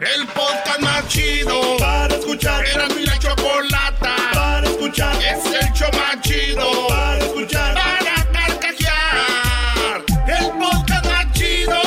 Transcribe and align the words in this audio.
El 0.00 0.26
podcast 0.28 0.80
más 0.80 1.06
chido 1.08 1.76
para 1.78 2.14
escuchar. 2.14 2.64
Era 2.64 2.88
mi 2.88 3.04
la 3.04 3.18
chocolata 3.18 4.16
para 4.32 4.66
escuchar. 4.66 5.14
Es 5.22 5.44
el 5.44 5.72
show 5.74 5.90
más 5.92 6.18
chido 6.22 6.88
para 6.88 7.18
escuchar. 7.18 7.74
Para 7.74 8.32
carcajear. 8.32 10.04
El 10.26 10.50
podcast 10.58 11.04
más 11.04 11.32
chido. 11.32 11.82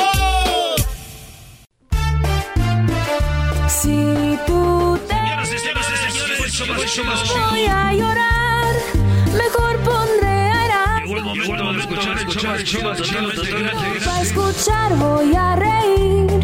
Si 3.68 4.38
tú 4.46 5.00
te 5.08 5.14
voy 7.50 7.66
a 7.66 7.92
llorar, 7.94 8.33
Para 12.64 14.22
escuchar 14.22 14.96
voy 14.96 15.36
a 15.36 15.54
reír 15.54 16.40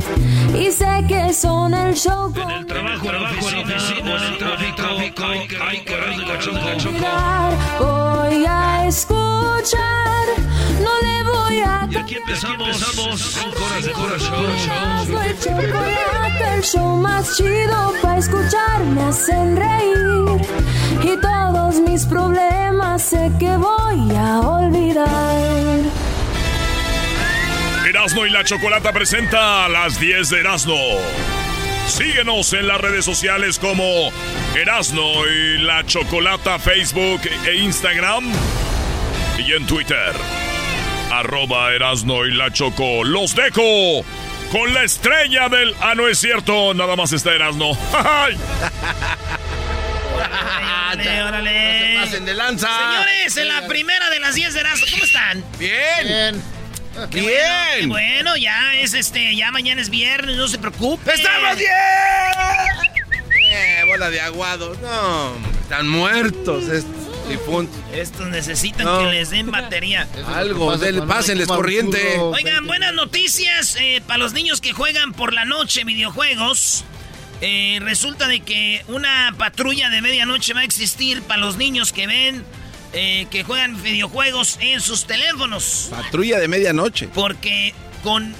y 0.54 0.70
sé 0.70 1.02
que 1.08 1.32
son 1.32 1.72
el 1.72 1.94
show 1.94 2.30
con 2.34 2.50
el 2.50 2.66
trabajo, 2.66 3.06
trabajo, 3.06 3.48
en 3.48 3.56
la 3.56 3.62
oficina, 3.62 4.16
en 4.16 4.22
el 4.24 4.38
tráfico, 4.38 5.24
hay 5.24 5.48
que, 5.48 5.56
hay 5.56 5.80
que 5.80 6.90
mirar. 6.90 7.56
Voy 7.78 8.44
a 8.46 8.86
escuchar, 8.86 10.26
no 10.82 10.90
le 11.00 11.22
voy 11.22 11.60
a 11.60 11.88
Y 11.90 11.96
aquí 11.96 12.16
empezamos, 12.16 12.76
cinco 12.76 13.64
horas 13.64 13.84
de 13.86 13.92
corazón. 13.92 14.44
El 16.54 16.62
show 16.62 16.96
más 16.96 17.34
chido 17.34 17.94
para 18.02 18.18
escuchar. 18.18 18.84
Me 18.94 19.04
hacen 19.04 19.56
reír 19.56 20.42
y 21.02 21.16
todos 21.16 21.80
mis 21.80 22.04
problemas 22.04 23.00
sé 23.00 23.32
que 23.38 23.56
voy 23.56 24.14
a 24.14 24.40
olvidar. 24.40 26.09
Erasno 27.90 28.24
y 28.24 28.30
la 28.30 28.44
Chocolata 28.44 28.92
presenta 28.92 29.64
a 29.64 29.68
las 29.68 29.98
10 29.98 30.30
de 30.30 30.40
Erasno. 30.40 30.76
Síguenos 31.88 32.52
en 32.52 32.68
las 32.68 32.80
redes 32.80 33.04
sociales 33.04 33.58
como 33.58 34.12
Erasno 34.54 35.26
y 35.26 35.58
la 35.58 35.84
Chocolata 35.84 36.60
Facebook 36.60 37.20
e 37.44 37.56
Instagram 37.56 38.30
y 39.38 39.54
en 39.54 39.66
Twitter. 39.66 40.12
Arroba 41.10 41.72
Erasno 41.72 42.26
y 42.26 42.32
la 42.32 42.52
Choco. 42.52 43.02
Los 43.02 43.34
dejo 43.34 44.04
con 44.52 44.72
la 44.72 44.84
estrella 44.84 45.48
del... 45.48 45.74
Ah, 45.80 45.96
no 45.96 46.06
es 46.06 46.20
cierto, 46.20 46.72
nada 46.74 46.94
más 46.94 47.10
está 47.10 47.34
Erasno. 47.34 47.72
¡Ay! 47.92 48.36
Órale, 50.14 51.22
órale. 51.24 51.94
No 51.94 52.00
se 52.04 52.06
pasen 52.06 52.24
de 52.24 52.34
lanza. 52.34 52.68
Señores, 52.68 53.36
en 53.36 53.48
la 53.48 53.66
primera 53.66 54.08
de 54.10 54.20
las 54.20 54.36
10 54.36 54.54
de 54.54 54.60
Erasmo, 54.60 54.86
¿cómo 54.92 55.02
están? 55.02 55.44
Bien. 55.58 56.59
Qué 57.10 57.20
Bien. 57.20 57.30
Bueno, 57.30 57.80
qué 57.80 57.86
bueno, 57.86 58.36
ya 58.36 58.74
es 58.74 58.94
este, 58.94 59.34
ya 59.36 59.50
mañana 59.52 59.80
es 59.80 59.90
viernes, 59.90 60.36
no 60.36 60.48
se 60.48 60.58
preocupe. 60.58 61.12
¡Estamos 61.12 61.56
bien! 61.56 61.70
Eh, 63.52 63.82
bola 63.86 64.10
de 64.10 64.20
aguados. 64.20 64.78
No, 64.80 65.32
están 65.62 65.88
muertos 65.88 66.68
estos 66.68 67.28
difuntos. 67.28 67.76
Estos 67.92 68.28
necesitan 68.28 68.84
No. 68.86 68.98
que 69.00 69.06
les 69.06 69.30
den 69.30 69.50
batería. 69.50 70.06
Algo, 70.34 70.76
del, 70.76 71.02
pásenles 71.04 71.46
corriente. 71.48 72.18
Oigan, 72.18 72.66
buenas 72.66 72.92
noticias 72.94 73.76
eh, 73.80 74.02
para 74.06 74.18
los 74.18 74.32
niños 74.32 74.60
que 74.60 74.72
juegan 74.72 75.12
por 75.12 75.32
la 75.32 75.44
noche 75.44 75.84
videojuegos. 75.84 76.84
Eh, 77.40 77.78
resulta 77.80 78.28
de 78.28 78.40
que 78.40 78.84
una 78.88 79.34
patrulla 79.38 79.88
de 79.88 80.02
medianoche 80.02 80.52
va 80.52 80.60
a 80.60 80.64
existir 80.64 81.22
para 81.22 81.40
los 81.40 81.56
niños 81.56 81.90
que 81.92 82.06
ven, 82.06 82.44
eh, 82.92 83.26
que 83.30 83.44
juegan 83.44 83.80
videojuegos 83.82 84.58
en 84.60 84.80
sus 84.80 85.06
teléfonos. 85.06 85.88
Patrulla 85.90 86.38
de 86.38 86.48
medianoche. 86.48 87.08
Porque 87.08 87.74
con 88.02 88.34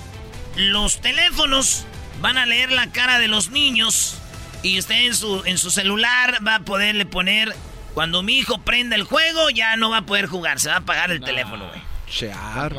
los 0.56 1.00
teléfonos 1.00 1.84
van 2.20 2.36
a 2.36 2.46
leer 2.46 2.72
la 2.72 2.88
cara 2.88 3.18
de 3.18 3.28
los 3.28 3.50
niños 3.50 4.16
y 4.62 4.78
usted 4.78 5.06
en 5.06 5.14
su, 5.14 5.42
en 5.44 5.58
su 5.58 5.70
celular 5.70 6.38
va 6.46 6.56
a 6.56 6.60
poderle 6.60 7.06
poner, 7.06 7.54
cuando 7.94 8.22
mi 8.22 8.38
hijo 8.38 8.58
prenda 8.58 8.96
el 8.96 9.04
juego, 9.04 9.50
ya 9.50 9.76
no 9.76 9.90
va 9.90 9.98
a 9.98 10.06
poder 10.06 10.26
jugar, 10.26 10.60
se 10.60 10.68
va 10.68 10.76
a 10.76 10.78
apagar 10.78 11.10
el 11.10 11.20
teléfono, 11.20 11.68
güey. 11.68 11.80
Chear. 12.08 12.74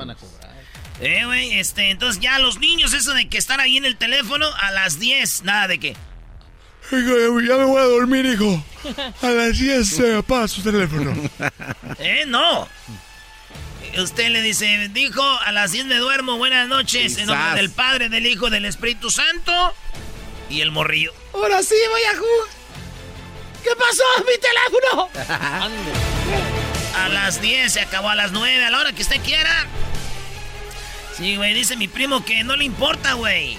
Eh, 0.99 1.25
güey, 1.25 1.53
este, 1.53 1.89
entonces 1.89 2.21
ya 2.21 2.37
los 2.37 2.59
niños, 2.59 2.93
eso 2.93 3.13
de 3.13 3.27
que 3.27 3.37
están 3.37 3.59
ahí 3.59 3.77
en 3.77 3.85
el 3.85 3.97
teléfono 3.97 4.45
a 4.61 4.71
las 4.71 4.99
10, 4.99 5.43
nada 5.43 5.67
de 5.67 5.79
que... 5.79 5.95
Ya 6.91 7.57
me 7.57 7.63
voy 7.65 7.81
a 7.81 7.85
dormir, 7.85 8.25
hijo. 8.25 8.63
A 9.21 9.29
las 9.29 9.57
10 9.57 9.87
se 9.87 10.15
apaga 10.15 10.47
su 10.47 10.61
teléfono. 10.61 11.13
Eh, 11.99 12.23
no. 12.27 12.67
Usted 13.97 14.29
le 14.29 14.41
dice, 14.41 14.89
dijo, 14.91 15.21
a 15.21 15.51
las 15.51 15.71
10 15.71 15.85
me 15.85 15.95
duermo, 15.97 16.37
buenas 16.37 16.67
noches, 16.67 17.17
en 17.17 17.27
nombre 17.27 17.43
Quizás. 17.43 17.55
del 17.57 17.69
Padre, 17.69 18.09
del 18.09 18.25
Hijo, 18.25 18.49
del 18.49 18.65
Espíritu 18.65 19.11
Santo. 19.11 19.75
Y 20.49 20.61
el 20.61 20.71
morrillo. 20.71 21.13
Ahora 21.33 21.61
sí 21.61 21.75
voy 21.89 22.01
a 22.01 22.17
jugar. 22.17 22.49
¿Qué 23.63 23.69
pasó? 23.77 24.03
¡Mi 24.19 24.33
teléfono! 24.39 25.09
A 26.97 27.09
las 27.09 27.39
10 27.41 27.71
se 27.71 27.81
acabó 27.81 28.09
a 28.09 28.15
las 28.15 28.31
9, 28.31 28.65
a 28.65 28.69
la 28.71 28.79
hora 28.79 28.93
que 28.93 29.01
usted 29.03 29.21
quiera. 29.21 29.65
Sí, 31.17 31.35
güey, 31.37 31.53
dice 31.53 31.75
mi 31.77 31.87
primo 31.87 32.25
que 32.25 32.43
no 32.43 32.55
le 32.55 32.65
importa, 32.65 33.13
güey. 33.13 33.57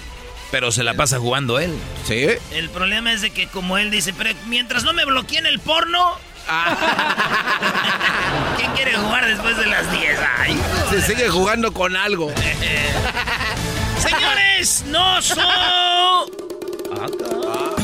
Pero 0.53 0.71
se 0.71 0.83
la 0.83 0.93
pasa 0.93 1.17
jugando 1.17 1.57
él. 1.57 1.73
Sí. 2.05 2.27
El 2.51 2.69
problema 2.69 3.11
es 3.11 3.21
de 3.21 3.31
que 3.31 3.47
como 3.47 3.79
él 3.79 3.89
dice, 3.89 4.13
pero 4.13 4.29
mientras 4.45 4.83
no 4.83 4.93
me 4.93 5.03
bloqueen 5.03 5.47
el 5.47 5.59
porno... 5.59 6.15
¿Quién 8.57 8.71
quiere 8.73 8.95
jugar 8.95 9.25
después 9.25 9.57
de 9.57 9.65
las 9.65 9.91
10? 9.91 10.19
Ay, 10.37 10.61
Se 10.91 11.01
sigue 11.01 11.27
jugando 11.27 11.73
con 11.73 11.95
algo. 11.95 12.31
Señores, 13.97 14.83
no 14.89 15.23
son... 15.23 15.43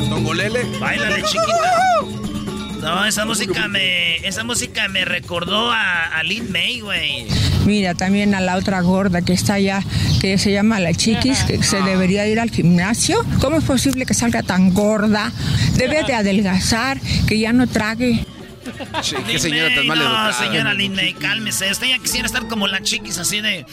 Tongolele. 0.07 0.77
Báilale, 0.77 1.23
chiquita. 1.23 1.73
No, 2.81 3.05
esa 3.05 3.25
música 3.25 3.67
me... 3.67 4.17
Esa 4.27 4.43
música 4.43 4.87
me 4.87 5.05
recordó 5.05 5.71
a, 5.71 6.05
a 6.05 6.23
Lin 6.23 6.51
May, 6.51 6.79
güey. 6.81 7.27
Mira, 7.65 7.93
también 7.93 8.33
a 8.35 8.39
la 8.41 8.55
otra 8.55 8.81
gorda 8.81 9.21
que 9.21 9.33
está 9.33 9.55
allá, 9.55 9.83
que 10.21 10.37
se 10.37 10.51
llama 10.51 10.79
la 10.79 10.93
chiquis, 10.93 11.39
que 11.43 11.61
se 11.61 11.81
debería 11.81 12.25
ir 12.27 12.39
al 12.39 12.49
gimnasio. 12.49 13.23
¿Cómo 13.41 13.57
es 13.57 13.63
posible 13.63 14.05
que 14.05 14.13
salga 14.13 14.43
tan 14.43 14.73
gorda? 14.73 15.31
Debe 15.75 16.03
de 16.03 16.13
adelgazar, 16.13 16.99
que 17.27 17.37
ya 17.37 17.51
no 17.53 17.67
trague. 17.67 18.25
Lin 18.65 19.23
qué 19.27 19.39
señora 19.39 19.75
tan 19.75 19.87
mal 19.87 19.99
No, 19.99 20.05
educada. 20.05 20.33
señora 20.33 20.73
Lin 20.73 20.95
May, 20.95 21.13
cálmese. 21.13 21.69
Usted 21.71 21.87
ya 21.87 21.99
quisiera 21.99 22.27
estar 22.27 22.47
como 22.47 22.67
la 22.67 22.81
chiquis, 22.81 23.17
así 23.17 23.41
de... 23.41 23.65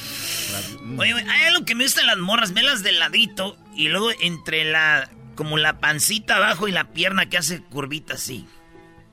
Oye, 0.98 1.12
güey, 1.12 1.24
hay 1.28 1.44
algo 1.48 1.64
que 1.64 1.74
me 1.74 1.84
gusta 1.84 2.00
en 2.00 2.06
las 2.08 2.18
morras, 2.18 2.52
velas 2.54 2.82
de 2.82 2.92
ladito 2.92 3.56
y 3.76 3.88
luego 3.88 4.10
entre 4.20 4.64
la... 4.64 5.08
Como 5.36 5.58
la 5.58 5.78
pancita 5.80 6.36
abajo 6.36 6.66
y 6.66 6.72
la 6.72 6.84
pierna 6.92 7.26
que 7.28 7.36
hace 7.36 7.60
curvita 7.60 8.14
así. 8.14 8.46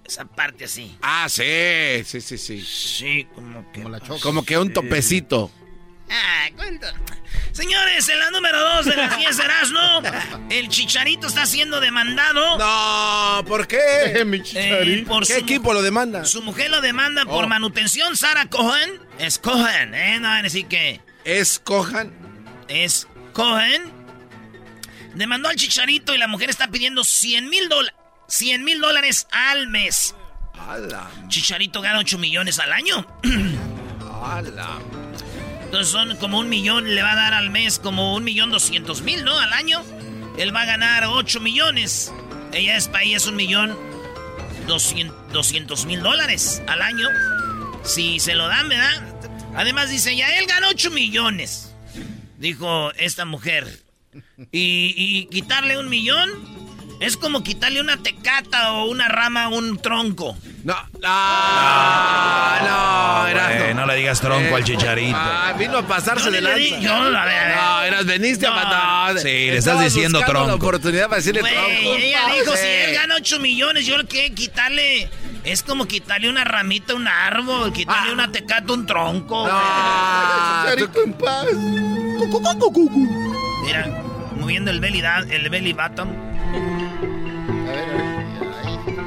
Esa 0.05 0.25
parte 0.25 0.65
así. 0.65 0.95
Ah, 1.01 1.27
sí, 1.29 2.03
sí, 2.05 2.19
sí, 2.21 2.38
sí. 2.38 2.61
Sí, 2.61 3.27
como 3.33 3.71
que... 3.71 3.83
Como 4.21 4.44
que 4.45 4.57
un 4.57 4.73
topecito. 4.73 5.50
Ah, 6.09 6.47
cuento. 6.55 6.88
Señores, 7.53 8.07
en 8.09 8.19
la 8.19 8.29
número 8.31 8.59
2 8.77 8.85
de 8.85 8.95
las 8.97 9.17
10 9.17 9.38
de 9.38 9.44
Erasmo, 9.44 10.01
el 10.50 10.67
Chicharito 10.67 11.27
está 11.27 11.45
siendo 11.45 11.79
demandado. 11.79 12.57
No, 12.57 13.45
¿por 13.45 13.65
qué? 13.67 14.23
Mi 14.25 14.38
eh, 14.38 14.44
chicharito. 14.44 15.07
por 15.09 15.25
¿Qué 15.25 15.33
su, 15.35 15.39
equipo 15.39 15.73
lo 15.73 15.81
demanda? 15.81 16.25
su 16.25 16.41
mujer 16.44 16.69
lo 16.69 16.81
demanda 16.81 17.23
por 17.25 17.45
Oh. 17.45 17.47
manutención. 17.47 18.17
Sara 18.17 18.47
Cohen. 18.47 19.00
Es 19.19 19.39
Cohen, 19.39 19.94
¿eh? 19.95 20.19
No 20.19 20.27
van 20.27 20.39
a 20.39 20.44
decir 20.44 20.65
que 20.67 21.00
¿Es 21.23 21.59
Cojan? 21.59 22.11
es 22.67 23.07
Cohen 23.33 23.91
demandó 25.15 25.47
al 25.50 25.55
chicharito 25.55 26.13
y 26.15 26.17
la 26.17 26.27
mujer 26.27 26.50
está 26.50 26.67
pidiendo 26.69 27.03
100 27.03 27.47
mil 27.50 27.69
dólares. 27.69 27.95
100 28.28 28.64
mil 28.64 28.80
dólares 28.80 29.28
al 29.31 29.68
mes. 29.68 30.16
Chicharito 31.28 31.81
gana 31.81 32.00
8 32.00 32.18
millones 32.18 32.60
al 32.60 32.72
año. 32.72 33.06
Entonces 35.66 35.92
son 35.92 36.16
como 36.18 36.40
un 36.40 36.50
millón, 36.50 36.94
le 36.94 37.02
va 37.02 37.14
a 37.14 37.16
dar 37.16 37.34
al 37.34 37.50
mes 37.50 37.80
como 37.80 38.16
un 38.16 38.24
millón 38.24 38.52
doscientos 38.52 39.02
mil, 39.02 39.24
¿no? 39.24 39.38
Al 39.38 39.54
año. 39.54 39.84
Él 40.38 40.56
va 40.56 40.62
a 40.62 40.66
ganar 40.66 41.06
8 41.06 41.40
millones. 41.40 42.12
Ella 42.52 42.78
es 42.78 42.90
ella 43.02 43.18
es 43.18 43.28
un 43.28 43.36
millón 43.36 43.75
doscientos 44.68 45.86
mil 45.86 46.02
dólares 46.02 46.62
al 46.68 46.81
año. 46.81 47.08
Si 47.84 48.20
se 48.20 48.36
lo 48.36 48.48
dan, 48.48 48.70
¿verdad? 48.70 49.02
Además 49.56 49.90
dice, 49.90 50.16
ya 50.16 50.38
él 50.38 50.46
ganó 50.48 50.70
8 50.70 50.92
millones. 50.92 51.74
Dijo 52.38 52.92
esta 52.94 53.25
mujer. 53.25 53.84
Y, 54.52 54.94
y 54.96 55.25
quitarle 55.25 55.78
un 55.80 55.90
millón 55.90 56.62
es 57.00 57.18
como 57.18 57.44
quitarle 57.44 57.81
una 57.81 57.98
tecata 57.98 58.74
o 58.74 58.86
una 58.86 59.07
rama 59.07 59.45
a 59.45 59.48
un 59.50 59.78
tronco. 59.80 60.38
No, 60.63 60.75
no, 61.01 61.10
no, 62.62 63.28
era. 63.28 63.74
no 63.74 63.86
le 63.86 63.95
digas 63.95 64.22
tronco 64.22 64.56
al 64.56 64.63
chicharito. 64.63 65.18
Ah, 65.18 65.54
vino 65.57 65.80
a 65.80 65.86
pasarse 65.86 66.31
de 66.31 66.40
lanza. 66.40 66.80
No, 66.80 67.10
no, 67.10 67.84
eras 67.84 68.06
veniste 68.06 68.48
a 68.48 68.51
matar. 68.51 69.19
Sí, 69.19 69.28
le 69.28 69.57
estás 69.57 69.81
diciendo 69.81 70.22
tronco. 70.22 70.48
la 70.48 70.56
oportunidad 70.56 71.06
para 71.06 71.18
decirle 71.18 71.42
tronco. 71.42 71.95
Ella 71.98 72.22
dijo, 72.34 72.56
si 72.56 72.66
él 72.66 72.94
gana 72.94 73.16
8 73.18 73.39
millones, 73.39 73.86
yo 73.86 73.98
lo 73.98 74.07
que 74.07 74.34
quitarle. 74.34 75.10
Es 75.44 75.62
como 75.62 75.86
quitarle 75.86 76.30
una 76.30 76.46
ramita 76.46 76.94
a 76.94 76.96
un 76.96 77.06
árbol, 77.06 77.74
quitarle 77.74 78.12
ah. 78.12 78.13
una 78.13 78.31
tecata 78.31 78.72
a 78.72 78.74
un 78.74 78.86
tronco. 78.86 79.46
No, 79.46 79.62
chicharito 80.63 81.04
en 81.04 81.13
paz. 81.13 81.48
Mira, 83.66 84.01
moviendo 84.39 84.72
el 84.72 84.80
belly, 84.80 85.04
el 85.30 85.50
belly 85.50 85.74
bottom. 85.74 86.32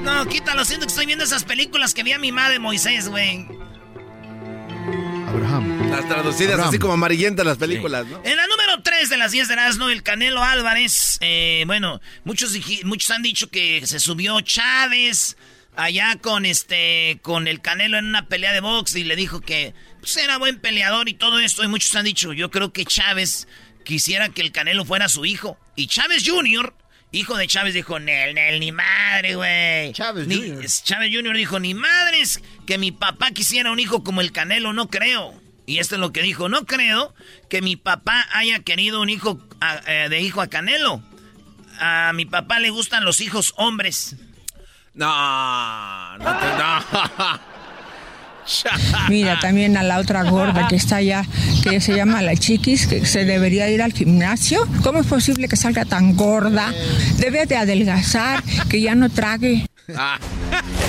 No, 0.07 0.25
quítalo, 0.29 0.65
siento 0.65 0.87
que 0.87 0.91
estoy 0.91 1.07
viendo 1.07 1.25
esas 1.25 1.43
películas 1.43 1.93
que 1.93 2.05
vi 2.05 2.13
a 2.13 2.19
mi 2.21 2.31
madre 2.31 2.61
Moisés, 2.61 3.09
güey. 3.09 3.45
Abraham. 5.27 5.91
Las 5.91 6.07
traducidas 6.07 6.61
así 6.61 6.79
como 6.79 6.93
amarillentas 6.93 7.45
las 7.45 7.59
películas, 7.59 8.07
¿no? 8.07 8.21
En 8.23 8.37
la 8.37 8.47
número 8.47 8.83
3 8.85 9.09
de 9.09 9.17
las 9.17 9.33
10 9.33 9.49
de 9.49 9.55
Erasmo, 9.55 9.89
el 9.89 10.05
Canelo 10.05 10.45
Álvarez. 10.45 11.19
Eh, 11.23 11.65
bueno, 11.67 12.01
muchos, 12.23 12.57
muchos 12.85 13.11
han 13.11 13.23
dicho 13.23 13.51
que 13.51 13.85
se 13.85 13.99
subió 13.99 14.41
Chávez 14.43 15.37
allá 15.75 16.17
con 16.23 16.47
este 16.47 17.19
con 17.21 17.49
el 17.49 17.61
Canelo 17.61 17.99
en 17.99 18.07
una 18.07 18.29
pelea 18.29 18.53
de 18.53 18.61
box 18.61 18.95
y 18.95 19.03
le 19.03 19.17
dijo 19.17 19.41
que 19.41 19.75
pues, 19.99 20.17
era 20.19 20.39
buen 20.39 20.61
peleador 20.61 21.09
y 21.09 21.15
todo 21.15 21.41
esto. 21.41 21.65
Y 21.65 21.69
muchos 21.69 21.93
han 21.97 22.05
dicho, 22.05 22.33
yo 22.33 22.53
creo 22.53 22.73
que 22.73 22.85
Chávez 22.85 23.49
quisiera 23.83 24.29
que 24.29 24.43
el 24.43 24.53
Canelo 24.53 24.85
fuera 24.85 25.09
su 25.09 25.25
hijo. 25.25 25.59
Y 25.75 25.89
Chávez 25.89 26.23
Jr 26.25 26.73
Hijo 27.13 27.37
de 27.37 27.47
Chávez 27.47 27.75
dijo, 27.75 27.99
Nel, 27.99 28.35
Nel, 28.35 28.61
ni 28.61 28.73
madre, 28.73 29.37
güey. 29.37 29.93
Chávez 29.93 30.27
Jr. 30.27 30.65
Chávez 30.67 31.11
Jr. 31.15 31.37
dijo, 31.37 31.61
ni 31.61 31.75
madres 31.75 32.43
que 32.67 32.79
mi 32.79 32.93
papá 32.93 33.31
quisiera 33.31 33.71
un 33.71 33.79
hijo 33.79 34.03
como 34.05 34.21
el 34.21 34.33
Canelo, 34.33 34.73
no 34.73 34.89
creo. 34.89 35.35
Y 35.67 35.79
esto 35.79 35.97
es 35.97 36.01
lo 36.01 36.13
que 36.13 36.23
dijo, 36.23 36.49
no 36.49 36.65
creo 36.67 37.15
que 37.49 37.63
mi 37.63 37.77
papá 37.77 38.27
haya 38.33 38.61
querido 38.61 39.01
un 39.01 39.09
hijo 39.09 39.41
eh, 39.87 40.09
de 40.11 40.21
hijo 40.21 40.41
a 40.41 40.49
Canelo. 40.49 41.03
A 41.79 42.13
mi 42.15 42.25
papá 42.25 42.59
le 42.59 42.71
gustan 42.71 43.05
los 43.05 43.21
hijos 43.21 43.55
hombres. 43.57 44.17
No, 44.95 46.19
no, 46.19 46.39
te, 46.39 46.47
no. 46.57 47.41
Mira, 49.09 49.39
también 49.41 49.77
a 49.77 49.83
la 49.83 49.99
otra 49.99 50.23
gorda 50.25 50.69
que 50.69 50.77
está 50.77 50.97
allá, 50.97 51.25
que 51.63 51.81
se 51.81 51.95
llama 51.95 52.23
la 52.23 52.37
chiquis, 52.37 52.87
que 52.87 53.05
se 53.05 53.25
debería 53.25 53.69
ir 53.71 53.83
al 53.83 53.93
gimnasio. 53.93 54.67
¿Cómo 54.83 55.01
es 55.01 55.07
posible 55.07 55.49
que 55.49 55.57
salga 55.57 55.85
tan 55.85 56.17
gorda? 56.17 56.73
Debe 57.19 57.47
de 57.47 57.57
adelgazar, 57.57 58.43
que 58.69 58.81
ya 58.81 58.95
no 58.95 59.11
trague. 59.11 59.67
Ah, 59.97 60.19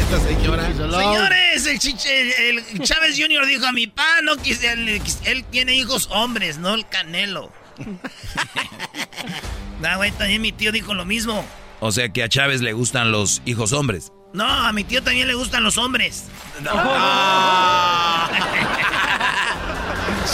esta 0.02 0.28
señora. 0.28 0.68
Señores, 0.68 1.66
el, 1.66 2.84
Chávez 2.84 3.16
Jr. 3.18 3.46
dijo 3.46 3.68
a 3.68 3.72
mi 3.72 3.88
pa, 3.88 4.22
no 4.24 4.34
él, 4.34 5.02
él 5.26 5.46
tiene 5.52 5.76
hijos 5.76 6.10
hombres, 6.12 6.58
no 6.58 6.74
el 6.74 6.88
Canelo. 6.88 7.52
no, 9.82 9.98
güey, 9.98 10.12
también 10.12 10.42
mi 10.42 10.52
tío 10.52 10.72
dijo 10.72 10.94
lo 10.94 11.06
mismo. 11.06 11.46
O 11.80 11.92
sea 11.92 12.10
que 12.10 12.24
a 12.24 12.30
Chávez 12.30 12.62
le 12.62 12.74
gustan 12.74 13.12
los 13.12 13.42
hijos 13.46 13.72
hombres. 13.72 14.12
No, 14.34 14.46
a 14.46 14.72
mi 14.74 14.84
tío 14.84 15.02
también 15.02 15.28
le 15.28 15.34
gustan 15.34 15.64
los 15.64 15.78
hombres. 15.78 16.26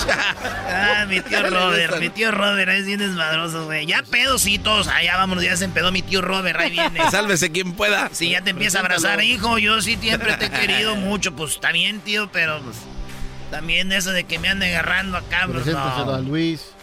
ah, 0.09 1.05
mi 1.07 1.21
tío 1.21 1.49
Robert, 1.49 1.99
mi 1.99 2.09
tío 2.09 2.31
Robert 2.31 2.71
es 2.71 2.85
bien 2.85 2.99
desmadroso, 2.99 3.65
güey. 3.65 3.85
Ya 3.85 4.03
pedo, 4.03 4.37
sí, 4.39 4.59
todos. 4.59 4.87
Allá 4.87 5.17
vámonos, 5.17 5.43
ya 5.43 5.55
se 5.55 5.65
empedó 5.65 5.91
mi 5.91 6.01
tío 6.01 6.21
Robert, 6.21 6.59
ahí 6.59 6.71
viene. 6.71 6.99
Sálvese 7.11 7.51
quien 7.51 7.73
pueda. 7.73 8.09
Sí, 8.11 8.29
ya 8.31 8.41
te 8.41 8.51
empieza 8.51 8.79
a 8.79 8.81
abrazar, 8.81 9.23
hijo. 9.23 9.57
Yo 9.57 9.81
sí 9.81 9.97
siempre 10.01 10.35
te 10.37 10.45
he 10.45 10.49
querido 10.49 10.95
mucho. 10.95 11.35
Pues 11.35 11.59
también, 11.59 11.99
tío, 12.01 12.31
pero 12.31 12.61
pues, 12.61 12.77
también 13.51 13.91
eso 13.91 14.11
de 14.11 14.23
que 14.23 14.39
me 14.39 14.49
ande 14.49 14.67
agarrando 14.67 15.17
acá, 15.17 15.47
pues, 15.51 15.65
no. 15.65 16.19
Luis. 16.21 16.73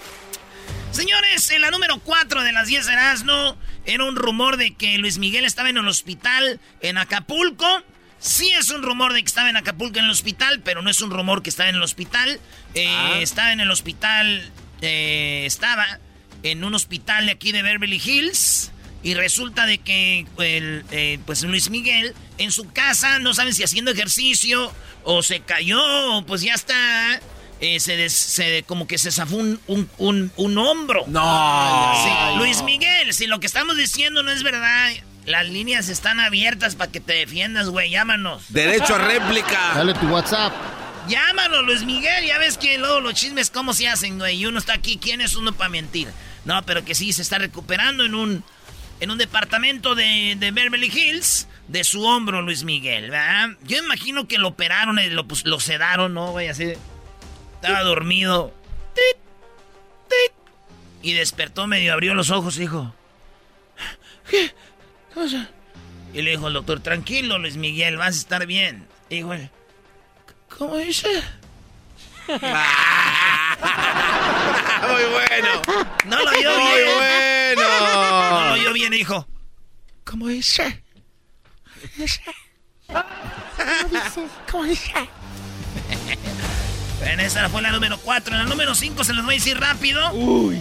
Señores, 0.92 1.48
en 1.50 1.60
la 1.60 1.70
número 1.70 2.00
4 2.00 2.42
de 2.42 2.52
las 2.52 2.66
10 2.66 2.87
de 2.87 2.94
no 3.25 3.56
era 3.87 4.04
un 4.04 4.16
rumor 4.16 4.56
de 4.56 4.75
que 4.75 4.98
Luis 4.98 5.19
Miguel 5.19 5.44
estaba 5.44 5.70
en 5.70 5.76
el 5.76 5.87
hospital 5.87 6.60
en 6.81 6.98
Acapulco. 6.98 7.82
Sí 8.19 8.50
es 8.50 8.70
un 8.70 8.82
rumor 8.82 9.12
de 9.12 9.20
que 9.20 9.26
estaba 9.26 9.48
en 9.48 9.56
Acapulco 9.56 10.00
en 10.00 10.06
el 10.06 10.10
hospital, 10.10 10.60
pero 10.64 10.82
no 10.82 10.90
es 10.90 11.00
un 11.00 11.10
rumor 11.10 11.42
que 11.42 11.50
estaba 11.50 11.69
en 11.69 11.76
el 11.76 11.82
hospital. 11.82 12.40
Eh, 12.75 12.88
ah. 12.88 13.19
Estaba 13.20 13.52
en 13.52 13.60
el 13.60 13.70
hospital, 13.70 14.50
eh, 14.82 15.44
estaba 15.46 16.00
en 16.42 16.64
un 16.64 16.75
hospital 16.75 17.26
de 17.26 17.32
aquí 17.32 17.52
de 17.52 17.62
Beverly 17.62 18.02
Hills. 18.04 18.72
Y 19.02 19.14
resulta 19.14 19.64
de 19.66 19.78
que 19.78 20.26
el, 20.38 20.84
eh, 20.90 21.19
pues 21.25 21.42
Luis 21.44 21.70
Miguel 21.70 22.14
en 22.37 22.52
su 22.52 22.70
casa, 22.70 23.19
no 23.20 23.32
saben 23.32 23.54
si 23.54 23.62
haciendo 23.62 23.92
ejercicio 23.92 24.70
o 25.04 25.22
se 25.22 25.40
cayó, 25.40 25.81
pues 26.26 26.42
ya 26.42 26.52
está 26.52 27.20
eh, 27.61 27.79
se, 27.81 28.62
como 28.67 28.87
que 28.87 28.97
se 28.99 29.12
zafó 29.12 29.37
un, 29.37 29.61
un, 29.67 30.33
un, 30.37 30.59
hombro. 30.59 31.05
No. 31.07 32.39
Luis 32.39 32.62
Miguel, 32.62 33.12
si 33.12 33.27
lo 33.27 33.39
que 33.39 33.47
estamos 33.47 33.77
diciendo 33.77 34.23
no 34.23 34.31
es 34.31 34.43
verdad, 34.43 34.91
las 35.27 35.47
líneas 35.49 35.89
están 35.89 36.21
abiertas 36.21 36.75
para 36.75 36.91
que 36.91 37.01
te 37.01 37.12
defiendas, 37.12 37.69
güey. 37.69 37.91
Llámanos. 37.91 38.45
Derecho 38.49 38.95
a 38.95 38.99
réplica. 39.07 39.73
Dale 39.75 39.95
tu 39.95 40.07
WhatsApp. 40.09 40.55
Llámanos, 41.09 41.65
Luis 41.65 41.85
Miguel. 41.85 42.27
Ya 42.27 42.39
ves 42.39 42.57
que 42.57 42.79
luego 42.79 43.01
los 43.01 43.15
chismes, 43.15 43.51
¿cómo 43.51 43.75
se 43.75 43.89
hacen, 43.89 44.19
güey? 44.19 44.39
Y 44.39 44.47
uno 44.47 44.59
está 44.59 44.75
aquí. 44.75 44.97
¿Quién 44.97 45.21
es 45.21 45.37
uno 45.37 45.53
para 45.53 45.69
mentir? 45.69 46.09
No, 46.47 46.65
pero 46.65 46.85
que 46.85 46.95
sí 46.95 47.12
se 47.12 47.21
está 47.21 47.39
recuperando 47.39 48.05
en 48.05 48.15
un, 48.15 48.43
en 49.00 49.11
un 49.11 49.19
departamento 49.19 49.95
de, 49.95 50.37
de 50.38 50.50
Beverly 50.50 50.88
Hills 50.88 51.47
de 51.69 51.85
su 51.85 52.02
hombro, 52.05 52.43
Luis 52.43 52.64
Miguel, 52.64 53.11
¿verdad? 53.11 53.50
Yo 53.64 53.79
imagino 53.79 54.26
que 54.26 54.38
lo 54.38 54.49
operaron 54.49 54.99
y 54.99 55.11
lo, 55.11 55.29
pues, 55.29 55.45
lo 55.45 55.61
sedaron, 55.61 56.14
¿no, 56.14 56.33
güey? 56.33 56.49
Así. 56.49 56.73
Estaba 57.61 57.83
dormido. 57.83 58.55
Y 61.02 61.12
despertó 61.12 61.67
medio, 61.67 61.93
abrió 61.93 62.14
los 62.14 62.31
ojos 62.31 62.57
y 62.57 62.61
dijo... 62.61 62.95
¿Qué? 64.31 64.55
cosa? 65.12 65.50
Y 66.14 66.23
le 66.23 66.31
dijo 66.31 66.49
el 66.49 66.55
doctor, 66.55 66.81
tranquilo 66.81 67.38
Luis 67.38 67.57
Miguel, 67.57 67.99
vas 67.99 68.14
a 68.14 68.19
estar 68.19 68.47
bien. 68.47 68.88
Y 69.11 69.17
dijo, 69.17 69.35
¿cómo 70.57 70.79
dice? 70.79 71.09
Muy 72.29 72.35
bueno. 75.12 75.62
No 76.07 76.19
lo 76.19 76.31
oyó 76.31 76.57
bien. 76.57 76.85
Muy 76.87 76.95
bueno. 76.95 77.62
No 78.31 78.47
lo 78.47 78.52
oyó 78.55 78.73
bien, 78.73 78.93
dijo. 78.93 79.29
¿Cómo 80.05 80.29
dice? 80.29 80.83
¿Cómo 82.87 83.05
dice? 83.90 84.29
¿Cómo 84.50 84.64
dice? 84.64 84.93
En 87.02 87.21
esa 87.21 87.49
fue 87.49 87.62
la 87.62 87.71
número 87.71 87.99
4. 87.99 88.35
En 88.35 88.42
la 88.42 88.49
número 88.49 88.75
5 88.75 89.04
se 89.04 89.12
los 89.14 89.25
voy 89.25 89.35
a 89.35 89.38
decir 89.38 89.59
rápido. 89.59 90.12
Uy. 90.12 90.61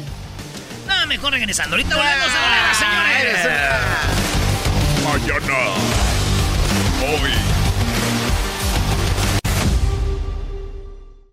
Nada, 0.88 1.06
mejor 1.06 1.34
regresando. 1.34 1.76
Ahorita 1.76 1.96
volvemos 1.96 2.28
a 2.28 2.40
volver, 2.42 2.76
señores. 2.76 3.40
Mañana. 5.04 5.58
Hoy. 7.02 7.32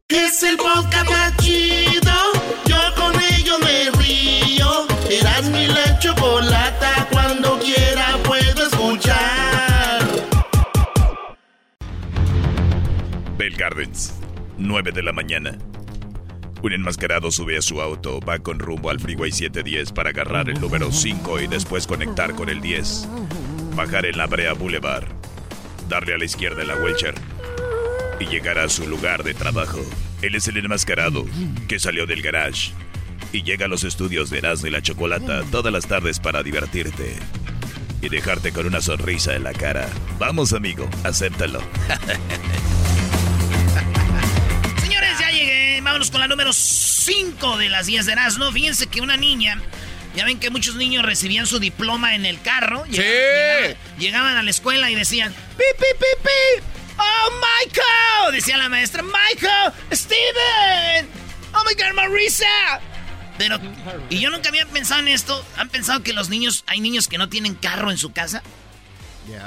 Es 0.09 0.43
el 0.43 0.57
podcast 0.57 1.11
más 1.11 1.37
chido. 1.39 2.13
Yo 2.67 2.95
con 2.97 3.15
ello 3.23 3.59
me 3.61 3.91
río. 4.03 4.87
Eras 5.09 5.45
mi 5.45 5.67
la 5.69 5.99
chocolata. 5.99 7.09
Cuando 7.11 7.59
quiera 7.61 8.19
puedo 8.25 8.67
escuchar. 8.67 10.05
Bell 13.37 13.57
Gardens 13.57 14.16
9 14.67 14.93
de 14.93 15.03
la 15.03 15.13
mañana. 15.13 15.59
Un 16.63 16.73
enmascarado 16.73 17.31
sube 17.31 17.57
a 17.57 17.63
su 17.63 17.81
auto, 17.81 18.21
va 18.21 18.41
con 18.41 18.59
rumbo 18.59 18.91
al 18.91 18.99
Freeway 18.99 19.31
710 19.31 19.93
para 19.93 20.11
agarrar 20.11 20.51
el 20.51 20.61
número 20.61 20.91
5 20.91 21.41
y 21.41 21.47
después 21.47 21.87
conectar 21.87 22.35
con 22.35 22.49
el 22.49 22.61
10. 22.61 23.09
Bajar 23.77 24.07
en 24.07 24.19
la 24.19 24.27
Brea 24.27 24.55
Boulevard, 24.55 25.07
darle 25.89 26.15
a 26.15 26.19
la 26.19 26.25
izquierda 26.25 26.63
en 26.63 26.69
la 26.69 26.77
Welcher 26.77 27.15
y 28.19 28.27
llegar 28.27 28.59
a 28.59 28.69
su 28.69 28.89
lugar 28.89 29.23
de 29.23 29.35
trabajo. 29.35 29.79
Él 30.23 30.35
es 30.35 30.49
el 30.49 30.57
enmascarado 30.57 31.25
que 31.69 31.79
salió 31.79 32.07
del 32.07 32.23
garage 32.23 32.73
y 33.33 33.43
llega 33.43 33.67
a 33.67 33.69
los 33.69 33.85
estudios 33.85 34.31
de 34.31 34.39
Erasmo 34.39 34.67
y 34.67 34.71
la 34.71 34.83
Chocolata 34.83 35.43
todas 35.53 35.73
las 35.73 35.87
tardes 35.87 36.19
para 36.19 36.43
divertirte 36.43 37.15
y 38.01 38.09
dejarte 38.09 38.51
con 38.53 38.67
una 38.67 38.81
sonrisa 38.81 39.37
en 39.37 39.45
la 39.45 39.53
cara. 39.53 39.89
Vamos, 40.19 40.53
amigo, 40.53 40.89
acéptalo. 41.05 41.61
Vámonos 45.97 46.11
con 46.11 46.21
la 46.21 46.29
número 46.29 46.53
5 46.53 47.57
de 47.57 47.71
las 47.71 47.87
10 47.87 48.05
de 48.05 48.13
Erasmo. 48.13 48.53
Fíjense 48.53 48.87
que 48.87 49.01
una 49.01 49.17
niña. 49.17 49.59
Ya 50.15 50.27
ven 50.27 50.39
que 50.39 50.51
muchos 50.51 50.75
niños 50.75 51.03
recibían 51.03 51.47
su 51.47 51.59
diploma 51.59 52.15
en 52.15 52.27
el 52.27 52.39
carro. 52.43 52.85
Sí. 52.85 52.99
Llegaban, 52.99 53.77
llegaban 53.97 54.37
a 54.37 54.43
la 54.43 54.51
escuela 54.51 54.91
y 54.91 54.95
decían, 54.95 55.33
¡Pi, 55.33 55.65
pi, 55.79 55.87
pi, 55.99 56.23
pi! 56.23 56.65
¡Oh, 56.99 57.31
Michael! 57.41 58.35
Decía 58.35 58.59
la 58.59 58.69
maestra, 58.69 59.03
¡Michael! 59.03 59.73
¡Steven! 59.91 61.09
¡Oh, 61.55 61.65
my 61.67 61.83
God, 61.83 61.95
Marisa! 61.95 62.45
Pero, 63.39 63.59
y 64.11 64.21
yo 64.21 64.29
nunca 64.29 64.51
había 64.51 64.67
pensado 64.67 65.01
en 65.01 65.09
esto. 65.09 65.43
¿Han 65.57 65.71
pensado 65.71 66.03
que 66.03 66.13
los 66.13 66.29
niños, 66.29 66.65
hay 66.67 66.81
niños 66.81 67.09
que 67.09 67.17
no 67.17 67.31
tienen 67.31 67.55
carro 67.55 67.91
en 67.91 67.97
su 67.97 68.13
casa? 68.13 68.43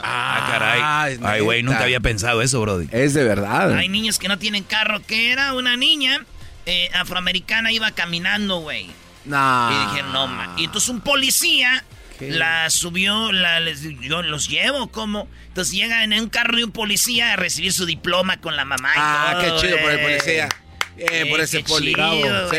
Ah, 0.01 0.47
caray. 0.49 1.19
Ay, 1.21 1.41
güey, 1.41 1.61
nunca 1.61 1.83
había 1.83 1.99
pensado 1.99 2.41
eso, 2.41 2.59
Brody. 2.59 2.89
Es 2.91 3.13
de 3.13 3.23
verdad. 3.23 3.71
Hay 3.75 3.87
niños 3.87 4.17
que 4.17 4.27
no 4.27 4.39
tienen 4.39 4.63
carro. 4.63 4.99
Que 5.05 5.31
era 5.31 5.53
una 5.53 5.77
niña 5.77 6.25
eh, 6.69 6.89
afroamericana, 6.93 7.71
iba 7.71 7.91
caminando, 7.91 8.59
güey. 8.59 8.89
No. 9.25 9.69
Y 9.71 9.87
dije, 9.91 10.03
no, 10.11 10.27
man. 10.27 10.57
Y 10.57 10.65
entonces 10.65 10.89
un 10.89 11.01
policía 11.01 11.83
la 12.19 12.69
subió, 12.69 13.31
la, 13.31 13.59
les, 13.59 13.81
yo 14.01 14.21
los 14.23 14.49
llevo, 14.49 14.87
¿cómo? 14.91 15.27
Entonces 15.47 15.73
llega 15.73 16.03
en 16.03 16.13
un 16.13 16.29
carro 16.29 16.57
de 16.57 16.65
un 16.65 16.71
policía 16.71 17.33
a 17.33 17.35
recibir 17.37 17.71
su 17.71 17.85
diploma 17.85 18.41
con 18.41 18.55
la 18.57 18.65
mamá 18.65 18.89
y 18.89 18.97
Ah, 18.99 19.39
todo, 19.41 19.41
qué 19.61 19.67
chido 19.67 19.77
por 19.81 19.91
el 19.91 19.99
policía. 19.99 20.49
Eh, 20.97 21.27
por 21.29 21.39
ese 21.39 21.59
qué 21.59 21.63
poli. 21.63 21.93
chido. 21.95 22.49
Sí. 22.49 22.57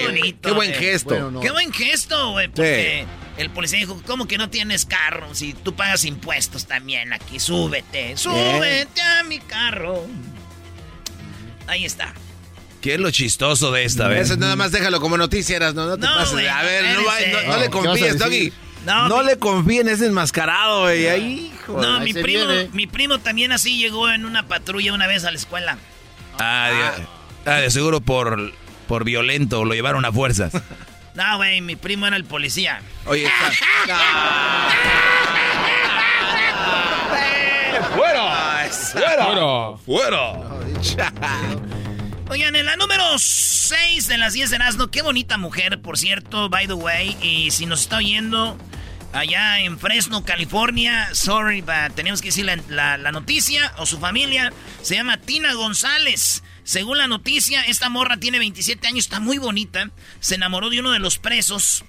Muy 0.00 0.06
bonito, 0.06 0.48
Qué 0.48 0.54
buen 0.54 0.72
gesto. 0.72 1.40
Qué 1.42 1.50
buen 1.50 1.72
gesto, 1.72 2.30
güey, 2.30 2.48
porque 2.48 3.04
el 3.36 3.50
policía 3.50 3.78
dijo, 3.78 4.00
¿cómo 4.06 4.26
que 4.26 4.38
no 4.38 4.48
tienes 4.48 4.86
carro? 4.86 5.34
Si 5.34 5.52
tú 5.52 5.74
pagas 5.76 6.04
impuestos 6.06 6.66
también 6.66 7.12
aquí, 7.12 7.38
súbete, 7.38 8.16
súbete 8.16 9.02
a 9.02 9.22
mi 9.24 9.38
carro. 9.38 10.06
Ahí 11.66 11.84
está. 11.84 12.14
¿Qué 12.84 12.92
es 12.96 13.00
lo 13.00 13.10
chistoso 13.10 13.72
de 13.72 13.84
esta 13.84 14.08
vez? 14.08 14.28
Eso 14.28 14.36
nada 14.36 14.56
más 14.56 14.70
déjalo 14.70 15.00
como 15.00 15.16
noticia, 15.16 15.56
eras, 15.56 15.72
no, 15.72 15.86
no 15.86 15.96
te 15.96 16.06
No, 16.06 16.16
pases. 16.16 16.46
a 16.50 16.62
ver, 16.62 16.84
no, 16.98 17.02
va- 17.06 17.14
no- 17.32 17.42
no 17.52 17.56
le 17.56 17.68
No, 17.68 17.70
¿qué 17.70 17.78
vas 17.78 17.86
a 17.86 17.88
confíes? 17.88 18.18
Doggy. 18.18 18.52
No, 18.84 19.08
No, 19.08 19.18
mi- 19.20 19.24
le 19.24 19.38
confíen, 19.38 19.88
es 19.88 20.02
enmascarado, 20.02 20.82
güey. 20.82 21.06
Ahí, 21.06 21.50
hijo. 21.54 21.80
No, 21.80 21.98
mi 22.00 22.12
primo, 22.12 22.46
viene. 22.46 22.68
mi 22.74 22.86
primo 22.86 23.20
también 23.20 23.52
así 23.52 23.78
llegó 23.78 24.10
en 24.10 24.26
una 24.26 24.48
patrulla 24.48 24.92
una 24.92 25.06
vez 25.06 25.24
a 25.24 25.30
la 25.30 25.38
escuela. 25.38 25.78
Ah, 26.38 26.92
de, 27.46 27.50
ah, 27.50 27.54
de 27.60 27.70
seguro 27.70 28.02
por, 28.02 28.52
por 28.86 29.04
violento, 29.04 29.64
lo 29.64 29.72
llevaron 29.72 30.04
a 30.04 30.12
fuerzas. 30.12 30.52
No, 31.14 31.36
güey, 31.38 31.60
mi 31.60 31.76
primo 31.76 32.06
era 32.08 32.16
el 32.16 32.24
policía. 32.24 32.82
Oye, 33.06 33.24
está. 33.86 34.68
¡Fuera! 37.96 38.68
¡Fuera! 38.68 39.76
¡Fuera! 39.86 40.32
Oigan, 42.34 42.56
en 42.56 42.66
la 42.66 42.74
número 42.74 43.16
6 43.16 44.08
de 44.08 44.18
las 44.18 44.32
10 44.32 44.50
de 44.50 44.56
Erasmo, 44.56 44.88
qué 44.90 45.02
bonita 45.02 45.38
mujer, 45.38 45.80
por 45.80 45.96
cierto, 45.96 46.48
by 46.48 46.66
the 46.66 46.72
way. 46.72 47.16
Y 47.22 47.52
si 47.52 47.64
nos 47.64 47.82
está 47.82 47.98
oyendo 47.98 48.58
allá 49.12 49.60
en 49.60 49.78
Fresno, 49.78 50.24
California, 50.24 51.08
sorry, 51.14 51.60
but 51.60 51.94
tenemos 51.94 52.20
que 52.20 52.28
decir 52.30 52.44
la, 52.44 52.56
la- 52.68 52.98
la 52.98 53.12
noticia 53.12 53.72
o 53.78 53.86
su 53.86 54.00
familia. 54.00 54.52
Se 54.82 54.96
llama 54.96 55.18
Tina 55.20 55.52
González. 55.54 56.42
Según 56.64 56.98
la 56.98 57.06
noticia, 57.06 57.62
esta 57.66 57.88
morra 57.88 58.16
tiene 58.16 58.40
27 58.40 58.88
años, 58.88 59.04
está 59.04 59.20
muy 59.20 59.38
bonita. 59.38 59.90
Se 60.18 60.34
enamoró 60.34 60.70
de 60.70 60.80
uno 60.80 60.90
de 60.90 60.98
los 60.98 61.18
presos. 61.20 61.84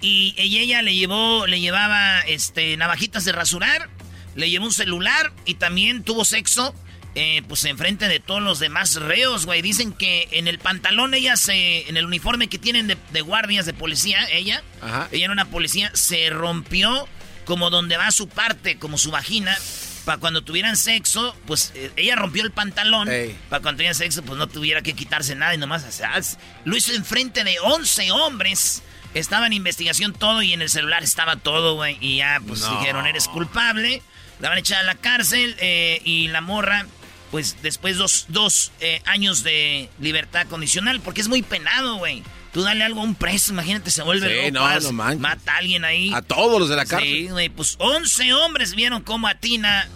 Y 0.00 0.34
ella 0.38 0.80
le 0.80 0.94
llevó, 0.94 1.46
le 1.46 1.60
llevaba 1.60 2.20
este, 2.22 2.78
navajitas 2.78 3.26
de 3.26 3.32
rasurar, 3.32 3.90
le 4.36 4.48
llevó 4.48 4.64
un 4.64 4.72
celular 4.72 5.34
y 5.44 5.54
también 5.56 6.02
tuvo 6.02 6.24
sexo, 6.24 6.74
eh, 7.14 7.42
pues 7.48 7.64
enfrente 7.64 8.08
de 8.08 8.20
todos 8.20 8.42
los 8.42 8.58
demás 8.58 8.94
reos, 8.96 9.46
güey. 9.46 9.62
Dicen 9.62 9.92
que 9.92 10.28
en 10.32 10.48
el 10.48 10.58
pantalón 10.58 11.14
ella 11.14 11.36
se, 11.36 11.88
en 11.88 11.96
el 11.96 12.06
uniforme 12.06 12.48
que 12.48 12.58
tienen 12.58 12.86
de, 12.86 12.96
de 13.12 13.20
guardias 13.20 13.66
de 13.66 13.72
policía, 13.74 14.26
ella, 14.32 14.62
Ajá. 14.82 15.08
ella 15.12 15.24
era 15.24 15.32
una 15.32 15.44
policía, 15.46 15.90
se 15.94 16.28
rompió 16.30 17.08
como 17.44 17.70
donde 17.70 17.96
va 17.96 18.10
su 18.10 18.28
parte, 18.28 18.78
como 18.78 18.98
su 18.98 19.10
vagina. 19.10 19.56
Para 20.04 20.18
cuando 20.18 20.42
tuvieran 20.42 20.76
sexo, 20.76 21.34
pues 21.46 21.72
eh, 21.74 21.90
ella 21.96 22.14
rompió 22.16 22.42
el 22.42 22.50
pantalón. 22.50 23.08
Para 23.48 23.62
cuando 23.62 23.78
tuvieran 23.78 23.94
sexo, 23.94 24.22
pues 24.22 24.38
no 24.38 24.46
tuviera 24.48 24.82
que 24.82 24.92
quitarse 24.92 25.34
nada 25.34 25.54
y 25.54 25.58
nomás. 25.58 25.82
o 25.84 25.92
sea, 25.92 26.20
lo 26.64 26.76
hizo 26.76 26.92
enfrente 26.92 27.42
de 27.44 27.58
11 27.60 28.10
hombres. 28.10 28.82
Estaba 29.14 29.46
en 29.46 29.52
investigación 29.54 30.12
todo 30.12 30.42
y 30.42 30.52
en 30.52 30.60
el 30.60 30.68
celular 30.68 31.02
estaba 31.04 31.36
todo, 31.36 31.76
güey. 31.76 31.96
Y 32.02 32.16
ya, 32.18 32.38
pues 32.46 32.60
No. 32.60 32.78
dijeron, 32.78 33.06
eres 33.06 33.28
culpable. 33.28 34.02
La 34.40 34.48
van 34.48 34.58
a 34.58 34.60
echar 34.60 34.80
a 34.80 34.82
la 34.82 34.96
cárcel 34.96 35.56
eh, 35.60 36.02
y 36.04 36.28
la 36.28 36.40
morra, 36.42 36.86
pues 37.34 37.56
después 37.64 37.96
dos, 37.96 38.26
dos 38.28 38.70
eh, 38.78 39.02
años 39.06 39.42
de 39.42 39.88
libertad 39.98 40.46
condicional, 40.46 41.00
porque 41.00 41.20
es 41.20 41.26
muy 41.26 41.42
penado, 41.42 41.96
güey. 41.96 42.22
Tú 42.52 42.62
dale 42.62 42.84
algo 42.84 43.00
a 43.00 43.02
un 43.02 43.16
preso, 43.16 43.52
imagínate, 43.52 43.90
se 43.90 44.04
vuelve 44.04 44.28
Sí, 44.44 44.50
loco, 44.52 44.68
no, 44.68 44.80
no 44.80 44.92
manches. 44.92 45.18
mata 45.20 45.54
a 45.54 45.56
alguien 45.56 45.84
ahí. 45.84 46.14
A 46.14 46.22
todos 46.22 46.60
los 46.60 46.68
de 46.68 46.76
la 46.76 46.84
Sí, 46.84 46.90
cárcel. 46.90 47.32
güey, 47.32 47.48
pues 47.48 47.74
11 47.80 48.34
hombres 48.34 48.76
vieron 48.76 49.02
cómo 49.02 49.26
atina. 49.26 49.88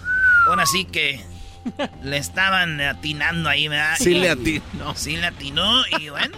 Ahora 0.48 0.66
sí 0.66 0.84
que 0.84 1.24
le 2.02 2.16
estaban 2.16 2.80
atinando 2.80 3.48
ahí, 3.48 3.68
¿verdad? 3.68 3.94
Sí 4.00 4.14
le 4.14 4.30
atinó. 4.30 4.96
Sí 4.96 5.16
le 5.16 5.26
atinó 5.26 5.84
y 6.00 6.08
bueno. 6.08 6.36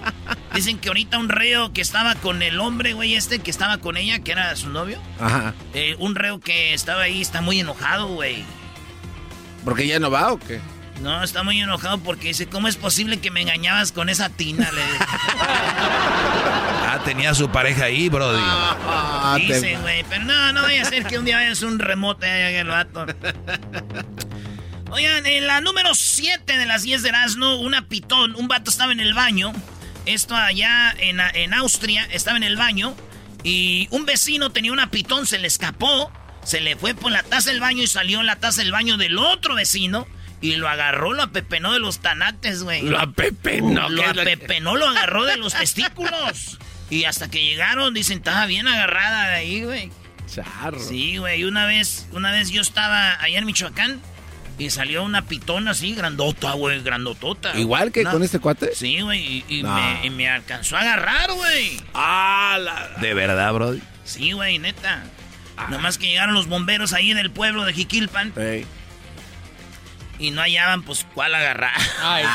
Dicen 0.54 0.78
que 0.80 0.88
ahorita 0.88 1.16
un 1.16 1.30
reo 1.30 1.72
que 1.72 1.80
estaba 1.80 2.14
con 2.16 2.42
el 2.42 2.60
hombre, 2.60 2.92
güey, 2.92 3.14
este, 3.14 3.38
que 3.38 3.50
estaba 3.50 3.78
con 3.78 3.96
ella, 3.96 4.18
que 4.18 4.32
era 4.32 4.54
su 4.54 4.68
novio. 4.68 5.00
Ajá. 5.18 5.54
eh, 5.72 5.96
un 5.98 6.14
reo 6.14 6.40
que 6.40 6.74
estaba 6.74 7.00
ahí 7.00 7.22
está 7.22 7.40
muy 7.40 7.58
enojado, 7.58 8.08
güey. 8.08 8.44
¿Porque 9.64 9.86
ya 9.86 9.98
no 9.98 10.10
va 10.10 10.32
o 10.34 10.38
qué? 10.38 10.60
No, 11.00 11.22
está 11.24 11.42
muy 11.42 11.60
enojado 11.60 11.98
porque 11.98 12.28
dice, 12.28 12.46
¿cómo 12.46 12.68
es 12.68 12.76
posible 12.76 13.20
que 13.20 13.30
me 13.30 13.40
engañabas 13.40 13.90
con 13.92 14.08
esa 14.10 14.28
tina? 14.28 14.70
Le 14.70 14.82
Ah, 16.92 17.00
tenía 17.04 17.34
su 17.34 17.48
pareja 17.50 17.84
ahí, 17.84 18.08
Brody. 18.08 18.40
Ah, 18.42 19.36
te- 19.38 19.54
dice, 19.54 19.76
güey. 19.78 20.04
Pero 20.08 20.24
no, 20.24 20.52
no 20.52 20.62
vaya 20.62 20.82
a 20.82 20.84
ser 20.84 21.04
que 21.06 21.18
un 21.18 21.24
día 21.24 21.36
vayas 21.36 21.62
un 21.62 21.78
remote 21.78 22.26
ahí 22.26 22.56
el 22.56 22.66
vato. 22.68 23.06
Oigan, 24.90 25.24
en 25.24 25.46
la 25.46 25.60
número 25.60 25.94
7 25.94 26.58
de 26.58 26.66
las 26.66 26.82
10 26.82 27.02
de 27.02 27.10
Erasmo, 27.10 27.56
una 27.60 27.86
pitón, 27.88 28.34
un 28.34 28.48
vato 28.48 28.70
estaba 28.70 28.92
en 28.92 29.00
el 29.00 29.14
baño. 29.14 29.52
Esto 30.04 30.34
allá 30.34 30.92
en, 30.98 31.20
en 31.20 31.54
Austria, 31.54 32.06
estaba 32.10 32.36
en 32.36 32.42
el 32.42 32.56
baño. 32.56 32.94
Y 33.44 33.86
un 33.90 34.04
vecino 34.04 34.50
tenía 34.50 34.72
una 34.72 34.90
pitón, 34.90 35.26
se 35.26 35.38
le 35.38 35.46
escapó. 35.46 36.10
Se 36.44 36.60
le 36.60 36.74
fue 36.74 36.94
por 36.94 37.12
la 37.12 37.22
taza 37.22 37.50
del 37.50 37.60
baño 37.60 37.82
y 37.82 37.86
salió 37.86 38.18
en 38.20 38.26
la 38.26 38.36
taza 38.36 38.62
del 38.62 38.72
baño 38.72 38.96
del 38.96 39.16
otro 39.18 39.54
vecino. 39.54 40.06
Y 40.42 40.56
lo 40.56 40.68
agarró, 40.68 41.12
lo 41.12 41.22
apepenó 41.22 41.72
de 41.72 41.80
los 41.80 41.98
tanates, 42.00 42.62
güey. 42.62 42.82
Lo 42.82 42.98
apepenó, 42.98 43.88
Lo 43.90 44.02
¿qué 44.02 44.08
es 44.10 44.16
lo 44.16 44.24
que- 44.24 44.32
apepenó, 44.32 44.76
lo 44.76 44.88
agarró 44.88 45.24
de 45.26 45.36
los 45.36 45.52
testículos. 45.54 46.58
Y 46.88 47.04
hasta 47.04 47.30
que 47.30 47.44
llegaron, 47.44 47.92
dicen, 47.94 48.18
estaba 48.18 48.46
bien 48.46 48.66
agarrada 48.66 49.28
de 49.28 49.34
ahí, 49.36 49.62
güey. 49.64 49.90
Charro. 50.32 50.78
Sí, 50.80 51.18
güey. 51.18 51.44
Una 51.44 51.66
vez, 51.66 52.08
una 52.12 52.32
vez 52.32 52.50
yo 52.50 52.62
estaba 52.62 53.20
allá 53.22 53.38
en 53.38 53.44
Michoacán 53.46 54.00
y 54.58 54.70
salió 54.70 55.02
una 55.04 55.26
pitona 55.26 55.72
así, 55.72 55.94
grandota, 55.94 56.52
güey, 56.52 56.82
grandotota. 56.82 57.56
Igual 57.58 57.92
que 57.92 58.00
Una- 58.02 58.10
con 58.12 58.22
este 58.22 58.38
cuate. 58.38 58.74
Sí, 58.74 59.00
güey, 59.00 59.20
y, 59.20 59.44
y 59.58 59.62
No. 59.62 59.74
me, 59.74 60.06
y 60.06 60.10
me 60.10 60.28
alcanzó 60.28 60.76
a 60.76 60.80
agarrar, 60.80 61.32
güey. 61.32 61.80
Ah, 61.94 62.58
la. 62.60 62.88
De 63.00 63.12
verdad, 63.14 63.52
Brody. 63.52 63.80
Sí, 64.04 64.32
güey, 64.32 64.58
neta. 64.58 65.02
Nomás 65.68 65.98
que 65.98 66.06
llegaron 66.06 66.34
los 66.34 66.46
bomberos 66.46 66.92
ahí 66.94 67.10
en 67.10 67.18
el 67.18 67.30
pueblo 67.30 67.66
de 67.66 67.74
Jiquilpan 67.74 68.32
Ey. 68.36 68.64
Y 70.20 70.30
no 70.30 70.42
hallaban, 70.42 70.82
pues, 70.82 71.04
cuál 71.14 71.34
agarrar. 71.34 71.72
Ay, 72.02 72.24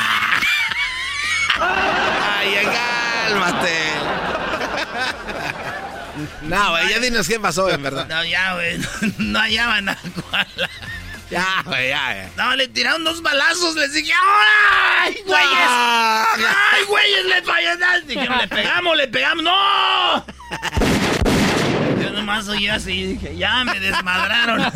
Ay, 1.62 2.68
cálmate. 3.30 3.80
No, 6.42 6.72
güey, 6.72 6.90
ya 6.90 7.00
dinos 7.00 7.28
qué 7.28 7.40
pasó, 7.40 7.70
en 7.70 7.84
verdad. 7.84 8.08
No, 8.08 8.26
ya, 8.26 8.56
güey, 8.56 8.80
no 9.20 9.40
hallaban 9.40 9.90
a 9.90 9.98
cuál. 10.30 10.48
Ya, 11.30 11.62
güey, 11.66 11.90
ya, 11.90 12.14
ya. 12.14 12.30
No, 12.38 12.56
le 12.56 12.68
tiraron 12.68 13.04
dos 13.04 13.22
balazos, 13.22 13.76
les 13.76 13.94
dije, 13.94 14.12
¡ay, 14.14 15.18
güeyes! 15.26 15.70
¡Ay, 15.70 16.84
güeyes, 16.88 17.26
le 17.26 17.42
fallaron! 17.44 18.08
Dijeron, 18.08 18.38
le 18.38 18.48
pegamos, 18.48 18.98
le 18.98 19.08
pegamos, 19.08 19.44
¡no! 19.44 20.26
Yo 22.02 22.12
nomás 22.12 22.48
oí 22.48 22.68
así, 22.68 23.06
dije, 23.16 23.36
ya 23.38 23.64
me 23.64 23.80
desmadraron. 23.80 24.62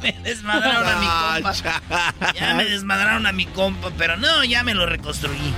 me 0.02 0.12
desmadraron 0.22 0.88
a 0.88 0.96
mi 0.98 1.42
compa. 1.42 2.32
Ya 2.34 2.54
me 2.54 2.64
desmadraron 2.64 3.26
a 3.26 3.32
mi 3.32 3.46
compa, 3.46 3.90
pero 3.96 4.16
no, 4.16 4.44
ya 4.44 4.62
me 4.62 4.74
lo 4.74 4.86
reconstruí. 4.86 5.54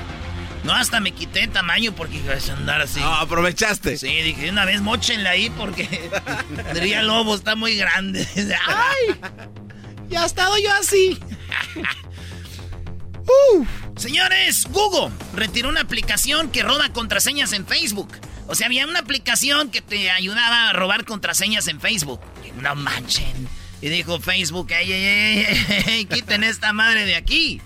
No, 0.65 0.73
hasta 0.75 1.01
me 1.01 1.11
quité 1.11 1.49
tamaño 1.49 1.93
porque 1.93 2.19
iba 2.19 2.35
a 2.35 2.53
andar 2.57 2.81
así. 2.83 3.01
No, 3.01 3.13
aprovechaste. 3.15 3.99
Sí, 3.99 4.07
dije, 4.23 4.51
una 4.51 4.65
vez 4.65 4.81
mochenle 4.81 5.29
ahí 5.29 5.51
porque 5.51 6.11
diría 6.75 7.03
lobo, 7.03 7.35
está 7.35 7.57
muy 7.57 7.77
grande. 7.77 8.27
¡Ay! 8.67 9.21
Ya 10.09 10.23
he 10.23 10.27
estado 10.27 10.57
yo 10.59 10.73
así. 10.73 11.19
Señores, 13.97 14.67
Google 14.71 15.13
retiró 15.35 15.69
una 15.69 15.81
aplicación 15.81 16.51
que 16.51 16.63
roba 16.63 16.91
contraseñas 16.93 17.53
en 17.53 17.67
Facebook. 17.67 18.13
O 18.47 18.55
sea, 18.55 18.67
había 18.67 18.87
una 18.87 19.01
aplicación 19.01 19.71
que 19.71 19.81
te 19.81 20.11
ayudaba 20.11 20.69
a 20.69 20.73
robar 20.73 21.05
contraseñas 21.05 21.69
en 21.69 21.81
Facebook. 21.81 22.21
No 22.61 22.75
manchen. 22.75 23.49
Y 23.83 23.89
dijo 23.89 24.21
Facebook, 24.21 24.71
ey, 24.71 24.93
ey, 24.93 25.05
ey, 25.05 25.67
ey, 25.89 26.05
quiten 26.07 26.45
esta 26.45 26.73
madre 26.73 27.05
de 27.05 27.17
aquí. 27.17 27.61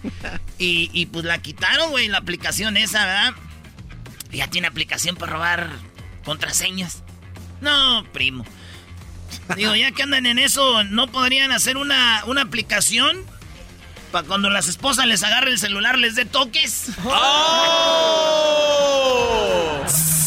Y, 0.58 0.90
y 0.94 1.04
pues 1.06 1.26
la 1.26 1.42
quitaron, 1.42 1.90
güey, 1.90 2.08
la 2.08 2.16
aplicación 2.16 2.78
esa, 2.78 3.04
¿verdad? 3.04 3.35
Ya 4.32 4.49
tiene 4.49 4.66
aplicación 4.66 5.16
para 5.16 5.32
robar 5.32 5.70
contraseñas. 6.25 7.02
No, 7.61 8.02
primo. 8.12 8.46
Digo, 9.56 9.76
ya 9.76 9.92
que 9.92 10.02
andan 10.02 10.25
en 10.25 10.38
eso, 10.38 10.85
¿no 10.85 11.06
podrían 11.08 11.52
hacer 11.52 11.76
una, 11.76 12.25
una 12.25 12.40
aplicación 12.42 13.23
para 14.11 14.26
cuando 14.26 14.49
las 14.49 14.68
esposas 14.68 15.04
les 15.06 15.23
agarren 15.23 15.52
el 15.52 15.58
celular 15.58 15.99
les 15.99 16.14
dé 16.14 16.25
toques? 16.25 16.92
¡Oh! 17.04 17.12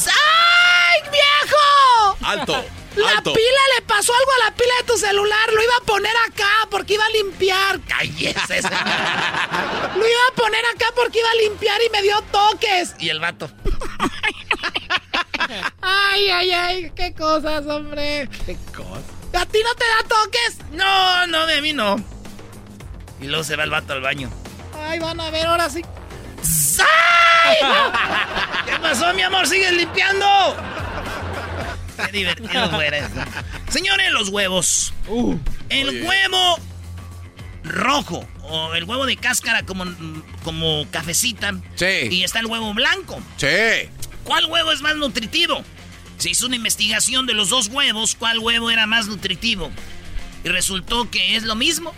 ¡Ay, 0.06 1.02
viejo! 1.12 2.18
¡Alto! 2.22 2.64
La 3.04 3.12
alto. 3.12 3.34
pila 3.34 3.62
le 3.78 3.82
pasó 3.84 4.14
algo 4.14 4.32
a 4.42 4.50
la 4.50 4.56
pila 4.56 4.74
de 4.80 4.84
tu 4.86 4.98
celular. 4.98 5.54
Lo 5.54 5.64
iba 5.64 5.74
a 5.82 5.86
poner 5.86 6.14
acá 6.28 6.50
porque 6.70 6.94
iba 6.96 7.06
a 7.06 7.10
limpiar. 7.10 7.80
¡Cállese! 7.88 8.62
Lo 9.96 10.08
iba 10.08 10.22
a 10.32 10.36
poner 10.36 10.66
acá 10.74 10.88
porque 10.96 11.20
iba 11.20 11.30
a 11.30 11.36
limpiar 11.36 11.80
y 11.86 11.90
me 11.90 12.02
dio 12.02 12.22
toques. 12.32 12.96
y 13.00 13.10
el 13.10 13.20
vato. 13.20 13.50
Ay, 15.82 16.30
ay, 16.30 16.52
ay. 16.52 16.92
Qué 16.96 17.14
cosas, 17.14 17.66
hombre. 17.66 18.30
¿Qué 18.46 18.56
cosa? 18.76 19.02
¿A 19.42 19.46
ti 19.46 19.60
no 19.64 19.74
te 19.76 19.86
da 19.86 20.08
toques? 20.08 20.58
No, 20.72 21.28
no, 21.28 21.46
de 21.48 21.62
mí 21.62 21.74
no. 21.74 21.98
Y 23.22 23.26
luego 23.28 23.44
se 23.44 23.56
va 23.56 23.64
el 23.64 23.70
vato 23.70 23.94
al 23.94 24.02
baño. 24.02 24.30
Ay, 24.88 25.00
van 25.00 25.20
a 25.20 25.30
ver 25.30 25.46
ahora 25.48 25.70
sí. 25.70 25.84
¡Ay! 26.80 27.58
¿Qué 28.66 28.80
pasó, 28.80 29.14
mi 29.14 29.22
amor? 29.24 29.48
¿Sigues 29.48 29.74
limpiando? 29.74 30.26
Qué 32.06 32.12
divertido 32.12 32.70
fuera 32.72 32.98
eso. 32.98 33.10
Señores, 33.70 34.12
los 34.12 34.30
huevos. 34.30 34.94
el 35.70 36.04
huevo 36.04 36.60
rojo 37.64 38.28
o 38.44 38.74
el 38.74 38.84
huevo 38.86 39.06
de 39.06 39.18
cáscara 39.18 39.64
como, 39.64 39.86
como 40.44 40.86
cafecita. 40.92 41.54
Sí. 41.76 42.08
Y 42.12 42.24
está 42.24 42.40
el 42.40 42.46
huevo 42.48 42.74
blanco. 42.74 43.22
Sí. 43.38 43.48
¿Cuál 44.24 44.46
huevo 44.46 44.72
es 44.72 44.82
más 44.82 44.96
nutritivo? 44.96 45.64
Se 46.18 46.30
hizo 46.32 46.48
una 46.48 46.56
investigación 46.56 47.26
de 47.26 47.34
los 47.34 47.50
dos 47.50 47.68
huevos, 47.68 48.16
cuál 48.16 48.40
huevo 48.40 48.70
era 48.72 48.86
más 48.88 49.08
nutritivo. 49.08 49.72
Y 50.44 50.50
resultó 50.50 51.10
que 51.10 51.36
es 51.36 51.44
lo 51.44 51.56
mismo. 51.56 51.94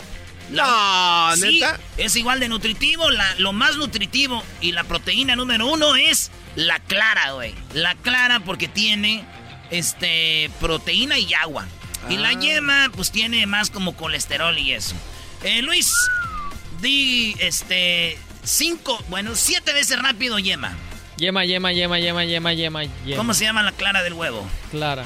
No, 0.49 1.35
Sí, 1.37 1.59
neta. 1.61 1.79
es 1.97 2.15
igual 2.15 2.39
de 2.39 2.49
nutritivo. 2.49 3.09
La- 3.09 3.35
lo 3.37 3.53
más 3.53 3.77
nutritivo 3.77 4.43
y 4.59 4.73
la 4.73 4.83
proteína 4.83 5.35
número 5.35 5.65
uno 5.67 5.95
es 5.95 6.29
la 6.55 6.79
clara, 6.79 7.31
güey. 7.31 7.55
La 7.73 7.95
clara 7.95 8.41
porque 8.41 8.67
tiene 8.67 9.23
este 9.71 10.49
proteína 10.59 11.17
y 11.17 11.33
agua. 11.33 11.65
Y 12.09 12.17
la 12.17 12.29
Ah. 12.29 12.39
yema, 12.39 12.89
pues 12.95 13.11
tiene 13.11 13.45
más 13.45 13.69
como 13.69 13.95
colesterol 13.95 14.57
y 14.57 14.73
eso. 14.73 14.95
Eh, 15.43 15.61
Luis, 15.61 15.91
di 16.81 17.35
este 17.39 18.17
cinco, 18.43 19.01
bueno, 19.09 19.35
siete 19.35 19.73
veces 19.73 20.01
rápido 20.01 20.39
yema. 20.39 20.75
Yema, 21.17 21.45
yema, 21.45 21.71
yema, 21.71 21.99
yema, 21.99 22.23
yema, 22.23 22.53
yema, 22.53 22.83
yema. 22.83 23.17
¿Cómo 23.17 23.33
se 23.33 23.43
llama 23.45 23.61
la 23.63 23.71
clara 23.71 24.01
del 24.03 24.13
huevo? 24.13 24.47
Clara. 24.71 25.05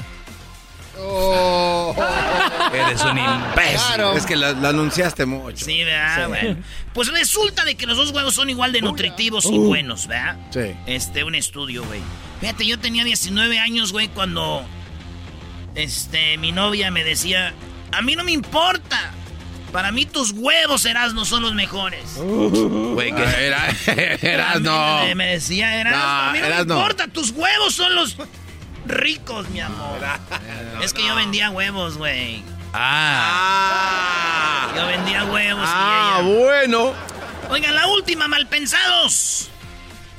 Eres 2.72 3.02
un 3.04 3.18
imbécil. 3.18 4.02
Es 4.16 4.26
que 4.26 4.36
la, 4.36 4.52
la 4.52 4.70
anunciaste 4.70 5.26
mucho. 5.26 5.64
Sí, 5.64 5.84
¿verdad? 5.84 6.16
Sí. 6.16 6.28
Bueno. 6.28 6.56
Pues 6.92 7.08
resulta 7.08 7.64
de 7.64 7.74
que 7.74 7.86
los 7.86 7.96
dos 7.96 8.10
huevos 8.12 8.34
son 8.34 8.50
igual 8.50 8.72
de 8.72 8.80
nutritivos 8.80 9.44
y 9.46 9.58
buenos, 9.58 10.06
¿verdad? 10.06 10.36
Sí. 10.50 10.74
Este, 10.86 11.24
un 11.24 11.34
estudio, 11.34 11.84
güey. 11.84 12.00
Fíjate, 12.40 12.66
yo 12.66 12.78
tenía 12.78 13.04
19 13.04 13.58
años, 13.58 13.92
güey, 13.92 14.08
cuando 14.08 14.64
este, 15.74 16.38
mi 16.38 16.52
novia 16.52 16.90
me 16.90 17.04
decía, 17.04 17.54
a 17.92 18.02
mí 18.02 18.16
no 18.16 18.24
me 18.24 18.32
importa. 18.32 19.12
Para 19.72 19.92
mí 19.92 20.06
tus 20.06 20.30
huevos, 20.30 20.86
no 21.12 21.24
son 21.26 21.42
los 21.42 21.54
mejores. 21.54 22.14
Güey, 22.16 23.12
que 23.14 23.22
era, 23.22 23.68
eras 24.22 24.60
no. 24.60 25.04
Me, 25.04 25.14
me 25.14 25.26
decía, 25.32 25.80
Erasmo, 25.80 26.02
No, 26.02 26.08
a 26.08 26.32
mí 26.32 26.38
no 26.38 26.48
me 26.48 26.60
importa, 26.60 27.08
tus 27.08 27.30
huevos 27.32 27.74
son 27.74 27.94
los 27.94 28.16
ricos, 28.88 29.48
mi 29.50 29.60
amor. 29.60 29.98
es 30.82 30.92
que 30.92 31.06
yo 31.06 31.14
vendía 31.14 31.50
huevos, 31.50 31.96
güey. 31.98 32.42
Ah. 32.72 34.72
Yo 34.76 34.86
vendía 34.86 35.24
huevos 35.24 35.64
Ah, 35.66 36.20
y 36.22 36.26
ella... 36.26 36.36
bueno. 36.38 36.94
Oigan, 37.50 37.74
la 37.74 37.86
última, 37.88 38.28
malpensados. 38.28 39.48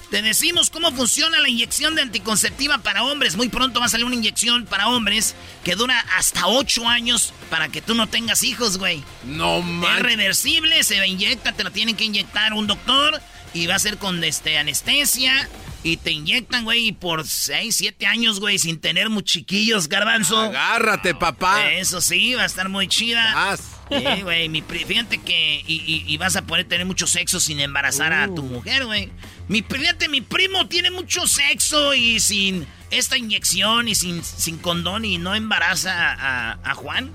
Te 0.09 0.21
decimos 0.21 0.69
cómo 0.69 0.93
funciona 0.93 1.37
la 1.41 1.49
inyección 1.49 1.93
de 1.95 2.01
anticonceptiva 2.01 2.77
para 2.77 3.03
hombres. 3.03 3.35
Muy 3.35 3.49
pronto 3.49 3.81
va 3.81 3.87
a 3.87 3.89
salir 3.89 4.05
una 4.05 4.15
inyección 4.15 4.65
para 4.65 4.87
hombres 4.87 5.35
que 5.65 5.75
dura 5.75 5.99
hasta 6.17 6.47
8 6.47 6.87
años 6.87 7.33
para 7.49 7.67
que 7.67 7.81
tú 7.81 7.93
no 7.93 8.07
tengas 8.07 8.41
hijos, 8.43 8.77
güey. 8.77 9.03
No 9.25 9.57
Es 9.57 9.65
manches. 9.65 10.03
reversible, 10.03 10.81
se 10.85 11.05
inyecta, 11.05 11.51
te 11.51 11.65
la 11.65 11.71
tienen 11.71 11.97
que 11.97 12.05
inyectar 12.05 12.53
un 12.53 12.67
doctor 12.67 13.21
y 13.57 13.67
va 13.67 13.75
a 13.75 13.79
ser 13.79 13.97
con 13.97 14.23
este, 14.23 14.57
anestesia. 14.57 15.49
Y 15.83 15.97
te 15.97 16.11
inyectan, 16.11 16.63
güey, 16.65 16.87
y 16.87 16.91
por 16.91 17.25
6, 17.25 17.73
7 17.73 18.07
años, 18.07 18.39
güey, 18.41 18.57
sin 18.59 18.79
tener 18.81 19.09
muy 19.09 19.23
chiquillos, 19.23 19.87
garbanzo. 19.87 20.37
Agárrate, 20.37 21.13
papá. 21.15 21.71
Eso 21.71 22.01
sí, 22.01 22.33
va 22.33 22.43
a 22.43 22.45
estar 22.45 22.67
muy 22.67 22.87
chida. 22.87 23.55
Sí, 23.89 24.21
güey, 24.23 24.49
mi 24.49 24.61
pri- 24.61 24.83
fíjate 24.85 25.19
que. 25.19 25.63
Y, 25.65 25.75
y- 25.75 26.03
y 26.13 26.17
vas 26.17 26.35
a 26.35 26.41
poder 26.41 26.65
tener 26.67 26.85
mucho 26.85 27.07
sexo 27.07 27.39
sin 27.39 27.59
embarazar 27.61 28.11
a 28.11 28.27
tu 28.27 28.43
mujer, 28.43 28.85
güey. 28.85 29.11
Mi, 29.47 29.61
fíjate, 29.61 30.09
mi 30.09 30.19
primo 30.19 30.67
tiene 30.67 30.91
mucho 30.91 31.25
sexo 31.25 31.93
y 31.93 32.19
sin 32.19 32.67
esta 32.91 33.17
inyección 33.17 33.87
y 33.87 33.95
sin, 33.95 34.23
sin 34.25 34.57
condón 34.57 35.05
y 35.05 35.17
no 35.19 35.35
embaraza 35.35 35.93
a, 36.13 36.59
a 36.69 36.73
Juan. 36.73 37.11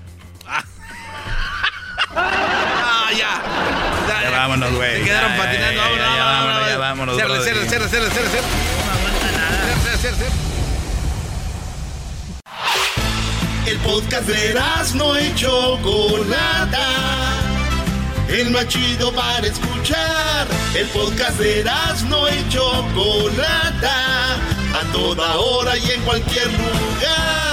Ah, 0.47 0.63
ya. 2.15 3.41
Ya 4.21 4.29
vámonos, 4.29 4.73
güey. 4.73 4.99
Se 4.99 5.03
quedaron 5.03 5.31
Ya, 5.31 5.37
patinando. 5.37 5.81
ya, 5.81 6.23
Vámonos, 6.23 6.61
ya, 6.61 6.69
ya, 6.69 6.77
vámonos, 6.77 7.15
cierre, 7.15 7.43
cierre, 7.43 7.67
cierre, 7.67 7.89
cierre, 7.89 8.09
cierre. 8.09 8.47
No 8.85 8.91
aguanta 8.91 9.31
nada. 9.31 9.63
Cierre, 9.81 9.97
cierre, 9.97 10.15
cierre. 10.17 10.43
El 13.65 13.77
podcast 13.79 14.27
de 14.27 14.59
no 14.95 15.19
y 15.19 15.33
Chocolata. 15.35 16.87
El 18.27 18.49
más 18.51 18.67
chido 18.67 19.11
para 19.13 19.47
escuchar. 19.47 20.47
El 20.75 20.87
podcast 20.87 21.37
de 21.39 21.63
no 22.09 22.29
y 22.29 22.49
Chocolata. 22.49 24.35
A 24.73 24.91
toda 24.91 25.37
hora 25.37 25.77
y 25.77 25.91
en 25.91 26.01
cualquier 26.01 26.47
lugar. 26.47 27.52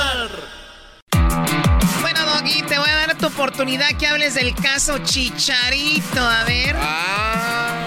Oportunidad 3.40 3.96
que 3.96 4.06
hables 4.06 4.34
del 4.34 4.54
caso 4.54 4.98
Chicharito. 4.98 6.20
A 6.20 6.44
ver. 6.44 6.76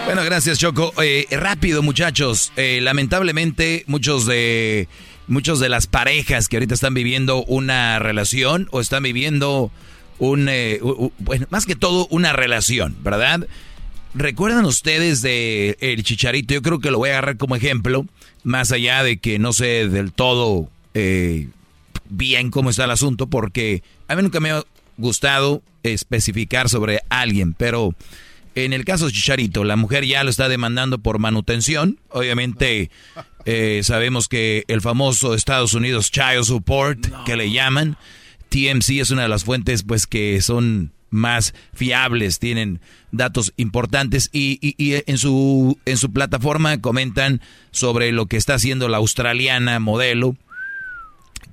Bueno, 0.05 0.23
gracias, 0.23 0.57
Choco. 0.57 0.91
Eh, 0.99 1.27
rápido, 1.29 1.83
muchachos. 1.83 2.51
Eh, 2.55 2.79
lamentablemente, 2.81 3.83
muchos 3.85 4.25
de 4.25 4.87
muchos 5.27 5.59
de 5.59 5.69
las 5.69 5.85
parejas 5.85 6.47
que 6.47 6.55
ahorita 6.55 6.73
están 6.73 6.95
viviendo 6.95 7.43
una 7.43 7.99
relación 7.99 8.67
o 8.71 8.81
están 8.81 9.03
viviendo 9.03 9.71
un, 10.17 10.49
eh, 10.49 10.79
bueno, 11.19 11.45
más 11.51 11.67
que 11.67 11.75
todo 11.75 12.07
una 12.09 12.33
relación, 12.33 12.97
¿verdad? 13.03 13.47
¿Recuerdan 14.15 14.65
ustedes 14.65 15.21
de 15.21 15.77
el 15.81 16.03
Chicharito? 16.03 16.55
Yo 16.55 16.63
creo 16.63 16.79
que 16.79 16.89
lo 16.89 16.97
voy 16.97 17.09
a 17.09 17.13
agarrar 17.13 17.37
como 17.37 17.55
ejemplo, 17.55 18.07
más 18.43 18.71
allá 18.71 19.03
de 19.03 19.17
que 19.17 19.37
no 19.37 19.53
sé 19.53 19.87
del 19.87 20.13
todo 20.13 20.67
bien 22.09 22.49
cómo 22.49 22.71
está 22.71 22.85
el 22.85 22.91
asunto, 22.91 23.27
porque 23.27 23.83
a 24.07 24.15
mí 24.15 24.23
nunca 24.23 24.39
me 24.39 24.49
ha 24.51 24.63
gustado 24.97 25.61
especificar 25.83 26.69
sobre 26.69 27.01
alguien, 27.09 27.53
pero 27.53 27.93
en 28.55 28.71
el 28.73 28.85
caso 28.85 29.07
de 29.07 29.11
Chicharito, 29.11 29.63
la 29.63 29.75
mujer 29.75 30.05
ya 30.05 30.23
lo 30.23 30.29
está 30.29 30.47
demandando 30.47 30.99
por 30.99 31.17
manutención. 31.19 31.99
Obviamente 32.09 32.91
eh, 33.45 33.81
sabemos 33.83 34.27
que 34.27 34.63
el 34.67 34.81
famoso 34.81 35.33
Estados 35.33 35.73
Unidos 35.73 36.11
Child 36.11 36.43
Support, 36.43 37.25
que 37.25 37.35
le 37.35 37.51
llaman, 37.51 37.97
TMC 38.49 38.99
es 39.01 39.09
una 39.09 39.23
de 39.23 39.27
las 39.29 39.43
fuentes 39.43 39.81
pues 39.83 40.05
que 40.05 40.39
son 40.41 40.91
más 41.09 41.53
fiables, 41.73 42.39
tienen 42.39 42.79
datos 43.11 43.53
importantes 43.57 44.29
y, 44.31 44.57
y- 44.61 44.75
y 44.83 45.03
en 45.05 45.17
su 45.19 45.77
en 45.85 45.97
su 45.97 46.11
plataforma 46.11 46.79
comentan 46.81 47.41
sobre 47.71 48.11
lo 48.11 48.25
que 48.27 48.37
está 48.37 48.55
haciendo 48.55 48.87
la 48.89 48.97
australiana 48.97 49.79
modelo 49.79 50.35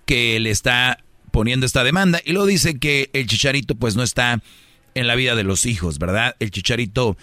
que 0.06 0.38
le 0.40 0.50
está 0.50 0.98
poniendo 1.30 1.66
esta 1.66 1.84
demanda 1.84 2.20
y 2.24 2.32
luego 2.32 2.46
dice 2.46 2.78
que 2.78 3.10
el 3.12 3.26
chicharito 3.26 3.74
pues 3.74 3.96
no 3.96 4.02
está 4.02 4.42
en 4.94 5.06
la 5.06 5.14
vida 5.14 5.34
de 5.34 5.44
los 5.44 5.66
hijos, 5.66 5.98
¿verdad? 5.98 6.36
El 6.40 6.50
chicharito 6.50 7.16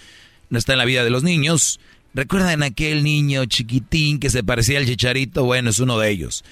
no 0.50 0.58
está 0.58 0.72
en 0.72 0.78
la 0.78 0.84
vida 0.84 1.04
de 1.04 1.10
los 1.10 1.22
niños. 1.22 1.80
¿Recuerdan 2.14 2.62
aquel 2.62 3.04
niño 3.04 3.44
chiquitín 3.44 4.18
que 4.18 4.30
se 4.30 4.42
parecía 4.42 4.78
al 4.78 4.86
chicharito? 4.86 5.44
Bueno, 5.44 5.70
es 5.70 5.78
uno 5.78 5.98
de 5.98 6.10
ellos. 6.10 6.44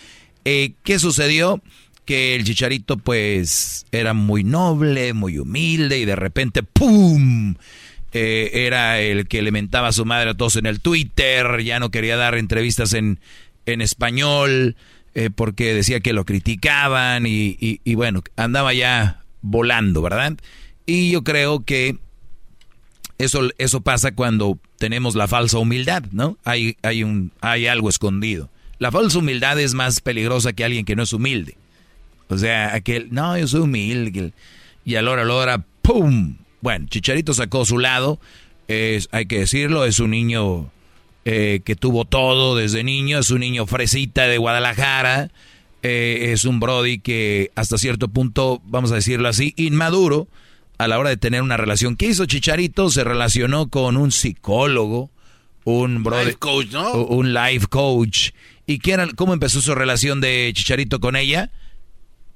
Eh, 0.44 0.74
¿Qué 0.84 0.98
sucedió? 0.98 1.62
Que 2.04 2.36
el 2.36 2.44
chicharito 2.44 2.98
pues 2.98 3.86
era 3.90 4.14
muy 4.14 4.44
noble, 4.44 5.12
muy 5.12 5.38
humilde 5.38 5.98
y 5.98 6.04
de 6.04 6.14
repente 6.16 6.62
¡pum! 6.62 7.56
eh, 8.12 8.66
era 8.66 9.00
el 9.00 9.28
que 9.28 9.42
le 9.42 9.52
mentaba 9.52 9.88
a 9.88 9.92
su 9.92 10.04
madre 10.04 10.30
a 10.30 10.34
todos 10.34 10.56
en 10.56 10.66
el 10.66 10.80
Twitter, 10.80 11.62
ya 11.62 11.80
no 11.80 11.90
quería 11.90 12.16
dar 12.16 12.36
entrevistas 12.36 12.94
en, 12.94 13.18
en 13.66 13.80
español 13.80 14.76
eh, 15.18 15.30
porque 15.34 15.72
decía 15.72 16.00
que 16.00 16.12
lo 16.12 16.26
criticaban 16.26 17.24
y, 17.26 17.56
y, 17.58 17.94
bueno, 17.94 18.22
andaba 18.36 18.74
ya 18.74 19.22
volando, 19.40 20.02
¿verdad? 20.02 20.36
Y 20.84 21.10
yo 21.10 21.24
creo 21.24 21.64
que 21.64 21.96
eso, 23.16 23.48
eso 23.56 23.80
pasa 23.80 24.14
cuando 24.14 24.58
tenemos 24.76 25.14
la 25.14 25.26
falsa 25.26 25.56
humildad, 25.56 26.04
¿no? 26.12 26.36
Hay, 26.44 26.76
hay, 26.82 27.02
un, 27.02 27.32
hay 27.40 27.66
algo 27.66 27.88
escondido. 27.88 28.50
La 28.78 28.92
falsa 28.92 29.20
humildad 29.20 29.58
es 29.58 29.72
más 29.72 30.02
peligrosa 30.02 30.52
que 30.52 30.64
alguien 30.64 30.84
que 30.84 30.96
no 30.96 31.04
es 31.04 31.14
humilde. 31.14 31.56
O 32.28 32.36
sea, 32.36 32.74
aquel, 32.74 33.08
no, 33.10 33.38
yo 33.38 33.48
soy 33.48 33.60
humilde. 33.60 34.34
Y 34.84 34.96
a 34.96 35.02
la 35.02 35.12
hora, 35.12 35.22
a 35.22 35.24
la 35.24 35.34
hora, 35.34 35.64
¡pum! 35.80 36.36
Bueno, 36.60 36.88
Chicharito 36.90 37.32
sacó 37.32 37.64
su 37.64 37.78
lado, 37.78 38.20
es, 38.68 39.08
hay 39.12 39.24
que 39.24 39.38
decirlo, 39.38 39.86
es 39.86 39.98
un 39.98 40.10
niño 40.10 40.70
eh, 41.28 41.60
que 41.64 41.74
tuvo 41.74 42.04
todo 42.04 42.54
desde 42.54 42.84
niño, 42.84 43.18
es 43.18 43.30
un 43.30 43.40
niño 43.40 43.66
fresita 43.66 44.28
de 44.28 44.38
Guadalajara, 44.38 45.32
eh, 45.82 46.30
es 46.32 46.44
un 46.44 46.60
Brody 46.60 47.00
que 47.00 47.50
hasta 47.56 47.78
cierto 47.78 48.06
punto, 48.06 48.62
vamos 48.64 48.92
a 48.92 48.94
decirlo 48.94 49.28
así, 49.28 49.52
inmaduro 49.56 50.28
a 50.78 50.86
la 50.86 51.00
hora 51.00 51.10
de 51.10 51.16
tener 51.16 51.42
una 51.42 51.56
relación. 51.56 51.96
¿Qué 51.96 52.06
hizo 52.06 52.26
Chicharito? 52.26 52.90
Se 52.90 53.02
relacionó 53.02 53.70
con 53.70 53.96
un 53.96 54.12
psicólogo, 54.12 55.10
un 55.64 56.04
Brody, 56.04 56.34
coach, 56.34 56.68
¿no? 56.70 56.92
un 56.92 57.34
life 57.34 57.66
coach. 57.66 58.30
¿Y 58.64 58.78
qué 58.78 58.92
era, 58.92 59.08
cómo 59.16 59.32
empezó 59.32 59.60
su 59.60 59.74
relación 59.74 60.20
de 60.20 60.52
Chicharito 60.54 61.00
con 61.00 61.16
ella? 61.16 61.50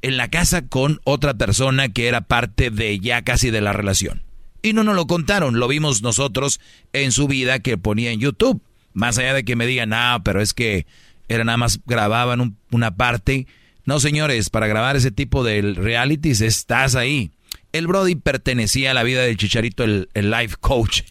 en 0.03 0.16
la 0.16 0.29
casa 0.29 0.66
con 0.66 1.00
otra 1.05 1.35
persona 1.35 1.90
que 1.90 2.09
era 2.09 2.22
parte 2.22 2.70
de 2.70 2.98
ya 3.00 3.22
casi 3.22 3.50
de 3.50 3.61
la 3.61 3.72
relación. 3.72 4.22
Y 4.62 4.72
no 4.72 4.83
nos 4.83 4.96
lo 4.96 5.07
contaron, 5.07 5.59
lo 5.59 5.68
vimos 5.68 6.03
nosotros 6.03 6.59
en 6.92 7.12
su 7.12 7.29
vida 7.29 7.61
que 7.61 7.79
ponía 7.79 8.11
en 8.11 8.20
YouTube. 8.20 8.62
Más 8.92 9.18
allá 9.18 9.35
de 9.35 9.44
que 9.44 9.57
me 9.57 9.66
digan, 9.66 9.92
ah, 9.92 10.20
pero 10.24 10.40
es 10.40 10.53
que 10.53 10.87
era 11.29 11.44
nada 11.44 11.59
más 11.59 11.81
grababan 11.87 12.57
una 12.70 12.96
parte. 12.96 13.46
No, 13.85 14.00
señores, 14.00 14.50
para 14.50 14.66
grabar 14.66 14.96
ese 14.96 15.11
tipo 15.11 15.44
de 15.44 15.62
realities 15.62 16.40
estás 16.40 16.96
ahí. 16.96 17.31
El 17.72 17.87
Brody 17.87 18.16
pertenecía 18.16 18.90
a 18.90 18.94
la 18.94 19.05
vida 19.05 19.22
del 19.22 19.37
chicharito, 19.37 19.85
el, 19.85 20.09
life 20.14 20.57
coach, 20.61 21.03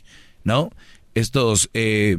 ¿no? 0.44 0.72
Estos 1.15 1.70
eh, 1.74 2.18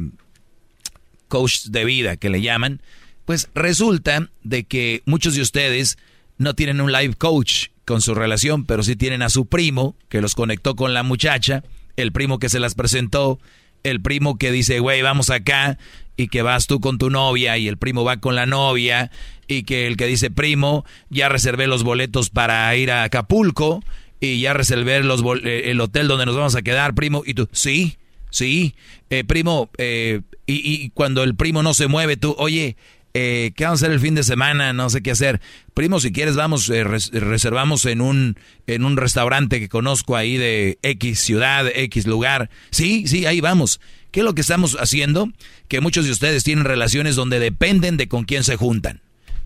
coaches 1.27 1.71
de 1.71 1.85
vida 1.85 2.17
que 2.17 2.29
le 2.29 2.41
llaman. 2.41 2.81
Pues 3.25 3.49
resulta 3.53 4.29
de 4.43 4.63
que 4.63 5.03
muchos 5.05 5.35
de 5.35 5.41
ustedes 5.41 5.97
no 6.37 6.55
tienen 6.55 6.81
un 6.81 6.91
life 6.91 7.15
coach 7.15 7.67
con 7.85 8.01
su 8.01 8.15
relación, 8.15 8.65
pero 8.65 8.83
sí 8.83 8.95
tienen 8.95 9.21
a 9.21 9.29
su 9.29 9.45
primo 9.45 9.95
que 10.09 10.21
los 10.21 10.33
conectó 10.33 10.75
con 10.75 10.93
la 10.93 11.03
muchacha, 11.03 11.63
el 11.97 12.11
primo 12.11 12.39
que 12.39 12.49
se 12.49 12.59
las 12.59 12.73
presentó, 12.73 13.39
el 13.83 14.01
primo 14.01 14.37
que 14.37 14.51
dice, 14.51 14.79
güey, 14.79 15.01
vamos 15.01 15.29
acá, 15.29 15.77
y 16.17 16.27
que 16.27 16.41
vas 16.41 16.67
tú 16.67 16.79
con 16.79 16.97
tu 16.97 17.09
novia, 17.09 17.57
y 17.57 17.67
el 17.67 17.77
primo 17.77 18.03
va 18.03 18.17
con 18.17 18.35
la 18.35 18.45
novia, 18.45 19.11
y 19.47 19.63
que 19.63 19.87
el 19.87 19.97
que 19.97 20.07
dice, 20.07 20.31
primo, 20.31 20.85
ya 21.09 21.29
reservé 21.29 21.67
los 21.67 21.83
boletos 21.83 22.29
para 22.29 22.75
ir 22.75 22.91
a 22.91 23.03
Acapulco, 23.03 23.83
y 24.19 24.39
ya 24.41 24.53
reservé 24.53 25.01
los 25.03 25.23
eh, 25.43 25.63
el 25.65 25.81
hotel 25.81 26.07
donde 26.07 26.25
nos 26.25 26.35
vamos 26.35 26.55
a 26.55 26.61
quedar, 26.61 26.93
primo, 26.93 27.23
y 27.25 27.33
tú, 27.33 27.49
sí, 27.51 27.97
sí, 28.29 28.75
eh, 29.09 29.23
primo, 29.23 29.69
eh, 29.77 30.21
y, 30.45 30.83
y 30.83 30.89
cuando 30.89 31.23
el 31.23 31.35
primo 31.35 31.63
no 31.63 31.73
se 31.73 31.87
mueve, 31.87 32.17
tú, 32.17 32.35
oye, 32.37 32.75
eh, 33.13 33.51
¿qué 33.55 33.65
vamos 33.65 33.81
a 33.81 33.85
hacer 33.85 33.93
el 33.93 33.99
fin 33.99 34.15
de 34.15 34.23
semana? 34.23 34.73
No 34.73 34.89
sé 34.89 35.01
qué 35.01 35.11
hacer. 35.11 35.41
Primo, 35.73 35.99
si 35.99 36.11
quieres, 36.11 36.35
vamos, 36.35 36.69
eh, 36.69 36.83
reservamos 36.83 37.85
en 37.85 38.01
un, 38.01 38.37
en 38.67 38.85
un 38.85 38.97
restaurante 38.97 39.59
que 39.59 39.69
conozco 39.69 40.15
ahí 40.15 40.37
de 40.37 40.79
X 40.81 41.19
ciudad, 41.19 41.67
X 41.73 42.07
lugar. 42.07 42.49
Sí, 42.69 43.07
sí, 43.07 43.25
ahí 43.25 43.41
vamos. 43.41 43.81
¿Qué 44.11 44.21
es 44.21 44.25
lo 44.25 44.33
que 44.33 44.41
estamos 44.41 44.75
haciendo? 44.79 45.29
Que 45.67 45.81
muchos 45.81 46.05
de 46.05 46.11
ustedes 46.11 46.43
tienen 46.43 46.65
relaciones 46.65 47.15
donde 47.15 47.39
dependen 47.39 47.97
de 47.97 48.07
con 48.07 48.25
quién 48.25 48.43
se 48.43 48.57
juntan. 48.57 49.01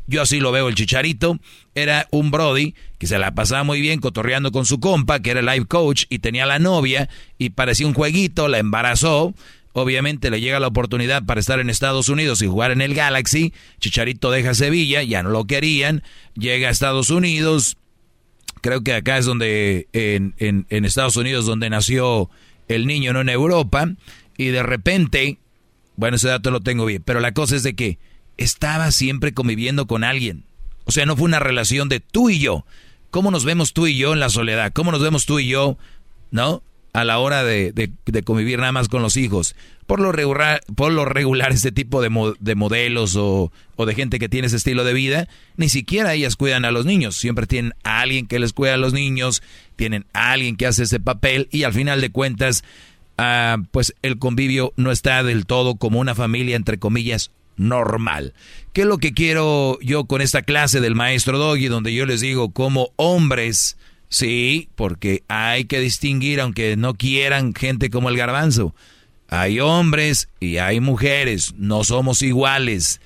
Yo 0.07 0.21
así 0.21 0.39
lo 0.39 0.51
veo, 0.51 0.67
el 0.67 0.75
chicharito 0.75 1.39
era 1.73 2.07
un 2.11 2.29
Brody 2.29 2.75
que 2.99 3.07
se 3.07 3.17
la 3.17 3.33
pasaba 3.33 3.63
muy 3.63 3.81
bien 3.81 3.99
cotorreando 3.99 4.51
con 4.51 4.65
su 4.65 4.79
compa, 4.79 5.19
que 5.19 5.31
era 5.31 5.39
el 5.39 5.47
life 5.47 5.65
coach, 5.65 6.05
y 6.09 6.19
tenía 6.19 6.45
la 6.45 6.59
novia, 6.59 7.09
y 7.39 7.49
parecía 7.51 7.87
un 7.87 7.93
jueguito, 7.93 8.47
la 8.47 8.59
embarazó, 8.59 9.33
Obviamente 9.77 10.31
le 10.31 10.39
llega 10.39 10.61
la 10.61 10.67
oportunidad 10.67 11.25
para 11.25 11.41
estar 11.41 11.59
en 11.59 11.69
Estados 11.69 12.07
Unidos 12.07 12.41
y 12.41 12.47
jugar 12.47 12.71
en 12.71 12.79
el 12.79 12.95
Galaxy. 12.95 13.53
Chicharito 13.81 14.31
deja 14.31 14.53
Sevilla, 14.53 15.03
ya 15.03 15.21
no 15.21 15.31
lo 15.31 15.43
querían. 15.43 16.01
Llega 16.33 16.69
a 16.69 16.71
Estados 16.71 17.09
Unidos. 17.09 17.75
Creo 18.61 18.83
que 18.83 18.93
acá 18.93 19.17
es 19.17 19.25
donde, 19.25 19.89
en, 19.91 20.33
en, 20.39 20.85
Estados 20.85 21.17
Unidos, 21.17 21.45
donde 21.45 21.69
nació 21.69 22.29
el 22.69 22.87
niño, 22.87 23.11
no 23.11 23.19
en 23.19 23.27
Europa. 23.27 23.89
Y 24.37 24.45
de 24.45 24.63
repente, 24.63 25.39
bueno, 25.97 26.15
ese 26.15 26.29
dato 26.29 26.51
lo 26.51 26.61
tengo 26.61 26.85
bien, 26.85 27.03
pero 27.03 27.19
la 27.19 27.33
cosa 27.33 27.57
es 27.57 27.63
de 27.63 27.75
que 27.75 27.99
estaba 28.37 28.91
siempre 28.91 29.33
conviviendo 29.33 29.87
con 29.87 30.05
alguien. 30.05 30.45
O 30.85 30.93
sea, 30.93 31.05
no 31.05 31.17
fue 31.17 31.25
una 31.25 31.39
relación 31.39 31.89
de 31.89 31.99
tú 31.99 32.29
y 32.29 32.39
yo. 32.39 32.65
¿Cómo 33.11 33.29
nos 33.29 33.43
vemos 33.43 33.73
tú 33.73 33.87
y 33.87 33.97
yo 33.97 34.13
en 34.13 34.21
la 34.21 34.29
soledad? 34.29 34.71
¿Cómo 34.71 34.93
nos 34.93 35.01
vemos 35.01 35.25
tú 35.25 35.37
y 35.39 35.47
yo? 35.47 35.77
¿No? 36.31 36.63
A 36.95 37.03
la 37.03 37.19
hora 37.19 37.43
de, 37.43 37.73
convivir 38.23 38.59
nada 38.59 38.71
más 38.71 38.87
con 38.87 39.01
los 39.01 39.17
hijos. 39.17 39.53
Por 39.85 39.99
lo 39.99 40.13
regular, 40.13 40.61
por 40.75 40.93
lo 40.93 41.03
regular 41.03 41.51
este 41.51 41.73
tipo 41.73 42.01
de, 42.01 42.33
de 42.39 42.55
modelos 42.55 43.17
o, 43.17 43.51
o, 43.75 43.85
de 43.85 43.93
gente 43.93 44.17
que 44.17 44.29
tiene 44.29 44.47
ese 44.47 44.55
estilo 44.55 44.85
de 44.85 44.93
vida, 44.93 45.27
ni 45.57 45.67
siquiera 45.67 46.13
ellas 46.13 46.37
cuidan 46.37 46.63
a 46.63 46.71
los 46.71 46.85
niños. 46.85 47.17
Siempre 47.17 47.47
tienen 47.47 47.73
a 47.83 47.99
alguien 47.99 48.27
que 48.27 48.39
les 48.39 48.53
cuida 48.53 48.75
a 48.75 48.77
los 48.77 48.93
niños, 48.93 49.43
tienen 49.75 50.05
a 50.13 50.31
alguien 50.31 50.55
que 50.55 50.67
hace 50.67 50.83
ese 50.83 51.01
papel 51.01 51.49
y 51.51 51.63
al 51.63 51.73
final 51.73 51.99
de 51.99 52.11
cuentas, 52.11 52.63
ah, 53.17 53.57
pues 53.71 53.93
el 54.01 54.17
convivio 54.17 54.71
no 54.77 54.89
está 54.89 55.21
del 55.21 55.45
todo 55.45 55.75
como 55.75 55.99
una 55.99 56.15
familia, 56.15 56.55
entre 56.55 56.79
comillas, 56.79 57.29
normal. 57.57 58.33
¿Qué 58.71 58.81
es 58.81 58.87
lo 58.87 58.99
que 58.99 59.13
quiero 59.13 59.77
yo 59.81 60.05
con 60.05 60.21
esta 60.21 60.43
clase 60.43 60.79
del 60.79 60.95
maestro 60.95 61.37
Doggy, 61.37 61.67
donde 61.67 61.93
yo 61.93 62.05
les 62.05 62.21
digo 62.21 62.51
como 62.51 62.91
hombres 62.95 63.75
Sí, 64.15 64.69
porque 64.75 65.23
hay 65.27 65.65
que 65.65 65.81
distinguir, 65.81 66.39
aunque 66.39 66.77
no 66.77 66.93
quieran 66.93 67.53
gente 67.53 67.89
como 67.89 68.07
el 68.07 68.15
garbanzo. 68.15 68.73
Hay 69.27 69.59
hombres 69.59 70.29
y 70.39 70.55
hay 70.55 70.79
mujeres, 70.79 71.53
no 71.57 71.83
somos 71.83 72.21
iguales. 72.21 73.01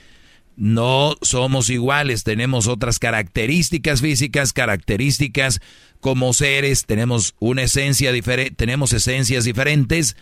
No 0.56 1.16
somos 1.24 1.72
iguales, 1.72 2.24
tenemos 2.24 2.68
otras 2.68 3.00
características 3.00 4.02
físicas, 4.02 4.54
características 4.54 5.62
como 6.00 6.32
seres, 6.32 6.86
tenemos 6.86 7.34
una 7.40 7.64
esencia 7.64 8.12
diferente, 8.12 8.54
tenemos 8.54 8.94
esencias 8.94 9.46
diferentes. 9.46 10.16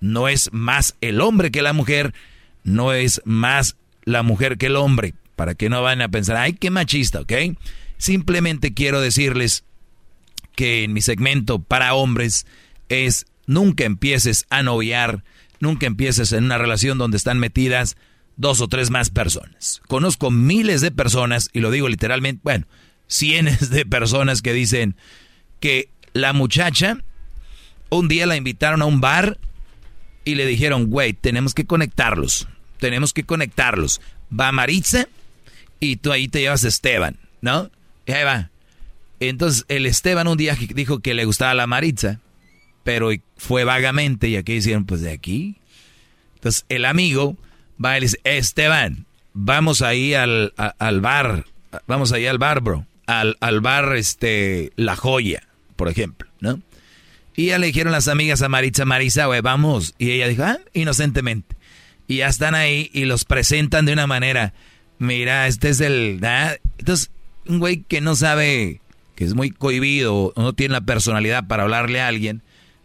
No 0.00 0.26
es 0.28 0.48
más 0.54 0.96
el 1.02 1.20
hombre 1.20 1.50
que 1.50 1.60
la 1.60 1.74
mujer, 1.74 2.14
no 2.64 2.94
es 2.94 3.20
más 3.26 3.76
la 4.04 4.22
mujer 4.22 4.56
que 4.56 4.68
el 4.68 4.76
hombre, 4.76 5.12
para 5.36 5.54
que 5.54 5.68
no 5.68 5.82
vayan 5.82 6.00
a 6.00 6.08
pensar, 6.08 6.38
ay, 6.38 6.54
qué 6.54 6.70
machista, 6.70 7.20
¿ok? 7.20 7.32
Simplemente 7.98 8.72
quiero 8.72 9.02
decirles 9.02 9.64
que 10.58 10.82
en 10.82 10.92
mi 10.92 11.02
segmento 11.02 11.60
para 11.60 11.94
hombres 11.94 12.44
es 12.88 13.26
nunca 13.46 13.84
empieces 13.84 14.44
a 14.50 14.64
noviar, 14.64 15.22
nunca 15.60 15.86
empieces 15.86 16.32
en 16.32 16.46
una 16.46 16.58
relación 16.58 16.98
donde 16.98 17.16
están 17.16 17.38
metidas 17.38 17.96
dos 18.36 18.60
o 18.60 18.66
tres 18.66 18.90
más 18.90 19.10
personas. 19.10 19.80
Conozco 19.86 20.32
miles 20.32 20.80
de 20.80 20.90
personas, 20.90 21.48
y 21.52 21.60
lo 21.60 21.70
digo 21.70 21.88
literalmente, 21.88 22.40
bueno, 22.42 22.66
cientos 23.06 23.70
de 23.70 23.86
personas 23.86 24.42
que 24.42 24.52
dicen 24.52 24.96
que 25.60 25.90
la 26.12 26.32
muchacha 26.32 27.04
un 27.88 28.08
día 28.08 28.26
la 28.26 28.34
invitaron 28.34 28.82
a 28.82 28.86
un 28.86 29.00
bar 29.00 29.38
y 30.24 30.34
le 30.34 30.44
dijeron, 30.44 30.86
güey, 30.86 31.12
tenemos 31.12 31.54
que 31.54 31.66
conectarlos, 31.66 32.48
tenemos 32.80 33.12
que 33.12 33.22
conectarlos. 33.22 34.00
Va 34.28 34.50
Maritza 34.50 35.06
y 35.78 35.98
tú 35.98 36.10
ahí 36.10 36.26
te 36.26 36.40
llevas 36.40 36.64
a 36.64 36.68
Esteban, 36.68 37.16
¿no? 37.42 37.70
Y 38.06 38.12
ahí 38.12 38.24
va, 38.24 38.50
entonces, 39.20 39.64
el 39.68 39.86
Esteban 39.86 40.28
un 40.28 40.36
día 40.36 40.56
dijo 40.74 41.00
que 41.00 41.14
le 41.14 41.24
gustaba 41.24 41.54
la 41.54 41.66
Maritza, 41.66 42.20
pero 42.84 43.10
fue 43.36 43.64
vagamente, 43.64 44.28
y 44.28 44.36
aquí 44.36 44.54
hicieron, 44.54 44.86
pues 44.86 45.00
de 45.00 45.12
aquí. 45.12 45.56
Entonces, 46.36 46.64
el 46.68 46.84
amigo 46.84 47.36
va 47.82 47.96
y 47.96 48.00
le 48.00 48.06
dice, 48.06 48.20
Esteban, 48.24 49.06
vamos 49.34 49.82
ahí 49.82 50.14
al, 50.14 50.54
al 50.56 51.00
bar, 51.00 51.44
vamos 51.86 52.12
ahí 52.12 52.26
al 52.26 52.38
bar, 52.38 52.60
bro, 52.60 52.86
al, 53.06 53.36
al 53.40 53.60
bar, 53.60 53.96
este, 53.96 54.72
La 54.76 54.96
Joya, 54.96 55.42
por 55.76 55.88
ejemplo, 55.88 56.28
¿no? 56.40 56.60
Y 57.34 57.46
ya 57.46 57.58
le 57.58 57.68
dijeron 57.68 57.92
las 57.92 58.08
amigas 58.08 58.42
a 58.42 58.48
Maritza, 58.48 58.84
Marisa, 58.84 59.26
güey, 59.26 59.40
vamos. 59.42 59.94
Y 59.96 60.10
ella 60.10 60.26
dijo, 60.26 60.42
ah, 60.42 60.58
inocentemente. 60.72 61.56
Y 62.08 62.16
ya 62.16 62.26
están 62.26 62.56
ahí 62.56 62.90
y 62.92 63.04
los 63.04 63.24
presentan 63.24 63.86
de 63.86 63.92
una 63.92 64.08
manera, 64.08 64.54
mira, 64.98 65.46
este 65.46 65.68
es 65.68 65.80
el... 65.80 66.20
Entonces, 66.78 67.12
un 67.46 67.60
güey 67.60 67.82
que 67.82 68.00
no 68.00 68.16
sabe 68.16 68.80
que 69.18 69.24
es 69.24 69.34
muy 69.34 69.50
cohibido 69.50 70.32
no 70.36 70.52
tiene 70.52 70.74
la 70.74 70.80
personalidad 70.80 71.48
para 71.48 71.64
hablarle 71.64 72.00
a 72.00 72.06
alguien, 72.06 72.40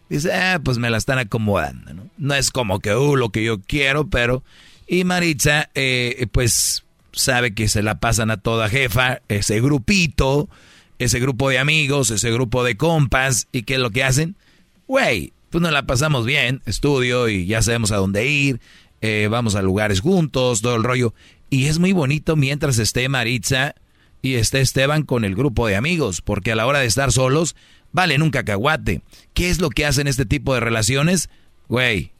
dice, 0.08 0.32
ah, 0.32 0.60
pues 0.64 0.78
me 0.78 0.90
la 0.90 0.96
están 0.96 1.20
acomodando, 1.20 1.94
¿no? 1.94 2.10
No 2.18 2.34
es 2.34 2.50
como 2.50 2.80
que, 2.80 2.92
uh, 2.92 3.14
lo 3.14 3.30
que 3.30 3.44
yo 3.44 3.60
quiero, 3.60 4.08
pero... 4.08 4.42
Y 4.88 5.04
Maritza, 5.04 5.70
eh, 5.76 6.26
pues 6.32 6.82
sabe 7.12 7.54
que 7.54 7.68
se 7.68 7.84
la 7.84 8.00
pasan 8.00 8.32
a 8.32 8.38
toda 8.38 8.68
jefa, 8.68 9.20
ese 9.28 9.60
grupito, 9.60 10.48
ese 10.98 11.20
grupo 11.20 11.50
de 11.50 11.60
amigos, 11.60 12.10
ese 12.10 12.32
grupo 12.32 12.64
de 12.64 12.76
compas, 12.76 13.46
¿y 13.52 13.62
qué 13.62 13.74
es 13.74 13.80
lo 13.80 13.90
que 13.90 14.02
hacen? 14.02 14.34
Güey, 14.88 15.32
pues 15.50 15.62
nos 15.62 15.70
la 15.70 15.86
pasamos 15.86 16.26
bien, 16.26 16.62
estudio 16.66 17.28
y 17.28 17.46
ya 17.46 17.62
sabemos 17.62 17.92
a 17.92 17.96
dónde 17.98 18.26
ir, 18.26 18.58
eh, 19.02 19.28
vamos 19.30 19.54
a 19.54 19.62
lugares 19.62 20.00
juntos, 20.00 20.62
todo 20.62 20.74
el 20.74 20.82
rollo. 20.82 21.14
Y 21.48 21.66
es 21.66 21.78
muy 21.78 21.92
bonito 21.92 22.34
mientras 22.34 22.78
esté 22.78 23.08
Maritza 23.08 23.76
y 24.24 24.36
esté 24.36 24.62
Esteban 24.62 25.02
con 25.02 25.26
el 25.26 25.34
grupo 25.34 25.66
de 25.66 25.76
amigos, 25.76 26.22
porque 26.22 26.50
a 26.50 26.56
la 26.56 26.66
hora 26.66 26.78
de 26.78 26.86
estar 26.86 27.12
solos, 27.12 27.54
valen 27.92 28.22
un 28.22 28.30
cacahuate. 28.30 29.02
¿Qué 29.34 29.50
es 29.50 29.60
lo 29.60 29.68
que 29.68 29.84
hacen 29.84 30.06
este 30.06 30.24
tipo 30.24 30.54
de 30.54 30.60
relaciones? 30.60 31.28
Güey, 31.68 32.12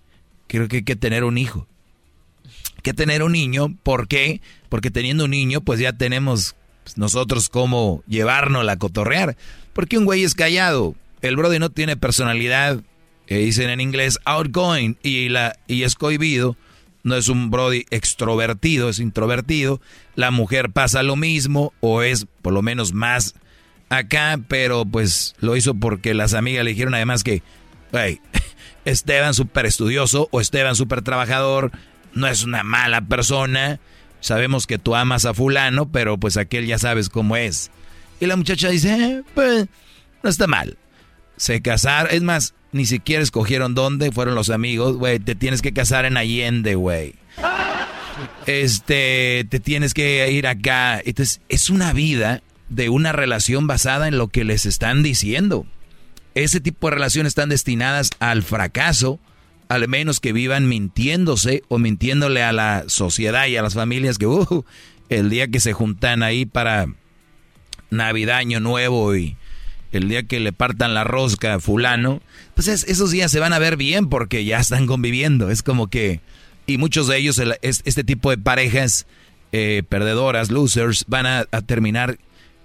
creo 0.47 0.69
que 0.69 0.77
hay 0.77 0.83
que 0.85 0.97
tener 0.97 1.25
un 1.25 1.39
hijo. 1.39 1.67
que 2.83 2.93
tener 2.93 3.23
un 3.23 3.33
niño, 3.33 3.75
¿por 3.83 4.07
qué? 4.07 4.43
Porque 4.69 4.91
teniendo 4.91 5.25
un 5.25 5.31
niño, 5.31 5.63
pues 5.63 5.81
ya 5.81 5.95
tenemos 5.95 6.57
nosotros 6.95 7.49
cómo 7.49 8.03
llevarnos 8.07 8.69
a 8.69 8.77
cotorrear. 8.77 9.39
Porque 9.73 9.97
un 9.97 10.05
güey 10.05 10.25
es 10.25 10.35
callado, 10.35 10.95
el 11.23 11.37
brody 11.37 11.59
no 11.59 11.71
tiene 11.71 11.97
personalidad, 11.97 12.83
eh, 13.29 13.39
dicen 13.39 13.71
en 13.71 13.81
inglés 13.81 14.19
outgoing, 14.27 14.99
y, 15.03 15.31
la, 15.31 15.59
y 15.67 15.85
es 15.85 15.95
cohibido, 15.95 16.55
no 17.05 17.15
es 17.17 17.29
un 17.29 17.51
brody 17.51 17.87
extrovertido, 17.91 18.89
es 18.89 18.99
introvertido. 18.99 19.81
La 20.17 20.31
mujer 20.31 20.71
pasa 20.71 21.03
lo 21.03 21.15
mismo, 21.15 21.73
o 21.81 22.03
es 22.03 22.27
por 22.43 22.53
lo 22.53 22.63
menos 22.63 22.93
más 22.93 23.35
acá, 23.91 24.41
pero 24.49 24.85
pues 24.85 25.37
lo 25.39 25.55
hizo 25.55 25.75
porque 25.75 26.15
las 26.15 26.35
amigas 26.35 26.65
le 26.65 26.71
dijeron 26.71 26.95
además 26.95 27.23
que, 27.23 27.43
hey, 27.93 28.21
Esteban 28.85 29.35
súper 29.35 29.67
estudioso 29.67 30.29
o 30.33 30.41
Esteban 30.41 30.75
súper 30.75 31.03
trabajador, 31.03 31.71
no 32.15 32.27
es 32.27 32.43
una 32.43 32.63
mala 32.63 33.03
persona. 33.03 33.79
Sabemos 34.21 34.67
que 34.67 34.79
tú 34.79 34.95
amas 34.95 35.27
a 35.27 35.35
fulano, 35.35 35.91
pero 35.91 36.17
pues 36.19 36.39
aquel 36.39 36.67
ya 36.67 36.79
sabes 36.79 37.11
cómo 37.11 37.37
es. 37.37 37.71
Y 38.19 38.27
la 38.27 38.37
muchacha 38.37 38.71
dice, 38.71 38.95
eh, 38.95 39.23
pues 39.35 39.67
no 40.23 40.31
está 40.31 40.47
mal. 40.47 40.79
Se 41.37 41.61
casaron, 41.63 42.13
es 42.13 42.23
más, 42.23 42.55
ni 42.73 42.87
siquiera 42.87 43.23
escogieron 43.23 43.75
dónde, 43.75 44.13
fueron 44.13 44.35
los 44.35 44.51
amigos, 44.51 44.97
güey, 44.97 45.19
te 45.19 45.35
tienes 45.35 45.63
que 45.63 45.73
casar 45.73 46.05
en 46.05 46.17
Allende, 46.17 46.75
güey. 46.75 47.15
Este, 48.47 49.47
te 49.49 49.61
tienes 49.61 49.95
que 49.95 50.31
ir 50.31 50.47
acá. 50.47 51.01
Entonces, 51.05 51.41
es 51.49 51.71
una 51.71 51.93
vida 51.93 52.43
de 52.69 52.89
una 52.89 53.13
relación 53.13 53.67
basada 53.67 54.09
en 54.09 54.19
lo 54.19 54.29
que 54.29 54.45
les 54.45 54.67
están 54.67 55.03
diciendo. 55.03 55.67
Ese 56.35 56.61
tipo 56.61 56.89
de 56.89 56.95
relaciones 56.95 57.31
están 57.31 57.49
destinadas 57.49 58.11
al 58.19 58.43
fracaso 58.43 59.21
al 59.69 59.89
menos 59.89 60.21
que 60.21 60.33
vivan 60.33 60.69
mintiéndose 60.69 61.63
o 61.69 61.79
mintiéndole 61.79 62.43
a 62.43 62.53
la 62.53 62.85
sociedad 62.87 63.47
y 63.47 63.57
a 63.57 63.63
las 63.63 63.75
familias 63.75 64.19
que 64.19 64.27
uh, 64.27 64.65
el 65.09 65.31
día 65.31 65.49
que 65.49 65.61
se 65.61 65.73
juntan 65.73 66.23
ahí 66.23 66.47
para 66.47 66.87
Navidad, 67.91 68.39
Año 68.39 68.61
Nuevo 68.61 69.15
y 69.17 69.37
el 69.99 70.09
día 70.09 70.25
que 70.25 70.41
le 70.41 70.53
partan 70.53 70.95
la 70.95 71.05
rosca 71.05 71.55
a 71.55 71.61
fulano, 71.61 72.21
pues 72.55 72.69
esos 72.69 73.11
días 73.11 73.31
se 73.31 73.41
van 73.41 73.53
a 73.53 73.59
ver 73.59 73.77
bien 73.77 74.09
porque 74.09 74.45
ya 74.45 74.59
están 74.59 74.87
conviviendo. 74.87 75.51
Es 75.51 75.63
como 75.63 75.89
que, 75.89 76.21
y 76.67 76.79
muchos 76.79 77.07
de 77.09 77.19
ellos, 77.19 77.41
este 77.63 78.05
tipo 78.05 78.31
de 78.31 78.39
parejas 78.39 79.07
eh, 79.53 79.83
perdedoras, 79.89 80.51
losers, 80.51 81.05
van 81.07 81.27
a, 81.27 81.45
terminar, 81.67 82.19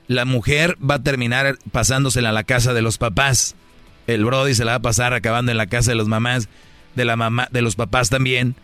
la 0.08 0.26
mujer 0.26 0.78
va 0.84 0.96
a 0.96 1.04
terminar 1.04 1.58
pasándosela 1.72 2.30
a 2.30 2.34
la 2.34 2.44
casa 2.44 2.74
de 2.74 2.82
los 2.82 2.98
papás. 2.98 3.56
El 4.08 4.26
Brody 4.26 4.56
se 4.56 4.66
la 4.66 4.72
va 4.72 4.78
a 4.78 4.82
pasar 4.82 5.14
acabando 5.14 5.52
en 5.52 5.58
la 5.58 5.68
casa 5.68 5.92
de 5.92 5.96
los 5.96 6.08
mamás 6.08 6.50
de 6.96 7.06
la 7.06 7.16
mamá, 7.16 7.48
de 7.52 7.62
los 7.62 7.76
papás 7.76 8.10
también, 8.10 8.56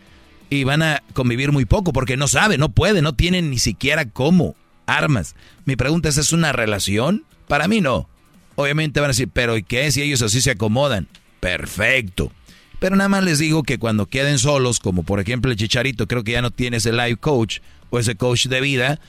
y 0.50 0.64
van 0.64 0.82
a 0.82 1.02
convivir 1.12 1.52
muy 1.52 1.64
poco 1.64 1.92
porque 1.92 2.16
no 2.16 2.28
saben, 2.28 2.60
no 2.60 2.68
pueden, 2.68 3.04
no 3.04 3.14
tienen 3.14 3.50
ni 3.50 3.58
siquiera 3.58 4.04
cómo, 4.06 4.56
armas. 4.86 5.34
Mi 5.64 5.76
pregunta 5.76 6.08
es, 6.08 6.18
¿es 6.18 6.32
una 6.32 6.52
relación? 6.52 7.24
Para 7.48 7.68
mí 7.68 7.80
no. 7.80 8.08
Obviamente 8.56 9.00
van 9.00 9.10
a 9.10 9.12
decir, 9.12 9.28
pero 9.32 9.56
¿y 9.56 9.62
qué 9.62 9.90
si 9.92 10.02
ellos 10.02 10.22
así 10.22 10.40
se 10.40 10.50
acomodan? 10.50 11.08
Perfecto. 11.40 12.32
Pero 12.78 12.96
nada 12.96 13.08
más 13.08 13.24
les 13.24 13.38
digo 13.38 13.62
que 13.62 13.78
cuando 13.78 14.06
queden 14.06 14.38
solos, 14.38 14.80
como 14.80 15.02
por 15.02 15.20
ejemplo 15.20 15.50
el 15.50 15.56
Chicharito, 15.56 16.06
creo 16.06 16.24
que 16.24 16.32
ya 16.32 16.42
no 16.42 16.50
tiene 16.50 16.78
ese 16.78 16.92
life 16.92 17.16
coach 17.16 17.60
o 17.90 17.98
ese 17.98 18.16
coach 18.16 18.46
de 18.46 18.60
vida, 18.60 19.00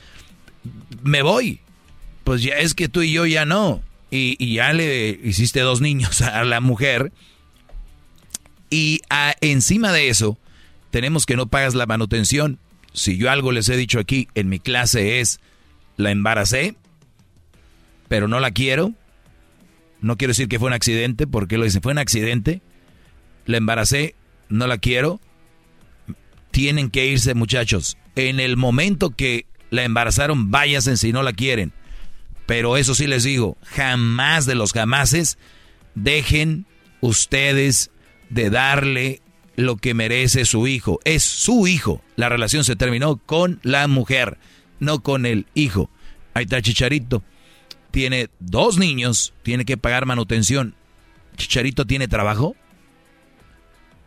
me 1.02 1.22
voy. 1.22 1.60
Pues 2.24 2.42
ya 2.42 2.54
es 2.54 2.74
que 2.74 2.88
tú 2.88 3.02
y 3.02 3.12
yo 3.12 3.26
ya 3.26 3.44
no. 3.44 3.82
Y, 4.10 4.36
y 4.38 4.54
ya 4.54 4.72
le 4.72 5.18
hiciste 5.22 5.60
dos 5.60 5.80
niños 5.80 6.20
a 6.22 6.44
la 6.44 6.60
mujer 6.60 7.12
y 8.70 9.02
encima 9.40 9.92
de 9.92 10.08
eso, 10.08 10.38
tenemos 10.90 11.26
que 11.26 11.36
no 11.36 11.46
pagas 11.46 11.74
la 11.74 11.86
manutención. 11.86 12.58
Si 12.92 13.16
yo 13.16 13.30
algo 13.30 13.52
les 13.52 13.68
he 13.68 13.76
dicho 13.76 13.98
aquí 13.98 14.28
en 14.34 14.48
mi 14.48 14.58
clase 14.58 15.20
es, 15.20 15.40
la 15.96 16.10
embaracé, 16.10 16.74
pero 18.08 18.28
no 18.28 18.40
la 18.40 18.50
quiero. 18.50 18.92
No 20.00 20.16
quiero 20.16 20.30
decir 20.30 20.48
que 20.48 20.58
fue 20.58 20.68
un 20.68 20.74
accidente, 20.74 21.26
porque 21.26 21.58
lo 21.58 21.64
dicen, 21.64 21.82
fue 21.82 21.92
un 21.92 21.98
accidente. 21.98 22.62
La 23.46 23.56
embaracé, 23.56 24.14
no 24.48 24.66
la 24.66 24.78
quiero. 24.78 25.20
Tienen 26.50 26.90
que 26.90 27.06
irse 27.06 27.34
muchachos. 27.34 27.96
En 28.16 28.40
el 28.40 28.56
momento 28.56 29.10
que 29.10 29.46
la 29.70 29.84
embarazaron, 29.84 30.50
váyanse 30.50 30.96
si 30.96 31.12
no 31.12 31.22
la 31.22 31.32
quieren. 31.32 31.72
Pero 32.46 32.76
eso 32.76 32.94
sí 32.94 33.06
les 33.06 33.24
digo, 33.24 33.58
jamás 33.62 34.46
de 34.46 34.54
los 34.54 34.72
jamases 34.72 35.38
dejen 35.94 36.66
ustedes 37.00 37.90
de 38.30 38.50
darle 38.50 39.20
lo 39.56 39.76
que 39.76 39.92
merece 39.92 40.44
su 40.44 40.66
hijo. 40.66 41.00
Es 41.04 41.22
su 41.24 41.66
hijo. 41.66 42.02
La 42.16 42.28
relación 42.28 42.64
se 42.64 42.76
terminó 42.76 43.16
con 43.18 43.60
la 43.62 43.86
mujer, 43.88 44.38
no 44.80 45.02
con 45.02 45.26
el 45.26 45.46
hijo. 45.54 45.90
Ahí 46.32 46.44
está 46.44 46.62
Chicharito. 46.62 47.22
Tiene 47.90 48.28
dos 48.38 48.78
niños, 48.78 49.32
tiene 49.42 49.64
que 49.64 49.76
pagar 49.76 50.06
manutención. 50.06 50.74
¿Chicharito 51.36 51.86
tiene 51.86 52.08
trabajo? 52.08 52.54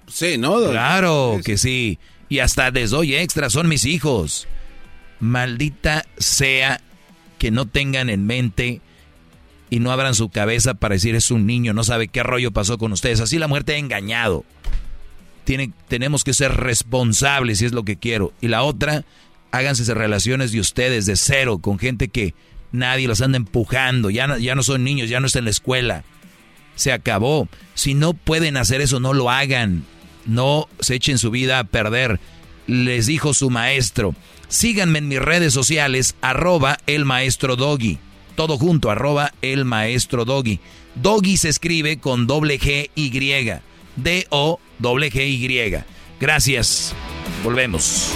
Sí, 0.07 0.37
¿no? 0.37 0.69
Claro 0.69 1.39
que 1.43 1.57
sí. 1.57 1.97
Y 2.29 2.39
hasta 2.39 2.69
les 2.71 2.91
doy 2.91 3.15
extra, 3.15 3.49
son 3.49 3.67
mis 3.67 3.85
hijos. 3.85 4.47
Maldita 5.19 6.05
sea 6.17 6.81
que 7.37 7.51
no 7.51 7.65
tengan 7.65 8.09
en 8.09 8.25
mente 8.25 8.81
y 9.69 9.79
no 9.79 9.91
abran 9.91 10.15
su 10.15 10.29
cabeza 10.29 10.73
para 10.73 10.95
decir 10.95 11.15
es 11.15 11.31
un 11.31 11.45
niño, 11.47 11.73
no 11.73 11.83
sabe 11.83 12.09
qué 12.09 12.23
rollo 12.23 12.51
pasó 12.51 12.77
con 12.77 12.91
ustedes. 12.91 13.21
Así 13.21 13.39
la 13.39 13.47
muerte 13.47 13.73
ha 13.73 13.77
engañado. 13.77 14.43
Tiene, 15.45 15.71
tenemos 15.87 16.23
que 16.23 16.33
ser 16.33 16.53
responsables 16.55 17.59
si 17.59 17.65
es 17.65 17.71
lo 17.71 17.83
que 17.83 17.97
quiero. 17.97 18.33
Y 18.41 18.47
la 18.47 18.63
otra, 18.63 19.05
háganse 19.51 19.91
relaciones 19.93 20.51
de 20.51 20.59
ustedes 20.59 21.05
de 21.05 21.15
cero 21.15 21.59
con 21.59 21.79
gente 21.79 22.09
que 22.09 22.33
nadie 22.71 23.07
los 23.07 23.21
anda 23.21 23.37
empujando. 23.37 24.09
Ya 24.09 24.27
no, 24.27 24.37
ya 24.37 24.55
no 24.55 24.63
son 24.63 24.83
niños, 24.83 25.09
ya 25.09 25.19
no 25.19 25.27
están 25.27 25.41
en 25.41 25.45
la 25.45 25.51
escuela. 25.51 26.03
Se 26.75 26.91
acabó. 26.91 27.47
Si 27.73 27.93
no 27.93 28.13
pueden 28.13 28.57
hacer 28.57 28.81
eso, 28.81 28.99
no 28.99 29.13
lo 29.13 29.29
hagan. 29.29 29.85
No 30.25 30.67
se 30.79 30.95
echen 30.95 31.17
su 31.17 31.31
vida 31.31 31.59
a 31.59 31.63
perder. 31.63 32.19
Les 32.67 33.07
dijo 33.07 33.33
su 33.33 33.49
maestro. 33.49 34.15
Síganme 34.47 34.99
en 34.99 35.07
mis 35.07 35.19
redes 35.19 35.53
sociales, 35.53 36.15
arroba 36.21 36.77
el 36.87 37.05
maestro 37.05 37.55
Doggy 37.55 37.99
todo 38.41 38.57
junto, 38.57 38.89
arroba 38.89 39.33
el 39.41 39.65
maestro 39.65 40.25
Doggy. 40.25 40.59
Doggy 40.95 41.37
se 41.37 41.49
escribe 41.49 41.99
con 41.99 42.25
doble 42.25 42.59
G 42.59 42.89
Y. 42.95 43.51
D-O 43.97 44.59
doble 44.79 45.11
G 45.11 45.27
Y. 45.27 45.83
Gracias. 46.19 46.95
Volvemos. 47.43 48.15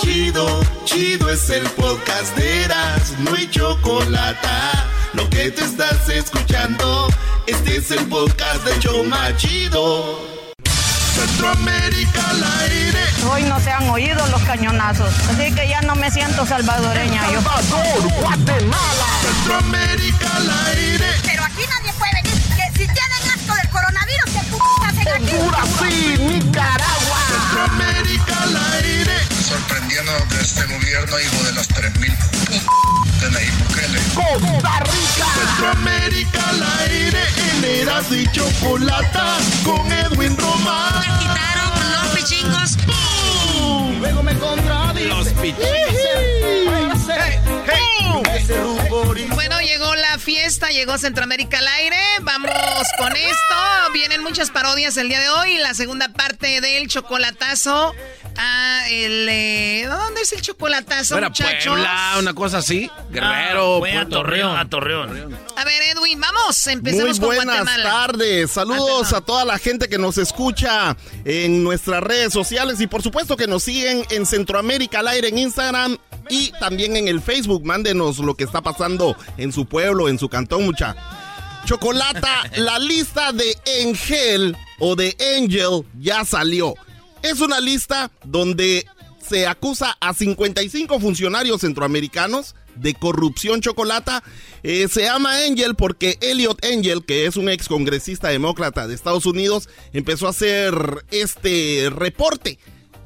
Chido, 0.00 0.60
chido 0.84 1.30
es 1.30 1.48
el 1.48 1.62
podcast 1.70 2.36
de 2.36 2.64
Eras, 2.64 3.12
no 3.20 3.32
hay 3.32 3.48
chocolate. 3.48 4.48
Lo 5.12 5.30
que 5.30 5.52
te 5.52 5.62
estás 5.64 6.08
escuchando, 6.08 7.06
este 7.46 7.76
es 7.76 7.92
el 7.92 8.04
podcast 8.06 8.64
de 8.64 8.76
Choma 8.80 9.36
Chido. 9.36 10.18
Centroamérica 11.14 12.30
al 12.30 12.42
aire. 12.62 13.04
Hoy 13.30 13.44
no 13.44 13.60
se 13.60 13.70
han 13.70 13.88
oído 13.90 14.26
los 14.26 14.42
cañonazos, 14.42 15.14
así 15.30 15.54
que 15.54 15.68
ya 15.68 15.80
no 15.82 15.94
me 15.94 16.10
siento 16.10 16.44
salvadoreña. 16.44 17.30
yo. 17.30 17.40
Salvador, 17.42 18.12
Guatemala. 18.22 19.06
Centroamérica 19.22 20.36
al 20.36 20.50
aire. 20.66 21.06
Pero 21.22 21.44
aquí 21.44 21.62
nadie 21.68 21.92
puede 21.96 22.12
venir. 22.22 22.42
Que 22.56 22.72
si 22.72 22.86
tienen 22.88 23.30
asco 23.32 23.54
del 23.54 23.70
coronavirus, 23.70 24.30
que 24.32 24.40
p 24.40 24.56
hacen 24.84 25.08
aquí. 25.08 25.36
Honduras, 25.36 25.68
sí, 25.78 26.16
Nicaragua. 26.18 27.18
Centroamérica 27.28 28.13
Sorprendiendo 29.54 30.12
que 30.30 30.40
este 30.40 30.64
gobierno, 30.64 31.20
hijo 31.20 31.44
de 31.44 31.52
las 31.52 31.68
3000 31.68 32.10
de 33.20 33.30
Nayib 33.30 33.54
Bukele. 33.58 34.00
Costa 34.12 34.80
Rica. 34.80 35.26
Centroamérica 35.32 36.48
al 36.48 36.62
aire. 36.80 37.22
En 37.36 37.64
Eras 37.64 38.10
y 38.10 38.26
Chocolata 38.32 39.36
con 39.62 39.92
Edwin 39.92 40.36
Román. 40.36 40.98
Me 40.98 41.06
quitaron 41.20 41.70
los 41.92 42.06
pichingos. 42.16 42.76
Luego 44.00 44.24
me 44.24 44.36
contradice. 44.38 45.08
Los 45.08 45.28
Bueno, 49.34 49.60
llegó 49.60 49.94
la 49.94 50.13
fiesta, 50.24 50.68
llegó 50.70 50.96
Centroamérica 50.98 51.58
al 51.58 51.68
aire. 51.68 51.96
Vamos 52.22 52.50
con 52.98 53.14
esto. 53.14 53.92
Vienen 53.92 54.22
muchas 54.22 54.50
parodias 54.50 54.96
el 54.96 55.08
día 55.08 55.20
de 55.20 55.28
hoy. 55.28 55.58
La 55.58 55.74
segunda 55.74 56.08
parte 56.08 56.60
del 56.60 56.88
chocolatazo. 56.88 57.92
Ah, 58.36 58.84
el. 58.90 59.28
eh, 59.28 59.84
¿Dónde 59.88 60.22
es 60.22 60.32
el 60.32 60.42
chocolatazo, 60.42 61.16
Era 61.18 61.28
muchachos? 61.28 61.72
Puebla, 61.74 62.14
una 62.18 62.34
cosa 62.34 62.58
así. 62.58 62.90
Guerrero, 63.10 63.76
Ah, 63.76 63.78
fue 63.78 63.92
a 63.96 64.08
Torreón, 64.08 64.56
a 64.56 64.68
Torreón. 64.68 65.38
A 65.56 65.64
ver, 65.64 65.82
Edwin, 65.94 66.20
vamos. 66.20 66.66
Empecemos 66.66 67.20
Muy 67.20 67.28
con 67.28 67.36
buenas 67.36 67.62
Guatemala. 67.62 67.90
tardes. 67.90 68.50
Saludos 68.50 69.12
a 69.12 69.20
toda 69.20 69.44
la 69.44 69.58
gente 69.58 69.88
que 69.88 69.98
nos 69.98 70.18
escucha 70.18 70.96
en 71.24 71.62
nuestras 71.62 72.02
redes 72.02 72.32
sociales 72.32 72.80
y 72.80 72.86
por 72.88 73.02
supuesto 73.02 73.36
que 73.36 73.46
nos 73.46 73.62
siguen 73.62 74.04
en 74.10 74.26
Centroamérica 74.26 74.98
al 74.98 75.08
aire 75.08 75.28
en 75.28 75.38
Instagram 75.38 75.96
y 76.28 76.50
también 76.58 76.96
en 76.96 77.06
el 77.06 77.20
Facebook. 77.20 77.64
Mándenos 77.64 78.18
lo 78.18 78.34
que 78.34 78.42
está 78.44 78.62
pasando 78.62 79.16
en 79.36 79.52
su 79.52 79.66
pueblo, 79.66 80.08
en 80.08 80.13
su 80.18 80.28
cantón, 80.28 80.64
mucha. 80.64 80.96
Chocolata, 81.64 82.50
la 82.56 82.78
lista 82.78 83.32
de 83.32 83.56
Angel 83.82 84.56
o 84.78 84.96
de 84.96 85.16
Angel 85.36 85.84
ya 86.00 86.24
salió. 86.24 86.74
Es 87.22 87.40
una 87.40 87.60
lista 87.60 88.10
donde 88.24 88.86
se 89.26 89.46
acusa 89.46 89.96
a 90.00 90.12
55 90.12 91.00
funcionarios 91.00 91.62
centroamericanos 91.62 92.54
de 92.76 92.94
corrupción 92.94 93.60
chocolata. 93.60 94.22
Eh, 94.62 94.88
se 94.88 95.02
llama 95.02 95.44
Angel 95.46 95.74
porque 95.74 96.18
Elliot 96.20 96.64
Angel, 96.64 97.04
que 97.04 97.26
es 97.26 97.36
un 97.36 97.48
ex 97.48 97.68
congresista 97.68 98.28
demócrata 98.28 98.86
de 98.86 98.94
Estados 98.94 99.26
Unidos, 99.26 99.68
empezó 99.92 100.26
a 100.26 100.30
hacer 100.30 100.74
este 101.10 101.90
reporte. 101.90 102.58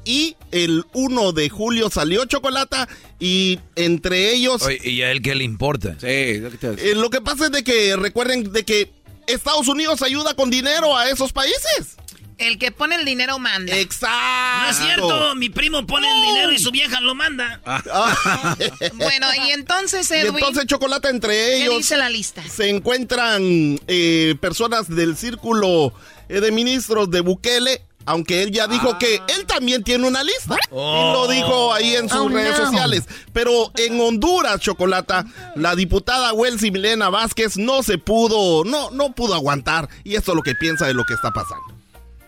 Y 0.05 0.35
el 0.51 0.85
1 0.93 1.31
de 1.33 1.49
julio 1.49 1.89
salió 1.89 2.25
Chocolata 2.25 2.87
y 3.19 3.59
entre 3.75 4.33
ellos... 4.33 4.61
Oye, 4.63 4.79
¿Y 4.83 5.01
a 5.01 5.11
él 5.11 5.21
qué 5.21 5.35
le 5.35 5.43
importa? 5.43 5.95
Sí, 5.99 6.07
Eh, 6.07 6.93
lo 6.95 7.09
que 7.09 7.21
pasa 7.21 7.45
es 7.45 7.51
de 7.51 7.63
que 7.63 7.95
recuerden 7.95 8.51
de 8.51 8.63
que 8.63 8.91
Estados 9.27 9.67
Unidos 9.67 10.01
ayuda 10.01 10.33
con 10.33 10.49
dinero 10.49 10.97
a 10.97 11.09
esos 11.09 11.31
países. 11.33 11.97
El 12.39 12.57
que 12.57 12.71
pone 12.71 12.95
el 12.95 13.03
dinero 13.03 13.37
manda. 13.37 13.77
Exacto. 13.77 14.63
No 14.63 14.69
es 14.69 14.77
cierto, 14.77 15.35
mi 15.35 15.49
primo 15.49 15.85
pone 15.85 16.07
el 16.09 16.21
dinero 16.25 16.51
y 16.53 16.57
su 16.57 16.71
vieja 16.71 17.01
lo 17.01 17.13
manda. 17.13 17.59
bueno, 18.95 19.27
y 19.45 19.51
entonces, 19.51 20.09
Y 20.09 20.13
Edwin. 20.15 20.35
entonces 20.37 20.65
Chocolata 20.65 21.09
entre 21.09 21.33
¿Qué 21.33 21.63
ellos 21.63 21.77
dice 21.77 21.97
la 21.97 22.09
lista? 22.09 22.41
se 22.47 22.69
encuentran 22.69 23.77
eh, 23.87 24.35
personas 24.39 24.87
del 24.87 25.17
círculo 25.17 25.93
eh, 26.29 26.39
de 26.39 26.51
ministros 26.51 27.11
de 27.11 27.19
Bukele. 27.21 27.81
Aunque 28.05 28.41
él 28.41 28.51
ya 28.51 28.67
dijo 28.67 28.97
que 28.97 29.15
él 29.15 29.45
también 29.45 29.83
tiene 29.83 30.07
una 30.07 30.23
lista. 30.23 30.55
Y 30.71 30.73
lo 30.75 31.27
dijo 31.27 31.73
ahí 31.73 31.95
en 31.95 32.09
sus 32.09 32.19
Oh, 32.21 32.29
redes 32.29 32.57
no. 32.57 32.65
sociales. 32.65 33.03
Pero 33.33 33.71
en 33.77 33.99
Honduras, 34.01 34.59
Chocolata, 34.59 35.25
la 35.55 35.75
diputada 35.75 36.33
Welsi 36.33 36.71
Milena 36.71 37.09
Vázquez 37.09 37.57
no 37.57 37.83
se 37.83 37.97
pudo, 37.99 38.63
no, 38.63 38.89
no 38.91 39.11
pudo 39.11 39.35
aguantar. 39.35 39.89
Y 40.03 40.15
esto 40.15 40.31
es 40.31 40.35
lo 40.37 40.41
que 40.41 40.55
piensa 40.55 40.87
de 40.87 40.93
lo 40.95 41.03
que 41.05 41.13
está 41.13 41.31
pasando. 41.31 41.65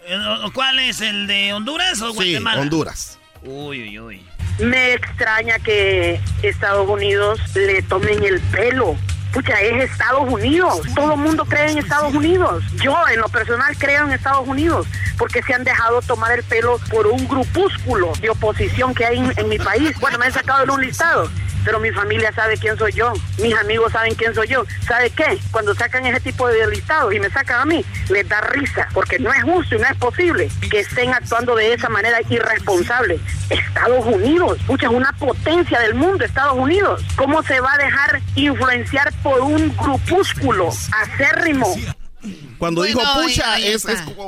Eh, 0.05 0.17
¿Cuál 0.53 0.79
es? 0.79 1.01
¿El 1.01 1.25
de 1.25 1.53
Honduras 1.53 2.01
o 2.01 2.09
Sí, 2.11 2.15
Guatemala? 2.15 2.61
Honduras. 2.61 3.17
Uy, 3.43 3.81
uy, 3.81 3.99
uy. 3.99 4.25
Me 4.59 4.93
extraña 4.93 5.57
que 5.59 6.19
Estados 6.43 6.87
Unidos 6.87 7.39
le 7.55 7.81
tomen 7.83 8.23
el 8.23 8.39
pelo. 8.51 8.95
Pucha, 9.33 9.59
es 9.61 9.91
Estados 9.91 10.31
Unidos. 10.31 10.81
Todo 10.95 11.13
el 11.13 11.19
mundo 11.19 11.45
cree 11.45 11.71
en 11.71 11.77
Estados 11.77 12.13
Unidos. 12.13 12.63
Yo, 12.83 12.95
en 13.13 13.19
lo 13.19 13.29
personal, 13.29 13.75
creo 13.77 14.05
en 14.05 14.11
Estados 14.11 14.47
Unidos 14.47 14.87
porque 15.17 15.43
se 15.43 15.53
han 15.53 15.63
dejado 15.63 16.01
tomar 16.01 16.31
el 16.31 16.43
pelo 16.43 16.79
por 16.89 17.05
un 17.05 17.27
grupúsculo 17.27 18.11
de 18.21 18.31
oposición 18.31 18.95
que 18.95 19.05
hay 19.05 19.19
en, 19.19 19.31
en 19.37 19.49
mi 19.49 19.59
país. 19.59 19.93
Bueno, 19.99 20.17
me 20.17 20.25
han 20.25 20.33
sacado 20.33 20.65
de 20.65 20.71
un 20.71 20.81
listado, 20.81 21.29
pero 21.63 21.79
mi 21.79 21.91
familia 21.91 22.31
sabe 22.33 22.57
quién 22.57 22.77
soy 22.77 22.91
yo. 22.93 23.13
Mis 23.39 23.55
amigos 23.55 23.91
saben 23.91 24.15
quién 24.15 24.33
soy 24.33 24.47
yo. 24.47 24.65
¿Sabe 24.87 25.09
qué? 25.09 25.37
Cuando 25.51 25.73
sacan 25.75 26.05
ese 26.05 26.19
tipo 26.19 26.47
de 26.47 26.67
listados 26.67 27.13
y 27.13 27.19
me 27.19 27.29
sacan 27.29 27.61
a 27.61 27.65
mí, 27.65 27.83
les 28.09 28.27
da 28.27 28.41
risa 28.41 28.87
porque 28.93 29.19
no 29.19 29.31
es 29.33 29.43
justo 29.43 29.75
y 29.75 29.79
no 29.79 29.87
es 29.87 29.97
posible 29.97 30.49
que 30.69 30.79
estén 30.79 31.13
actuando 31.13 31.55
de 31.55 31.73
esa 31.73 31.89
manera 31.89 32.19
irresponsable. 32.29 33.19
Estados 33.49 34.05
Unidos, 34.05 34.59
pucha, 34.65 34.87
es 34.87 34.93
una 34.93 35.11
potencia 35.13 35.79
del 35.79 35.95
mundo, 35.95 36.23
Estados 36.23 36.57
Unidos. 36.57 37.03
¿Cómo 37.15 37.43
se 37.43 37.59
va 37.59 37.73
a 37.73 37.77
dejar 37.77 38.21
influenciar 38.35 39.11
por 39.23 39.41
un 39.41 39.75
grupúsculo 39.77 40.69
acérrimo? 40.69 41.75
Cuando 42.57 42.81
Bueno, 42.81 42.99
dijo 43.01 43.21
pucha, 43.23 43.53
ahí 43.53 43.67
es, 43.67 43.85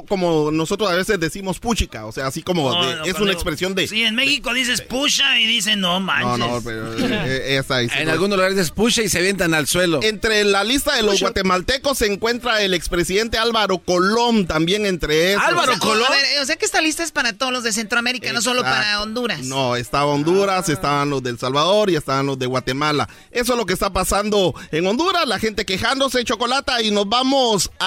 como 0.08 0.49
nosotros 0.51 0.89
a 0.89 0.95
veces 0.95 1.19
decimos 1.19 1.60
puchica, 1.60 2.06
o 2.06 2.12
sea, 2.12 2.27
así 2.27 2.41
como 2.41 2.71
No, 2.73 2.86
de- 2.88 2.95
no, 2.95 3.03
es 3.06 3.15
una 3.19 3.32
expresión 3.32 3.75
de... 3.75 3.88
Sí, 3.88 4.03
en 4.03 4.15
México 4.15 4.53
dices 4.53 4.82
pusha 4.82 5.39
y 5.39 5.45
dicen 5.45 5.79
no 5.79 5.93
No, 5.93 5.99
manches. 5.99 6.39
no, 6.39 6.62
pero 6.63 6.93
eh, 6.97 6.97
eh, 7.27 7.58
esa 7.60 7.79
sí 7.82 7.88
En 7.95 8.06
no. 8.08 8.12
algunos 8.13 8.38
lugares 8.38 8.58
es 8.58 8.71
pusha 8.71 9.03
y 9.03 9.10
se 9.10 9.19
avientan 9.19 9.53
al 9.53 9.67
suelo. 9.67 9.99
Entre 10.01 10.43
la 10.43 10.63
lista 10.63 10.95
de 10.95 11.03
los 11.03 11.19
guatemaltecos 11.19 11.97
se 11.99 12.12
encuentra 12.12 12.62
el 12.63 12.73
expresidente 12.73 13.38
Álvaro 13.38 13.77
Colón, 13.79 14.47
también 14.47 14.86
entre 14.86 15.34
esos. 15.34 15.43
O 15.43 15.45
sea, 15.63 15.73
A 15.73 16.12
ver, 16.12 16.41
o 16.41 16.45
sea 16.45 16.56
que 16.56 16.65
esta 16.65 16.82
lista 16.82 17.03
es 17.03 17.12
para 17.12 17.34
todos 17.34 17.51
los 17.53 17.63
de 17.63 17.71
Centroamérica, 17.71 18.34
no 18.34 18.41
solo 18.41 18.62
para 18.63 19.01
Honduras. 19.01 19.41
No, 19.43 19.75
estaba 19.75 20.06
Honduras, 20.06 20.67
estaban 20.69 21.10
los 21.10 21.21
del 21.21 21.38
Salvador 21.38 21.89
y 21.91 21.95
estaban 21.95 22.25
los 22.25 22.39
de 22.39 22.45
Guatemala. 22.47 23.08
Eso 23.32 23.53
es 23.53 23.60
lo 23.60 23.65
que 23.65 23.73
está 23.73 23.91
pasando 23.93 24.56
en 24.71 24.88
Honduras, 24.88 25.27
la 25.27 25.38
gente 25.39 25.65
quejándose, 25.65 26.23
chocolata, 26.23 26.82
y 26.82 26.89
nos 26.89 27.08
vamos 27.08 27.69
a 27.79 27.83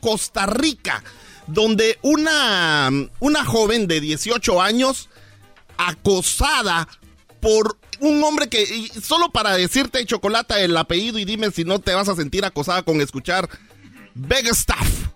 Costa 0.00 0.46
Rica, 0.46 1.02
donde 1.46 1.98
una, 2.02 2.90
una 3.20 3.44
joven 3.44 3.86
de 3.86 4.00
18 4.00 4.60
años 4.60 5.08
acosada 5.76 6.88
por 7.40 7.78
un 8.00 8.22
hombre 8.24 8.48
que, 8.48 8.90
solo 9.02 9.30
para 9.30 9.56
decirte, 9.56 10.04
chocolata, 10.06 10.60
el 10.60 10.76
apellido 10.76 11.18
y 11.18 11.24
dime 11.24 11.50
si 11.50 11.64
no 11.64 11.78
te 11.78 11.94
vas 11.94 12.08
a 12.08 12.16
sentir 12.16 12.44
acosada 12.44 12.82
con 12.82 13.00
escuchar 13.00 13.48
Begstaff. 14.14 15.08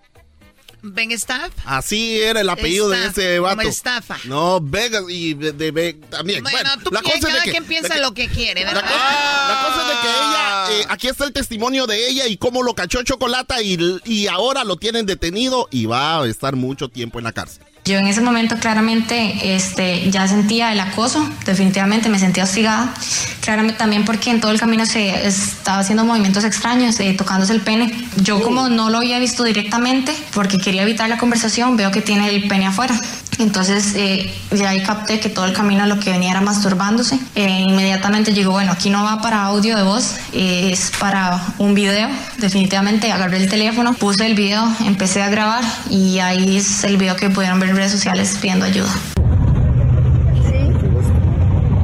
¿Ben 0.81 1.11
Staff? 1.11 1.51
Así 1.65 2.19
era 2.21 2.41
el 2.41 2.49
apellido 2.49 2.93
Staff, 2.93 3.15
de 3.15 3.21
ese 3.33 3.37
como 3.39 3.55
vato. 3.55 3.67
estafa. 3.67 4.17
No, 4.25 4.59
Vegas 4.61 5.03
y 5.09 5.33
de, 5.33 5.51
de- 5.51 5.71
de- 5.71 5.93
también. 6.09 6.41
Bueno, 6.43 6.57
Bueno, 6.57 6.83
tú 6.83 6.89
la 6.91 7.01
cosa 7.01 7.15
es 7.17 7.21
cada 7.25 7.33
de 7.35 7.41
que, 7.43 7.51
quien 7.51 7.65
piensa 7.65 7.95
la, 7.95 8.01
lo 8.01 8.13
que 8.13 8.27
quiere, 8.29 8.63
la 8.63 8.73
¿verdad? 8.73 8.89
cosa, 8.89 9.47
la 9.49 9.67
cosa 9.67 9.81
es 9.81 9.87
de 9.87 10.01
que 10.01 10.07
ella, 10.07 10.81
eh, 10.81 10.85
aquí 10.89 11.07
está 11.07 11.25
el 11.25 11.33
testimonio 11.33 11.85
de 11.87 12.07
ella 12.07 12.27
y 12.27 12.37
cómo 12.37 12.63
lo 12.63 12.73
cachó 12.75 13.03
Chocolata 13.03 13.61
y, 13.61 13.99
y 14.05 14.27
ahora 14.27 14.63
lo 14.63 14.77
tienen 14.77 15.05
detenido 15.05 15.67
y 15.71 15.85
va 15.85 16.21
a 16.21 16.27
estar 16.27 16.55
mucho 16.55 16.87
tiempo 16.89 17.17
en 17.19 17.25
la 17.25 17.31
cárcel. 17.33 17.63
Yo 17.89 17.97
en 17.97 18.05
ese 18.05 18.21
momento 18.21 18.55
claramente 18.57 19.55
este, 19.55 20.11
ya 20.11 20.27
sentía 20.27 20.71
el 20.71 20.79
acoso, 20.79 21.27
definitivamente 21.43 22.07
me 22.07 22.19
sentía 22.19 22.43
hostigada. 22.43 22.93
Claramente 23.41 23.79
también 23.79 24.05
porque 24.05 24.29
en 24.29 24.39
todo 24.39 24.51
el 24.51 24.59
camino 24.59 24.85
se 24.85 25.25
estaba 25.25 25.79
haciendo 25.79 26.05
movimientos 26.05 26.43
extraños, 26.43 26.99
eh, 26.99 27.15
tocándose 27.17 27.51
el 27.51 27.61
pene. 27.61 27.91
Yo 28.17 28.43
como 28.43 28.69
no 28.69 28.91
lo 28.91 28.99
había 28.99 29.17
visto 29.17 29.43
directamente, 29.43 30.13
porque 30.35 30.59
quería 30.59 30.83
evitar 30.83 31.09
la 31.09 31.17
conversación, 31.17 31.77
veo 31.77 31.89
que 31.89 32.01
tiene 32.01 32.29
el 32.29 32.47
pene 32.47 32.67
afuera. 32.67 32.93
Entonces, 33.39 33.93
eh, 33.95 34.29
ya 34.51 34.69
ahí 34.69 34.83
capté 34.83 35.21
que 35.21 35.29
todo 35.29 35.45
el 35.45 35.53
camino 35.53 35.85
lo 35.85 35.97
que 35.99 36.11
venía 36.11 36.31
era 36.31 36.41
masturbándose. 36.41 37.17
Eh, 37.35 37.63
inmediatamente 37.67 38.33
llegó, 38.33 38.51
bueno, 38.51 38.73
aquí 38.73 38.89
no 38.89 39.03
va 39.03 39.21
para 39.21 39.43
audio 39.43 39.77
de 39.77 39.83
voz, 39.83 40.17
eh, 40.33 40.71
es 40.73 40.91
para 40.99 41.41
un 41.57 41.73
video. 41.73 42.09
Definitivamente 42.37 43.11
agarré 43.13 43.37
el 43.37 43.49
teléfono, 43.49 43.93
puse 43.93 44.25
el 44.25 44.35
video, 44.35 44.69
empecé 44.85 45.23
a 45.23 45.29
grabar 45.29 45.63
y 45.89 46.19
ahí 46.19 46.57
es 46.57 46.83
el 46.83 46.97
video 46.97 47.15
que 47.15 47.29
pudieron 47.29 47.61
ver 47.61 47.73
redes 47.79 47.91
sociales 47.93 48.37
pidiendo 48.41 48.65
ayuda. 48.65 48.89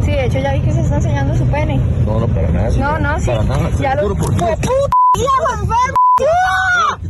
Sí, 0.03 0.11
de 0.11 0.25
hecho 0.25 0.39
ya 0.39 0.53
vi 0.53 0.61
que 0.61 0.71
se 0.73 0.81
está 0.81 0.97
enseñando 0.97 1.35
su 1.35 1.45
pene. 1.47 1.77
No, 2.05 2.19
no, 2.19 2.27
para 2.27 2.49
nada. 2.49 2.69
No, 2.77 2.99
no, 2.99 3.19
sí. 3.19 3.25
Para 3.27 3.43
nada. 3.43 3.69
Ya 3.79 3.95
lo... 3.95 4.01
Seguro 4.01 4.15
por 4.15 4.37
¡Fue 4.37 4.47
Dios. 4.47 4.59
puta! 4.59 4.95
¡Viejo 5.15 5.53
enfermo! 5.53 5.97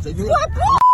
¡Fue 0.02 0.12
puta! 0.14 0.85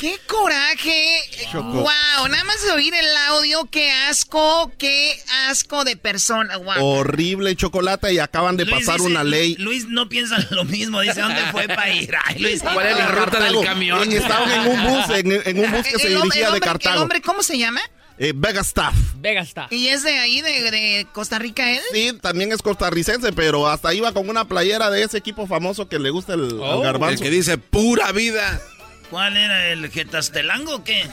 ¡Qué 0.00 0.16
coraje! 0.26 1.20
Choco. 1.52 1.62
¡Wow! 1.72 2.28
Nada 2.30 2.44
más 2.44 2.62
de 2.64 2.70
oír 2.72 2.94
el 2.94 3.16
audio, 3.28 3.68
qué 3.70 3.90
asco, 4.08 4.72
qué 4.78 5.14
asco 5.48 5.84
de 5.84 5.96
persona. 5.96 6.56
¡Wow! 6.56 6.82
Horrible 6.82 7.54
chocolate 7.54 8.10
y 8.14 8.18
acaban 8.18 8.56
de 8.56 8.64
Luis 8.64 8.78
pasar 8.78 8.96
dice- 8.96 9.10
una 9.10 9.24
ley. 9.24 9.56
Luis 9.58 9.86
no 9.88 10.08
piensa 10.08 10.38
lo 10.52 10.64
mismo, 10.64 11.00
dice 11.02 11.20
dónde 11.20 11.42
fue 11.52 11.68
para 11.68 11.90
ir. 11.92 12.14
Ay, 12.24 12.38
Luis, 12.38 12.62
¿Cuál 12.62 12.86
es 12.86 12.96
la 12.96 13.08
ruta 13.08 13.40
del 13.40 13.60
camión? 13.62 14.10
Estaban 14.10 14.50
en 14.50 14.70
un 14.70 14.82
bus, 14.88 15.16
en, 15.16 15.32
en 15.44 15.64
un 15.64 15.70
bus 15.70 15.82
que 15.86 15.90
El 15.94 16.00
se 16.00 16.08
dirigía 16.08 16.46
el 16.48 16.54
de 16.54 16.60
Cartago. 16.60 16.96
¿El 16.96 17.02
hombre 17.02 17.20
cómo 17.20 17.42
se 17.42 17.58
llama? 17.58 17.80
Eh, 18.18 18.32
Vega 18.34 18.62
Staff. 18.62 18.94
Vega 19.16 19.42
está. 19.42 19.66
¿Y 19.70 19.88
es 19.88 20.02
de 20.02 20.18
ahí, 20.18 20.40
de, 20.40 20.70
de 20.70 21.06
Costa 21.12 21.38
Rica 21.38 21.70
él? 21.72 21.80
Sí, 21.92 22.12
también 22.22 22.52
es 22.52 22.60
costarricense, 22.62 23.32
pero 23.32 23.66
hasta 23.68 23.92
iba 23.94 24.12
con 24.12 24.28
una 24.30 24.46
playera 24.46 24.90
de 24.90 25.02
ese 25.02 25.18
equipo 25.18 25.46
famoso 25.46 25.88
que 25.88 25.98
le 25.98 26.08
gusta 26.10 26.34
el, 26.34 26.52
Oh. 26.60 26.76
el 26.78 26.82
garbanzo. 26.82 27.14
El 27.14 27.20
que 27.20 27.30
dice 27.34 27.58
pura 27.58 28.12
vida. 28.12 28.60
¿Cuál 29.10 29.36
era 29.36 29.66
el 29.68 29.90
Getastelango 29.90 30.76
o 30.76 30.84
qué? 30.84 31.02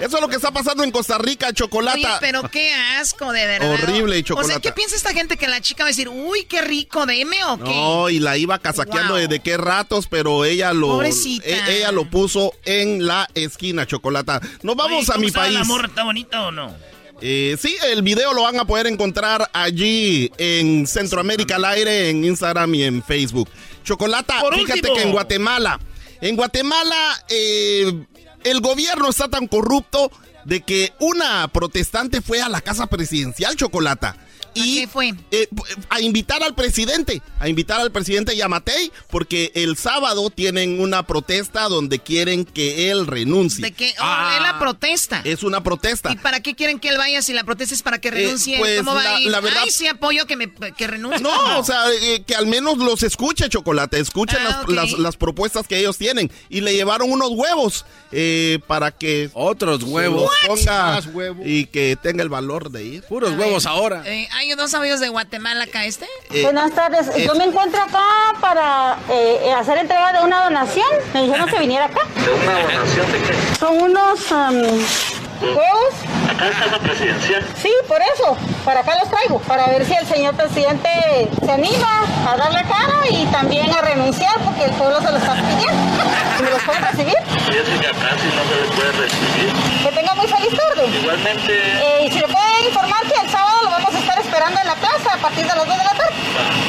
Eso 0.00 0.16
es 0.16 0.22
lo 0.22 0.28
que 0.28 0.36
está 0.36 0.50
pasando 0.50 0.82
en 0.82 0.90
Costa 0.92 1.18
Rica, 1.18 1.52
chocolate. 1.52 1.98
Oye, 1.98 2.08
pero 2.20 2.48
qué 2.48 2.72
asco, 2.72 3.32
de 3.32 3.44
verdad. 3.44 3.70
Horrible, 3.74 4.12
O 4.12 4.14
sea, 4.14 4.22
Chocolata. 4.24 4.60
¿qué 4.60 4.72
piensa 4.72 4.96
esta 4.96 5.12
gente 5.12 5.36
que 5.36 5.46
la 5.46 5.60
chica 5.60 5.82
va 5.82 5.88
a 5.88 5.90
decir, 5.90 6.08
uy, 6.08 6.44
qué 6.44 6.62
rico, 6.62 7.04
deme 7.04 7.44
o 7.44 7.58
qué? 7.58 7.64
No, 7.64 8.08
y 8.08 8.18
la 8.18 8.38
iba 8.38 8.58
casaqueando 8.58 9.16
desde 9.16 9.40
qué 9.40 9.58
ratos, 9.58 10.06
pero 10.08 10.46
ella 10.46 10.72
lo 10.72 10.86
Pobrecita. 10.88 11.46
e- 11.46 11.76
ella 11.78 11.92
lo 11.92 12.08
puso 12.08 12.54
en 12.64 13.06
la 13.06 13.28
esquina, 13.34 13.86
chocolata. 13.86 14.40
Nos 14.62 14.74
vamos 14.74 15.00
Oye, 15.02 15.10
a 15.10 15.14
¿cómo 15.16 15.26
mi 15.26 15.30
país. 15.32 15.52
¿La 15.58 15.64
morra 15.64 15.88
está 15.88 16.04
bonita 16.04 16.46
o 16.46 16.50
no? 16.50 16.74
Eh, 17.20 17.58
sí, 17.60 17.76
el 17.92 18.00
video 18.00 18.32
lo 18.32 18.44
van 18.44 18.58
a 18.58 18.64
poder 18.64 18.86
encontrar 18.86 19.50
allí 19.52 20.32
en 20.38 20.86
Centroamérica 20.86 21.56
al 21.56 21.66
aire, 21.66 22.08
en 22.08 22.24
Instagram 22.24 22.74
y 22.74 22.84
en 22.84 23.02
Facebook. 23.02 23.50
Chocolata, 23.84 24.40
fíjate 24.52 24.80
último. 24.80 24.94
que 24.96 25.02
en 25.02 25.12
Guatemala, 25.12 25.80
en 26.20 26.36
Guatemala 26.36 27.24
eh, 27.28 28.06
el 28.44 28.60
gobierno 28.60 29.08
está 29.08 29.28
tan 29.28 29.46
corrupto 29.46 30.10
de 30.44 30.62
que 30.62 30.92
una 31.00 31.48
protestante 31.48 32.20
fue 32.20 32.40
a 32.40 32.48
la 32.48 32.60
casa 32.60 32.86
presidencial, 32.86 33.56
Chocolata. 33.56 34.16
Y 34.54 34.86
fue? 34.86 35.14
eh, 35.30 35.48
a 35.88 36.00
invitar 36.00 36.42
al 36.42 36.54
presidente, 36.54 37.22
a 37.38 37.48
invitar 37.48 37.80
al 37.80 37.90
presidente 37.92 38.36
Yamatei, 38.36 38.90
porque 39.08 39.52
el 39.54 39.76
sábado 39.76 40.30
tienen 40.30 40.80
una 40.80 41.06
protesta 41.06 41.68
donde 41.68 41.98
quieren 41.98 42.44
que 42.44 42.90
él 42.90 43.06
renuncie. 43.06 43.62
De 43.62 43.72
que, 43.72 43.94
oh, 44.00 44.30
es 44.36 44.42
la 44.42 44.56
protesta. 44.58 45.20
Es 45.24 45.42
una 45.42 45.62
protesta. 45.62 46.12
¿Y 46.12 46.16
para 46.16 46.40
qué 46.40 46.54
quieren 46.54 46.78
que 46.80 46.88
él 46.88 46.98
vaya 46.98 47.22
si 47.22 47.32
la 47.32 47.44
protesta 47.44 47.74
es 47.74 47.82
para 47.82 48.00
que 48.00 48.10
renuncie? 48.10 48.58
pues, 48.58 48.78
¿Cómo 48.78 48.94
va 48.94 49.02
la- 49.04 49.16
a 49.16 49.20
ir? 49.20 49.30
la 49.30 49.40
verdad- 49.40 49.60
Ay, 49.64 49.70
sí 49.70 49.86
apoyo 49.86 50.26
que, 50.26 50.36
me, 50.36 50.50
que 50.52 50.86
renuncie. 50.86 51.20
No, 51.20 51.58
o 51.58 51.64
sea, 51.64 51.84
eh, 52.02 52.22
que 52.26 52.34
al 52.34 52.46
menos 52.46 52.78
los 52.78 53.02
escuche, 53.02 53.48
Chocolate. 53.48 53.98
Escuchen 54.00 54.38
Ah, 54.40 54.62
las, 54.66 54.90
las- 54.90 54.98
las 54.98 55.16
propuestas 55.16 55.66
que 55.68 55.78
ellos 55.78 55.96
tienen. 55.98 56.30
Y 56.48 56.60
le 56.60 56.72
llevaron 56.74 57.10
unos 57.10 57.30
huevos 57.30 57.84
eh, 58.12 58.58
para 58.66 58.90
que... 58.90 59.30
Otros 59.34 59.82
huevos. 59.82 60.30
ponga 60.46 60.94
Más 60.94 61.06
huevos. 61.06 61.46
y 61.46 61.66
que 61.66 61.96
tenga 62.02 62.22
el 62.22 62.28
valor 62.28 62.70
de 62.70 62.84
ir. 62.84 63.02
Puros 63.04 63.32
huevos 63.38 63.66
ahora. 63.66 64.02
Eh, 64.40 64.42
¿Hay 64.42 64.54
dos 64.54 64.74
amigos 64.74 65.00
de 65.00 65.08
Guatemala 65.08 65.64
acá 65.64 65.84
este? 65.84 66.06
Eh, 66.30 66.42
Buenas 66.42 66.72
tardes. 66.72 67.08
eh, 67.14 67.24
Yo 67.26 67.34
me 67.34 67.44
encuentro 67.44 67.80
acá 67.82 68.00
para 68.40 68.96
eh, 69.10 69.52
hacer 69.58 69.78
entrega 69.78 70.12
de 70.12 70.20
una 70.24 70.44
donación. 70.44 70.86
Me 71.14 71.22
dijeron 71.24 71.46
que 71.48 71.58
viniera 71.58 71.86
acá. 71.86 72.00
¿De 72.16 72.30
una 72.32 72.60
donación 72.60 73.12
de 73.12 73.18
qué? 73.22 73.34
Son 73.58 73.76
unos 73.82 74.32
am, 74.32 74.56
huevos. 75.42 75.94
Acá 76.30 76.46
en 76.46 76.52
casa 76.54 76.78
presidencial. 76.78 77.46
Sí, 77.60 77.70
por 77.86 77.98
eso. 78.14 78.36
Para 78.64 78.80
acá 78.80 78.96
los 78.98 79.10
traigo. 79.10 79.38
Para 79.40 79.66
ver 79.66 79.84
si 79.84 79.94
el 79.94 80.06
señor 80.06 80.34
presidente 80.34 80.88
se 81.44 81.50
anima 81.52 82.02
a 82.30 82.36
darle 82.36 82.62
cara 82.62 83.08
y 83.10 83.26
también 83.26 83.70
a 83.72 83.80
renunciar 83.82 84.38
porque 84.44 84.64
el 84.64 84.70
pueblo 84.72 85.00
se 85.00 85.10
lo 85.10 85.18
está 85.18 85.34
pidiendo. 85.34 86.04
¿Me 86.42 86.50
los 86.50 86.62
pueden 86.62 86.82
recibir? 86.82 87.14
Fíjese 87.46 87.78
que 87.80 87.86
acá 87.88 88.16
sí 88.16 88.28
no 88.34 88.42
se 88.48 88.60
le 88.62 88.76
puede 88.76 88.92
recibir. 88.92 89.52
Que 89.82 89.92
tenga 89.92 90.14
muy 90.14 90.26
feliz 90.26 90.56
tarde. 90.56 90.86
Igualmente, 91.02 91.52
Eh, 91.52 92.06
y 92.06 92.10
si 92.10 92.18
le 92.20 92.28
puede 92.28 92.64
informar 92.68 93.02
que 93.02 93.20
el 93.20 93.30
sábado 93.30 93.56
lo 93.64 93.70
vamos 93.70 93.94
a 93.94 93.98
estar 93.98 94.19
esperando 94.30 94.60
en 94.60 94.66
la 94.66 94.74
plaza 94.76 95.14
a 95.14 95.18
partir 95.18 95.42
de 95.42 95.48
las 95.48 95.56
2 95.56 95.66
de 95.68 95.84
la 95.84 95.90
tarde. 95.90 96.14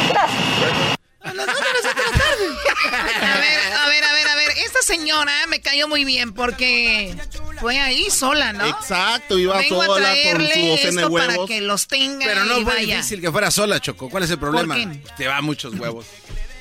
Gracias. 0.10 0.98
A 1.24 1.34
las 1.36 1.46
dos 1.46 1.56
de 1.56 1.62
las 1.74 1.96
de 1.96 2.02
la 2.02 2.18
tarde. 2.18 2.46
A 2.92 3.38
ver, 3.40 3.74
a 3.74 3.88
ver, 3.88 4.04
a 4.04 4.14
ver, 4.14 4.28
a 4.28 4.36
ver. 4.36 4.50
Esta 4.66 4.82
señora 4.82 5.32
me 5.48 5.62
cayó 5.62 5.88
muy 5.88 6.04
bien 6.04 6.34
porque 6.34 7.16
fue 7.60 7.80
ahí 7.80 8.10
sola, 8.10 8.54
¿no? 8.54 8.66
Exacto, 8.66 9.38
iba 9.38 9.56
Vengo 9.60 9.84
a 9.84 9.86
sola 9.86 10.10
con 10.10 10.42
su 10.48 10.48
docena 10.60 10.72
de 10.72 10.74
esto 10.74 11.12
para 11.14 11.28
huevos. 11.34 11.48
que 11.48 11.62
los 11.62 11.88
tenga 11.88 12.26
Pero 12.26 12.46
no 12.46 12.58
y 12.60 12.64
fue 12.64 12.74
vaya. 12.74 12.96
difícil 12.96 13.22
que 13.22 13.32
fuera 13.32 13.52
sola, 13.52 13.80
Choco. 13.80 14.10
¿Cuál 14.10 14.24
es 14.24 14.32
el 14.32 14.40
problema? 14.40 14.74
qué? 14.76 14.88
Te 15.16 15.28
va 15.28 15.40
muchos 15.42 15.76
huevos. 15.76 16.08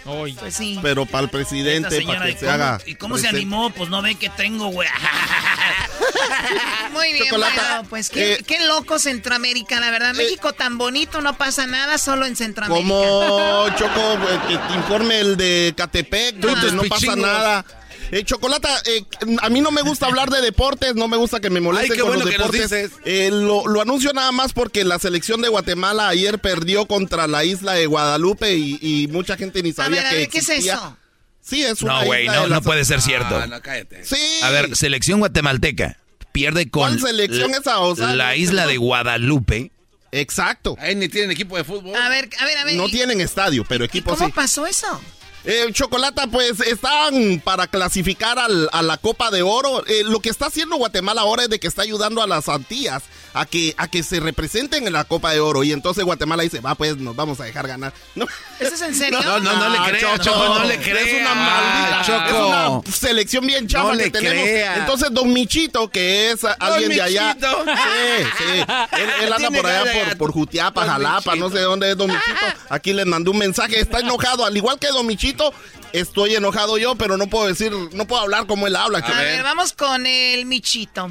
Pues 0.05 0.55
sí. 0.55 0.79
Pero 0.83 1.07
para 1.07 1.25
el 1.25 1.31
presidente, 1.31 2.03
para 2.03 2.29
¿y 2.29 2.33
que 2.35 2.39
se 2.41 2.45
cómo- 2.47 2.53
haga... 2.53 2.81
¿Y 2.85 2.95
cómo 2.97 3.17
se 3.19 3.29
animó? 3.29 3.71
Pues 3.71 3.89
no 3.89 4.03
ve 4.03 4.15
que 4.17 4.29
tengo, 4.29 4.69
güey. 4.69 4.89
Muy 6.93 7.13
bien, 7.13 7.25
Chocolata, 7.27 7.63
bueno, 7.77 7.89
pues 7.89 8.11
qué, 8.11 8.35
eh, 8.35 8.45
qué 8.47 8.67
loco 8.67 8.99
Centroamérica, 8.99 9.81
la 9.81 9.91
verdad. 9.91 10.15
México 10.15 10.53
tan 10.53 10.79
bonito, 10.79 11.21
no 11.21 11.37
pasa 11.37 11.67
nada, 11.67 11.99
solo 11.99 12.27
en 12.27 12.37
Centroamérica. 12.37 12.89
Como 12.89 13.67
Choco, 13.77 14.15
eh, 14.15 14.41
que 14.49 14.57
te 14.59 14.75
informe 14.75 15.21
el 15.21 15.37
de 15.37 15.75
Catepec, 15.77 16.37
no 16.37 16.83
pasa 16.85 17.17
nada. 17.17 17.65
Eh, 18.13 18.25
Chocolata, 18.25 18.69
eh, 18.87 19.05
a 19.41 19.49
mí 19.51 19.61
no 19.61 19.71
me 19.71 19.83
gusta 19.83 20.07
hablar 20.07 20.31
de 20.31 20.41
deportes, 20.41 20.97
no 20.97 21.07
me 21.07 21.17
gusta 21.17 21.39
que 21.39 21.49
me 21.49 21.61
molesten 21.61 21.93
Ay, 21.93 21.97
qué 21.97 22.01
con 22.03 22.09
bueno 22.09 22.25
los 22.25 22.33
que 22.33 22.39
nos 22.39 22.51
deportes. 22.51 22.91
dices. 22.91 22.99
Eh, 23.05 23.31
lo, 23.31 23.69
lo 23.69 23.81
anuncio 23.81 24.13
nada 24.13 24.33
más 24.33 24.53
porque 24.53 24.85
la 24.85 24.99
selección 24.99 25.41
de 25.43 25.49
Guatemala 25.49 26.09
ayer 26.09 26.41
perdió 26.41 26.87
contra 26.87 27.29
la 27.29 27.45
isla 27.45 27.75
de 27.75 27.87
Guadalupe 27.87 28.57
y, 28.57 28.79
y 28.83 29.07
mucha 29.09 29.37
gente 29.37 29.63
ni 29.63 29.71
A 29.71 29.75
sabía 29.75 30.01
a 30.09 30.11
que 30.11 30.17
ver, 30.17 30.29
¿qué 30.29 30.39
es 30.39 30.49
eso? 30.49 30.97
Sí, 31.41 31.63
es 31.63 31.83
una 31.83 32.01
No, 32.01 32.07
güey, 32.07 32.27
no, 32.27 32.63
puede 32.63 32.85
ser 32.85 33.01
cierto. 33.01 33.37
Ah, 33.37 33.47
no, 33.47 33.61
cállate. 33.63 34.05
Sí. 34.05 34.41
A 34.43 34.51
ver, 34.51 34.77
selección 34.77 35.21
guatemalteca 35.21 36.00
pierde 36.33 36.71
con 36.71 36.83
¿Cuál 36.83 37.01
selección 37.01 37.53
la, 37.53 37.59
esa, 37.59 38.15
la 38.15 38.37
isla 38.37 38.67
de 38.67 38.77
Guadalupe. 38.77 39.71
Exacto. 40.13 40.77
Ahí 40.81 40.95
ni 40.97 41.09
tienen 41.09 41.31
equipo 41.31 41.57
de 41.57 41.65
fútbol. 41.65 41.95
A 41.97 42.09
ver, 42.09 42.29
a 42.41 42.45
ver, 42.45 42.59
a 42.59 42.65
ver. 42.65 42.77
No 42.77 42.87
¿y- 42.89 42.91
tienen 42.91 43.21
estadio, 43.21 43.65
pero 43.69 43.85
equipo 43.85 44.11
¿Cómo 44.11 44.27
sí. 44.27 44.33
pasó 44.35 44.67
eso? 44.67 45.01
Eh, 45.45 45.69
Chocolata, 45.73 46.27
pues 46.27 46.61
están 46.61 47.41
para 47.43 47.67
clasificar 47.67 48.39
al- 48.39 48.69
a 48.73 48.83
la 48.83 48.99
Copa 48.99 49.31
de 49.31 49.41
Oro. 49.43 49.87
Eh, 49.87 50.03
lo 50.05 50.21
que 50.21 50.29
está 50.29 50.47
haciendo 50.47 50.77
Guatemala 50.77 51.23
ahora 51.23 51.45
es 51.45 51.49
de 51.49 51.59
que 51.59 51.67
está 51.67 51.81
ayudando 51.83 52.23
a 52.23 52.27
las 52.27 52.49
Antillas 52.49 53.05
a 53.35 53.47
que, 53.47 53.75
a 53.77 53.89
que 53.89 54.03
se 54.03 54.21
representen 54.21 54.87
en 54.87 54.93
la 54.93 55.05
Copa 55.05 55.33
de 55.33 55.41
Oro. 55.41 55.63
Y 55.65 55.73
entonces 55.73 56.05
Guatemala 56.05 56.43
dice, 56.43 56.61
va, 56.61 56.75
pues 56.75 56.97
nos 56.97 57.15
vamos 57.17 57.41
a 57.41 57.45
dejar 57.45 57.67
ganar. 57.67 57.93
No, 58.15 58.27
¿Eso 58.59 58.75
es 58.75 58.83
en 58.83 58.95
serio? 58.95 59.21
No, 59.23 59.39
no, 59.41 59.57
no 59.57 59.69
le 59.71 59.79
Ah, 59.79 59.87
creas, 59.89 60.21
Choco, 60.21 60.59
no 60.59 60.65
le 60.65 60.79
creas. 60.79 61.07
Es 61.09 61.21
una 61.21 61.35
maldita. 61.35 62.03
Choco. 62.05 62.25
Es 62.27 62.87
una 62.91 62.97
selección 62.97 63.47
bien 63.47 63.67
chafa 63.69 63.85
No 63.85 63.91
que 63.93 63.97
le 64.05 64.11
tenemos. 64.11 64.43
crea. 64.45 64.77
Entonces, 64.79 65.09
Don 65.13 65.33
Michito, 65.33 65.89
que 65.91 66.33
es 66.33 66.41
alguien 66.59 66.91
de 66.91 67.03
allá. 67.03 67.35
Michito. 67.35 67.65
Sí, 67.65 68.25
sí. 68.39 68.65
Él, 69.01 69.11
él 69.23 69.33
anda 69.33 69.51
por 69.51 69.67
allá 69.67 69.93
por, 69.93 70.19
por 70.19 70.33
Jutiapa, 70.33 70.81
Don 70.85 70.91
Jalapa, 70.91 71.37
no 71.37 71.51
sé 71.51 71.61
dónde 71.61 71.91
es 71.93 71.97
Don 71.97 72.09
Michito. 72.11 72.37
Aquí 72.69 72.93
les 72.93 73.07
mandé 73.07 73.31
un 73.31 73.39
mensaje. 73.39 73.81
Está 73.81 74.01
enojado. 74.01 74.45
Al 74.45 74.57
igual 74.57 74.79
que 74.79 74.89
Don 74.89 75.07
Michito, 75.07 75.55
estoy 75.93 76.35
enojado 76.35 76.77
yo, 76.79 76.97
pero 76.97 77.17
no 77.17 77.29
puedo 77.29 77.47
decir, 77.47 77.73
no 77.93 78.07
puedo 78.07 78.23
hablar 78.23 78.47
como 78.47 78.67
él 78.67 78.77
habla. 78.77 78.99
A 78.99 79.19
ver, 79.23 79.43
vamos 79.43 79.73
con 79.73 80.05
el 80.07 80.45
Michito. 80.47 81.11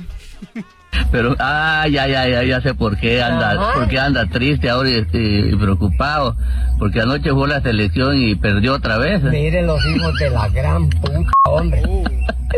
Pero, 1.12 1.36
ah, 1.40 1.86
ya, 1.90 2.08
ya, 2.08 2.28
ya, 2.28 2.44
ya 2.44 2.62
sé 2.62 2.74
por 2.74 2.98
qué 2.98 3.22
anda, 3.22 3.74
por 3.74 3.88
qué 3.88 4.00
anda 4.00 4.26
triste 4.28 4.70
ahora 4.70 4.90
y, 4.90 5.06
y 5.14 5.56
preocupado. 5.56 6.36
Porque 6.78 7.02
anoche 7.02 7.32
fue 7.32 7.48
la 7.48 7.62
selección 7.62 8.18
y 8.18 8.36
perdió 8.36 8.76
otra 8.76 8.98
vez. 8.98 9.22
Miren 9.24 9.68
los 9.68 9.84
hijos 9.86 10.14
de 10.20 10.30
la 10.30 10.48
gran 10.50 10.90
puta, 10.90 11.32
hombre. 11.46 11.84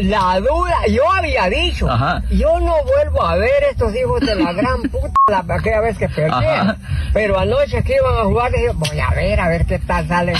La 0.01 0.39
duda, 0.39 0.87
yo 0.89 1.03
había 1.11 1.49
dicho, 1.49 1.89
Ajá. 1.89 2.23
yo 2.29 2.59
no 2.61 2.75
vuelvo 2.85 3.23
a 3.23 3.35
ver 3.35 3.63
estos 3.69 3.93
hijos 3.95 4.21
de 4.21 4.35
la 4.35 4.53
gran 4.53 4.81
puta 4.91 5.11
la, 5.27 5.55
aquella 5.55 5.81
vez 5.81 5.97
que 5.97 6.07
perdieron. 6.07 6.69
Ajá. 6.69 6.77
Pero 7.13 7.37
anoche 7.37 7.83
que 7.83 7.95
iban 7.95 8.15
a 8.19 8.23
jugar, 8.23 8.51
dije, 8.51 8.69
voy 8.73 8.99
a 8.99 9.09
ver, 9.09 9.39
a 9.39 9.49
ver 9.49 9.65
qué 9.65 9.79
tal 9.79 10.07
sale. 10.07 10.33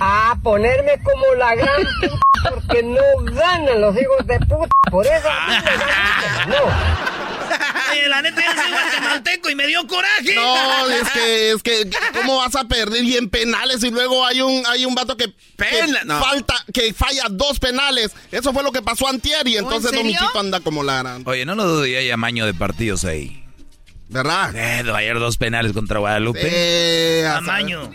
A 0.00 0.36
ponerme 0.42 1.00
como 1.02 1.34
la 1.38 1.54
gran 1.54 1.84
puta, 2.00 2.50
porque 2.50 2.82
no 2.82 3.00
ganan 3.32 3.80
los 3.80 3.96
hijos 3.96 4.26
de 4.26 4.38
puta. 4.40 4.74
Por 4.90 5.06
eso 5.06 5.28
a 5.30 5.48
mí 5.48 5.54
me 5.64 6.56
no. 6.56 7.14
Oye, 7.92 8.08
la 8.08 8.22
neta 8.22 8.42
yo 8.42 8.62
soy 8.62 8.70
guatemalteco 8.72 9.50
y 9.50 9.54
me 9.54 9.66
dio 9.66 9.86
coraje. 9.86 10.34
No, 10.34 10.88
es 10.90 11.10
que, 11.10 11.50
es 11.52 11.62
que, 11.62 11.90
¿cómo 12.12 12.38
vas 12.38 12.56
a 12.56 12.64
perder 12.64 13.04
y 13.04 13.16
en 13.16 13.28
penales 13.28 13.84
y 13.84 13.90
luego 13.90 14.24
hay 14.26 14.40
un, 14.40 14.64
hay 14.66 14.84
un 14.84 14.94
vato 14.94 15.16
que, 15.16 15.26
que 15.56 15.86
falta, 16.06 16.54
que 16.72 16.92
falla 16.92 17.24
dos 17.30 17.60
penales? 17.60 18.10
Eso 18.32 18.52
fue 18.52 18.62
lo 18.62 18.72
que 18.72 18.82
pasó 18.82 19.08
antier 19.08 19.46
y 19.46 19.56
entonces 19.56 19.90
serio? 19.90 20.04
Domichito 20.04 20.40
anda 20.40 20.60
como 20.60 20.82
Lara. 20.82 21.18
Oye, 21.24 21.44
no 21.44 21.54
lo 21.54 21.64
dudo, 21.64 21.86
ya 21.86 21.98
hay 21.98 22.10
amaño 22.10 22.46
de 22.46 22.54
partidos 22.54 23.04
ahí. 23.04 23.44
¿Verdad? 24.08 24.54
Eh, 24.54 24.84
ayer 24.94 25.18
dos 25.18 25.36
penales 25.36 25.72
contra 25.72 25.98
Guadalupe. 25.98 26.40
Eh, 26.42 27.26
Amaño. 27.26 27.90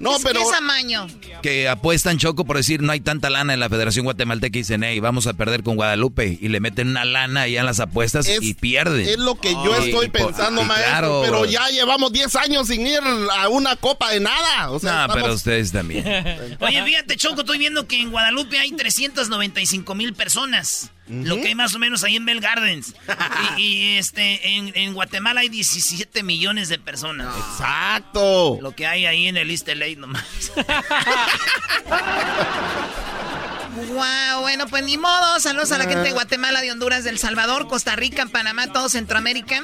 No, 0.00 0.16
¿Qué 0.16 0.22
pero 0.24 0.40
es 0.40 0.52
amaño? 0.56 1.06
Que 1.42 1.68
apuestan 1.68 2.16
Choco 2.18 2.46
por 2.46 2.56
decir 2.56 2.80
no 2.80 2.90
hay 2.90 3.00
tanta 3.00 3.28
lana 3.28 3.52
en 3.54 3.60
la 3.60 3.68
Federación 3.68 4.04
Guatemalteca 4.04 4.56
y 4.58 4.62
dicen, 4.62 4.82
hey, 4.82 4.98
vamos 4.98 5.26
a 5.26 5.34
perder 5.34 5.62
con 5.62 5.76
Guadalupe. 5.76 6.38
Y 6.40 6.48
le 6.48 6.58
meten 6.58 6.88
una 6.88 7.04
lana 7.04 7.42
allá 7.42 7.60
en 7.60 7.66
las 7.66 7.80
apuestas 7.80 8.26
y 8.40 8.54
pierden. 8.54 9.06
es 9.06 9.18
lo 9.18 9.34
que 9.38 9.52
yo 9.52 9.76
estoy 9.76 10.08
pensando, 10.08 10.62
y 10.62 10.64
maestro. 10.64 10.90
claro, 10.90 11.20
pero 11.22 11.40
bro. 11.40 11.50
ya 11.50 11.68
llevamos 11.68 12.12
10 12.12 12.34
años 12.36 12.66
sin 12.68 12.86
ir 12.86 13.00
a 13.36 13.48
una 13.50 13.76
copa 13.76 14.10
de 14.10 14.20
nada. 14.20 14.70
O 14.70 14.80
sea, 14.80 14.92
No, 14.92 15.00
estamos- 15.02 15.16
pero 15.22 15.34
ustedes 15.34 15.70
también. 15.70 16.02
Oye, 16.60 16.82
fíjate, 16.82 17.16
Choco, 17.16 17.40
estoy 17.42 17.58
viendo 17.58 17.86
que 17.86 18.00
en 18.00 18.10
Guadalupe 18.10 18.58
hay 18.58 18.72
395 18.72 19.94
mil 19.94 20.14
personas. 20.14 20.90
Lo 21.10 21.36
que 21.36 21.48
hay 21.48 21.54
más 21.54 21.74
o 21.74 21.78
menos 21.78 22.04
ahí 22.04 22.16
en 22.16 22.24
Bell 22.24 22.40
Gardens. 22.40 22.94
y, 23.56 23.62
y, 23.62 23.96
este, 23.98 24.56
en, 24.56 24.72
en 24.74 24.94
Guatemala 24.94 25.40
hay 25.40 25.48
17 25.48 26.22
millones 26.22 26.68
de 26.68 26.78
personas. 26.78 27.34
Exacto. 27.36 28.58
Lo 28.60 28.72
que 28.72 28.86
hay 28.86 29.06
ahí 29.06 29.26
en 29.26 29.36
el 29.36 29.50
East 29.50 29.68
LA 29.68 29.96
nomás. 29.96 30.52
Wow, 33.76 34.40
bueno, 34.40 34.66
pues 34.66 34.82
ni 34.84 34.96
modo. 34.96 35.40
Saludos 35.40 35.72
a 35.72 35.78
la 35.78 35.84
gente 35.84 36.02
de 36.02 36.12
Guatemala, 36.12 36.60
de 36.60 36.72
Honduras, 36.72 37.04
de 37.04 37.10
El 37.10 37.18
Salvador, 37.18 37.68
Costa 37.68 37.94
Rica, 37.96 38.26
Panamá, 38.26 38.72
todo 38.72 38.88
Centroamérica. 38.88 39.60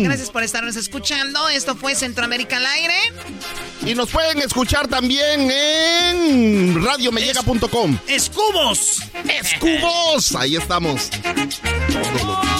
Gracias 0.00 0.30
por 0.30 0.42
estarnos 0.42 0.76
escuchando. 0.76 1.48
Esto 1.48 1.76
fue 1.76 1.94
Centroamérica 1.94 2.56
al 2.56 2.66
aire. 2.66 2.94
Y 3.84 3.94
nos 3.94 4.10
pueden 4.10 4.38
escuchar 4.38 4.88
también 4.88 5.50
en 5.50 6.84
radiomellega.com. 6.84 7.98
¡Escubos! 8.08 9.02
¡Escubos! 9.28 10.34
Ahí 10.34 10.56
estamos. 10.56 11.10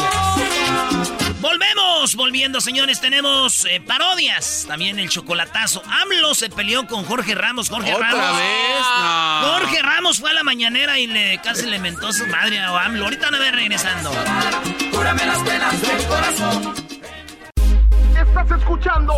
Volvemos, 1.44 2.16
volviendo, 2.16 2.58
señores. 2.62 3.02
Tenemos 3.02 3.66
eh, 3.66 3.78
parodias. 3.78 4.64
También 4.66 4.98
el 4.98 5.10
chocolatazo. 5.10 5.82
AMLO 6.02 6.34
se 6.34 6.48
peleó 6.48 6.86
con 6.86 7.04
Jorge 7.04 7.34
Ramos. 7.34 7.68
Jorge 7.68 7.92
¿Otra 7.92 8.12
Ramos. 8.12 8.38
vez? 8.38 8.80
No. 8.98 9.52
Jorge 9.52 9.82
Ramos 9.82 10.20
fue 10.20 10.30
a 10.30 10.32
la 10.32 10.42
mañanera 10.42 10.98
y 10.98 11.06
le 11.06 11.38
casi 11.42 11.66
le 11.66 11.78
mentó 11.78 12.08
a 12.08 12.12
su 12.14 12.26
madre 12.28 12.60
a 12.60 12.68
AMLO. 12.86 13.04
Ahorita 13.04 13.30
no 13.30 13.38
ve 13.38 13.50
regresando. 13.50 14.10
Cúrame 14.90 15.26
las 15.26 15.38
penas 15.42 15.82
del 15.82 16.06
corazón. 16.06 16.74
Estás 18.16 18.58
escuchando 18.58 19.14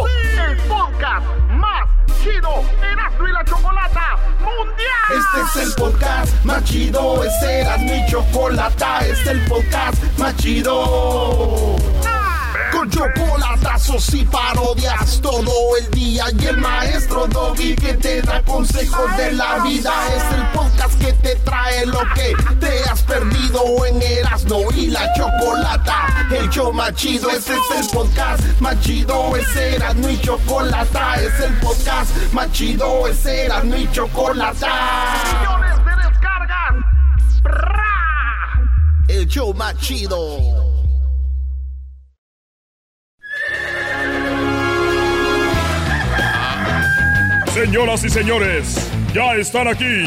el 0.49 0.57
podcast 0.62 1.27
más 1.51 1.89
chido 2.24 2.64
Erasmo 2.91 3.29
y 3.29 3.33
la 3.33 3.45
Chocolata 3.45 4.18
Mundial. 4.41 4.97
Este 5.11 5.61
es 5.61 5.68
el 5.68 5.74
podcast 5.74 6.45
más 6.45 6.64
chido, 6.64 7.22
este 7.22 7.61
era 7.61 7.79
mi 7.79 8.05
chocolata, 8.11 8.99
este 9.07 9.12
es 9.12 9.27
el 9.29 9.41
podcast 9.43 10.03
más 10.18 10.37
chido. 10.39 11.77
Chocolatazos 12.97 14.15
y 14.15 14.25
parodias 14.25 15.21
todo 15.21 15.53
el 15.79 15.91
día 15.91 16.25
y 16.33 16.47
el 16.47 16.57
maestro 16.57 17.27
Dobby 17.27 17.77
que 17.77 17.93
te 17.93 18.23
da 18.23 18.41
consejos 18.41 19.15
de 19.19 19.33
la 19.33 19.59
vida. 19.59 19.93
Es 20.17 20.35
el 20.35 20.47
podcast 20.55 20.99
que 20.99 21.13
te 21.13 21.37
trae 21.37 21.85
lo 21.85 22.01
que 22.15 22.35
te 22.59 22.85
has 22.89 23.03
perdido 23.03 23.85
en 23.85 24.01
Erasmo 24.01 24.63
y 24.75 24.87
la 24.87 25.13
Chocolata. 25.13 26.27
El 26.31 26.49
show 26.49 26.73
más 26.73 26.95
chido, 26.95 27.29
este 27.29 27.53
es 27.53 27.85
el 27.85 27.87
podcast 27.91 28.43
más 28.61 28.81
chido, 28.81 29.37
ese 29.37 29.75
era 29.75 29.93
mi 29.93 30.19
chocolata. 30.19 31.17
Es 31.17 31.39
el 31.41 31.53
podcast 31.59 32.17
más 32.33 32.51
chido, 32.53 33.07
ese 33.09 33.45
era 33.45 33.63
mi 33.63 33.87
chocolata. 33.93 34.73
Millones 35.39 35.85
de 35.85 36.09
descargas. 36.09 36.77
El 39.09 39.27
show 39.27 39.53
más 39.53 39.77
chido. 39.77 40.76
Señoras 47.57 48.05
y 48.05 48.11
señores, 48.11 48.77
ya 49.15 49.35
están 49.35 49.67
aquí 49.67 50.05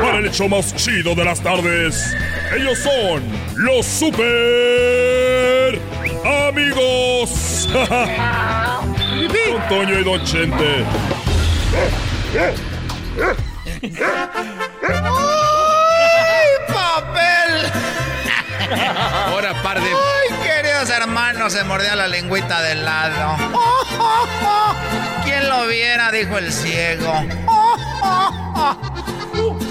para 0.00 0.16
el 0.16 0.24
hecho 0.24 0.48
más 0.48 0.74
chido 0.76 1.14
de 1.14 1.22
las 1.22 1.42
tardes. 1.42 2.16
Ellos 2.56 2.78
son 2.78 3.22
los 3.56 3.84
super 3.84 5.78
amigos. 6.48 7.68
Don 7.70 9.68
Toño 9.68 9.98
y 9.98 10.04
Don 10.04 10.24
Chente. 10.24 10.86
¡Ay, 12.32 12.56
papel! 16.66 17.70
Ahora, 19.26 19.52
par 19.62 19.82
de. 19.82 20.07
¡Ay, 21.16 21.32
queridos 21.32 21.52
hermanos! 21.52 21.52
Se 21.52 21.64
mordía 21.64 21.96
la 21.96 22.08
lengüita 22.08 22.60
del 22.62 22.84
lado. 22.84 23.36
¿Quién 25.24 25.48
lo 25.48 25.66
viera? 25.66 26.10
Dijo 26.10 26.38
el 26.38 26.52
ciego. 26.52 27.24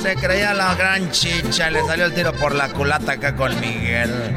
Se 0.02 0.16
creía 0.16 0.54
la 0.54 0.76
gran 0.76 1.12
chicha, 1.12 1.70
le 1.70 1.86
salió 1.86 2.06
el 2.06 2.14
tiro 2.14 2.34
por 2.34 2.56
la 2.56 2.70
culata 2.70 3.14
acá 3.14 3.36
con 3.36 3.60
Miguel. 3.60 4.36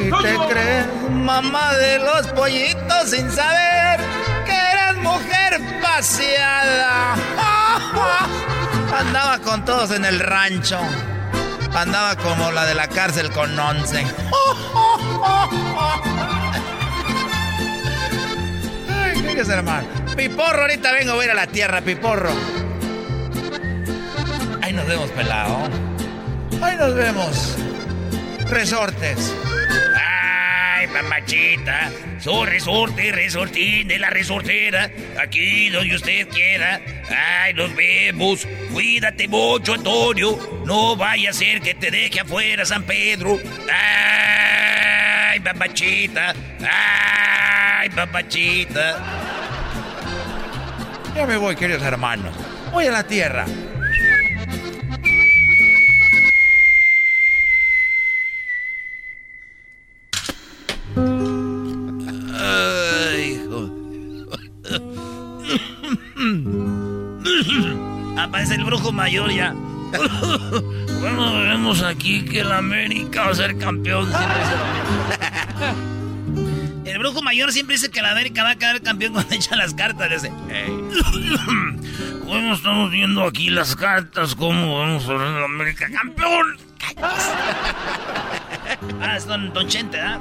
¿Y 0.00 0.10
te 0.22 0.36
crees 0.48 0.86
mamá 1.10 1.72
de 1.74 1.98
los 1.98 2.26
pollitos 2.28 3.10
sin 3.10 3.30
saber 3.30 4.00
que 4.44 4.52
eras 4.52 4.96
mujer 4.96 5.60
paseada? 5.82 7.14
Andaba 8.98 9.38
con 9.38 9.64
todos 9.64 9.90
en 9.92 10.04
el 10.04 10.20
rancho. 10.20 10.78
Andaba 11.76 12.16
como 12.16 12.50
la 12.52 12.64
de 12.64 12.74
la 12.74 12.88
cárcel 12.88 13.30
con 13.30 13.58
once. 13.58 13.98
Ay, 18.88 19.12
¿qué 19.12 19.22
quieres, 19.22 19.48
hermano? 19.50 19.86
Piporro, 20.16 20.62
ahorita 20.62 20.90
vengo 20.92 21.20
a 21.20 21.24
ir 21.26 21.30
a 21.30 21.34
la 21.34 21.46
tierra, 21.46 21.82
Piporro. 21.82 22.30
Ahí 24.62 24.72
nos 24.72 24.86
vemos, 24.86 25.10
pelado. 25.10 25.58
Ahí 26.62 26.76
nos 26.78 26.94
vemos. 26.94 27.56
Resortes. 28.48 29.34
Mamachita, 31.02 31.92
su 32.18 32.46
resorte, 32.46 33.12
resortín 33.12 33.86
de 33.86 33.98
la 33.98 34.08
resortera, 34.08 34.90
aquí 35.20 35.68
donde 35.68 35.94
usted 35.94 36.26
quiera. 36.28 36.80
Ay, 37.10 37.52
nos 37.52 37.76
vemos. 37.76 38.48
Cuídate 38.72 39.28
mucho, 39.28 39.74
Antonio. 39.74 40.62
No 40.64 40.96
vaya 40.96 41.30
a 41.30 41.32
ser 41.34 41.60
que 41.60 41.74
te 41.74 41.90
deje 41.90 42.20
afuera 42.20 42.64
San 42.64 42.84
Pedro. 42.84 43.38
Ay, 43.70 45.38
mamachita. 45.40 46.34
Ay, 46.66 47.90
mamachita. 47.90 49.04
Ya 51.14 51.26
me 51.26 51.36
voy, 51.36 51.56
queridos 51.56 51.82
hermanos. 51.82 52.34
Voy 52.72 52.86
a 52.86 52.90
la 52.90 53.06
tierra. 53.06 53.44
Mayor 68.96 69.30
ya. 69.30 69.54
Bueno, 70.96 71.40
vemos 71.40 71.82
aquí 71.82 72.24
que 72.24 72.40
el 72.40 72.50
América 72.50 73.26
va 73.26 73.30
a 73.30 73.34
ser 73.34 73.56
campeón. 73.58 74.10
El 76.84 76.98
brujo 76.98 77.20
mayor 77.20 77.52
siempre 77.52 77.74
dice 77.76 77.90
que 77.90 78.00
la 78.00 78.12
América 78.12 78.42
va 78.42 78.50
a 78.50 78.56
quedar 78.56 78.80
campeón 78.80 79.12
cuando 79.12 79.34
echa 79.34 79.54
las 79.56 79.74
cartas. 79.74 80.22
Dice, 80.22 80.32
bueno, 82.24 82.54
estamos 82.54 82.90
viendo 82.90 83.24
aquí 83.24 83.50
las 83.50 83.76
cartas, 83.76 84.34
cómo 84.34 84.78
vamos 84.78 85.06
a 85.08 85.12
ver 85.12 85.28
el 85.28 85.44
América 85.44 85.88
campeón. 85.92 86.56
ah, 89.00 89.16
es 89.16 89.26
don, 89.26 89.52
don 89.52 89.68
Chente, 89.68 90.00
¿ah? 90.00 90.18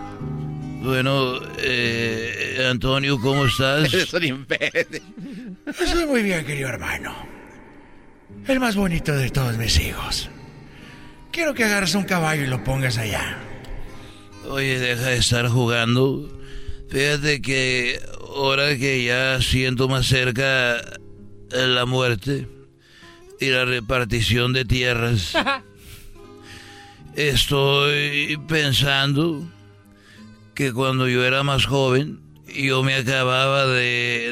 Bueno, 0.81 1.39
eh, 1.59 2.67
Antonio, 2.69 3.19
¿cómo 3.19 3.45
estás? 3.45 3.93
Estoy 3.93 4.33
muy 6.07 6.23
bien, 6.23 6.45
querido 6.45 6.69
hermano. 6.69 7.34
El 8.47 8.59
más 8.59 8.75
bonito 8.75 9.13
de 9.15 9.29
todos 9.29 9.57
mis 9.57 9.79
hijos. 9.79 10.29
Quiero 11.31 11.53
que 11.53 11.63
agarres 11.63 11.95
un 11.95 12.03
caballo 12.03 12.43
y 12.43 12.47
lo 12.47 12.63
pongas 12.63 12.97
allá. 12.97 13.37
Oye, 14.47 14.79
deja 14.79 15.07
de 15.07 15.17
estar 15.17 15.47
jugando. 15.49 16.29
Fíjate 16.89 17.41
que 17.41 17.99
ahora 18.35 18.77
que 18.77 19.03
ya 19.03 19.41
siento 19.41 19.87
más 19.89 20.05
cerca 20.07 20.77
la 21.49 21.85
muerte 21.85 22.47
y 23.39 23.47
la 23.49 23.65
repartición 23.65 24.53
de 24.53 24.63
tierras, 24.65 25.33
estoy 27.15 28.37
pensando 28.47 29.43
que 30.53 30.71
cuando 30.71 31.07
yo 31.09 31.25
era 31.25 31.43
más 31.43 31.65
joven, 31.65 32.19
yo 32.47 32.83
me 32.83 32.95
acababa 32.95 33.65
de, 33.65 34.31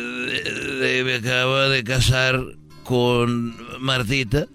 de- 0.79 1.03
me 1.03 1.15
acababa 1.15 1.67
de 1.69 1.83
casar 1.83 2.39
con 2.83 3.55
Martita. 3.79 4.47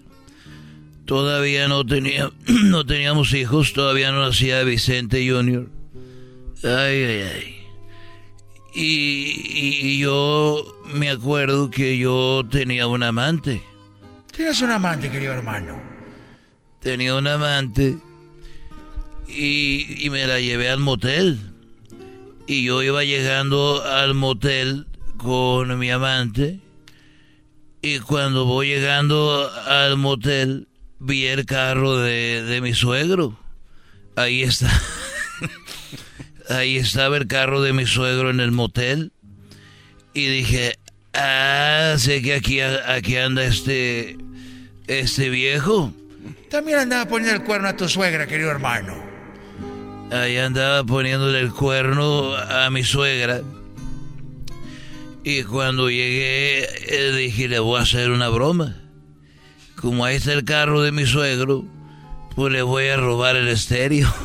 Todavía 1.05 1.67
no 1.67 1.85
tenía, 1.85 2.31
no 2.47 2.85
teníamos 2.85 3.33
hijos, 3.33 3.73
todavía 3.73 4.11
no 4.11 4.21
nacía 4.21 4.63
Vicente 4.63 5.27
Junior. 5.27 5.67
Ay, 6.63 7.03
ay, 7.03 7.21
ay. 7.21 7.55
Y, 8.73 9.99
yo 9.99 10.63
me 10.93 11.09
acuerdo 11.09 11.69
que 11.69 11.97
yo 11.97 12.43
tenía 12.49 12.87
un 12.87 13.03
amante. 13.03 13.63
Tienes 14.31 14.61
un 14.61 14.71
amante, 14.71 15.09
querido 15.09 15.33
hermano. 15.33 15.81
Tenía 16.79 17.15
un 17.15 17.27
amante 17.27 17.97
y, 19.27 20.05
y 20.05 20.09
me 20.09 20.27
la 20.27 20.39
llevé 20.39 20.69
al 20.69 20.79
motel. 20.79 21.39
Y 22.47 22.63
yo 22.63 22.81
iba 22.83 23.03
llegando 23.03 23.83
al 23.83 24.13
motel 24.13 24.87
con 25.17 25.77
mi 25.77 25.91
amante. 25.91 26.59
Y 27.81 27.99
cuando 27.99 28.45
voy 28.45 28.67
llegando 28.67 29.49
al 29.67 29.97
motel, 29.97 30.67
vi 30.99 31.27
el 31.27 31.45
carro 31.45 31.97
de, 31.97 32.43
de 32.43 32.61
mi 32.61 32.73
suegro. 32.73 33.39
Ahí 34.15 34.43
está. 34.43 34.69
Ahí 36.49 36.77
estaba 36.77 37.15
el 37.17 37.27
carro 37.27 37.61
de 37.61 37.73
mi 37.73 37.85
suegro 37.85 38.31
en 38.31 38.39
el 38.39 38.51
motel. 38.51 39.13
Y 40.13 40.27
dije, 40.27 40.77
ah, 41.13 41.95
sé 41.97 42.21
que 42.21 42.33
aquí, 42.33 42.59
aquí 42.59 43.15
anda 43.15 43.45
este, 43.45 44.17
este 44.87 45.29
viejo. 45.29 45.93
También 46.49 46.79
andaba 46.79 47.05
poniendo 47.05 47.35
el 47.35 47.43
cuerno 47.43 47.69
a 47.69 47.77
tu 47.77 47.87
suegra, 47.87 48.27
querido 48.27 48.49
hermano. 48.49 48.95
Ahí 50.11 50.37
andaba 50.37 50.83
poniéndole 50.83 51.39
el 51.39 51.53
cuerno 51.53 52.35
a 52.35 52.69
mi 52.71 52.83
suegra. 52.83 53.41
Y 55.23 55.43
cuando 55.43 55.89
llegué, 55.89 56.63
eh, 56.87 57.11
dije, 57.15 57.47
le 57.47 57.59
voy 57.59 57.79
a 57.79 57.83
hacer 57.83 58.09
una 58.11 58.29
broma. 58.29 58.75
Como 59.75 60.05
ahí 60.05 60.15
está 60.17 60.33
el 60.33 60.43
carro 60.45 60.81
de 60.81 60.91
mi 60.91 61.05
suegro, 61.05 61.65
pues 62.35 62.51
le 62.53 62.61
voy 62.61 62.87
a 62.87 62.97
robar 62.97 63.35
el 63.35 63.47
estéreo. 63.47 64.13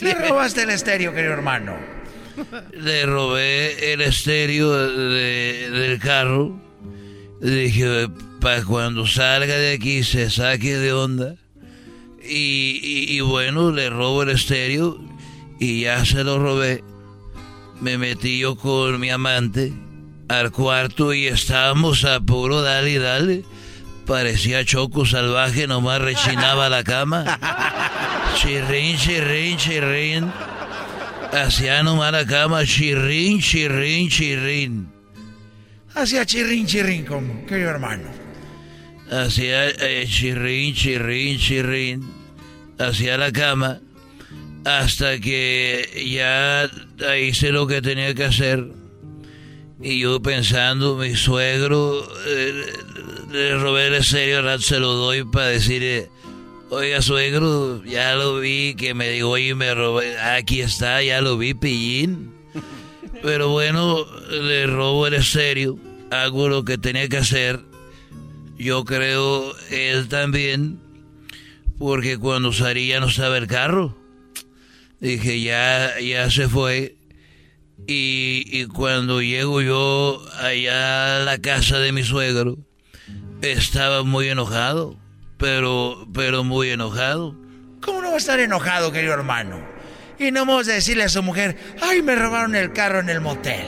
Le 0.00 0.14
robaste 0.28 0.62
el 0.62 0.70
estéreo, 0.70 1.12
querido 1.14 1.32
hermano. 1.34 1.76
Le 2.72 3.04
robé 3.06 3.92
el 3.92 4.00
estéreo 4.00 4.70
de- 4.72 5.70
del 5.70 5.98
carro. 5.98 6.58
Dije, 7.40 8.08
para 8.40 8.62
cuando 8.64 9.06
salga 9.06 9.54
de 9.56 9.72
aquí 9.72 10.02
se 10.04 10.30
saque 10.30 10.76
de 10.76 10.92
onda. 10.92 11.34
Y, 12.22 12.80
y- 12.82 13.16
y 13.16 13.20
bueno, 13.20 13.70
le 13.72 13.90
robo 13.90 14.22
el 14.22 14.30
estéreo 14.30 14.98
y 15.58 15.82
ya 15.82 16.04
se 16.04 16.24
lo 16.24 16.38
robé. 16.38 16.82
Me 17.80 17.96
metí 17.96 18.38
yo 18.40 18.56
con 18.56 19.00
mi 19.00 19.10
amante 19.10 19.72
al 20.28 20.52
cuarto 20.52 21.12
y 21.12 21.26
estábamos 21.26 22.04
a 22.04 22.20
puro 22.20 22.62
dale 22.62 22.90
y 22.90 22.98
dale. 22.98 23.44
Parecía 24.06 24.64
choco 24.64 25.06
salvaje, 25.06 25.66
nomás 25.66 26.00
rechinaba 26.00 26.68
la 26.68 26.84
cama. 26.84 27.38
Chirrín, 28.36 28.96
chirrín, 28.96 29.56
chirrín. 29.56 30.32
Hacía 31.32 31.82
nomás 31.82 32.12
la 32.12 32.26
cama, 32.26 32.64
chirrín, 32.64 33.40
chirrín, 33.40 34.08
chirrín. 34.08 34.92
Hacía 35.94 36.24
chirrín, 36.26 36.66
chirrín, 36.66 37.04
como, 37.04 37.46
querido 37.46 37.70
hermano. 37.70 38.08
Hacía 39.10 39.68
eh, 39.68 40.06
chirrín, 40.08 40.74
chirrín, 40.74 41.38
chirrín. 41.38 42.10
Hacia 42.78 43.16
la 43.16 43.32
cama. 43.32 43.80
Hasta 44.64 45.18
que 45.18 46.06
ya 46.12 46.70
hice 47.18 47.50
lo 47.50 47.66
que 47.66 47.80
tenía 47.80 48.14
que 48.14 48.24
hacer. 48.24 48.66
Y 49.82 50.00
yo 50.00 50.20
pensando, 50.20 50.96
mi 50.96 51.16
suegro, 51.16 52.06
eh, 52.26 52.66
le 53.32 53.56
robé 53.56 53.86
el 53.86 54.04
serio, 54.04 54.42
rato 54.42 54.60
se 54.60 54.78
lo 54.78 54.92
doy 54.92 55.24
para 55.24 55.46
decirle, 55.46 56.10
oiga 56.68 57.00
suegro, 57.00 57.82
ya 57.84 58.14
lo 58.14 58.40
vi, 58.40 58.74
que 58.74 58.92
me 58.92 59.08
dijo, 59.08 59.30
oye, 59.30 59.54
me 59.54 59.74
robé, 59.74 60.18
aquí 60.18 60.60
está, 60.60 61.02
ya 61.02 61.22
lo 61.22 61.38
vi, 61.38 61.54
pillín. 61.54 62.30
Pero 63.22 63.48
bueno, 63.48 64.04
le 64.30 64.66
robo 64.66 65.06
el 65.06 65.14
estéreo, 65.14 65.78
hago 66.10 66.48
lo 66.50 66.64
que 66.64 66.76
tenía 66.76 67.08
que 67.08 67.18
hacer. 67.18 67.60
Yo 68.58 68.84
creo 68.84 69.54
él 69.70 70.08
también, 70.08 70.78
porque 71.78 72.18
cuando 72.18 72.52
salí 72.52 72.88
ya 72.88 73.00
no 73.00 73.06
estaba 73.06 73.38
el 73.38 73.46
carro. 73.46 73.99
Dije, 75.00 75.40
ya, 75.40 75.98
ya 76.00 76.30
se 76.30 76.48
fue. 76.48 76.96
Y, 77.86 78.44
y 78.46 78.66
cuando 78.66 79.22
llego 79.22 79.62
yo 79.62 80.22
allá 80.38 81.16
a 81.16 81.24
la 81.24 81.38
casa 81.38 81.78
de 81.78 81.92
mi 81.92 82.04
suegro, 82.04 82.58
estaba 83.42 84.02
muy 84.02 84.28
enojado, 84.28 84.98
pero, 85.38 86.06
pero 86.12 86.44
muy 86.44 86.70
enojado. 86.70 87.34
¿Cómo 87.80 88.02
no 88.02 88.08
va 88.08 88.14
a 88.14 88.18
estar 88.18 88.38
enojado, 88.40 88.92
querido 88.92 89.14
hermano? 89.14 89.58
Y 90.18 90.30
no 90.30 90.44
vamos 90.44 90.68
a 90.68 90.72
decirle 90.72 91.04
a 91.04 91.08
su 91.08 91.22
mujer, 91.22 91.56
ay, 91.80 92.02
me 92.02 92.14
robaron 92.14 92.54
el 92.54 92.72
carro 92.74 93.00
en 93.00 93.08
el 93.08 93.22
motel. 93.22 93.64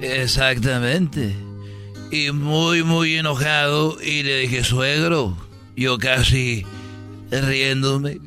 Exactamente. 0.00 1.32
Y 2.10 2.32
muy, 2.32 2.82
muy 2.82 3.16
enojado. 3.16 3.96
Y 4.02 4.24
le 4.24 4.40
dije, 4.40 4.64
suegro, 4.64 5.36
yo 5.76 5.98
casi 5.98 6.66
riéndome. 7.30 8.18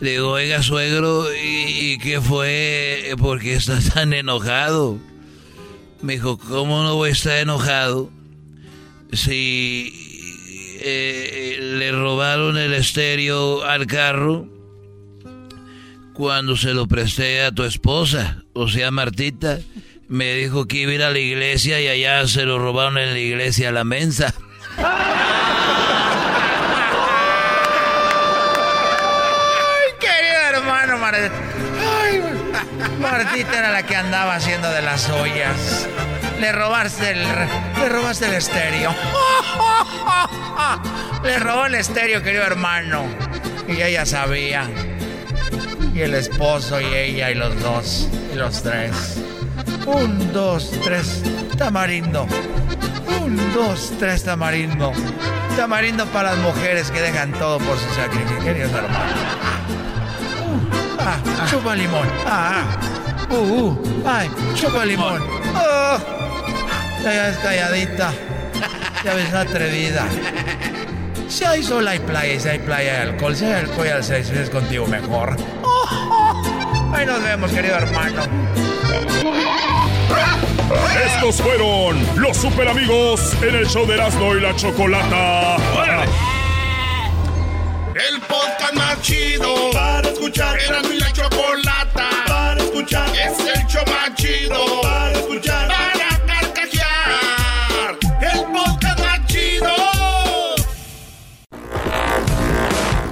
Le 0.00 0.12
digo, 0.12 0.30
oiga, 0.30 0.62
suegro, 0.62 1.26
¿y, 1.34 1.92
y 1.92 1.98
qué 1.98 2.20
fue? 2.20 3.14
¿Por 3.18 3.40
qué 3.40 3.54
estás 3.54 3.90
tan 3.94 4.12
enojado? 4.12 4.98
Me 6.02 6.14
dijo, 6.14 6.38
¿cómo 6.38 6.82
no 6.82 6.96
voy 6.96 7.10
a 7.10 7.12
estar 7.12 7.38
enojado? 7.38 8.10
Si 9.12 10.78
eh, 10.82 11.58
le 11.60 11.92
robaron 11.92 12.56
el 12.56 12.72
estéreo 12.72 13.62
al 13.64 13.86
carro 13.86 14.48
cuando 16.14 16.56
se 16.56 16.72
lo 16.72 16.86
presté 16.86 17.42
a 17.42 17.52
tu 17.52 17.64
esposa, 17.64 18.44
o 18.54 18.68
sea, 18.68 18.90
Martita, 18.90 19.58
me 20.08 20.34
dijo 20.34 20.66
que 20.66 20.78
iba 20.78 20.92
a 20.92 20.94
ir 20.94 21.02
a 21.02 21.10
la 21.10 21.18
iglesia 21.18 21.80
y 21.80 21.88
allá 21.88 22.26
se 22.26 22.44
lo 22.46 22.58
robaron 22.58 22.96
en 22.96 23.12
la 23.12 23.18
iglesia 23.18 23.68
a 23.68 23.72
la 23.72 23.84
mensa. 23.84 24.34
Ay, 24.78 24.86
querido 30.00 30.62
Martita 33.00 33.58
era 33.58 33.72
la 33.72 33.82
que 33.82 33.96
andaba 33.96 34.36
haciendo 34.36 34.70
de 34.70 34.82
las 34.82 35.10
ollas. 35.10 35.88
Le 36.40 36.52
robaste 36.52 37.10
el, 37.10 37.22
le 37.22 37.88
robaste 37.88 38.26
el 38.26 38.34
estéreo. 38.34 38.94
Le 41.22 41.38
robó 41.38 41.66
el 41.66 41.74
estéreo, 41.74 42.22
querido 42.22 42.44
hermano. 42.44 43.04
Y 43.68 43.82
ella 43.82 44.06
sabía. 44.06 44.66
Y 45.94 46.00
el 46.00 46.14
esposo 46.14 46.80
y 46.80 46.86
ella 46.86 47.30
y 47.30 47.34
los 47.34 47.60
dos. 47.60 48.08
Y 48.32 48.36
los 48.36 48.62
tres. 48.62 49.18
Un, 49.86 50.32
dos, 50.32 50.72
tres. 50.82 51.22
Tamarindo. 51.58 52.26
Un, 53.20 53.36
dos, 53.52 53.92
tres, 53.98 54.24
tamarindo. 54.24 54.92
Tamarindo 55.56 56.06
para 56.06 56.34
las 56.34 56.38
mujeres 56.38 56.90
que 56.90 57.00
dejan 57.00 57.32
todo 57.32 57.58
por 57.58 57.78
su 57.78 57.94
sacrificio, 57.94 58.44
queridos 58.44 58.72
hermanos. 58.72 59.89
Ah, 61.06 61.18
chupa 61.50 61.74
limón. 61.74 62.08
Ah, 62.26 62.62
ah. 62.62 63.34
Uh, 63.34 63.36
uh. 63.36 63.78
Ay, 64.06 64.30
chupa 64.54 64.84
limón. 64.84 65.22
Oh. 65.54 65.98
Ya 67.02 67.10
ves 67.10 67.38
calladita. 67.38 68.12
Ya 69.04 69.14
ves 69.14 69.32
atrevida. 69.32 70.04
Si 71.28 71.44
hay 71.44 71.62
sol 71.62 71.86
hay 71.86 72.00
playa, 72.00 72.38
si 72.38 72.48
hay 72.48 72.58
playa 72.58 72.92
hay 72.92 73.08
alcohol, 73.08 73.34
si 73.34 73.44
hay 73.44 73.52
alcohol 73.52 73.86
y 73.86 73.90
al 73.90 74.04
sexo 74.04 74.34
es 74.34 74.50
contigo 74.50 74.86
mejor. 74.86 75.36
Ahí 76.92 77.06
nos 77.06 77.22
vemos, 77.22 77.50
querido 77.52 77.76
hermano. 77.76 78.22
Estos 81.06 81.40
fueron 81.40 82.04
los 82.16 82.36
super 82.36 82.68
amigos 82.68 83.34
en 83.42 83.54
el 83.54 83.66
show 83.66 83.86
de 83.86 83.94
Erasmo 83.94 84.34
y 84.34 84.40
la 84.40 84.54
Chocolata. 84.56 85.56
El 88.08 88.20
podcast 88.22 88.72
más 88.74 89.02
chido 89.02 89.70
para 89.72 90.08
escuchar. 90.08 90.58
Era 90.58 90.82
mi 90.82 90.98
la 90.98 91.12
chocolata 91.12 92.08
para 92.26 92.62
escuchar. 92.62 93.08
Es 93.10 93.38
el 93.40 93.66
show 93.66 93.84
más 93.88 94.14
chido 94.14 94.80
para 94.80 95.12
escuchar. 95.12 95.68
Para 95.68 96.18
carcajear. 96.26 97.98
El 98.22 98.40
podcast 98.52 99.00
más 99.00 99.26
chido. 99.26 99.74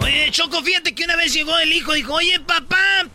Oye, 0.03 0.31
Choco, 0.31 0.63
fíjate 0.63 0.95
que 0.95 1.05
una 1.05 1.17
vez 1.17 1.35
llegó 1.35 1.59
el 1.59 1.73
hijo 1.73 1.95
y 1.95 1.99
dijo, 1.99 2.15
oye, 2.15 2.41
papá, 2.41 3.07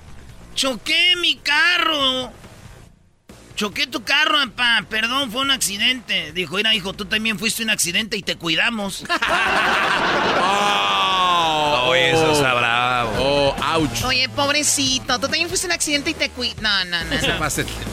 choqué 0.53 1.15
mi 1.17 1.37
carro. 1.37 2.31
Choqué 3.55 3.87
tu 3.87 4.03
carro, 4.03 4.37
papá. 4.51 4.85
Perdón, 4.89 5.31
fue 5.31 5.41
un 5.41 5.49
accidente. 5.49 6.33
Dijo, 6.33 6.57
mira, 6.57 6.75
hijo, 6.75 6.93
tú 6.93 7.05
también 7.05 7.39
fuiste 7.39 7.63
un 7.63 7.71
accidente 7.71 8.15
y 8.15 8.21
te 8.21 8.35
cuidamos. 8.35 9.05
Oye, 11.93 12.09
eso 12.09 12.31
está 12.31 12.55
bravo. 12.55 13.11
Oh, 13.19 13.55
Ouch. 13.75 14.03
Oye, 14.05 14.27
pobrecito, 14.29 15.19
tú 15.19 15.27
también 15.27 15.47
fuiste 15.47 15.67
un 15.67 15.73
accidente 15.73 16.09
y 16.09 16.13
te 16.15 16.29
cuidas. 16.31 16.59
No, 16.59 16.85
no, 16.85 17.03
no. 17.03 17.11
no. 17.15 17.49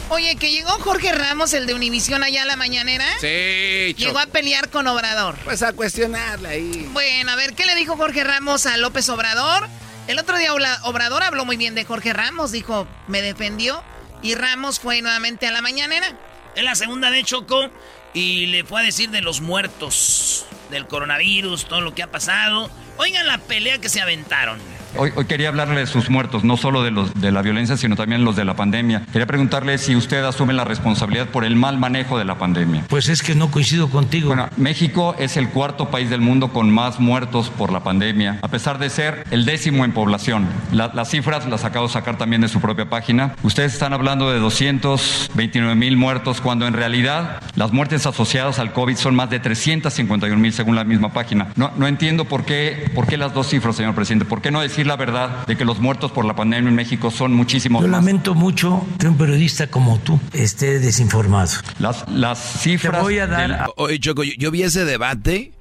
Oye, 0.09 0.35
que 0.37 0.51
llegó 0.51 0.71
Jorge 0.71 1.11
Ramos, 1.11 1.53
el 1.53 1.67
de 1.67 1.75
Univisión, 1.75 2.23
allá 2.23 2.41
a 2.41 2.45
la 2.45 2.55
mañanera. 2.55 3.05
Sí, 3.19 3.93
Llegó 3.95 4.17
a 4.17 4.25
pelear 4.25 4.69
con 4.69 4.87
Obrador. 4.87 5.35
Pues 5.43 5.61
a 5.61 5.73
cuestionarle 5.73 6.49
ahí. 6.49 6.89
Bueno, 6.93 7.31
a 7.31 7.35
ver, 7.35 7.53
¿qué 7.53 7.67
le 7.67 7.75
dijo 7.75 7.95
Jorge 7.95 8.23
Ramos 8.23 8.65
a 8.65 8.77
López 8.77 9.07
Obrador? 9.09 9.69
El 10.07 10.17
otro 10.17 10.35
día 10.39 10.51
Obrador 10.53 11.21
habló 11.21 11.45
muy 11.45 11.57
bien 11.57 11.75
de 11.75 11.85
Jorge 11.85 12.11
Ramos, 12.11 12.51
dijo, 12.51 12.87
me 13.07 13.21
defendió. 13.21 13.83
Y 14.23 14.33
Ramos 14.33 14.79
fue 14.79 15.03
nuevamente 15.03 15.45
a 15.45 15.51
la 15.51 15.61
mañanera. 15.61 16.17
En 16.55 16.65
la 16.65 16.73
segunda 16.73 17.11
de 17.11 17.23
Choco 17.23 17.69
y 18.13 18.47
le 18.47 18.63
fue 18.63 18.81
a 18.81 18.83
decir 18.83 19.09
de 19.09 19.21
los 19.21 19.41
muertos, 19.41 20.45
del 20.71 20.87
coronavirus, 20.87 21.65
todo 21.65 21.81
lo 21.81 21.93
que 21.93 22.01
ha 22.01 22.09
pasado. 22.09 22.71
Oigan 22.97 23.27
la 23.27 23.37
pelea 23.37 23.79
que 23.79 23.89
se 23.89 24.01
aventaron. 24.01 24.59
Hoy, 24.97 25.11
quería 25.27 25.47
hablarle 25.47 25.79
de 25.79 25.87
sus 25.87 26.09
muertos, 26.09 26.43
no 26.43 26.57
solo 26.57 26.83
de 26.83 26.91
los 26.91 27.13
de 27.13 27.31
la 27.31 27.41
violencia, 27.41 27.77
sino 27.77 27.95
también 27.95 28.25
los 28.25 28.35
de 28.35 28.45
la 28.45 28.55
pandemia. 28.55 29.03
Quería 29.11 29.25
preguntarle 29.25 29.77
si 29.77 29.95
usted 29.95 30.23
asume 30.23 30.53
la 30.53 30.63
responsabilidad 30.63 31.27
por 31.27 31.45
el 31.45 31.55
mal 31.55 31.77
manejo 31.77 32.17
de 32.17 32.25
la 32.25 32.37
pandemia. 32.37 32.85
Pues 32.89 33.09
es 33.09 33.23
que 33.23 33.33
no 33.35 33.49
coincido 33.51 33.89
contigo. 33.89 34.27
Bueno, 34.27 34.49
México 34.57 35.15
es 35.17 35.37
el 35.37 35.49
cuarto 35.49 35.89
país 35.89 36.09
del 36.09 36.21
mundo 36.21 36.49
con 36.49 36.69
más 36.71 36.99
muertos 36.99 37.49
por 37.49 37.71
la 37.71 37.83
pandemia, 37.83 38.39
a 38.41 38.47
pesar 38.49 38.79
de 38.79 38.89
ser 38.89 39.25
el 39.31 39.45
décimo 39.45 39.85
en 39.85 39.93
población. 39.93 40.47
las 40.71 41.09
cifras 41.09 41.47
las 41.47 41.63
acabo 41.63 41.87
de 41.87 41.93
sacar 41.93 42.17
también 42.17 42.41
de 42.41 42.47
su 42.47 42.59
propia 42.59 42.89
página. 42.89 43.33
Ustedes 43.43 43.73
están 43.73 43.93
hablando 43.93 44.29
de 44.31 44.39
229 44.39 45.75
mil 45.75 45.97
muertos, 45.97 46.41
cuando 46.41 46.67
en 46.67 46.73
realidad 46.73 47.41
las 47.55 47.71
muertes 47.71 48.05
asociadas 48.05 48.59
al 48.59 48.73
COVID 48.73 48.95
son 48.95 49.15
más 49.15 49.29
de 49.29 49.39
351 49.39 50.37
mil 50.37 50.53
según 50.53 50.75
la 50.75 50.83
misma 50.83 51.13
página. 51.13 51.47
No, 51.55 51.71
no 51.77 51.87
entiendo 51.87 52.25
por 52.25 52.45
qué, 52.45 52.91
por 52.93 53.07
qué 53.07 53.17
las 53.17 53.33
dos 53.33 53.47
cifras, 53.47 53.75
señor 53.75 53.95
presidente. 53.95 54.25
¿Por 54.25 54.41
qué 54.41 54.51
no 54.51 54.61
decir 54.61 54.80
la 54.83 54.95
verdad 54.95 55.45
de 55.47 55.55
que 55.55 55.65
los 55.65 55.79
muertos 55.79 56.11
por 56.11 56.25
la 56.25 56.35
pandemia 56.35 56.69
en 56.69 56.75
México 56.75 57.11
son 57.11 57.33
muchísimos 57.33 57.81
Yo 57.81 57.87
lamento 57.87 58.35
mucho 58.35 58.85
que 58.99 59.07
un 59.07 59.17
periodista 59.17 59.67
como 59.67 59.99
tú 59.99 60.19
esté 60.33 60.79
desinformado. 60.79 61.51
Las, 61.79 62.07
las 62.09 62.61
cifras... 62.61 63.01
voy 63.01 63.19
a 63.19 63.27
dar... 63.27 63.71
Oye, 63.77 63.99
Choco, 63.99 64.23
yo, 64.23 64.51
vi 64.51 64.63
ese 64.63 64.85
debate 64.85 65.51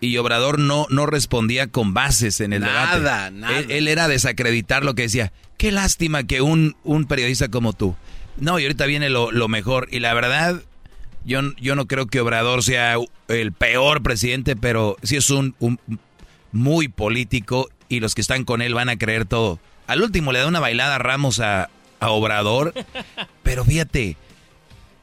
y 0.00 0.16
Obrador 0.18 0.58
no, 0.58 0.86
no 0.90 1.06
respondía 1.06 1.68
con 1.68 1.94
bases 1.94 2.40
en 2.40 2.52
el 2.52 2.62
debate. 2.62 3.00
Nada, 3.00 3.30
nada. 3.30 3.58
Él, 3.58 3.88
era 3.88 4.08
desacreditar 4.08 4.84
lo 4.84 4.94
que 4.94 5.02
decía. 5.02 5.32
Qué 5.56 5.72
lástima 5.72 6.24
que 6.24 6.40
un, 6.40 6.76
un 6.84 7.06
periodista 7.06 7.48
como 7.48 7.72
tú. 7.72 7.96
No, 8.38 8.58
y 8.58 8.64
ahorita 8.64 8.86
viene 8.86 9.08
lo, 9.08 9.48
mejor. 9.48 9.88
Y 9.90 10.00
la 10.00 10.12
verdad, 10.12 10.62
yo, 11.24 11.40
yo 11.60 11.74
no 11.74 11.86
creo 11.86 12.06
que 12.06 12.20
Obrador 12.20 12.62
sea 12.62 12.96
el 13.28 13.52
peor 13.52 14.02
presidente, 14.02 14.56
pero 14.56 14.96
sí 15.02 15.16
es 15.16 15.30
un, 15.30 15.54
un 15.58 15.78
muy 16.52 16.88
político 16.88 17.68
y 17.88 18.00
los 18.00 18.14
que 18.14 18.20
están 18.20 18.44
con 18.44 18.62
él 18.62 18.74
van 18.74 18.88
a 18.88 18.96
creer 18.96 19.24
todo. 19.24 19.58
Al 19.86 20.02
último 20.02 20.32
le 20.32 20.40
da 20.40 20.46
una 20.46 20.60
bailada 20.60 20.96
a 20.96 20.98
Ramos 20.98 21.40
a, 21.40 21.68
Obrador, 22.00 22.74
pero 23.42 23.64
fíjate, 23.64 24.16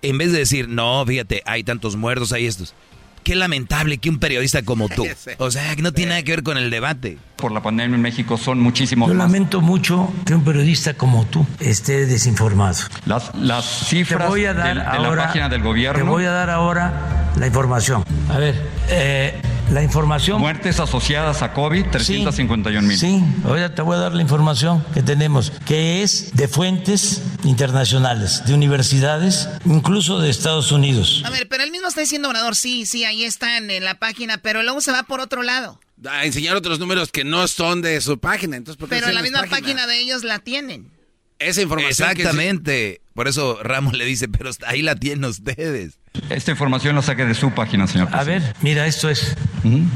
en 0.02 0.18
vez 0.18 0.32
de 0.32 0.40
decir, 0.40 0.70
no, 0.70 1.04
fíjate, 1.06 1.42
hay 1.46 1.64
tantos 1.64 1.96
muertos, 1.96 2.32
hay 2.32 2.46
estos. 2.46 2.76
Qué 3.24 3.36
lamentable 3.36 3.98
que 3.98 4.10
un 4.10 4.20
periodista 4.20 4.64
como 4.64 4.90
tú, 4.90 5.08
o 5.38 5.52
sea, 5.52 5.76
que 5.76 5.82
no 5.82 5.92
tiene 5.92 6.10
nada 6.10 6.24
que 6.24 6.32
ver 6.32 6.44
con 6.44 6.58
el 6.58 6.70
debate. 6.70 7.18
Por 7.38 7.52
la 7.52 7.62
pandemia 7.62 7.96
en 7.96 8.02
México 8.02 8.38
son 8.38 8.60
muchísimos 8.60 9.10
Yo 9.10 9.16
lamento 9.16 9.60
mucho 9.60 10.14
que 10.26 10.36
un 10.36 10.44
periodista 10.44 10.94
como 10.94 11.26
tú 11.26 11.46
esté 11.60 12.06
desinformado. 12.06 12.78
Las, 13.06 13.34
las 13.36 13.66
cifras 13.66 14.30
voy 14.30 14.46
a 14.46 14.54
dar 14.54 14.76
de, 14.76 15.00
la 15.00 15.16
página 15.16 15.50
del 15.50 15.64
gobierno. 15.64 16.04
Te 16.04 16.10
voy 16.10 16.26
a 16.26 16.32
dar 16.32 16.50
ahora 16.50 17.32
la 17.38 17.48
información. 17.48 18.04
A 18.30 18.38
ver, 18.38 18.56
eh, 18.90 19.42
la 19.72 19.84
información. 19.84 20.40
Muertes 20.40 20.80
asociadas 20.80 21.42
a 21.42 21.54
COVID, 21.54 21.86
351 21.92 22.88
mil. 22.88 22.98
Sí, 22.98 23.24
ahora 23.44 23.74
te 23.74 23.82
voy 23.82 23.96
a 23.96 24.00
dar 24.00 24.14
la 24.14 24.22
información 24.22 24.86
que 24.94 25.02
tenemos, 25.02 25.52
que 25.66 26.04
es 26.04 26.36
de 26.36 26.48
fuentes 26.48 27.22
internacionales, 27.44 28.44
de 28.46 28.54
universidades, 28.54 29.50
incluso 29.66 30.20
de 30.20 30.30
Estados 30.30 30.72
Unidos. 30.72 31.24
A 31.26 31.30
ver, 31.30 31.48
pero 31.48 31.64
él 31.64 31.72
mismo 31.72 31.88
está 31.88 32.02
diciendo, 32.02 32.30
Obrador, 32.30 32.56
sí, 32.56 32.86
sí, 32.86 33.06
ahí 33.06 33.24
están 33.24 33.70
en 33.70 33.84
la 33.84 33.96
página, 34.00 34.38
pero 34.38 34.64
luego 34.64 34.82
se 34.82 34.92
va 34.92 35.04
por 35.04 35.20
otro 35.20 35.44
lado. 35.44 35.80
A 36.10 36.26
enseñar 36.26 36.56
otros 36.56 36.80
números 36.80 37.12
que 37.12 37.24
no 37.24 37.48
son 37.48 37.82
de 37.82 38.02
su 38.02 38.20
página. 38.20 38.58
Entonces, 38.58 38.84
pero 38.90 39.08
en 39.08 39.16
la 39.16 39.22
misma 39.22 39.44
página? 39.50 39.88
de 39.88 40.00
ellos 40.00 40.24
la 40.24 40.40
tienen. 40.40 40.92
Esa 41.40 41.62
información. 41.62 42.10
Exactamente. 42.10 43.02
Por 43.14 43.28
eso 43.28 43.60
Ramos 43.64 43.94
le 43.94 44.06
dice, 44.06 44.28
pero 44.28 44.52
ahí 44.66 44.82
la 44.82 44.96
tienen 44.96 45.26
ustedes. 45.26 46.00
Esta 46.30 46.52
información 46.52 46.96
la 46.96 47.02
saqué 47.02 47.26
de 47.26 47.34
su 47.34 47.52
página, 47.52 47.88
señor. 47.88 48.08
A 48.12 48.24
ver, 48.24 48.54
mira, 48.62 48.86
esto 48.86 49.10
es. 49.10 49.36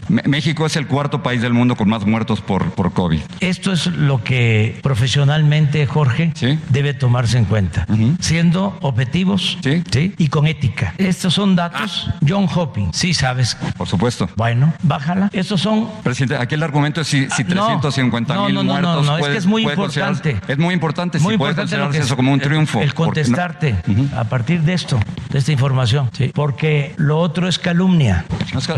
México 0.07 0.65
es 0.65 0.76
el 0.76 0.88
cuarto 0.88 1.22
país 1.22 1.41
del 1.41 1.53
mundo 1.53 1.76
con 1.76 1.89
más 1.89 2.05
muertos 2.05 2.41
por, 2.41 2.72
por 2.72 2.91
COVID. 2.93 3.20
Esto 3.39 3.72
es 3.72 3.86
lo 3.88 4.24
que 4.24 4.80
profesionalmente, 4.82 5.86
Jorge, 5.86 6.34
debe 6.70 6.93
tomarse 6.93 7.38
en 7.38 7.45
cuenta. 7.45 7.86
Siendo 8.20 8.78
objetivos 8.82 9.59
¿Sí? 9.61 10.13
y 10.18 10.28
con 10.30 10.47
ética. 10.47 10.95
Estos 10.97 11.36
son 11.36 11.55
datos. 11.55 12.07
Ah. 12.09 12.15
John 12.28 12.47
Hopkins, 12.53 12.97
sí 12.97 13.13
sabes. 13.13 13.55
Por 13.78 13.88
supuesto. 13.88 14.28
Bueno, 14.36 14.74
bájala. 14.84 15.30
Estos 15.34 15.61
son. 15.61 15.89
Presidente, 16.03 16.38
aquí 16.41 16.55
el 16.55 16.63
argumento 16.63 17.01
es 17.01 17.07
si, 17.07 17.30
si 17.30 17.43
350 17.43 18.34
ah, 18.34 18.45
mil 18.45 18.55
no, 18.55 18.63
no, 18.63 18.72
muertos. 18.72 19.05
No, 19.05 19.11
no, 19.11 19.18
es 19.20 19.28
que 19.28 19.38
es 19.38 19.45
muy 19.45 19.63
importante. 19.63 20.39
Es 20.47 20.57
muy 20.57 20.74
importante 20.74 21.20
muy 21.20 21.34
si 21.34 21.38
puede 21.38 21.55
considerarse 21.55 21.99
eso 21.99 22.15
como 22.15 22.32
un 22.32 22.39
triunfo. 22.39 22.82
El, 22.82 22.93
contestarte 22.93 23.76
a 24.15 24.24
partir 24.24 24.61
de 24.61 24.74
esto, 24.74 24.99
de 25.30 25.38
esta 25.38 25.51
información 25.51 26.06
Sí. 26.13 26.31
Porque 26.33 26.93
lo 26.97 27.19
otro 27.19 27.47
es 27.47 27.59
calumnia. 27.59 28.25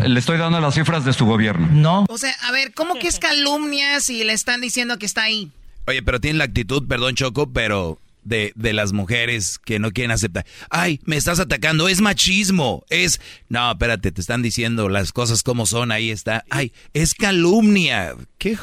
Le 0.05 0.19
estoy 0.19 0.38
dando 0.38 0.59
las 0.59 0.75
cifras 0.75 1.05
de 1.05 1.13
su 1.13 1.25
gobierno. 1.25 1.67
No. 1.71 2.05
O 2.09 2.17
sea, 2.17 2.34
a 2.47 2.51
ver, 2.51 2.73
¿cómo 2.73 2.95
que 2.95 3.07
es 3.07 3.19
calumnia 3.19 3.99
si 3.99 4.23
le 4.23 4.34
están 4.34 4.61
diciendo 4.61 4.97
que 4.97 5.05
está 5.05 5.23
ahí? 5.23 5.51
Oye, 5.88 6.03
pero 6.03 6.19
tiene 6.19 6.38
la 6.38 6.45
actitud, 6.45 6.88
perdón 6.88 7.15
Choco, 7.15 7.51
pero 7.51 7.99
de, 8.23 8.53
de, 8.55 8.73
las 8.73 8.93
mujeres 8.93 9.57
que 9.57 9.80
no 9.80 9.91
quieren 9.91 10.11
aceptar. 10.11 10.45
Ay, 10.69 10.99
me 11.05 11.17
estás 11.17 11.39
atacando, 11.39 11.88
es 11.88 12.01
machismo, 12.01 12.84
es... 12.89 13.19
No, 13.47 13.71
espérate, 13.71 14.11
te 14.11 14.21
están 14.21 14.41
diciendo 14.41 14.89
las 14.89 15.11
cosas 15.11 15.41
como 15.41 15.65
son, 15.65 15.91
ahí 15.91 16.11
está. 16.11 16.45
Ay, 16.49 16.71
es 16.93 17.15
calumnia. 17.15 18.15
¿Qué? 18.38 18.57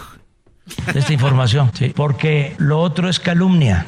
Esta 0.94 1.12
información, 1.12 1.70
sí, 1.74 1.92
porque 1.94 2.54
lo 2.58 2.80
otro 2.80 3.08
es 3.08 3.20
calumnia. 3.20 3.86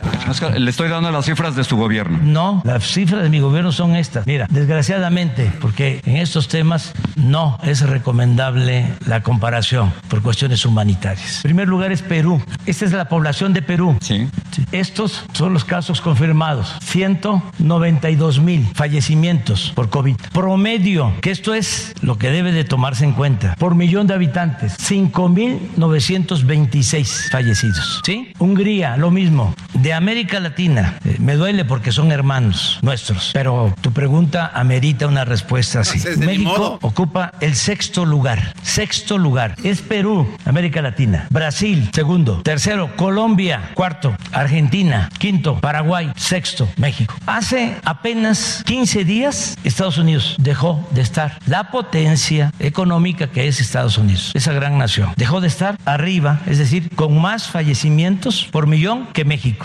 Le 0.56 0.70
estoy 0.70 0.88
dando 0.88 1.10
las 1.10 1.26
cifras 1.26 1.56
de 1.56 1.64
su 1.64 1.76
gobierno. 1.76 2.18
No, 2.22 2.62
las 2.64 2.84
cifras 2.84 3.22
de 3.22 3.28
mi 3.28 3.40
gobierno 3.40 3.72
son 3.72 3.96
estas. 3.96 4.26
Mira, 4.26 4.46
desgraciadamente, 4.50 5.52
porque 5.60 6.00
en 6.04 6.16
estos 6.16 6.48
temas 6.48 6.92
no 7.16 7.58
es 7.62 7.80
recomendable 7.80 8.92
la 9.06 9.22
comparación 9.22 9.92
por 10.08 10.22
cuestiones 10.22 10.64
humanitarias. 10.64 11.36
En 11.38 11.42
primer 11.42 11.68
lugar 11.68 11.92
es 11.92 12.02
Perú. 12.02 12.42
Esta 12.66 12.84
es 12.84 12.92
la 12.92 13.08
población 13.08 13.52
de 13.52 13.62
Perú. 13.62 13.96
Sí. 14.00 14.28
Estos 14.72 15.24
son 15.32 15.52
los 15.52 15.64
casos 15.64 16.00
confirmados. 16.00 16.74
192 16.82 18.40
mil 18.40 18.66
fallecimientos 18.74 19.72
por 19.74 19.88
COVID. 19.88 20.16
Promedio, 20.32 21.12
que 21.20 21.30
esto 21.30 21.54
es 21.54 21.94
lo 22.02 22.18
que 22.18 22.30
debe 22.30 22.52
de 22.52 22.64
tomarse 22.64 23.04
en 23.04 23.12
cuenta, 23.12 23.54
por 23.58 23.74
millón 23.74 24.06
de 24.06 24.14
habitantes, 24.14 24.76
5.920 24.78 26.67
26 26.68 27.28
fallecidos. 27.32 28.02
¿Sí? 28.04 28.32
Hungría, 28.38 28.96
lo 28.98 29.10
mismo. 29.10 29.54
De 29.72 29.94
América 29.94 30.38
Latina, 30.38 30.98
eh, 31.04 31.16
me 31.18 31.34
duele 31.34 31.64
porque 31.64 31.92
son 31.92 32.12
hermanos 32.12 32.78
nuestros, 32.82 33.30
pero 33.32 33.74
tu 33.80 33.92
pregunta 33.92 34.50
amerita 34.54 35.06
una 35.06 35.24
respuesta 35.24 35.80
así. 35.80 35.98
México 36.18 36.78
ocupa 36.82 37.32
el 37.40 37.54
sexto 37.54 38.04
lugar. 38.04 38.54
Sexto 38.62 39.16
lugar. 39.16 39.54
Es 39.64 39.80
Perú, 39.80 40.28
América 40.44 40.82
Latina. 40.82 41.26
Brasil, 41.30 41.88
segundo. 41.94 42.42
Tercero, 42.42 42.94
Colombia. 42.96 43.70
Cuarto, 43.74 44.14
Argentina. 44.32 45.08
Quinto, 45.18 45.58
Paraguay. 45.60 46.12
Sexto, 46.16 46.68
México. 46.76 47.14
Hace 47.26 47.76
apenas 47.84 48.62
15 48.66 49.04
días, 49.04 49.56
Estados 49.64 49.96
Unidos 49.96 50.36
dejó 50.38 50.86
de 50.90 51.00
estar. 51.00 51.38
La 51.46 51.70
potencia 51.70 52.52
económica 52.58 53.28
que 53.28 53.48
es 53.48 53.60
Estados 53.60 53.96
Unidos, 53.96 54.32
esa 54.34 54.52
gran 54.52 54.76
nación, 54.76 55.12
dejó 55.16 55.40
de 55.40 55.48
estar 55.48 55.78
arriba, 55.84 56.40
es 56.46 56.57
es 56.58 56.70
decir, 56.70 56.90
con 56.96 57.20
más 57.20 57.48
fallecimientos 57.48 58.48
por 58.50 58.66
millón 58.66 59.06
que 59.12 59.24
México. 59.24 59.64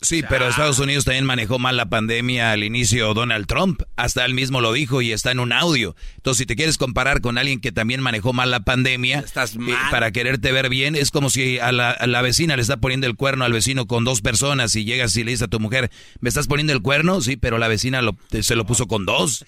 Sí, 0.00 0.24
pero 0.28 0.48
Estados 0.48 0.78
Unidos 0.78 1.04
también 1.04 1.26
manejó 1.26 1.58
mal 1.60 1.76
la 1.76 1.86
pandemia 1.86 2.50
al 2.52 2.64
inicio 2.64 3.12
Donald 3.14 3.46
Trump. 3.46 3.82
Hasta 3.94 4.24
él 4.24 4.32
mismo 4.34 4.62
lo 4.62 4.72
dijo 4.72 5.02
y 5.02 5.12
está 5.12 5.30
en 5.30 5.38
un 5.38 5.52
audio. 5.52 5.94
Entonces, 6.16 6.38
si 6.38 6.46
te 6.46 6.56
quieres 6.56 6.78
comparar 6.78 7.20
con 7.20 7.36
alguien 7.38 7.60
que 7.60 7.70
también 7.70 8.00
manejó 8.00 8.32
mal 8.32 8.50
la 8.50 8.60
pandemia, 8.60 9.20
Estás 9.20 9.54
eh, 9.54 9.58
para 9.92 10.10
quererte 10.10 10.50
ver 10.50 10.70
bien, 10.70 10.96
es 10.96 11.10
como 11.10 11.28
si 11.30 11.58
a 11.58 11.70
la, 11.70 12.22
vecina 12.22 12.56
le 12.56 12.62
está 12.62 12.78
poniendo 12.78 13.06
el 13.06 13.14
cuerno 13.14 13.44
al 13.44 13.52
vecino 13.52 13.86
con 13.86 14.04
dos 14.04 14.22
personas 14.22 14.74
y 14.74 14.84
llegas 14.84 15.14
y 15.16 15.22
le 15.22 15.32
dices 15.32 15.44
a 15.44 15.48
tu 15.48 15.60
mujer, 15.60 15.90
¿me 16.20 16.30
estás 16.30 16.48
poniendo 16.48 16.72
el 16.72 16.82
cuerno? 16.82 17.20
Sí, 17.20 17.36
pero 17.36 17.58
la 17.58 17.68
vecina 17.68 18.00
se 18.40 18.56
lo 18.56 18.64
puso 18.64 18.88
con 18.88 19.04
dos. 19.04 19.44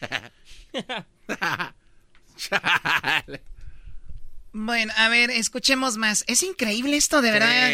Bueno, 4.57 4.92
a 4.96 5.09
ver, 5.09 5.30
escuchemos 5.30 5.96
más. 5.96 6.22
Es 6.28 6.44
increíble 6.44 6.96
esto, 6.96 7.20
de 7.22 7.32
verdad. 7.32 7.70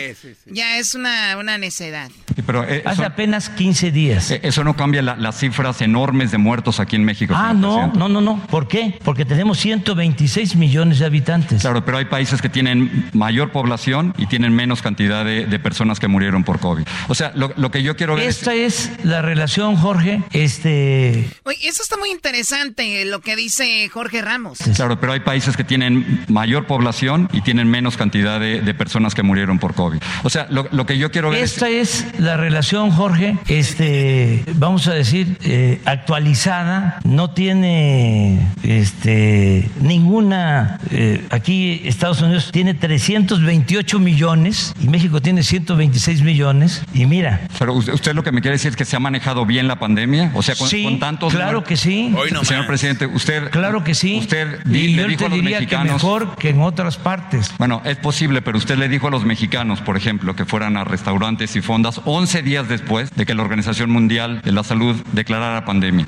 Ya 0.47 0.79
es 0.79 0.95
una, 0.95 1.37
una 1.37 1.59
necedad. 1.59 2.11
pero 2.47 2.65
eh, 2.67 2.83
Hace 2.87 3.05
apenas 3.05 3.51
15 3.51 3.91
días. 3.91 4.31
eh, 4.31 4.41
eso 4.43 4.65
no 4.65 4.75
cambia 4.75 5.03
la- 5.03 5.15
las 5.17 5.39
cifras 5.39 5.83
enormes 5.83 6.31
de 6.31 6.39
muertos 6.39 6.81
aquí 6.81 6.97
en 6.97 7.05
México. 7.05 7.35
Ah, 7.37 7.53
no, 7.53 7.75
presidente. 7.75 7.99
no, 7.99 8.09
no, 8.09 8.21
no. 8.23 8.47
¿Por 8.47 8.67
qué? 8.67 8.99
Porque 9.05 9.27
tenemos 9.27 9.59
126 9.59 10.57
millones 10.57 10.99
de 11.01 11.05
habitantes. 11.05 11.61
Claro, 11.61 11.85
pero 11.85 11.99
hay 11.99 12.07
países 12.07 12.41
que 12.41 12.49
tienen 12.49 13.11
mayor 13.13 13.53
población 13.53 14.15
y 14.17 14.25
tienen 14.27 14.55
menos 14.55 14.81
cantidad 14.81 15.23
de, 15.25 15.45
de 15.45 15.59
personas 15.59 16.01
que 16.01 16.09
murieron 16.09 16.45
por 16.45 16.61
COVID. 16.61 16.85
O 17.09 17.15
sea, 17.15 17.31
lo, 17.35 17.53
lo 17.57 17.71
que 17.71 17.83
yo 17.83 17.95
quiero 17.95 18.15
ver 18.15 18.27
es... 18.27 18.39
Esta 18.39 18.55
es 18.55 18.91
la 19.05 19.21
relación, 19.21 19.77
Jorge. 19.77 20.23
Este. 20.33 21.29
Oye, 21.45 21.59
eso 21.69 21.83
está 21.83 21.99
muy 21.99 22.11
interesante, 22.11 23.05
lo 23.05 23.21
que 23.21 23.37
dice 23.37 23.87
Jorge 23.91 24.23
Ramos. 24.23 24.59
Claro, 24.75 24.99
pero 24.99 25.13
hay 25.13 25.21
países 25.21 25.57
que 25.59 25.65
tienen 25.65 26.25
mayor 26.29 26.67
población 26.71 27.29
y 27.33 27.41
tienen 27.41 27.67
menos 27.69 27.97
cantidad 27.97 28.39
de, 28.39 28.61
de 28.61 28.75
personas 28.75 29.17
que 29.17 29.25
murieron 29.25 29.59
por 29.59 29.75
COVID. 29.75 29.99
O 30.23 30.31
sea, 30.31 30.47
lo, 30.51 30.69
lo 30.71 30.87
que 30.87 30.99
yo 30.99 31.11
quiero 31.11 31.31
ver 31.31 31.43
es... 31.43 31.55
Esta 31.55 31.69
es 31.69 32.07
la 32.21 32.37
relación, 32.37 32.93
Jorge, 32.93 33.37
este, 33.49 34.45
vamos 34.55 34.87
a 34.87 34.95
decir, 34.95 35.37
eh, 35.43 35.81
actualizada, 35.85 37.01
no 37.03 37.31
tiene 37.31 38.39
este, 38.63 39.69
ninguna, 39.81 40.79
eh, 40.93 41.27
aquí 41.31 41.83
Estados 41.87 42.23
Unidos 42.23 42.51
tiene 42.53 42.75
328 42.75 43.99
millones 43.99 44.73
y 44.81 44.87
México 44.87 45.21
tiene 45.21 45.43
126 45.43 46.23
millones 46.23 46.85
y 46.95 47.07
mira. 47.07 47.41
Pero 47.59 47.75
usted, 47.75 47.95
usted 47.95 48.15
lo 48.15 48.23
que 48.23 48.31
me 48.31 48.43
quiere 48.43 48.55
decir 48.55 48.71
es 48.71 48.77
que 48.77 48.85
se 48.85 48.95
ha 48.95 49.01
manejado 49.01 49.45
bien 49.45 49.67
la 49.67 49.81
pandemia, 49.81 50.31
o 50.35 50.43
sea, 50.43 50.55
con, 50.55 50.69
Sí, 50.69 50.85
con 50.85 51.01
tantos... 51.01 51.35
claro 51.35 51.65
que 51.65 51.77
sí. 51.77 52.15
Señor 52.45 52.69
presidente, 52.69 53.07
usted... 53.07 53.51
Claro 53.51 53.83
que 53.83 53.97
sí. 53.97 54.19
Usted 54.21 54.61
y 54.67 54.95
le 54.95 55.03
yo 55.03 55.09
dijo 55.09 55.19
te 55.19 55.25
a 55.25 55.29
los 55.31 55.37
diría 55.37 55.59
que 55.59 55.65
mexicanos... 55.65 55.95
mejor 55.95 56.37
que 56.37 56.60
en 56.61 56.67
otras 56.67 56.99
partes. 56.99 57.51
Bueno, 57.59 57.81
es 57.85 57.97
posible, 57.97 58.43
pero 58.43 58.59
usted 58.59 58.77
le 58.77 58.89
dijo 58.89 59.09
a 59.09 59.11
los 59.11 59.25
mexicanos, 59.25 59.81
por 59.81 59.97
ejemplo, 59.97 60.37
que 60.37 60.45
fueran 60.45 60.77
a 60.77 60.85
restaurantes 60.85 61.57
y 61.57 61.63
fondas 61.63 62.03
11 62.05 62.43
días 62.43 62.69
después 62.69 63.15
de 63.17 63.25
que 63.25 63.35
la 63.35 63.43
Organización 63.43 63.91
Mundial 63.91 64.43
de 64.43 64.53
la 64.53 64.63
Salud 64.63 64.95
declarara 65.13 65.65
pandemia. 65.65 66.07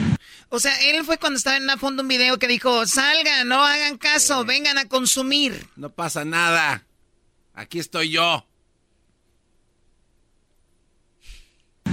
O 0.50 0.59
sea, 0.59 0.74
él 0.82 1.03
fue 1.05 1.16
cuando 1.16 1.38
estaba 1.38 1.57
en 1.57 1.62
una 1.62 1.78
fondo 1.78 2.03
un 2.03 2.09
video 2.09 2.38
que 2.38 2.48
dijo, 2.48 2.86
salgan, 2.86 3.48
no 3.48 3.64
hagan 3.64 3.96
caso, 3.96 4.44
vengan 4.44 4.76
a 4.76 4.86
consumir. 4.86 5.66
No 5.76 5.88
pasa 5.88 6.24
nada. 6.26 6.84
Aquí 7.55 7.78
estoy 7.78 8.11
yo. 8.11 8.46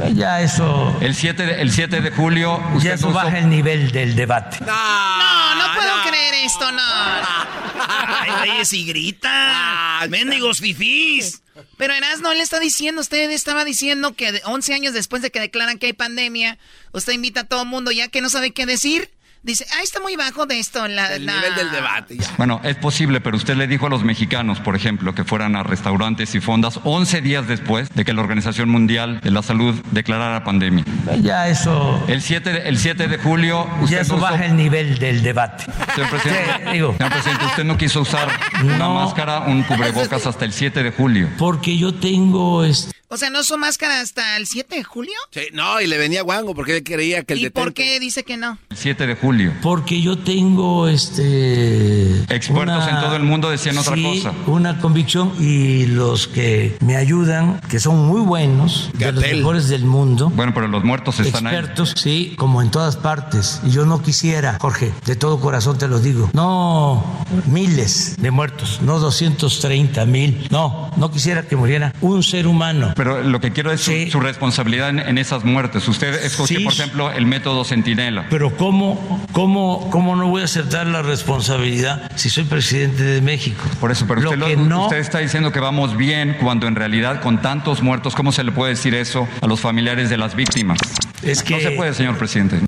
Ya 0.15 0.41
eso. 0.41 0.97
El 1.01 1.15
7 1.15 1.45
de, 1.45 1.61
el 1.61 1.71
7 1.71 2.01
de 2.01 2.11
julio... 2.11 2.61
usted 2.75 2.89
Ya 2.89 2.95
eso 2.95 3.11
baja 3.11 3.37
el 3.37 3.49
nivel 3.49 3.91
del 3.91 4.15
debate. 4.15 4.57
No, 4.65 5.55
no 5.55 5.73
puedo 5.75 6.09
creer 6.09 6.33
esto, 6.45 6.71
no. 6.71 6.81
Ay, 6.81 8.61
y 8.71 8.85
grita. 8.85 10.05
Mendigos 10.09 10.59
fifís. 10.59 11.41
Pero 11.77 11.93
Erasno 11.93 12.33
le 12.33 12.41
está 12.41 12.59
diciendo, 12.59 13.01
usted 13.01 13.29
estaba 13.31 13.65
diciendo 13.65 14.13
que 14.15 14.31
de- 14.31 14.41
11 14.45 14.73
años 14.73 14.93
después 14.93 15.21
de 15.21 15.31
que 15.31 15.39
declaran 15.39 15.77
que 15.77 15.87
hay 15.87 15.93
pandemia, 15.93 16.57
usted 16.93 17.13
invita 17.13 17.41
a 17.41 17.43
todo 17.45 17.63
el 17.63 17.67
mundo 17.67 17.91
ya 17.91 18.07
que 18.07 18.21
no 18.21 18.29
sabe 18.29 18.51
qué 18.51 18.65
decir. 18.65 19.11
Dice, 19.41 19.65
ah, 19.71 19.81
está 19.81 20.01
muy 20.01 20.17
bajo 20.17 20.45
de 20.45 20.59
esto. 20.59 20.85
La, 20.89 21.15
El 21.15 21.25
la- 21.25 21.33
nivel 21.35 21.55
del 21.55 21.71
debate 21.71 22.17
ya. 22.17 22.27
Bueno, 22.37 22.59
es 22.63 22.75
posible, 22.75 23.21
pero 23.21 23.37
usted 23.37 23.55
le 23.55 23.67
dijo 23.67 23.87
a 23.87 23.89
los 23.89 24.03
mexicanos, 24.03 24.59
por 24.59 24.75
ejemplo, 24.75 25.15
que 25.15 25.23
fueran 25.23 25.55
a 25.55 25.63
restaurantes 25.63 26.35
y 26.35 26.41
fondas 26.41 26.79
11 26.83 27.21
días 27.21 27.47
después 27.47 27.89
de 27.95 28.03
que 28.03 28.11
la 28.13 28.21
Organización 28.21 28.67
Mundial 28.69 29.21
de 29.21 29.31
la 29.31 29.41
Salud 29.41 29.73
declarara 29.91 30.43
pandemia. 30.43 30.83
Ya 31.21 31.47
eso. 31.47 32.03
El 32.07 32.21
7 32.21 32.51
de, 32.51 32.59
el 32.69 32.77
7 32.77 33.07
de 33.07 33.17
julio... 33.17 33.65
Usted 33.81 33.95
Ya 33.95 34.01
eso 34.01 34.17
baja 34.17 34.45
el 34.45 34.57
nivel 34.57 34.99
del 34.99 35.21
debate. 35.23 35.63
Señor 35.95 36.09
presidente, 36.09 36.53
Sí, 36.65 36.71
digo. 36.73 36.93
señor 36.97 37.11
presidente, 37.13 37.45
usted 37.45 37.63
no 37.63 37.77
quiso 37.77 38.01
usar 38.01 38.27
una 38.61 38.89
máscara, 38.89 39.39
un 39.47 39.63
cubrebocas 39.63 40.27
hasta 40.27 40.43
el 40.43 40.51
7 40.51 40.83
de 40.83 40.91
julio. 40.91 41.29
Porque 41.37 41.77
yo 41.77 41.93
tengo 41.93 42.65
este. 42.65 42.91
O 43.11 43.17
sea, 43.17 43.31
¿no 43.31 43.39
usó 43.39 43.57
máscara 43.57 44.01
hasta 44.01 44.37
el 44.37 44.45
7 44.45 44.75
de 44.75 44.83
julio? 44.83 45.15
Sí, 45.31 45.41
no, 45.51 45.81
y 45.81 45.87
le 45.87 45.97
venía 45.97 46.21
guango 46.21 46.53
porque 46.53 46.77
él 46.77 46.83
creía 46.83 47.23
que 47.23 47.33
el 47.33 47.39
¿Y 47.39 47.49
por 47.49 47.73
qué 47.73 47.99
dice 47.99 48.23
que 48.23 48.37
no? 48.37 48.59
El 48.69 48.77
7 48.77 49.07
de 49.07 49.15
julio. 49.15 49.51
Porque 49.63 49.99
yo 49.99 50.19
tengo 50.19 50.87
este. 50.87 52.19
Expertos 52.31 52.87
en 52.87 52.99
todo 52.99 53.15
el 53.15 53.23
mundo 53.23 53.49
decían 53.49 53.79
otra 53.79 53.95
sí, 53.95 54.03
cosa. 54.03 54.31
Una 54.45 54.79
convicción 54.79 55.33
y 55.39 55.87
los 55.87 56.27
que 56.27 56.77
me 56.81 56.97
ayudan, 56.97 57.59
que 57.61 57.79
son 57.79 57.97
muy 57.97 58.21
buenos, 58.21 58.91
de 58.93 59.11
los 59.11 59.23
mejores 59.23 59.69
del 59.69 59.85
mundo. 59.85 60.29
Bueno, 60.29 60.53
pero 60.53 60.67
los 60.67 60.83
muertos 60.83 61.19
están 61.19 61.47
ahí. 61.47 61.55
Expertos, 61.55 61.95
sí, 61.97 62.35
como 62.37 62.61
en 62.61 62.69
todas 62.69 62.95
partes. 62.95 63.59
Y 63.65 63.71
yo 63.71 63.87
no 63.87 64.03
quisiera, 64.03 64.59
Jorge, 64.61 64.93
de 65.07 65.15
todo 65.15 65.39
corazón 65.39 65.79
te 65.79 65.87
lo 65.87 65.99
digo, 65.99 66.29
no 66.33 67.03
miles 67.47 68.17
de 68.17 68.29
muertos, 68.29 68.81
no 68.83 68.99
230 68.99 70.05
mil, 70.05 70.47
no, 70.51 70.91
no 70.95 71.09
quisiera 71.09 71.47
que 71.47 71.55
muriera 71.55 71.95
un 72.01 72.21
ser 72.21 72.45
humano. 72.45 72.93
Pero 72.99 73.23
lo 73.23 73.39
que 73.39 73.51
quiero 73.53 73.71
es 73.71 73.79
su, 73.79 73.93
su 74.11 74.19
responsabilidad 74.19 74.89
en, 74.89 74.99
en 74.99 75.17
esas 75.17 75.45
muertes. 75.45 75.87
Usted 75.87 76.21
escogió, 76.25 76.57
Sí. 76.59 76.63
por 76.65 76.73
ejemplo, 76.73 77.11
el 77.13 77.25
método 77.25 77.63
Centinela. 77.63 78.25
Pero 78.29 78.57
¿cómo, 78.57 79.25
cómo, 79.31 79.89
¿cómo 79.89 80.17
no 80.17 80.27
voy 80.27 80.41
a 80.41 80.45
aceptar 80.45 80.85
la 80.85 81.01
responsabilidad 81.01 82.11
si 82.17 82.29
soy 82.29 82.43
presidente 82.43 83.01
de 83.03 83.21
México? 83.21 83.63
Por 83.79 83.91
eso, 83.91 84.05
pero 84.05 84.19
Lo 84.19 84.31
usted, 84.31 84.45
que 84.45 84.55
lo- 84.57 84.65
no- 84.65 84.83
usted 84.83 84.97
está 84.97 85.19
diciendo 85.19 85.53
que 85.53 85.61
vamos 85.61 85.95
bien 85.95 86.35
cuando 86.41 86.67
en 86.67 86.75
realidad 86.75 87.21
con 87.21 87.41
tantos 87.41 87.81
muertos, 87.81 88.15
¿cómo 88.15 88.33
se 88.33 88.43
le 88.43 88.51
puede 88.51 88.71
decir 88.73 88.93
eso 88.93 89.29
a 89.41 89.47
los 89.47 89.61
familiares 89.61 90.09
de 90.09 90.17
las 90.17 90.35
víctimas? 90.35 90.77
Es 91.23 91.41
que- 91.41 91.53
No 91.53 91.59
se 91.61 91.71
puede, 91.71 91.93
señor 91.93 92.17
presidente. 92.17 92.59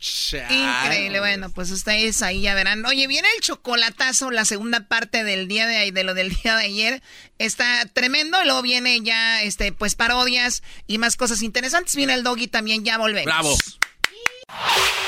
Increíble, 0.00 1.20
bueno, 1.20 1.50
pues 1.50 1.70
ustedes 1.70 2.22
ahí 2.22 2.40
ya 2.40 2.54
verán. 2.54 2.84
Oye, 2.86 3.06
viene 3.06 3.28
el 3.36 3.42
chocolatazo, 3.42 4.30
la 4.30 4.46
segunda 4.46 4.88
parte 4.88 5.24
del 5.24 5.46
día 5.46 5.66
de 5.66 5.76
ahí, 5.76 5.90
de 5.90 6.04
lo 6.04 6.14
del 6.14 6.30
día 6.30 6.56
de 6.56 6.64
ayer. 6.64 7.02
Está 7.38 7.84
tremendo, 7.92 8.42
luego 8.44 8.62
viene 8.62 9.00
ya, 9.02 9.42
este, 9.42 9.72
pues 9.72 9.94
parodias 9.94 10.62
y 10.86 10.98
más 10.98 11.16
cosas 11.16 11.42
interesantes. 11.42 11.94
Viene 11.96 12.14
el 12.14 12.22
doggy 12.22 12.48
también, 12.48 12.84
ya 12.84 12.96
volvemos. 12.96 13.26
Bravo. 13.26 13.56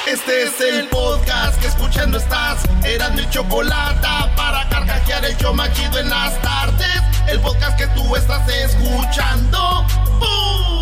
Este 0.07 0.43
es 0.43 0.61
el 0.61 0.89
podcast 0.89 1.61
que 1.61 1.69
escuchando 1.69 2.19
estás. 2.19 2.61
Eran 2.85 3.15
mi 3.15 3.29
chocolate 3.31 4.07
para 4.37 4.69
carcajear 4.69 5.25
el 5.25 5.37
yo 5.39 5.55
machido 5.55 5.99
en 5.99 6.11
las 6.11 6.41
tardes. 6.43 7.03
El 7.29 7.41
podcast 7.41 7.79
que 7.79 7.87
tú 7.89 8.15
estás 8.15 8.47
escuchando. 8.49 9.87
¡Bum! 10.19 10.82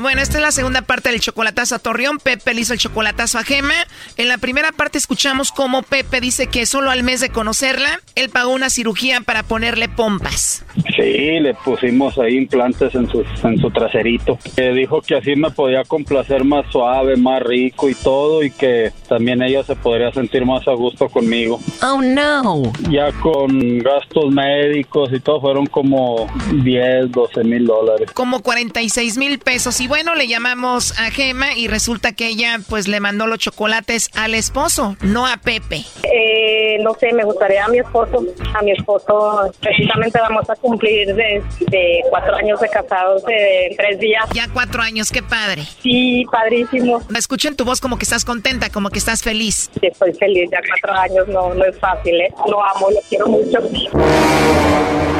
Bueno, 0.00 0.22
esta 0.22 0.38
es 0.38 0.42
la 0.42 0.52
segunda 0.52 0.80
parte 0.82 1.10
del 1.10 1.20
chocolatazo 1.20 1.74
a 1.74 1.78
Torreón. 1.78 2.18
Pepe 2.18 2.54
le 2.54 2.62
hizo 2.62 2.72
el 2.72 2.78
chocolatazo 2.78 3.38
a 3.38 3.44
Gema. 3.44 3.74
En 4.16 4.28
la 4.28 4.38
primera 4.38 4.72
parte 4.72 4.96
escuchamos 4.96 5.52
cómo 5.52 5.82
Pepe 5.82 6.20
dice 6.20 6.46
que 6.46 6.64
solo 6.64 6.90
al 6.90 7.02
mes 7.02 7.20
de 7.20 7.28
conocerla, 7.28 8.00
él 8.14 8.30
pagó 8.30 8.52
una 8.52 8.70
cirugía 8.70 9.20
para 9.20 9.42
ponerle 9.42 9.90
pompas. 9.90 10.64
Sí, 10.96 11.40
le 11.40 11.54
pusimos 11.54 12.18
ahí 12.18 12.36
implantes 12.36 12.94
en 12.94 13.06
su, 13.08 13.22
en 13.44 13.58
su 13.58 13.70
traserito. 13.70 14.38
Que 14.56 14.72
dijo 14.72 15.02
que 15.02 15.16
así 15.16 15.36
me 15.36 15.50
podía 15.50 15.84
complacer 15.84 16.42
más 16.44 16.64
suave, 16.72 17.16
más 17.16 17.42
rico 17.42 17.90
y 17.90 17.94
todo, 17.94 18.42
y 18.42 18.50
que 18.50 18.92
también 19.08 19.42
ella 19.42 19.62
se 19.62 19.76
podría 19.76 20.10
sentir 20.12 20.46
más 20.46 20.66
a 20.68 20.72
gusto 20.72 21.10
conmigo. 21.10 21.60
Oh 21.82 22.00
no. 22.00 22.72
Ya 22.90 23.12
con 23.20 23.78
gastos 23.80 24.32
médicos 24.32 25.10
y 25.12 25.20
todo 25.20 25.40
fueron 25.42 25.66
como 25.66 26.26
10, 26.64 27.12
12 27.12 27.44
mil 27.44 27.66
dólares. 27.66 28.10
Como 28.12 28.40
46 28.40 29.18
mil 29.18 29.38
pesos. 29.38 29.81
Y 29.82 29.88
bueno, 29.88 30.14
le 30.14 30.28
llamamos 30.28 30.96
a 30.96 31.10
Gema 31.10 31.54
y 31.56 31.66
resulta 31.66 32.12
que 32.12 32.28
ella 32.28 32.60
pues 32.68 32.86
le 32.86 33.00
mandó 33.00 33.26
los 33.26 33.40
chocolates 33.40 34.10
al 34.14 34.32
esposo, 34.32 34.96
no 35.00 35.26
a 35.26 35.38
Pepe. 35.38 35.84
Eh, 36.04 36.78
no 36.84 36.94
sé, 36.94 37.12
me 37.12 37.24
gustaría 37.24 37.64
a 37.64 37.68
mi 37.68 37.80
esposo. 37.80 38.24
A 38.54 38.62
mi 38.62 38.70
esposo, 38.70 39.52
precisamente 39.58 40.20
vamos 40.20 40.48
a 40.48 40.54
cumplir 40.54 41.12
de, 41.16 41.42
de 41.66 42.00
cuatro 42.10 42.36
años 42.36 42.60
de 42.60 42.68
casados 42.68 43.24
en 43.26 43.76
tres 43.76 43.98
días. 43.98 44.24
Ya 44.32 44.46
cuatro 44.52 44.82
años, 44.82 45.10
qué 45.10 45.20
padre. 45.20 45.64
Sí, 45.82 46.26
padrísimo. 46.30 47.02
Escucho 47.16 47.48
en 47.48 47.56
tu 47.56 47.64
voz 47.64 47.80
como 47.80 47.98
que 47.98 48.04
estás 48.04 48.24
contenta, 48.24 48.70
como 48.70 48.88
que 48.88 49.00
estás 49.00 49.20
feliz. 49.20 49.68
Sí, 49.80 49.88
estoy 49.88 50.14
feliz, 50.14 50.48
ya 50.52 50.60
cuatro 50.68 50.96
años 50.96 51.26
no, 51.26 51.54
no 51.54 51.64
es 51.64 51.76
fácil, 51.80 52.20
¿eh? 52.20 52.32
Lo 52.46 52.62
amo, 52.62 52.88
lo 52.88 53.00
quiero 53.08 53.26
mucho. 53.26 53.58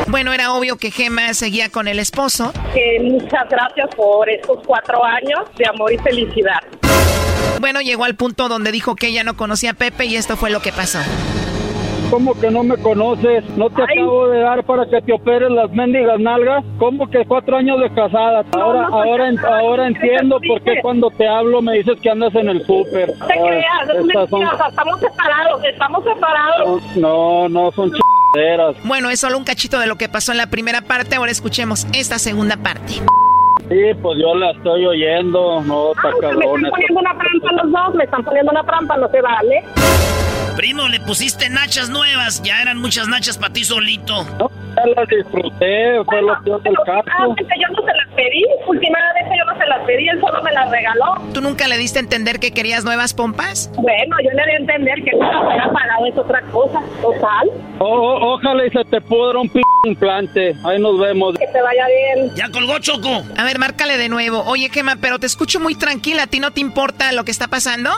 Bueno, 0.09 0.33
era 0.35 0.53
obvio 0.53 0.77
que 0.77 0.91
Gema 0.91 1.33
seguía 1.33 1.71
con 1.71 1.89
el 1.89 1.99
esposo. 1.99 2.53
Eh, 2.75 3.01
muchas 3.01 3.49
gracias 3.49 3.95
por 3.95 4.29
estos 4.53 4.67
cuatro 4.67 5.05
años 5.05 5.41
de 5.57 5.67
amor 5.69 5.93
y 5.93 5.99
felicidad. 5.99 6.61
Bueno, 7.61 7.81
llegó 7.81 8.05
al 8.05 8.17
punto 8.17 8.49
donde 8.49 8.73
dijo 8.73 8.97
que 8.97 9.09
ella 9.09 9.25
no 9.25 9.37
conocía 9.37 9.71
a 9.71 9.75
Pepe 9.75 10.07
y 10.07 10.17
esto 10.17 10.37
fue 10.37 10.51
lo 10.51 10.61
que 10.61 10.73
pasó. 10.73 10.99
¿Cómo 12.11 12.39
que 12.39 12.51
no 12.51 12.63
me 12.63 12.77
conoces? 12.77 13.43
¿No 13.57 13.71
te 13.71 13.83
acabo 13.83 14.29
de 14.29 14.41
dar 14.41 14.63
para 14.65 14.85
que 14.87 15.01
te 15.01 15.15
operes 15.15 15.51
las 15.51 15.71
mendigas 15.71 16.21
nalgas? 16.21 16.63
¿Cómo 16.79 17.09
que 17.09 17.25
cuatro 17.25 17.57
años 17.57 17.81
de 17.81 17.89
casada? 17.95 18.45
Ahora, 18.53 18.89
no, 18.89 18.95
ahora, 19.03 19.31
ahora 19.49 19.87
entiendo 19.87 20.39
por 20.47 20.61
qué 20.63 20.75
cuando 20.83 21.09
te 21.11 21.27
hablo 21.27 21.63
me 21.63 21.79
dices 21.79 21.99
que 22.03 22.11
andas 22.11 22.35
en 22.35 22.49
el 22.51 22.67
súper. 22.67 23.17
No 23.19 23.27
te 23.27 23.33
Ay, 23.33 23.41
creas, 23.41 23.89
es 23.89 24.29
son- 24.29 24.43
estamos 24.43 25.01
separados, 25.01 25.65
estamos 25.65 26.05
separados. 26.05 26.83
No, 26.97 27.49
no, 27.49 27.71
son 27.73 27.91
chingaderas. 27.91 28.77
Bueno, 28.85 29.09
es 29.09 29.19
solo 29.21 29.39
un 29.39 29.45
cachito 29.45 29.79
de 29.79 29.87
lo 29.87 29.97
que 29.97 30.11
pasó 30.11 30.33
en 30.33 30.39
la 30.39 30.49
primera 30.49 30.83
parte. 30.83 31.17
Ahora 31.17 31.31
escuchemos 31.31 31.87
esta 31.95 32.19
segunda 32.19 32.59
parte. 32.59 32.95
Sí, 33.69 33.95
pues 34.03 34.19
yo 34.21 34.35
la 34.35 34.51
estoy 34.51 34.87
oyendo. 34.87 35.63
No, 35.63 35.93
está 35.93 36.09
Ah, 36.09 36.13
me 36.13 36.29
están 36.29 36.71
poniendo 36.71 37.01
una 37.01 37.19
trampa 37.19 37.53
los 37.63 37.73
dos, 37.73 37.95
me 37.95 38.05
están 38.05 38.25
poniendo 38.25 38.53
una 38.53 38.65
trampa, 38.65 38.97
no 38.97 39.09
se 39.09 39.21
vale. 39.21 39.65
Primo, 40.57 40.87
le 40.89 41.01
pusiste 41.01 41.49
nachas 41.49 41.89
nuevas. 41.89 42.43
Ya 42.43 42.61
eran 42.61 42.79
muchas 42.79 43.09
nachas 43.09 43.39
para 43.39 43.53
ti 43.53 43.65
solito. 43.65 44.27
Ya 44.77 44.87
las 44.97 45.09
disfruté, 45.09 46.05
fue 46.05 46.23
lo 46.23 46.43
peor 46.45 46.63
del 46.63 46.75
caso. 46.87 47.05
Yo 47.39 47.69
no 47.69 47.83
se 47.87 47.95
las 47.95 48.09
pedí, 48.17 48.45
últimamente 48.67 49.31
yo 49.39 49.45
no 49.53 49.59
se 49.59 49.67
las 49.67 49.81
pedí, 49.87 50.09
él 50.09 50.21
solo 50.21 50.43
me 50.43 50.53
las 50.53 50.71
regaló. 50.71 51.15
¿Tú 51.35 51.41
nunca 51.41 51.69
le 51.69 51.77
diste 51.79 51.99
a 51.99 52.03
entender 52.03 52.39
que 52.41 52.53
querías 52.53 52.85
nuevas 52.85 53.15
pompas? 53.15 53.71
Bueno, 53.77 54.17
yo 54.25 54.31
le 54.31 54.45
di 54.47 54.53
a 54.53 54.57
entender 54.57 55.03
que 55.05 55.13
no 55.17 55.31
las 55.31 55.43
había 55.45 55.73
pagado, 55.73 56.07
es 56.07 56.19
otra 56.19 56.41
cosa, 56.53 56.81
total. 57.01 57.51
O- 57.79 57.85
o- 57.87 58.35
ojalá 58.35 58.67
y 58.67 58.71
se 58.71 58.85
te 58.85 59.01
pudra 59.01 59.39
un 59.41 59.49
p 59.49 59.61
implante. 59.85 60.55
Ahí 60.65 60.81
nos 60.81 60.99
vemos. 61.01 61.37
Que 61.39 61.47
te 61.49 61.61
vaya 61.61 61.85
bien. 61.87 62.31
Ya 62.37 62.49
colgó 62.51 62.79
Choco. 62.79 63.23
A 63.37 63.45
ver, 63.45 63.59
márcale 63.59 63.99
de 63.99 64.09
nuevo. 64.09 64.43
Oye, 64.47 64.69
Gema, 64.69 64.97
pero 65.01 65.19
te 65.19 65.27
escucho 65.27 65.59
muy 65.61 65.75
tranquila. 65.75 66.23
¿A 66.25 66.27
ti 66.29 66.39
no 66.41 66.53
te 66.53 66.61
importa 66.61 67.13
lo 67.13 67.25
que 67.25 67.31
está 67.33 67.49
pasando? 67.49 67.91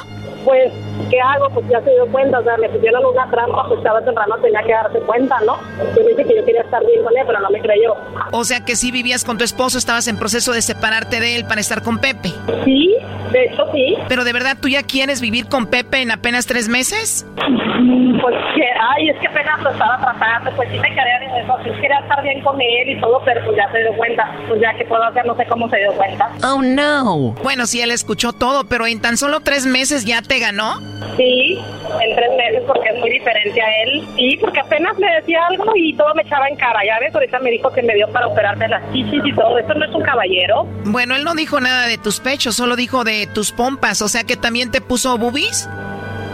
Pues, 0.46 0.70
¿qué 1.10 1.18
hago? 1.20 1.48
Pues 1.54 1.66
ya 1.70 1.80
se 1.82 1.90
dio 1.90 2.06
cuenta, 2.12 2.38
o 2.38 2.42
sea, 2.44 2.56
me 2.58 2.68
pusieron 2.68 3.02
una 3.04 3.30
trampa, 3.30 3.64
pues 3.66 3.78
estaba 3.78 4.02
temprano, 4.02 4.36
tenía 4.42 4.62
que 4.62 4.72
darse 4.72 4.98
cuenta, 5.00 5.40
¿no? 5.46 5.56
Yo 5.96 6.06
dije 6.06 6.22
que 6.24 6.36
yo 6.36 6.44
quería 6.44 6.63
estar 6.64 6.84
bien 6.86 7.02
con 7.04 7.16
él, 7.16 7.24
pero 7.26 7.40
no 7.40 7.50
me 7.50 7.60
creyó. 7.60 7.94
O 8.32 8.44
sea 8.44 8.64
que 8.64 8.76
sí 8.76 8.90
vivías 8.90 9.24
con 9.24 9.38
tu 9.38 9.44
esposo, 9.44 9.78
estabas 9.78 10.08
en 10.08 10.18
proceso 10.18 10.52
de 10.52 10.62
separarte 10.62 11.20
de 11.20 11.36
él 11.36 11.44
para 11.46 11.60
estar 11.60 11.82
con 11.82 11.98
Pepe. 11.98 12.32
Sí, 12.64 12.94
de 13.32 13.44
hecho 13.44 13.64
sí. 13.72 13.96
Pero 14.08 14.24
de 14.24 14.32
verdad, 14.32 14.56
¿tú 14.60 14.68
ya 14.68 14.82
quieres 14.82 15.20
vivir 15.20 15.46
con 15.48 15.66
Pepe 15.66 16.02
en 16.02 16.10
apenas 16.10 16.46
tres 16.46 16.68
meses? 16.68 17.26
Mm, 17.48 18.20
Pues 18.20 18.34
que, 18.54 18.62
ay, 18.96 19.08
es 19.10 19.18
que 19.20 19.26
apenas 19.26 19.60
lo 19.62 19.70
estaba 19.70 19.98
tratando, 19.98 20.50
pues 20.56 20.68
sí 20.70 20.78
me 20.78 20.88
quería 20.88 21.16
en 21.22 21.44
eso, 21.44 21.58
sí 21.64 21.70
quería 21.80 21.98
estar 21.98 22.22
bien 22.22 22.40
con 22.42 22.58
él 22.60 22.90
y 22.96 23.00
todo, 23.00 23.20
pero 23.24 23.44
pues 23.44 23.56
ya 23.56 23.70
se 23.70 23.80
dio 23.80 23.92
cuenta, 23.96 24.30
pues 24.48 24.60
ya 24.60 24.72
que 24.78 24.84
puedo 24.86 25.02
hacer, 25.02 25.26
no 25.26 25.36
sé 25.36 25.44
cómo 25.46 25.68
se 25.68 25.76
dio 25.78 25.92
cuenta. 25.92 26.30
Oh, 26.42 26.62
no. 26.62 27.32
Bueno, 27.42 27.66
sí, 27.66 27.80
él 27.82 27.90
escuchó 27.90 28.32
todo, 28.32 28.64
pero 28.64 28.86
en 28.86 29.00
tan 29.02 29.16
solo 29.18 29.40
tres 29.40 29.66
meses 29.66 30.04
ya 30.06 30.22
te 30.22 30.38
ganó. 30.38 30.80
Sí, 31.16 31.58
en 32.02 32.16
tres 32.16 32.30
meses 32.36 32.62
porque 32.66 32.88
es 32.88 32.98
muy 33.00 33.10
diferente 33.10 33.60
a 33.60 33.82
él. 33.82 34.06
Sí, 34.16 34.38
porque 34.40 34.60
apenas 34.60 34.96
me 34.98 35.06
decía 35.20 35.40
algo 35.48 35.72
y 35.76 35.94
todo 35.94 36.14
me 36.14 36.22
echaba 36.22 36.48
en 36.48 36.53
cara. 36.56 36.80
Ya 36.84 36.98
ves, 37.00 37.14
ahorita 37.14 37.38
me 37.40 37.50
dijo 37.50 37.70
que 37.72 37.82
me 37.82 37.94
dio 37.94 38.08
para 38.08 38.26
operarme 38.26 38.68
las 38.68 38.82
chichis 38.92 39.22
y 39.24 39.32
todo. 39.34 39.58
Esto 39.58 39.74
no 39.74 39.84
es 39.84 39.94
un 39.94 40.02
caballero. 40.02 40.64
Bueno, 40.84 41.16
él 41.16 41.24
no 41.24 41.34
dijo 41.34 41.60
nada 41.60 41.86
de 41.86 41.98
tus 41.98 42.20
pechos, 42.20 42.56
solo 42.56 42.76
dijo 42.76 43.04
de 43.04 43.26
tus 43.26 43.52
pompas, 43.52 44.02
o 44.02 44.08
sea 44.08 44.24
que 44.24 44.36
también 44.36 44.70
te 44.70 44.80
puso 44.80 45.16
boobies. 45.18 45.68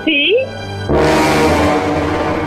Sí. 0.04 0.36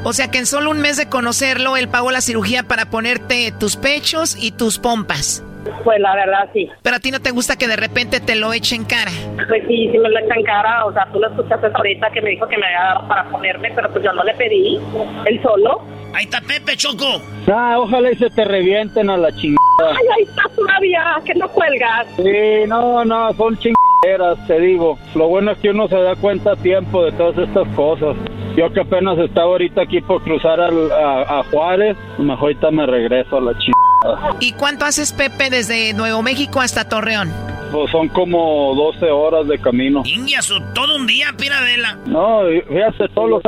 O 0.03 0.11
sea 0.11 0.29
que 0.29 0.39
en 0.39 0.45
solo 0.45 0.71
un 0.71 0.81
mes 0.81 0.97
de 0.97 1.07
conocerlo, 1.07 1.77
él 1.77 1.87
pagó 1.87 2.11
la 2.11 2.21
cirugía 2.21 2.63
para 2.63 2.87
ponerte 2.87 3.53
tus 3.57 3.77
pechos 3.77 4.35
y 4.37 4.51
tus 4.51 4.77
pompas. 4.77 5.43
Pues 5.83 5.99
la 5.99 6.13
verdad 6.13 6.49
sí. 6.53 6.69
Pero 6.81 6.97
a 6.97 6.99
ti 6.99 7.09
no 7.11 7.21
te 7.21 7.31
gusta 7.31 7.55
que 7.55 7.67
de 7.67 7.77
repente 7.77 8.19
te 8.19 8.35
lo 8.35 8.51
echen 8.51 8.83
cara. 8.83 9.11
Pues 9.47 9.63
sí, 9.67 9.89
sí 9.91 9.97
me 9.97 10.09
lo 10.09 10.19
echan 10.19 10.39
en 10.39 10.43
cara. 10.43 10.85
O 10.85 10.91
sea, 10.93 11.07
tú 11.11 11.19
lo 11.19 11.29
escuchaste 11.29 11.67
ahorita 11.73 12.09
que 12.11 12.21
me 12.21 12.31
dijo 12.31 12.47
que 12.47 12.57
me 12.57 12.65
había 12.65 12.79
dado 12.79 13.07
para 13.07 13.23
ponerme, 13.29 13.71
pero 13.73 13.89
pues 13.91 14.03
yo 14.03 14.11
no 14.11 14.23
le 14.23 14.33
pedí. 14.33 14.77
Él 15.25 15.41
solo. 15.41 15.81
Ahí 16.13 16.25
está 16.25 16.41
Pepe, 16.41 16.77
Choco. 16.77 17.21
Ah, 17.51 17.77
ojalá 17.79 18.11
y 18.11 18.15
se 18.15 18.29
te 18.29 18.45
revienten 18.45 19.09
a 19.09 19.17
la 19.17 19.31
chingada. 19.35 19.57
Ay, 19.79 20.05
ahí 20.17 20.23
está 20.23 20.43
todavía, 20.55 21.03
que 21.25 21.33
no 21.35 21.47
cuelgas. 21.49 22.07
Sí, 22.17 22.67
no, 22.67 23.03
no, 23.03 23.33
son 23.33 23.57
chingaderas, 23.57 24.47
te 24.47 24.59
digo. 24.59 24.97
Lo 25.15 25.27
bueno 25.27 25.51
es 25.51 25.57
que 25.59 25.69
uno 25.71 25.87
se 25.87 25.95
da 25.97 26.15
cuenta 26.15 26.51
a 26.51 26.55
tiempo 26.55 27.03
de 27.03 27.11
todas 27.13 27.37
estas 27.47 27.67
cosas. 27.75 28.15
Yo 28.55 28.71
que 28.71 28.81
apenas 28.81 29.17
estaba 29.17 29.47
ahorita 29.47 29.81
aquí 29.81 29.99
por 30.01 30.23
cruzar 30.23 30.59
al- 30.61 30.91
a, 30.91 31.39
a 31.39 31.43
Juárez, 31.45 31.97
mejor 32.19 32.43
ahorita 32.49 32.69
me 32.71 32.85
regreso 32.85 33.37
a 33.37 33.41
la 33.41 33.51
chingada. 33.57 34.35
¿Y 34.39 34.51
cuánto 34.53 34.85
haces, 34.85 35.11
Pepe, 35.13 35.49
desde 35.49 35.93
Nuevo 35.93 36.21
México 36.21 36.59
hasta 36.61 36.87
Torreón? 36.87 37.31
Pues 37.73 37.89
son 37.89 38.07
como 38.09 38.75
12 38.75 39.09
horas 39.09 39.47
de 39.47 39.57
camino. 39.57 40.03
Ingiasu, 40.05 40.53
todo 40.75 40.95
un 40.95 41.07
día, 41.07 41.33
Piradela. 41.35 41.97
No, 42.05 42.41
fíjate 42.69 43.09
todos 43.15 43.31
los, 43.31 43.41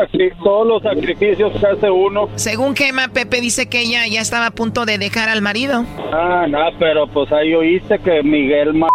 todos 0.44 0.68
los 0.68 0.82
sacrificios 0.82 1.54
que 1.54 1.68
hace 1.68 1.92
uno. 1.92 2.28
Según 2.34 2.76
Gema, 2.76 3.10
Pepe 3.10 3.40
dice 3.40 3.70
que 3.70 3.82
ella 3.82 4.08
ya 4.10 4.22
estaba 4.22 4.48
a 4.48 4.52
punto 4.52 4.86
de 4.88 4.98
dejar 4.98 5.30
al 5.30 5.44
marido. 5.44 5.86
Ah, 6.12 6.48
no, 6.50 6.58
pero 6.80 7.06
pues 7.06 7.32
ahí 7.32 7.54
oíste 7.54 8.00
que 8.00 8.24
Miguel 8.24 8.74
ma 8.74 8.88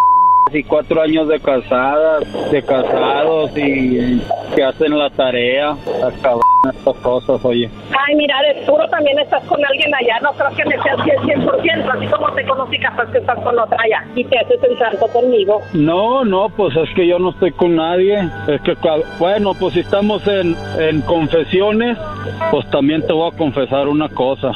y 0.52 0.62
cuatro 0.64 1.00
años 1.02 1.28
de 1.28 1.40
casadas, 1.40 2.50
de 2.50 2.62
casados 2.62 3.50
y 3.56 4.20
que 4.54 4.64
hacen 4.64 4.98
la 4.98 5.10
tarea. 5.10 5.76
Cabrón 6.22 6.42
estas 6.68 6.96
cosas, 6.96 7.42
oye. 7.44 7.70
Ay, 7.90 8.16
mira, 8.16 8.36
de 8.42 8.64
seguro 8.64 8.86
también 8.88 9.18
estás 9.18 9.42
con 9.44 9.64
alguien 9.64 9.94
allá. 9.94 10.20
No 10.20 10.32
creo 10.32 10.50
que 10.56 10.64
me 10.66 10.82
seas 10.82 10.98
100%. 10.98 11.90
Así 11.90 12.06
como 12.06 12.32
te 12.32 12.44
conocí, 12.44 12.78
capaz 12.78 13.10
que 13.10 13.18
estás 13.18 13.38
con 13.38 13.58
otra 13.58 13.78
allá. 13.82 14.04
Y 14.14 14.24
te 14.24 14.38
haces 14.38 14.62
el 14.62 14.78
santo 14.78 15.06
conmigo. 15.08 15.62
No, 15.72 16.24
no, 16.24 16.48
pues 16.50 16.76
es 16.76 16.90
que 16.94 17.06
yo 17.06 17.18
no 17.18 17.30
estoy 17.30 17.52
con 17.52 17.76
nadie. 17.76 18.18
Es 18.48 18.60
que, 18.62 18.74
bueno, 19.18 19.52
pues 19.54 19.74
si 19.74 19.80
estamos 19.80 20.26
en, 20.26 20.54
en 20.78 21.00
confesiones, 21.02 21.96
pues 22.50 22.68
también 22.70 23.06
te 23.06 23.12
voy 23.12 23.30
a 23.32 23.36
confesar 23.36 23.88
una 23.88 24.08
cosa. 24.08 24.52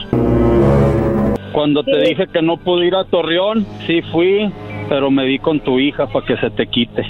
Cuando 1.52 1.84
te 1.84 1.96
dije 2.00 2.26
que 2.26 2.42
no 2.42 2.56
pude 2.56 2.86
ir 2.86 2.96
a 2.96 3.04
Torreón, 3.04 3.64
sí 3.86 4.02
fui, 4.02 4.52
pero 4.88 5.10
me 5.10 5.24
di 5.24 5.38
con 5.38 5.60
tu 5.60 5.78
hija 5.78 6.06
para 6.06 6.26
que 6.26 6.36
se 6.36 6.50
te 6.50 6.66
quite. 6.66 7.02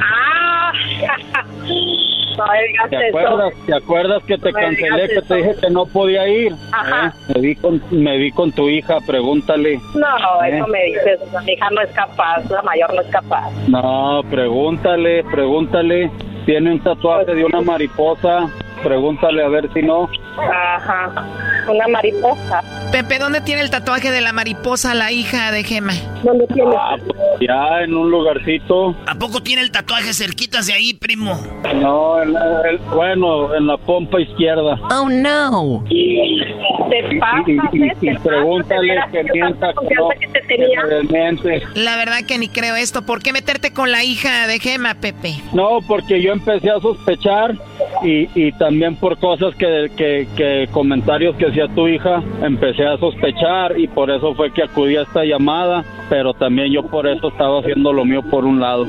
Ah, 0.00 0.72
no 2.36 2.44
¿Te 2.90 3.08
eso. 3.08 3.18
acuerdas? 3.18 3.54
¿Te 3.66 3.74
acuerdas 3.74 4.22
que 4.24 4.38
te 4.38 4.52
No 4.52 4.58
cancelé, 4.58 5.08
que 5.08 5.22
te 5.22 5.34
dije 5.36 5.54
que 5.60 5.70
no 5.70 5.86
podía 5.86 6.26
ir? 6.28 6.52
Ajá. 6.72 7.14
¿Eh? 7.28 7.32
Me, 7.34 7.40
vi 7.40 7.54
con, 7.56 7.82
me 7.90 8.16
vi 8.16 8.30
con 8.32 8.52
tu 8.52 8.68
hija, 8.68 8.98
pregúntale. 9.06 9.78
No, 9.94 10.44
¿Eh? 10.44 10.56
eso 10.56 10.66
me 10.68 10.84
dices. 10.84 11.20
Mi 11.44 11.52
hija 11.52 11.70
no 11.70 11.80
es 11.82 11.90
capaz, 11.90 12.50
la 12.50 12.62
mayor 12.62 12.94
no 12.94 13.00
es 13.02 13.08
capaz. 13.08 13.50
No, 13.68 14.22
pregúntale, 14.30 15.24
pregúntale. 15.24 16.10
Tiene 16.46 16.72
un 16.72 16.80
tatuaje 16.80 17.34
de 17.34 17.44
una 17.44 17.60
mariposa. 17.60 18.48
Pregúntale 18.82 19.42
a 19.44 19.48
ver 19.48 19.68
si 19.72 19.82
no. 19.82 20.08
Ajá, 20.38 21.10
una 21.70 21.86
mariposa. 21.88 22.62
Pepe, 22.90 23.18
¿dónde 23.18 23.40
tiene 23.40 23.62
el 23.62 23.70
tatuaje 23.70 24.10
de 24.10 24.20
la 24.20 24.32
mariposa 24.32 24.94
la 24.94 25.12
hija 25.12 25.50
de 25.52 25.62
Gema? 25.64 25.92
¿Dónde 26.22 26.46
tiene? 26.48 26.74
Ah, 26.78 26.96
pues, 26.98 27.16
ya 27.40 27.82
en 27.82 27.94
un 27.94 28.10
lugarcito. 28.10 28.94
¿A 29.06 29.14
poco 29.14 29.42
tiene 29.42 29.62
el 29.62 29.70
tatuaje 29.70 30.12
cerquitas 30.14 30.66
de 30.66 30.72
ahí, 30.74 30.94
primo? 30.94 31.38
No, 31.76 32.22
en 32.22 32.32
la- 32.32 32.62
el- 32.68 32.78
bueno, 32.94 33.54
en 33.54 33.66
la 33.66 33.76
pompa 33.76 34.20
izquierda. 34.20 34.78
Oh, 34.90 35.08
no. 35.08 35.84
Te 35.88 35.94
Y, 35.94 37.52
y- 37.72 37.82
¿eh? 37.82 37.96
y 38.02 38.18
pregúntale 38.18 38.94
que 39.12 39.24
mienta 39.32 39.72
no. 39.72 40.08
que 40.18 40.26
te 40.28 40.40
tenía. 40.46 40.80
que 40.88 41.12
miente. 41.12 41.62
La 41.74 41.96
verdad 41.96 42.18
que 42.26 42.36
ni 42.38 42.48
creo 42.48 42.76
esto. 42.76 43.02
¿Por 43.02 43.22
qué 43.22 43.32
meterte 43.32 43.72
con 43.72 43.90
la 43.90 44.04
hija 44.04 44.46
de 44.46 44.58
Gema, 44.58 44.94
Pepe? 44.94 45.34
No, 45.54 45.78
porque 45.86 46.20
yo 46.20 46.32
empecé 46.32 46.70
a 46.70 46.80
sospechar 46.80 47.54
y, 48.02 48.28
y 48.34 48.52
también 48.52 48.71
por 49.00 49.18
cosas 49.18 49.54
que, 49.56 49.90
que, 49.96 50.26
que 50.36 50.68
comentarios 50.70 51.36
que 51.36 51.46
hacía 51.46 51.68
tu 51.68 51.88
hija, 51.88 52.22
empecé 52.42 52.84
a 52.86 52.96
sospechar 52.98 53.78
y 53.78 53.86
por 53.86 54.10
eso 54.10 54.34
fue 54.34 54.52
que 54.52 54.62
acudí 54.62 54.96
a 54.96 55.02
esta 55.02 55.24
llamada, 55.24 55.84
pero 56.08 56.32
también 56.34 56.72
yo 56.72 56.82
por 56.82 57.06
eso 57.06 57.28
estaba 57.28 57.60
haciendo 57.60 57.92
lo 57.92 58.04
mío 58.04 58.22
por 58.22 58.44
un 58.44 58.60
lado. 58.60 58.86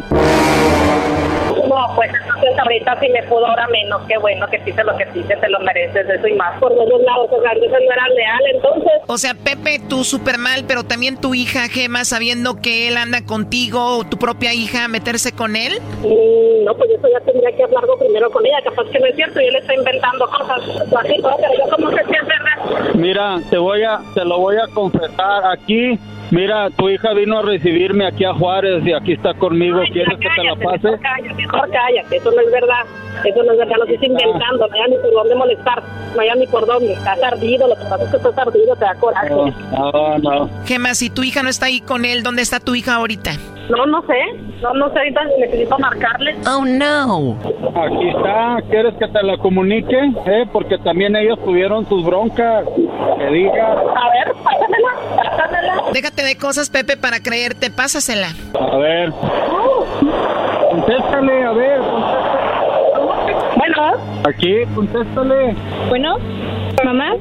No, 1.68 1.96
pues 1.96 2.12
entonces 2.14 2.60
ahorita 2.60 3.00
sí 3.00 3.10
me 3.10 3.24
pudo, 3.24 3.46
ahora 3.46 3.68
menos. 3.68 4.02
Qué 4.08 4.18
bueno 4.18 4.48
que 4.48 4.58
hiciste 4.58 4.84
lo 4.84 4.96
que 4.98 5.08
hiciste, 5.10 5.36
te 5.36 5.50
lo 5.50 5.60
mereces, 5.60 6.08
eso 6.10 6.28
y 6.28 6.34
más. 6.34 6.60
Por 6.60 6.76
los 6.76 6.88
dos 6.90 7.02
lados, 7.02 7.30
o 7.32 7.42
sea, 7.42 7.52
entonces 7.54 7.80
no 7.86 7.94
era 7.94 8.08
leal, 8.10 8.42
entonces. 8.54 8.92
O 9.08 9.18
sea, 9.18 9.34
Pepe, 9.34 9.80
tú 9.88 10.04
súper 10.04 10.38
mal, 10.38 10.66
pero 10.68 10.84
también 10.84 11.20
tu 11.20 11.34
hija 11.34 11.68
Gema, 11.68 12.06
sabiendo 12.06 12.62
que 12.62 12.88
él 12.88 12.98
anda 12.98 13.26
contigo, 13.26 13.98
o 13.98 14.04
tu 14.04 14.18
propia 14.18 14.54
hija, 14.54 14.88
meterse 14.88 15.32
con 15.32 15.56
él. 15.56 15.80
Mm, 16.02 16.66
no, 16.66 16.76
pues 16.76 16.90
eso 16.92 17.08
ya 17.12 17.20
tendría 17.22 17.56
que 17.56 17.64
hablarlo 17.64 17.98
primero 17.98 18.30
con 18.32 18.46
ella. 18.46 18.58
Capaz 18.64 18.90
que 18.92 19.00
no 19.00 19.06
es 19.08 19.16
cierto 19.16 19.40
y 19.40 19.46
él 19.46 19.56
está 19.56 19.74
inventando 19.74 20.28
cosas. 20.28 20.62
Así, 20.98 21.18
¿no? 21.18 21.36
pero 21.38 21.54
yo 21.58 21.76
como 21.76 21.92
sé 21.92 22.04
si 22.10 22.16
es 22.16 22.28
verdad. 22.28 22.94
Mira, 22.96 23.40
te 23.50 23.58
voy 23.58 23.84
a, 23.84 24.00
te 24.14 24.24
lo 24.24 24.40
voy 24.40 24.58
a 24.58 24.68
confesar 24.74 25.44
aquí. 25.52 26.00
Mira, 26.34 26.68
tu 26.72 26.90
hija 26.90 27.14
vino 27.14 27.38
a 27.38 27.42
recibirme 27.44 28.08
aquí 28.08 28.26
a 28.26 28.34
Juárez 28.34 28.84
y 28.84 28.92
aquí 28.92 29.14
está 29.14 29.36
conmigo. 29.36 29.82
¿Quieres 29.92 30.18
que 30.18 30.28
te 30.36 30.44
la 30.44 30.56
pase? 30.56 30.90
Mejor 30.90 31.00
cállate, 31.00 31.34
mejor 31.36 31.70
cállate, 31.70 32.16
eso 32.18 32.32
no 32.32 32.42
es 32.42 32.52
verdad. 32.52 32.86
Eso 33.24 33.44
no 33.44 33.52
es 33.52 33.58
verdad, 33.60 33.76
lo 33.78 33.86
estoy 33.86 34.08
inventando. 34.08 34.68
No 34.68 34.74
hay 34.74 34.90
ni 34.90 34.98
por 34.98 35.14
dónde 35.14 35.36
molestar. 35.36 35.84
No 36.16 36.22
hay 36.22 36.30
ni 36.40 36.48
por 36.48 36.66
dónde. 36.66 36.94
Estás 36.94 37.22
ardido, 37.22 37.68
lo 37.68 37.76
que 37.76 37.84
pasa 37.84 38.04
es 38.04 38.10
que 38.10 38.18
estás 38.18 38.38
ardido, 38.40 38.76
te 38.76 38.84
da 38.84 38.96
coraje. 38.96 39.30
No, 39.30 40.18
no, 40.18 40.18
no. 40.18 40.96
Si 40.96 41.12
tu 41.12 41.22
hija 41.22 41.44
no 41.44 41.50
está 41.50 41.68
ahí 41.68 41.82
con 41.82 42.04
él, 42.04 42.24
¿dónde 42.24 42.42
está 42.42 42.60
tu 42.60 42.74
hija 42.74 42.96
ahorita? 42.96 43.34
No, 43.70 43.86
no 43.86 44.02
sé. 44.08 44.16
No, 44.62 44.74
no 44.74 44.90
sé, 44.92 45.00
ahorita 45.00 45.22
necesito 45.40 45.78
marcarle. 45.78 46.36
Oh, 46.48 46.66
no. 46.66 47.38
Aquí 47.76 48.10
está, 48.10 48.58
¿quieres 48.70 48.94
que 48.96 49.08
te 49.08 49.24
la 49.24 49.38
comunique? 49.38 49.98
¿Eh? 50.26 50.46
Porque 50.52 50.78
también 50.80 51.16
ellos 51.16 51.38
tuvieron 51.44 51.88
sus 51.88 52.04
broncas. 52.04 52.66
Que 53.20 53.26
diga. 53.28 53.72
A 53.72 54.10
ver, 54.10 54.34
pásamela, 54.44 54.90
pásamela. 55.16 55.84
Déjate 55.94 56.23
de 56.24 56.38
cosas, 56.38 56.70
Pepe, 56.70 56.98
para 56.98 57.20
creerte. 57.22 57.70
Pásasela. 57.70 58.30
A 58.60 58.78
ver. 58.78 59.12
Contéstale, 60.72 61.44
a 61.44 61.52
ver, 61.54 61.80
contéstale. 61.80 63.36
Bueno, 63.56 63.94
Aquí, 64.28 64.66
contéstale. 64.76 65.56
bueno, 65.90 66.18
mamá, 66.84 67.14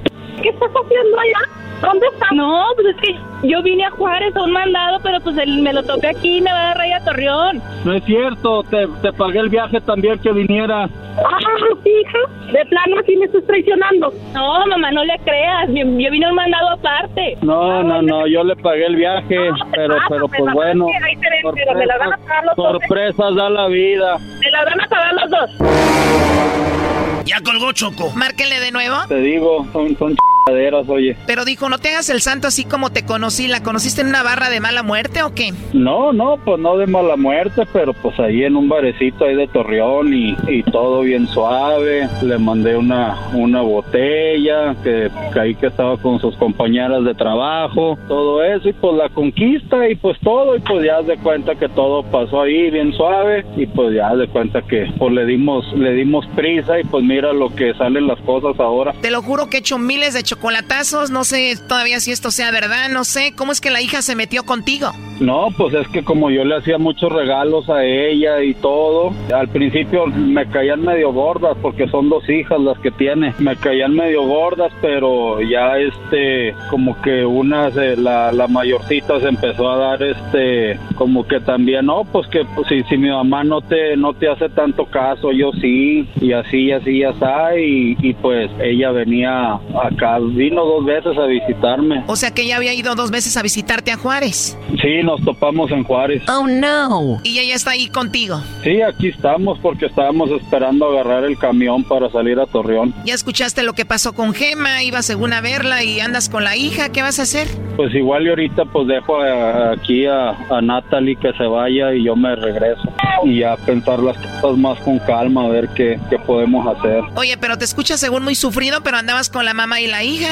¿qué 0.43 0.49
estás 0.51 0.71
haciendo 0.71 1.19
allá? 1.19 1.63
¿Dónde 1.81 2.07
estás? 2.13 2.31
No, 2.33 2.65
pues 2.77 2.95
es 2.95 2.97
que 3.03 3.49
yo 3.49 3.61
vine 3.63 3.85
a 3.85 3.91
Juárez 3.91 4.37
a 4.37 4.43
un 4.45 4.53
mandado, 4.53 4.99
pero 5.03 5.21
pues 5.21 5.37
él 5.39 5.63
me 5.63 5.73
lo 5.73 5.83
topé 5.83 6.09
aquí 6.09 6.39
y 6.39 6.41
me 6.41 6.53
va 6.53 6.59
a 6.61 6.65
dar 6.67 6.79
rey 6.79 6.93
a 6.93 7.05
Torreón. 7.05 7.61
No 7.85 7.93
es 7.93 8.05
cierto, 8.05 8.63
te, 8.65 8.87
te 9.03 9.13
pagué 9.13 9.41
el 9.41 9.49
viaje 9.49 9.81
también 9.81 10.19
que 10.21 10.31
vinieras. 10.31 10.91
Ah, 11.19 11.39
hija, 11.85 12.53
de 12.53 12.65
plano 12.67 12.97
así 13.01 13.17
me 13.17 13.25
estás 13.25 13.45
traicionando. 13.47 14.13
No, 14.33 14.67
mamá, 14.67 14.93
no 14.93 15.05
le 15.05 15.19
creas. 15.25 15.69
Yo, 15.69 15.85
yo 15.85 16.11
vine 16.11 16.27
a 16.27 16.29
un 16.29 16.37
mandado 16.37 16.71
aparte. 16.71 17.37
No, 17.43 17.83
no, 17.83 18.01
no, 18.01 18.27
yo 18.29 18.45
le 18.45 18.55
pagué 18.57 18.87
el 18.87 18.97
viaje, 18.97 19.51
pero, 19.75 19.97
pero 20.09 20.29
pues 20.29 20.55
bueno. 20.55 20.87
Ahí 20.87 21.17
te 21.17 21.31
ven, 21.31 21.55
pero 21.55 21.75
me 21.79 21.87
la 21.87 21.99
van 21.99 22.13
a 22.13 22.17
pagar 22.19 22.45
los 22.45 22.57
dos. 22.57 22.67
¿eh? 22.67 22.79
Sorpresas 22.81 23.35
da 23.35 23.51
la 23.51 23.67
vida. 23.67 24.19
Me 24.19 24.51
la 24.53 24.65
van 24.65 24.81
a 24.81 24.89
pagar 24.89 25.15
los 25.15 25.31
dos. 25.31 26.92
Ya 27.25 27.41
colgó 27.41 27.73
Choco. 27.73 28.11
Márquenle 28.15 28.61
de 28.61 28.73
nuevo. 28.73 28.97
Te 29.09 29.17
digo, 29.21 29.67
son, 29.73 29.97
son 29.97 30.17
chaderas, 30.17 30.42
oye. 30.47 31.17
Pero 31.27 31.45
dijo, 31.45 31.69
no 31.69 31.79
te 31.79 31.91
hagas 31.91 32.09
el 32.11 32.21
santo 32.21 32.49
así 32.49 32.65
como 32.65 32.91
te 32.91 33.05
conocí. 33.05 33.49
¿La 33.49 33.63
conociste 33.63 34.01
en 34.01 34.09
una 34.09 34.23
barra 34.23 34.51
de 34.51 34.61
mala 34.61 34.83
muerte 34.83 35.23
o 35.23 35.35
qué? 35.35 35.53
No, 35.73 36.13
no, 36.13 36.39
pues 36.45 36.59
no 36.59 36.77
de 36.77 36.87
mala 36.87 37.17
muerte, 37.17 37.63
pero 37.73 37.93
pues 37.93 38.19
ahí 38.19 38.45
en 38.45 38.57
un 38.57 38.69
barecito 38.69 39.25
ahí 39.25 39.37
de 39.37 39.47
Torreón 39.49 40.13
y, 40.13 40.37
y 40.49 40.63
todo 40.65 41.03
bien 41.03 41.27
suave. 41.29 42.09
Le 42.23 42.39
mandé 42.39 42.77
una, 42.77 43.31
una 43.33 43.63
botella 43.63 44.75
que, 44.83 45.11
que 45.33 45.41
ahí 45.41 45.55
que 45.55 45.67
estaba 45.67 45.97
con 45.97 46.21
sus 46.21 46.37
compañeras 46.37 47.05
de 47.05 47.15
trabajo, 47.15 47.99
todo 48.09 48.43
eso 48.43 48.69
y 48.69 48.73
pues 48.73 48.97
la 48.97 49.09
conquista 49.11 49.89
y 49.89 49.95
pues 49.95 50.19
todo 50.21 50.57
y 50.57 50.61
pues 50.61 50.85
ya 50.85 51.03
de 51.03 51.17
cuenta 51.19 51.55
que 51.55 51.69
todo 51.69 52.03
pasó 52.05 52.43
ahí 52.43 52.71
bien 52.71 52.93
suave 52.95 53.45
y 53.57 53.67
pues 53.67 53.95
ya 53.95 54.15
de 54.17 54.29
cuenta 54.29 54.63
que 54.63 54.91
pues 54.99 55.13
le 55.13 55.25
dimos, 55.25 55.65
le 55.75 55.93
dimos 55.93 56.27
prisa 56.35 56.81
y 56.81 56.85
pues 56.85 57.05
mira 57.05 57.33
lo 57.33 57.55
que 57.55 57.75
salen 57.75 58.07
las 58.07 58.21
cosas 58.21 58.59
ahora. 58.59 58.93
Te 59.01 59.11
lo 59.11 59.23
juro 59.23 59.49
que 59.49 59.59
he 59.59 59.61
hecho 59.61 59.79
miles 59.79 60.15
de 60.15 60.23
chocolatazos. 60.37 61.11
No 61.11 61.25
sé 61.25 61.55
todavía 61.69 62.01
si 62.01 62.11
esto 62.11 62.31
sea 62.31 62.51
verdad. 62.51 62.89
No 62.91 63.05
sé. 63.05 63.35
¿Cómo 63.37 63.53
es 63.53 63.61
que 63.61 63.71
la 63.71 63.81
hija 63.81 64.03
se 64.03 64.17
metió 64.17 64.45
contigo? 64.45 64.93
No, 65.21 65.49
pues 65.57 65.75
es 65.75 65.87
que 65.89 66.03
como 66.03 66.31
yo 66.31 66.45
le 66.45 66.57
hacía 66.57 66.79
muchos 66.79 67.13
regalos 67.13 67.69
a 67.69 67.85
ella 67.85 68.43
y 68.43 68.55
todo, 68.55 69.13
al 69.33 69.49
principio 69.49 70.07
me 70.07 70.49
caían 70.49 70.83
medio 70.83 71.13
gordas 71.13 71.57
porque 71.63 71.87
son 71.89 72.09
dos 72.09 72.29
hijas 72.29 72.59
las 72.61 72.79
que 72.79 72.91
tiene. 72.91 73.33
Me 73.39 73.55
caían 73.57 73.95
medio 73.95 74.23
gordas, 74.23 74.73
pero 74.81 75.41
ya 75.43 75.79
este, 75.79 76.55
como 76.71 77.01
que 77.03 77.25
una, 77.25 77.71
se- 77.71 77.97
la, 77.97 78.33
mayorcita 78.49 79.21
se 79.21 79.29
empezó 79.29 79.71
a 79.71 79.77
dar 79.77 80.03
este, 80.03 80.79
como 80.97 81.27
que 81.27 81.39
también, 81.41 81.87
no, 81.87 82.05
pues 82.05 82.27
que 82.29 82.45
pues, 82.57 82.67
si, 82.69 82.83
si 82.85 82.97
mi 82.97 83.09
mamá 83.09 83.45
no 83.45 83.61
te, 83.61 83.97
no 83.97 84.13
te 84.15 84.29
hace 84.29 84.49
tanto 84.49 84.87
caso, 84.87 85.31
yo 85.33 85.53
sí, 85.61 86.09
y 86.21 86.33
así, 86.33 86.63
y 86.65 86.73
así, 86.73 86.91
y 86.99 87.05
así, 87.05 87.23
y, 87.59 87.97
y 88.09 88.13
pues 88.15 88.51
ella 88.61 88.91
venía 88.91 89.55
acá, 89.83 90.19
vino 90.31 90.65
dos 90.65 90.85
veces 90.85 91.17
a 91.19 91.27
visitarme. 91.27 92.05
O 92.07 92.17
sea 92.17 92.31
que 92.33 92.47
ya 92.47 92.57
había 92.57 92.75
ido 92.75 92.95
dos 92.95 93.11
veces 93.11 93.37
a 93.37 93.43
visitarte 93.43 93.91
a 93.91 93.97
Juárez. 93.97 94.57
Sí, 94.81 95.03
nos 95.03 95.23
topamos 95.25 95.71
en 95.71 95.85
Juárez. 95.85 96.23
Oh, 96.29 96.47
no. 96.47 97.21
Y 97.25 97.39
ella 97.39 97.55
está 97.55 97.73
ahí 97.73 97.89
contigo. 97.89 98.41
Sí, 98.63 98.83
aquí 98.83 99.09
estamos 99.09 99.59
porque 99.61 99.87
estábamos 99.87 100.31
esperando 100.31 100.87
agarrar 100.87 101.25
el 101.25 101.39
camión 101.39 101.85
para 101.85 102.11
salir 102.11 102.39
a 102.39 102.47
Torreón. 102.47 102.95
Ya 103.05 103.15
escuchaste 103.15 103.63
lo 103.63 103.73
que 103.75 103.85
pasó 103.85 104.13
con 104.13 104.35
Gema. 104.35 104.83
Ibas 104.83 105.07
según 105.07 105.33
a 105.33 105.41
verla 105.41 105.85
y 105.85 106.01
andas 106.01 106.29
con 106.29 106.45
la 106.45 106.57
hija. 106.57 106.91
¿Qué 106.91 107.03
vas 107.03 107.19
a 107.19 107.23
hacer? 107.23 107.49
Pues 107.77 107.95
igual 107.95 108.27
y 108.27 108.29
ahorita 108.29 108.65
pues 108.67 108.87
dejo 108.87 109.21
a- 109.21 109.73
aquí 109.73 110.07
a, 110.07 110.31
a 110.51 110.61
Natalie 110.61 111.17
que 111.17 111.33
se 111.33 111.45
vaya 111.45 111.95
y 111.95 112.05
yo 112.05 112.15
me 112.15 112.35
regreso. 112.37 112.83
Y 113.25 113.39
ya 113.41 113.57
pensar 113.57 113.99
las 114.01 114.17
cosas 114.41 114.59
más 114.59 114.79
con 114.81 114.99
calma, 115.01 115.45
a 115.45 115.49
ver 115.49 115.69
qué, 115.75 115.99
qué 116.11 116.19
podemos 116.19 116.67
hacer. 116.77 117.03
Oye, 117.17 117.37
pero 117.41 117.57
te 117.57 117.65
escuchas 117.65 117.99
según 118.01 118.25
muy 118.25 118.35
sufrido, 118.35 118.81
pero 118.83 118.99
andabas 118.99 119.31
con 119.31 119.45
la 119.45 119.55
mamá 119.55 119.81
y 119.81 119.87
la 119.87 120.05
hija. 120.05 120.29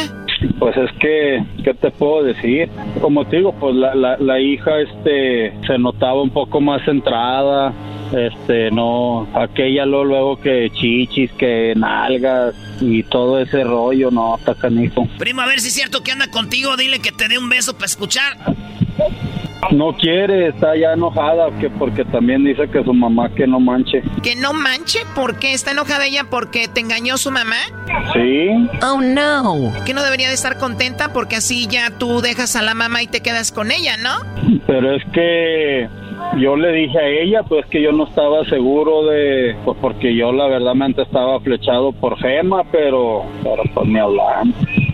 Pues 0.58 0.76
es 0.76 0.90
que, 0.98 1.42
¿qué 1.64 1.74
te 1.74 1.90
puedo 1.90 2.22
decir? 2.24 2.68
Como 3.00 3.24
te 3.26 3.36
digo, 3.36 3.52
pues 3.52 3.74
la, 3.74 3.94
la, 3.94 4.16
la 4.18 4.40
hija 4.40 4.80
este, 4.80 5.52
se 5.66 5.78
notaba 5.78 6.22
un 6.22 6.30
poco 6.30 6.60
más 6.60 6.82
centrada, 6.84 7.72
este, 8.12 8.70
no, 8.70 9.26
aquella 9.34 9.86
luego, 9.86 10.04
luego 10.04 10.36
que 10.40 10.70
chichis, 10.70 11.30
que 11.32 11.74
nalgas 11.76 12.54
y 12.80 13.02
todo 13.04 13.40
ese 13.40 13.64
rollo, 13.64 14.10
no, 14.10 14.36
está 14.36 14.54
canijo. 14.54 15.06
Primo, 15.18 15.40
a 15.42 15.46
ver 15.46 15.60
si 15.60 15.68
es 15.68 15.74
cierto 15.74 16.02
que 16.02 16.12
anda 16.12 16.30
contigo. 16.30 16.76
Dile 16.76 17.00
que 17.00 17.12
te 17.12 17.28
dé 17.28 17.38
un 17.38 17.48
beso 17.48 17.74
para 17.74 17.86
escuchar. 17.86 18.36
No 19.72 19.92
quiere, 19.96 20.48
está 20.48 20.74
ya 20.76 20.94
enojada, 20.94 21.50
que 21.60 21.68
porque 21.70 22.04
también 22.06 22.42
dice 22.44 22.68
que 22.70 22.82
su 22.82 22.92
mamá 22.94 23.28
que 23.34 23.46
no 23.46 23.60
manche. 23.60 24.02
Que 24.22 24.34
no 24.34 24.52
manche, 24.52 25.00
¿por 25.14 25.38
qué? 25.38 25.52
¿Está 25.52 25.72
enojada 25.72 26.06
ella 26.06 26.24
porque 26.30 26.66
te 26.66 26.80
engañó 26.80 27.18
su 27.18 27.30
mamá? 27.30 27.56
Sí, 28.14 28.48
Oh, 28.82 29.00
no. 29.00 29.72
Que 29.84 29.92
no 29.94 30.02
debería 30.02 30.28
de 30.28 30.34
estar 30.34 30.56
contenta 30.58 31.12
porque 31.12 31.36
así 31.36 31.68
ya 31.68 31.90
tú 31.98 32.20
dejas 32.20 32.56
a 32.56 32.62
la 32.62 32.74
mamá 32.74 33.02
y 33.02 33.06
te 33.06 33.20
quedas 33.20 33.52
con 33.52 33.70
ella, 33.70 33.96
¿no? 33.98 34.10
pero 34.66 34.94
es 34.96 35.02
que 35.12 35.88
yo 36.38 36.56
le 36.56 36.72
dije 36.72 36.98
a 36.98 37.08
ella, 37.08 37.42
pues 37.42 37.66
que 37.66 37.82
yo 37.82 37.92
no 37.92 38.06
estaba 38.06 38.44
seguro 38.44 39.04
de, 39.06 39.56
pues 39.64 39.76
porque 39.80 40.14
yo 40.14 40.32
la 40.32 40.46
verdad 40.46 40.74
estaba 40.96 41.40
flechado 41.40 41.92
por 41.92 42.18
Gema, 42.18 42.64
pero, 42.70 43.24
pero 43.42 43.62
pues 43.74 43.88
ni 43.88 43.98
hablar. 43.98 44.44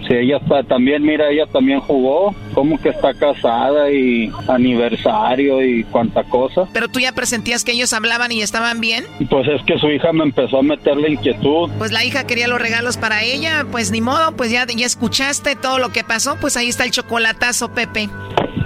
Si 0.07 0.15
ella 0.15 0.37
está, 0.37 0.63
también, 0.63 1.03
mira, 1.03 1.31
ella 1.31 1.47
también 1.47 1.81
jugó, 1.81 2.35
como 2.55 2.81
que 2.81 2.91
está 2.91 3.13
casada 3.13 3.91
y 3.91 4.31
aniversario 4.49 5.65
y 5.65 5.83
cuánta 5.85 6.23
cosa. 6.25 6.69
Pero 6.73 6.89
tú 6.89 7.01
ya 7.01 7.13
presentías 7.13 7.65
que 7.65 7.73
ellos 7.73 7.93
hablaban 7.93 8.31
y 8.31 8.41
estaban 8.41 8.81
bien. 8.81 9.05
Pues 9.29 9.49
es 9.49 9.63
que 9.63 9.79
su 9.79 9.91
hija 9.91 10.13
me 10.13 10.25
empezó 10.25 10.59
a 10.59 10.63
meter 10.63 10.97
la 10.97 11.09
inquietud. 11.09 11.71
Pues 11.79 11.91
la 11.91 12.05
hija 12.05 12.27
quería 12.27 12.47
los 12.47 12.61
regalos 12.61 12.97
para 12.97 13.23
ella, 13.25 13.67
pues 13.71 13.91
ni 13.91 14.01
modo, 14.01 14.37
pues 14.37 14.51
ya, 14.51 14.65
ya 14.67 14.87
escuchaste 14.87 15.57
todo 15.57 15.79
lo 15.79 15.91
que 15.91 16.05
pasó, 16.05 16.37
pues 16.41 16.57
ahí 16.57 16.69
está 16.69 16.85
el 16.85 16.93
chocolatazo, 16.93 17.73
Pepe. 17.73 18.09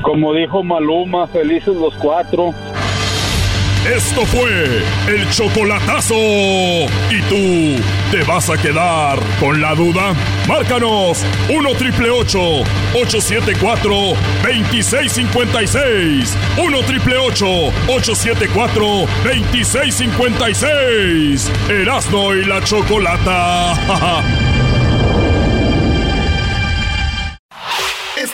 Como 0.03 0.35
dijo 0.35 0.63
Maluma, 0.63 1.27
felices 1.27 1.75
los 1.77 1.95
cuatro. 1.95 2.55
Esto 3.87 4.27
fue 4.27 4.83
el 5.09 5.31
chocolatazo. 5.31 6.15
¿Y 6.15 7.23
tú 7.29 7.83
te 8.11 8.23
vas 8.25 8.51
a 8.51 8.59
quedar 8.59 9.19
con 9.41 9.59
la 9.61 9.75
duda? 9.75 10.15
Márcanos 10.47 11.25
1 11.49 11.75
triple 11.77 12.11
874 12.11 13.91
2656. 14.43 16.37
1 16.59 16.83
triple 16.83 17.17
874 17.17 19.07
2656. 19.25 21.51
Erasno 21.71 22.35
y 22.35 22.45
la 22.45 22.63
chocolata. 22.63 24.41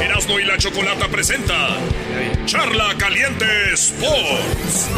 Erasmo 0.00 0.38
y 0.38 0.44
la 0.44 0.56
Chocolata 0.56 1.08
presenta 1.08 1.76
Charla 2.46 2.94
Caliente 2.96 3.72
Sports. 3.74 4.88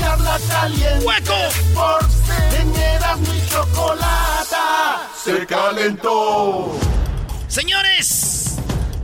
Charla 0.00 0.38
caliente 0.48 1.04
¡Hueco! 1.04 1.34
Sports 1.48 2.14
en 2.60 2.76
Erasmo 2.76 3.34
y 3.34 3.50
Chocolata 3.50 5.08
se 5.24 5.46
calentó. 5.46 6.78
Señores, 7.48 8.56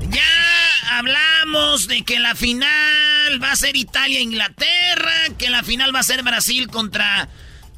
ya 0.09 0.98
hablamos 0.98 1.89
de 1.89 2.05
que 2.05 2.18
la 2.18 2.35
final 2.35 3.43
va 3.43 3.52
a 3.52 3.56
ser 3.56 3.76
Italia-Inglaterra, 3.76 5.12
que 5.39 5.51
la 5.51 5.62
final 5.62 5.94
va 5.94 6.01
a 6.01 6.05
ser 6.05 6.22
Brasil 6.22 6.68
contra 6.68 7.28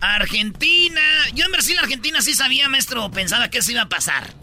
Argentina. 0.01 1.01
Yo 1.35 1.45
en 1.47 1.53
Brasil-Argentina 1.53 2.21
sí 2.23 2.35
sabía, 2.35 2.69
maestro, 2.69 3.11
pensaba 3.11 3.49
que 3.49 3.59
eso 3.59 3.73
iba 3.73 3.83
a 3.83 3.89
pasar. 3.89 4.35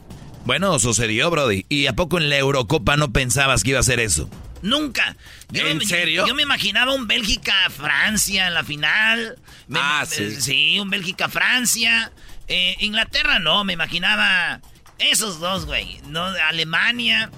Bueno, 0.48 0.80
sucedió, 0.80 1.30
Brody. 1.30 1.65
¿Y 1.68 1.88
a 1.88 1.94
poco 1.94 2.18
en 2.18 2.30
la 2.30 2.38
Eurocopa 2.38 2.95
no 2.95 3.11
pensabas 3.11 3.64
que 3.64 3.72
iba 3.72 3.80
a 3.82 3.84
ser 3.84 3.99
eso? 3.99 4.30
Nunca. 4.61 5.18
Yo 5.52 5.68
¿En 5.68 5.78
me- 5.78 5.86
serio? 5.86 6.26
Yo 6.26 6.34
me 6.34 6.41
imaginaba 6.44 6.94
un 6.95 7.06
Bélgica-Francia 7.06 8.48
en 8.48 8.53
la 8.53 8.64
final. 8.64 9.38
Me- 9.68 9.80
Ah, 9.82 10.06
sí. 10.10 10.40
Sí, 10.41 10.80
un 10.80 10.90
Bélgica-Francia. 10.90 12.11
Eh, 12.48 12.78
Inglaterra 12.80 13.40
no, 13.40 13.64
me 13.65 13.74
imaginaba 13.74 14.61
esos 14.99 15.40
dos, 15.41 15.65
güey. 15.65 15.99
No, 16.07 16.24
Alemania, 16.24 17.30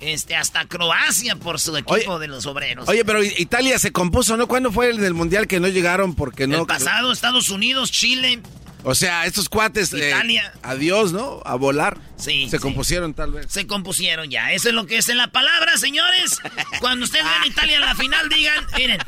este, 0.00 0.34
hasta 0.34 0.64
Croacia 0.64 1.36
por 1.36 1.60
su 1.60 1.76
equipo 1.76 2.18
de 2.18 2.26
los 2.28 2.46
obreros. 2.46 2.88
Oye, 2.88 3.04
pero 3.04 3.22
Italia 3.22 3.78
se 3.78 3.92
compuso, 3.92 4.36
¿no? 4.38 4.46
¿Cuándo 4.48 4.72
fue 4.72 4.88
el 4.88 4.96
del 4.96 5.12
mundial 5.12 5.46
que 5.46 5.60
no 5.60 5.68
llegaron 5.68 6.14
porque 6.14 6.46
no? 6.46 6.60
El 6.60 6.66
pasado, 6.66 7.12
Estados 7.12 7.50
Unidos, 7.50 7.92
Chile. 7.92 8.40
O 8.88 8.94
sea, 8.94 9.26
estos 9.26 9.48
cuates. 9.48 9.92
eh, 9.94 10.08
Italia. 10.10 10.52
adiós, 10.62 11.12
¿no? 11.12 11.42
A 11.44 11.56
volar. 11.56 11.98
Sí. 12.16 12.44
Se 12.48 12.58
sí. 12.58 12.62
compusieron 12.62 13.14
tal 13.14 13.32
vez. 13.32 13.46
Se 13.50 13.66
compusieron 13.66 14.30
ya. 14.30 14.52
Eso 14.52 14.68
es 14.68 14.74
lo 14.74 14.86
que 14.86 14.98
es 14.98 15.08
en 15.08 15.18
la 15.18 15.26
palabra, 15.32 15.76
señores. 15.76 16.38
Cuando 16.80 17.04
ustedes 17.04 17.24
ven 17.24 17.50
Italia 17.50 17.76
en 17.76 17.80
la 17.82 17.96
final, 17.96 18.28
digan, 18.28 18.64
miren, 18.76 18.98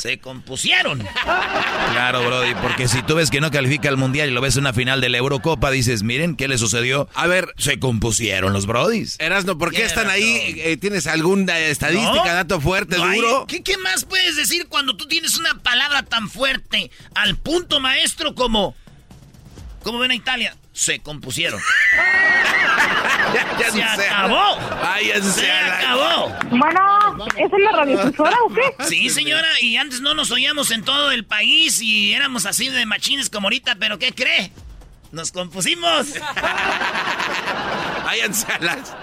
se 0.00 0.18
compusieron. 0.18 1.06
Claro, 1.92 2.24
Brody, 2.24 2.54
porque 2.62 2.88
si 2.88 3.02
tú 3.02 3.14
ves 3.16 3.28
que 3.30 3.42
no 3.42 3.50
califica 3.50 3.90
al 3.90 3.98
Mundial 3.98 4.30
y 4.30 4.32
lo 4.32 4.40
ves 4.40 4.54
en 4.56 4.60
una 4.62 4.72
final 4.72 5.02
de 5.02 5.10
la 5.10 5.18
Eurocopa, 5.18 5.70
dices, 5.70 6.02
miren, 6.02 6.34
¿qué 6.36 6.48
le 6.48 6.56
sucedió? 6.56 7.06
A 7.14 7.26
ver. 7.26 7.52
Se 7.58 7.78
compusieron 7.78 8.54
los 8.54 8.64
Brodis. 8.66 9.16
Erasno, 9.18 9.58
¿por 9.58 9.70
qué 9.70 9.84
están 9.84 10.08
ahí? 10.08 10.38
razón. 10.54 10.54
Eh, 10.64 10.76
¿Tienes 10.78 11.06
alguna 11.06 11.58
estadística, 11.58 12.24
No, 12.24 12.34
dato 12.34 12.60
fuerte, 12.60 12.96
no 12.96 13.04
hay- 13.04 13.20
duro? 13.20 13.44
¿Qué, 13.46 13.62
qué 13.62 13.76
más 13.76 14.06
puedes 14.06 14.36
decir 14.36 14.66
cuando 14.68 14.96
tú 14.96 15.06
tienes 15.06 15.36
una 15.36 15.54
palabra 15.62 16.04
tan 16.04 16.30
fuerte 16.30 16.90
al 17.14 17.36
punto 17.36 17.80
maestro 17.80 18.34
como... 18.34 18.74
¿Cómo 19.82 19.98
ven 19.98 20.10
a 20.10 20.14
Italia? 20.14 20.56
Se 20.72 21.00
compusieron. 21.00 21.60
Ya 23.68 23.70
¡Se 23.94 24.08
acabó! 24.08 24.56
Váyanse 24.82 25.40
¡Se 25.42 25.46
la- 25.46 25.78
acabó! 25.78 26.28
Bueno, 26.50 27.26
¿esa 27.36 27.56
es 27.56 27.62
la 27.62 27.72
radiodifusora 27.72 28.36
o 28.44 28.52
qué? 28.52 28.84
Sí, 28.88 29.08
señora, 29.10 29.46
y 29.60 29.76
antes 29.76 30.00
no 30.00 30.14
nos 30.14 30.32
oíamos 30.32 30.72
en 30.72 30.82
todo 30.82 31.12
el 31.12 31.24
país 31.24 31.80
y 31.80 32.12
éramos 32.12 32.44
así 32.46 32.68
de 32.70 32.84
machines 32.86 33.30
como 33.30 33.46
ahorita, 33.46 33.76
pero 33.76 33.98
¿qué 34.00 34.12
cree? 34.12 34.50
Nos 35.12 35.30
compusimos. 35.30 36.08
Váyanse 38.04 38.52
a 38.52 38.58
las. 38.58 38.96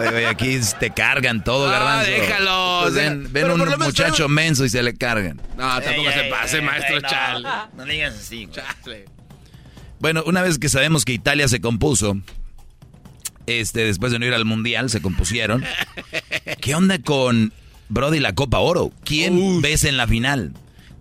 Oye, 0.00 0.08
oye, 0.08 0.26
aquí 0.26 0.58
te 0.80 0.90
cargan 0.90 1.44
todo, 1.44 1.68
Ah, 1.68 1.72
garbanzo. 1.72 2.10
déjalos, 2.10 2.82
Pues 2.82 2.94
ven 2.94 3.32
ven 3.32 3.50
un 3.52 3.58
menos 3.60 3.78
muchacho 3.78 4.12
tenemos- 4.14 4.30
menso 4.34 4.64
y 4.64 4.68
se 4.70 4.82
le 4.82 4.96
cargan. 4.96 5.40
No, 5.56 5.80
tampoco 5.80 6.08
Ey, 6.08 6.14
se 6.14 6.20
ey, 6.24 6.30
pase, 6.30 6.56
ey, 6.58 6.62
maestro 6.64 6.96
ey, 6.96 7.02
no, 7.02 7.08
Chale. 7.08 7.48
No 7.74 7.84
le 7.86 7.92
digas 7.92 8.14
así, 8.14 8.46
güey. 8.46 8.56
Chale. 8.82 9.04
Bueno, 10.04 10.22
una 10.26 10.42
vez 10.42 10.58
que 10.58 10.68
sabemos 10.68 11.06
que 11.06 11.14
Italia 11.14 11.48
se 11.48 11.62
compuso, 11.62 12.18
este, 13.46 13.86
después 13.86 14.12
de 14.12 14.18
no 14.18 14.26
ir 14.26 14.34
al 14.34 14.44
Mundial, 14.44 14.90
se 14.90 15.00
compusieron. 15.00 15.64
¿Qué 16.60 16.74
onda 16.74 16.98
con 16.98 17.54
Brody 17.88 18.20
la 18.20 18.34
Copa 18.34 18.58
Oro? 18.58 18.92
¿Quién 19.06 19.62
ves 19.62 19.82
en 19.84 19.96
la 19.96 20.06
final? 20.06 20.52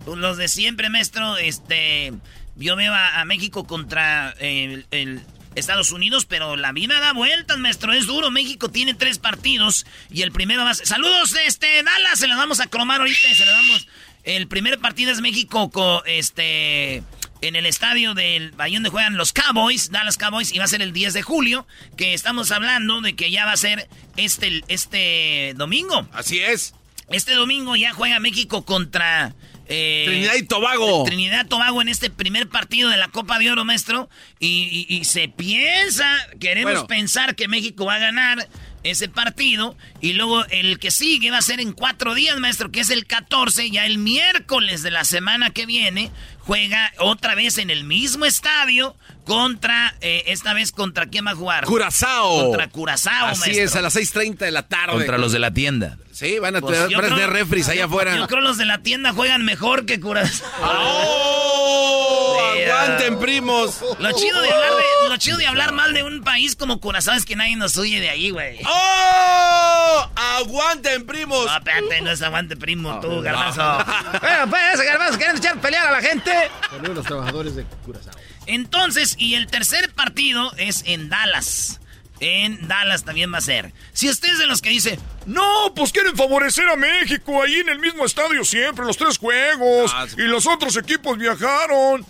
Pues 0.06 0.18
Los 0.18 0.38
de 0.38 0.48
siempre, 0.48 0.90
maestro, 0.90 1.36
este... 1.36 2.14
Yo 2.56 2.78
veo 2.78 2.94
a, 2.94 3.20
a 3.20 3.26
México 3.26 3.68
contra 3.68 4.32
el, 4.40 4.86
el 4.92 5.20
Estados 5.56 5.92
Unidos, 5.92 6.26
pero 6.26 6.56
la 6.56 6.72
vida 6.72 7.02
da 7.02 7.12
vueltas, 7.12 7.58
maestro. 7.58 7.92
Es 7.92 8.08
duro. 8.08 8.32
México 8.32 8.70
tiene 8.70 8.94
tres 8.94 9.20
partidos 9.20 9.86
y 10.10 10.22
el 10.22 10.32
primero 10.32 10.64
va. 10.64 10.76
Saludos, 10.76 11.36
este, 11.46 11.84
Dallas. 11.84 12.20
Se 12.20 12.28
los 12.28 12.38
vamos 12.38 12.62
a 12.62 12.68
cromar 12.68 13.02
ahorita. 13.02 13.36
Se 13.36 13.46
los 13.46 13.54
damos... 13.54 13.88
El 14.24 14.48
primer 14.48 14.80
partido 14.80 15.12
es 15.12 15.20
México 15.20 15.70
con, 15.72 16.00
este... 16.06 17.04
En 17.48 17.56
el 17.56 17.66
estadio 17.66 18.14
del 18.14 18.54
ahí 18.58 18.74
donde 18.76 18.90
juegan 18.90 19.18
los 19.18 19.34
Cowboys, 19.34 19.92
Dallas 19.92 20.18
Cowboys, 20.18 20.54
y 20.54 20.60
va 20.60 20.66
a 20.66 20.68
ser 20.68 20.82
el 20.82 20.94
10 20.94 21.14
de 21.14 21.22
julio, 21.22 21.68
que 21.98 22.14
estamos 22.14 22.52
hablando 22.52 23.02
de 23.02 23.16
que 23.16 23.32
ya 23.32 23.46
va 23.46 23.52
a 23.52 23.58
ser 23.58 23.88
este, 24.18 24.64
este 24.68 25.54
domingo. 25.56 26.08
Así 26.14 26.40
es. 26.40 26.74
Este 27.10 27.34
domingo 27.34 27.76
ya 27.76 27.92
juega 27.94 28.20
México 28.20 28.64
contra... 28.64 29.36
eh, 29.68 30.04
Trinidad 30.08 30.36
y 30.36 30.44
Tobago. 30.44 31.04
Trinidad 31.04 31.46
y 31.46 31.48
Tobago 31.50 31.82
en 31.82 31.90
este 31.90 32.10
primer 32.10 32.48
partido 32.50 32.90
de 32.90 32.98
la 32.98 33.10
Copa 33.10 33.38
de 33.40 33.52
Oro, 33.52 33.66
maestro. 33.66 34.10
Y, 34.40 34.86
y- 34.90 34.96
y 34.96 35.04
se 35.04 35.28
piensa, 35.28 36.06
queremos 36.40 36.72
Bueno. 36.74 36.88
pensar 36.88 37.36
que 37.36 37.48
México 37.48 37.86
va 37.86 37.96
a 37.96 38.00
ganar 38.00 38.48
ese 38.84 39.08
partido. 39.10 39.76
Y 40.02 40.14
luego 40.14 40.46
el 40.46 40.80
que 40.80 40.92
sigue 40.92 41.32
va 41.32 41.38
a 41.38 41.42
ser 41.42 41.60
en 41.60 41.72
cuatro 41.74 42.14
días, 42.14 42.40
maestro, 42.40 42.72
que 42.72 42.82
es 42.82 42.90
el 42.90 43.06
14. 43.06 43.70
Ya 43.72 43.86
el 43.86 43.98
miércoles 43.98 44.84
de 44.84 44.92
la 44.92 45.04
semana 45.04 45.50
que 45.52 45.66
viene 45.66 46.12
juega 46.40 46.92
otra 47.00 47.36
vez 47.36 47.58
en 47.58 47.70
el 47.70 47.84
mismo 47.86 48.26
estadio 48.26 48.96
contra, 49.26 49.96
eh, 50.02 50.24
esta 50.28 50.54
vez 50.54 50.72
contra 50.74 51.06
quién 51.06 51.26
va 51.26 51.32
a 51.32 51.36
jugar. 51.36 51.64
Curazao. 51.66 52.48
Contra 52.50 52.70
Curazao, 52.70 53.28
Así 53.28 53.40
maestro. 53.42 53.64
es, 53.66 53.76
a 53.78 53.82
las 53.82 53.96
6.30 53.96 54.38
de 54.46 54.52
la 54.52 54.68
tarde. 54.68 54.94
Contra 54.94 55.18
los 55.18 55.32
de 55.32 55.40
la 55.40 55.52
tienda. 55.54 55.98
Sí, 56.12 56.40
van 56.40 56.56
a 56.58 56.62
Pues 56.62 56.78
tener 56.88 56.98
creo- 57.00 57.28
refris 57.28 57.70
allá 57.70 57.86
afuera. 57.86 58.16
Yo 58.18 58.28
creo 58.28 58.42
los 58.42 58.58
de 58.58 58.66
la 58.66 58.80
tienda 58.80 59.14
juegan 59.14 59.46
mejor 59.46 59.86
que 59.86 60.00
Curazao. 60.00 60.48
¡Oh! 60.62 62.13
¡Aguanten, 62.54 63.20
primos! 63.20 63.80
Lo 64.00 64.12
chido, 64.14 64.42
de 64.42 64.52
hablar 64.52 64.72
de- 64.76 65.10
lo 65.10 65.18
chido 65.18 65.38
de 65.38 65.48
hablar 65.48 65.72
mal 65.74 65.94
de 65.94 66.04
un 66.04 66.24
país 66.24 66.56
como 66.56 66.80
Curazao 66.80 67.16
es 67.16 67.26
que 67.26 67.36
nadie 67.36 67.56
nos 67.56 67.76
huye 67.78 68.00
de 68.00 68.10
ahí, 68.10 68.30
güey. 68.30 68.60
¡Oh! 68.66 70.10
¡Aguanten, 70.16 71.06
primos! 71.06 71.46
No, 71.46 71.58
espérate, 71.58 72.02
no 72.02 72.12
es 72.12 72.22
aguante 72.22 72.56
primo, 72.58 73.00
tú, 73.00 73.22
garbanzo. 73.22 73.62
Bueno, 74.22 74.50
pues, 74.50 74.82
garbanzo, 74.82 75.18
¿quieren 75.18 75.38
echar 75.38 75.60
pelear 75.60 75.88
a 75.88 75.92
la 75.92 76.02
gente? 76.02 76.32
Saludos 76.70 76.96
los 76.98 77.06
trabajadores 77.06 77.56
de 77.56 77.66
Curazao. 77.86 78.14
Entonces, 78.46 79.16
y 79.18 79.36
el 79.36 79.48
tercer 79.48 79.92
partido 79.94 80.52
es 80.58 80.84
en 80.86 81.10
Dallas. 81.10 81.80
En 82.20 82.68
Dallas 82.68 83.04
también 83.04 83.34
va 83.34 83.38
a 83.40 83.42
ser. 83.42 83.74
Si 83.94 84.10
usted 84.10 84.30
es 84.30 84.38
de 84.40 84.46
los 84.48 84.62
que 84.62 84.70
dice, 84.70 84.98
No, 85.26 85.74
pues 85.76 85.92
quieren 85.92 86.16
favorecer 86.16 86.68
a 86.70 86.76
México 86.76 87.42
ahí 87.42 87.56
en 87.56 87.70
el 87.70 87.80
mismo 87.80 88.06
estadio 88.06 88.44
siempre, 88.46 88.86
los 88.86 88.98
tres 88.98 89.18
juegos. 89.18 89.92
Ah, 89.94 90.06
sí. 90.08 90.16
Y 90.18 90.22
los 90.24 90.46
otros 90.48 90.76
equipos 90.78 91.18
viajaron. 91.18 92.06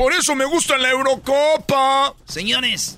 Por 0.00 0.14
eso 0.14 0.34
me 0.34 0.46
gusta 0.46 0.78
la 0.78 0.88
Eurocopa. 0.88 2.14
señores, 2.24 2.96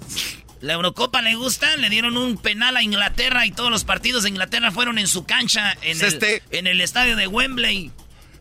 la 0.60 0.74
Eurocopa 0.74 1.20
le 1.20 1.34
gusta, 1.34 1.76
le 1.76 1.90
dieron 1.90 2.16
un 2.16 2.38
penal 2.38 2.76
a 2.76 2.82
Inglaterra 2.84 3.44
y 3.44 3.50
todos 3.50 3.72
los 3.72 3.82
partidos 3.82 4.22
de 4.22 4.28
Inglaterra 4.28 4.70
fueron 4.70 4.98
en 4.98 5.08
su 5.08 5.24
cancha, 5.24 5.76
en, 5.82 6.00
el, 6.00 6.06
este. 6.06 6.44
en 6.52 6.68
el 6.68 6.80
estadio 6.80 7.16
de 7.16 7.26
Wembley. 7.26 7.90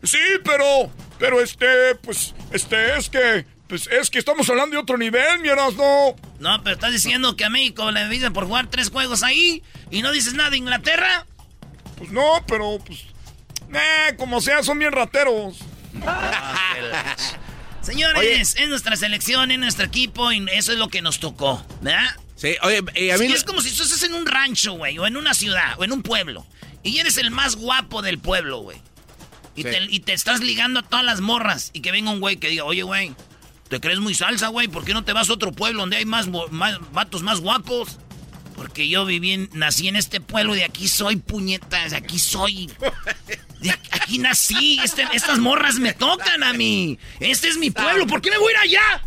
Sí, 0.04 0.20
pero, 0.44 0.92
pero 1.18 1.40
este, 1.40 1.96
pues, 2.02 2.36
este, 2.52 2.96
es 2.96 3.10
que, 3.10 3.44
pues, 3.66 3.88
es 3.88 4.10
que 4.10 4.20
estamos 4.20 4.48
hablando 4.48 4.76
de 4.76 4.82
otro 4.82 4.96
nivel, 4.96 5.40
mi 5.40 5.48
Erasmo. 5.48 6.14
No, 6.38 6.62
pero 6.62 6.76
estás 6.76 6.92
diciendo 6.92 7.34
que 7.34 7.44
a 7.44 7.50
México 7.50 7.90
le 7.90 8.08
dicen 8.10 8.32
por 8.32 8.46
jugar 8.46 8.68
tres 8.68 8.90
juegos 8.90 9.24
ahí 9.24 9.64
y 9.90 10.02
no 10.02 10.12
dices 10.12 10.34
nada 10.34 10.50
de 10.50 10.58
Inglaterra. 10.58 11.26
Pues 11.98 12.12
no, 12.12 12.44
pero, 12.46 12.78
pues, 12.86 13.06
eh, 13.74 14.14
como 14.16 14.40
sea, 14.40 14.62
son 14.62 14.78
bien 14.78 14.92
rateros. 14.92 15.58
Señores, 17.82 18.54
es 18.58 18.68
nuestra 18.68 18.96
selección, 18.96 19.50
es 19.50 19.58
nuestro 19.58 19.84
equipo 19.86 20.30
y 20.32 20.46
eso 20.52 20.72
es 20.72 20.78
lo 20.78 20.88
que 20.88 21.02
nos 21.02 21.18
tocó, 21.18 21.64
¿verdad? 21.80 22.16
Sí, 22.36 22.56
oye, 22.62 22.82
eh, 22.94 23.12
a 23.12 23.18
mí... 23.18 23.26
Sí, 23.26 23.32
es 23.32 23.44
como 23.44 23.60
si 23.60 23.70
tú 23.70 23.82
estás 23.82 24.02
en 24.02 24.14
un 24.14 24.26
rancho, 24.26 24.72
güey, 24.74 24.98
o 24.98 25.06
en 25.06 25.16
una 25.16 25.34
ciudad, 25.34 25.74
o 25.78 25.84
en 25.84 25.92
un 25.92 26.02
pueblo, 26.02 26.46
y 26.82 26.98
eres 26.98 27.16
el 27.18 27.30
más 27.30 27.56
guapo 27.56 28.02
del 28.02 28.18
pueblo, 28.18 28.58
güey. 28.60 28.78
Y, 29.54 29.62
Sí. 29.62 29.68
te, 29.70 29.86
y 29.88 30.00
te 30.00 30.12
estás 30.12 30.40
ligando 30.40 30.80
a 30.80 30.82
todas 30.82 31.04
las 31.04 31.20
morras, 31.20 31.70
y 31.72 31.80
que 31.80 31.92
venga 31.92 32.10
un 32.10 32.20
güey 32.20 32.36
que 32.36 32.48
diga, 32.48 32.64
oye, 32.64 32.82
güey, 32.82 33.14
¿te 33.68 33.80
crees 33.80 34.00
muy 34.00 34.14
salsa, 34.14 34.48
güey? 34.48 34.68
¿Por 34.68 34.84
qué 34.84 34.92
no 34.94 35.04
te 35.04 35.12
vas 35.12 35.28
a 35.28 35.32
otro 35.32 35.52
pueblo 35.52 35.80
donde 35.80 35.96
hay 35.98 36.04
más, 36.04 36.28
más 36.50 36.78
vatos 36.92 37.22
más 37.22 37.40
guapos? 37.40 37.98
Porque 38.56 38.88
yo 38.88 39.04
viví, 39.04 39.32
en, 39.32 39.50
nací 39.52 39.88
en 39.88 39.96
este 39.96 40.20
pueblo, 40.20 40.54
de 40.54 40.64
aquí 40.64 40.88
soy, 40.88 41.16
puñetas, 41.16 41.92
aquí 41.92 42.18
soy. 42.18 42.70
De 43.62 43.70
aquí, 43.70 44.18
nací, 44.18 44.80
este, 44.82 45.06
estas 45.12 45.38
morras 45.38 45.76
me 45.76 45.92
tocan 45.92 46.42
a 46.42 46.52
mí. 46.52 46.98
Este 47.20 47.48
es 47.48 47.56
mi 47.56 47.70
pueblo, 47.70 48.06
¿por 48.06 48.20
qué 48.20 48.30
me 48.30 48.38
voy 48.38 48.52
a 48.52 48.64
ir 48.66 48.70
allá? 48.70 49.04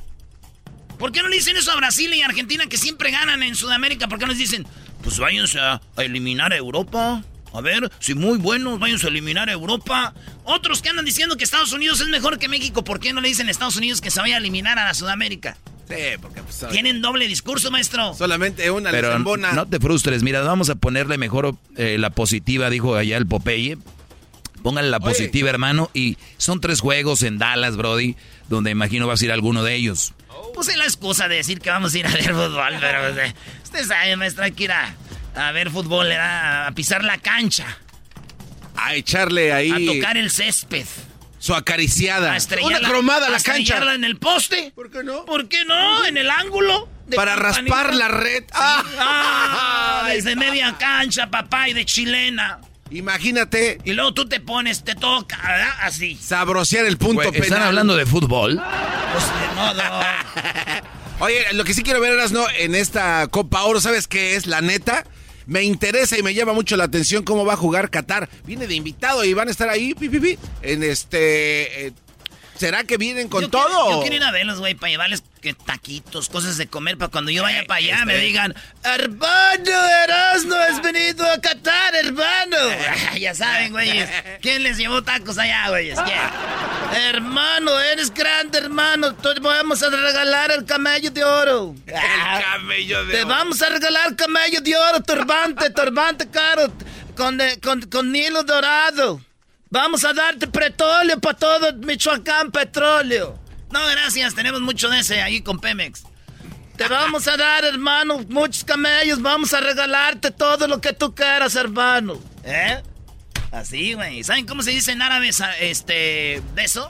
¿Por 0.97 1.11
qué 1.11 1.21
no 1.21 1.27
le 1.27 1.35
dicen 1.35 1.57
eso 1.57 1.71
a 1.71 1.75
Brasil 1.75 2.13
y 2.13 2.21
Argentina 2.21 2.65
que 2.67 2.77
siempre 2.77 3.11
ganan 3.11 3.43
en 3.43 3.55
Sudamérica? 3.55 4.07
¿Por 4.07 4.17
qué 4.17 4.25
no 4.25 4.31
les 4.31 4.39
dicen, 4.39 4.65
pues 5.03 5.19
váyanse 5.19 5.59
a, 5.59 5.81
a 5.95 6.03
eliminar 6.03 6.53
a 6.53 6.57
Europa? 6.57 7.21
A 7.53 7.61
ver, 7.61 7.89
si 7.99 8.15
muy 8.15 8.37
buenos, 8.37 8.79
váyanse 8.79 9.07
a 9.07 9.09
eliminar 9.09 9.49
a 9.49 9.53
Europa. 9.53 10.13
Otros 10.43 10.81
que 10.81 10.89
andan 10.89 11.05
diciendo 11.05 11.37
que 11.37 11.43
Estados 11.43 11.71
Unidos 11.71 12.01
es 12.01 12.07
mejor 12.07 12.37
que 12.37 12.49
México, 12.49 12.83
¿por 12.83 12.99
qué 12.99 13.13
no 13.13 13.21
le 13.21 13.29
dicen 13.29 13.47
a 13.47 13.51
Estados 13.51 13.77
Unidos 13.77 14.01
que 14.01 14.11
se 14.11 14.19
vaya 14.19 14.35
a 14.35 14.37
eliminar 14.39 14.77
a 14.79 14.85
la 14.85 14.93
Sudamérica? 14.93 15.57
Sí, 15.87 16.17
porque 16.21 16.41
pues, 16.41 16.65
Tienen 16.71 17.01
doble 17.01 17.27
discurso, 17.27 17.71
maestro. 17.71 18.13
Solamente 18.13 18.69
una 18.71 18.91
Pero 18.91 19.17
no 19.19 19.67
te 19.67 19.79
frustres, 19.79 20.23
mira, 20.23 20.41
vamos 20.41 20.69
a 20.69 20.75
ponerle 20.75 21.17
mejor 21.17 21.55
eh, 21.77 21.97
la 21.99 22.09
positiva, 22.09 22.69
dijo 22.69 22.95
allá 22.95 23.17
el 23.17 23.27
Popeye. 23.27 23.77
Póngale 24.65 24.89
la 24.89 24.99
positiva, 24.99 25.47
hermano. 25.51 25.91
Y 25.93 26.17
son 26.37 26.59
tres 26.59 26.81
juegos 26.81 27.21
en 27.21 27.37
Dallas, 27.37 27.77
Brody, 27.77 28.15
donde 28.49 28.71
imagino 28.71 29.05
vas 29.05 29.21
a 29.21 29.25
ir 29.25 29.29
a 29.31 29.35
alguno 29.35 29.61
de 29.61 29.75
ellos. 29.75 30.13
Puse 30.55 30.75
la 30.75 30.85
excusa 30.85 31.27
de 31.27 31.35
decir 31.35 31.59
que 31.61 31.69
vamos 31.69 31.93
a 31.93 31.99
ir 31.99 32.07
a 32.07 32.09
ver 32.09 32.33
fútbol, 32.33 32.73
pero 32.79 32.99
usted 33.63 33.85
sabe, 33.85 34.15
maestro, 34.17 34.43
hay 34.43 34.53
que 34.53 34.63
ir 34.63 34.71
a, 34.71 34.95
a 35.35 35.51
ver 35.51 35.69
fútbol, 35.69 36.11
a 36.11 36.71
pisar 36.73 37.03
la 37.03 37.19
cancha. 37.19 37.77
A 38.75 38.95
echarle 38.95 39.53
ahí. 39.53 39.87
A 39.89 39.93
tocar 39.93 40.17
el 40.17 40.31
césped. 40.31 40.87
Su 41.37 41.53
acariciada. 41.53 42.33
A 42.33 42.37
estrellarla, 42.37 42.79
Una 42.79 42.89
cromada 42.89 43.27
a 43.27 43.29
la 43.29 43.37
a 43.37 43.39
cancha. 43.41 43.61
estrellarla 43.61 43.93
en 43.93 44.03
el 44.03 44.17
poste. 44.17 44.71
¿Por 44.73 44.89
qué 44.89 45.03
no? 45.03 45.25
¿Por 45.25 45.47
qué 45.47 45.63
no? 45.65 46.03
En 46.05 46.17
el 46.17 46.31
ángulo. 46.31 46.89
de 47.05 47.15
Para 47.17 47.35
campanita. 47.35 47.75
raspar 47.75 47.93
la 47.93 48.07
red. 48.07 48.43
Sí. 48.45 48.49
Ah, 48.55 50.05
desde 50.11 50.35
media 50.35 50.75
cancha, 50.79 51.29
papá, 51.29 51.69
y 51.69 51.73
de 51.73 51.85
chilena. 51.85 52.59
Imagínate. 52.91 53.79
Y 53.83 53.93
luego 53.93 54.13
tú 54.13 54.27
te 54.27 54.39
pones, 54.39 54.83
te 54.83 54.95
toca, 54.95 55.37
¿verdad? 55.37 55.73
Así. 55.81 56.15
Sabrosear 56.21 56.85
el 56.85 56.97
punto 56.97 57.15
Güey, 57.15 57.31
penal. 57.31 57.43
¿Están 57.47 57.63
hablando 57.63 57.95
de 57.95 58.05
fútbol? 58.05 58.61
Pues 59.11 59.25
de 59.25 59.55
modo. 59.55 59.81
Oye, 61.19 61.53
lo 61.53 61.63
que 61.63 61.73
sí 61.73 61.81
quiero 61.81 61.99
ver, 62.01 62.13
Erasno, 62.13 62.45
en 62.57 62.75
esta 62.75 63.27
Copa 63.27 63.63
Oro, 63.63 63.81
¿sabes 63.81 64.07
qué 64.07 64.35
es? 64.35 64.45
La 64.47 64.61
neta, 64.61 65.05
me 65.45 65.63
interesa 65.63 66.17
y 66.17 66.23
me 66.23 66.33
llama 66.33 66.53
mucho 66.53 66.75
la 66.77 66.83
atención 66.83 67.23
cómo 67.23 67.45
va 67.45 67.53
a 67.53 67.57
jugar 67.57 67.89
Qatar. 67.89 68.29
Viene 68.45 68.67
de 68.67 68.75
invitado 68.75 69.23
y 69.23 69.33
van 69.33 69.47
a 69.47 69.51
estar 69.51 69.69
ahí, 69.69 69.93
pi, 69.93 70.09
pi, 70.09 70.19
pi, 70.19 70.37
en 70.61 70.83
este... 70.83 71.87
eh, 71.87 71.93
¿Será 72.57 72.83
que 72.85 72.97
vienen 72.97 73.27
con 73.27 73.41
Yo 73.41 73.49
todo? 73.49 73.67
quiero- 73.67 73.89
yo 73.91 73.99
quiero 74.01 74.15
ir 74.15 74.23
a 74.23 74.31
verlos, 74.31 74.59
güey, 74.59 74.75
para 74.75 74.89
llevarles 74.89 75.23
que 75.41 75.53
taquitos, 75.53 76.29
cosas 76.29 76.57
de 76.57 76.67
comer, 76.67 76.97
para 76.97 77.11
cuando 77.11 77.29
yo 77.29 77.43
vaya 77.43 77.63
para 77.67 77.79
allá 77.79 78.05
me 78.05 78.13
este- 78.13 78.25
digan, 78.25 78.55
hermano 78.83 79.85
Erasmo, 80.03 80.55
has 80.55 80.81
venido 80.81 81.29
a 81.29 81.39
Qatar, 81.39 81.95
hermano. 81.95 82.57
ya 83.19 83.35
saben, 83.35 83.71
güeyes. 83.71 84.09
¿Quién 84.41 84.63
les 84.63 84.77
llevó 84.77 85.03
tacos 85.03 85.37
allá, 85.37 85.69
güeyes? 85.69 85.99
¿Quién? 85.99 86.17
hermano, 87.09 87.79
eres 87.79 88.13
grande, 88.13 88.57
hermano. 88.57 89.13
Te 89.15 89.39
vamos 89.39 89.83
a 89.83 89.89
regalar 89.89 90.51
el 90.51 90.65
camello 90.65 91.11
de 91.11 91.23
oro. 91.23 91.75
El 91.85 92.43
camello 92.43 93.05
de 93.05 93.13
Te 93.13 93.19
oro. 93.23 93.27
vamos 93.29 93.61
a 93.61 93.69
regalar 93.69 94.15
camello 94.15 94.61
de 94.61 94.75
oro, 94.77 95.01
turbante, 95.03 95.69
turbante 95.71 96.29
caro, 96.29 96.71
con, 97.15 97.37
con, 97.61 97.81
con 97.83 98.15
hilo 98.15 98.43
dorado. 98.43 99.21
Vamos 99.75 100.05
a 100.05 100.13
darte 100.13 100.47
petróleo 100.47 101.19
para 101.19 101.37
todo 101.37 101.73
Michoacán, 101.73 102.49
petróleo. 102.49 103.37
No, 103.73 103.85
gracias, 103.87 104.33
tenemos 104.33 104.61
mucho 104.61 104.87
de 104.87 104.99
ese 104.99 105.21
ahí 105.21 105.41
con 105.41 105.59
Pemex. 105.59 106.03
Te 106.77 106.87
vamos 106.87 107.27
a 107.27 107.35
dar, 107.35 107.65
hermano, 107.65 108.23
muchos 108.29 108.63
camellos. 108.63 109.21
Vamos 109.21 109.53
a 109.53 109.59
regalarte 109.59 110.31
todo 110.31 110.65
lo 110.69 110.79
que 110.79 110.93
tú 110.93 111.13
quieras, 111.13 111.57
hermano. 111.57 112.17
¿Eh? 112.45 112.81
Así, 113.51 113.95
güey. 113.95 114.23
¿Saben 114.23 114.45
cómo 114.45 114.63
se 114.63 114.71
dice 114.71 114.93
en 114.93 115.01
árabe 115.01 115.29
este, 115.59 116.41
beso? 116.53 116.89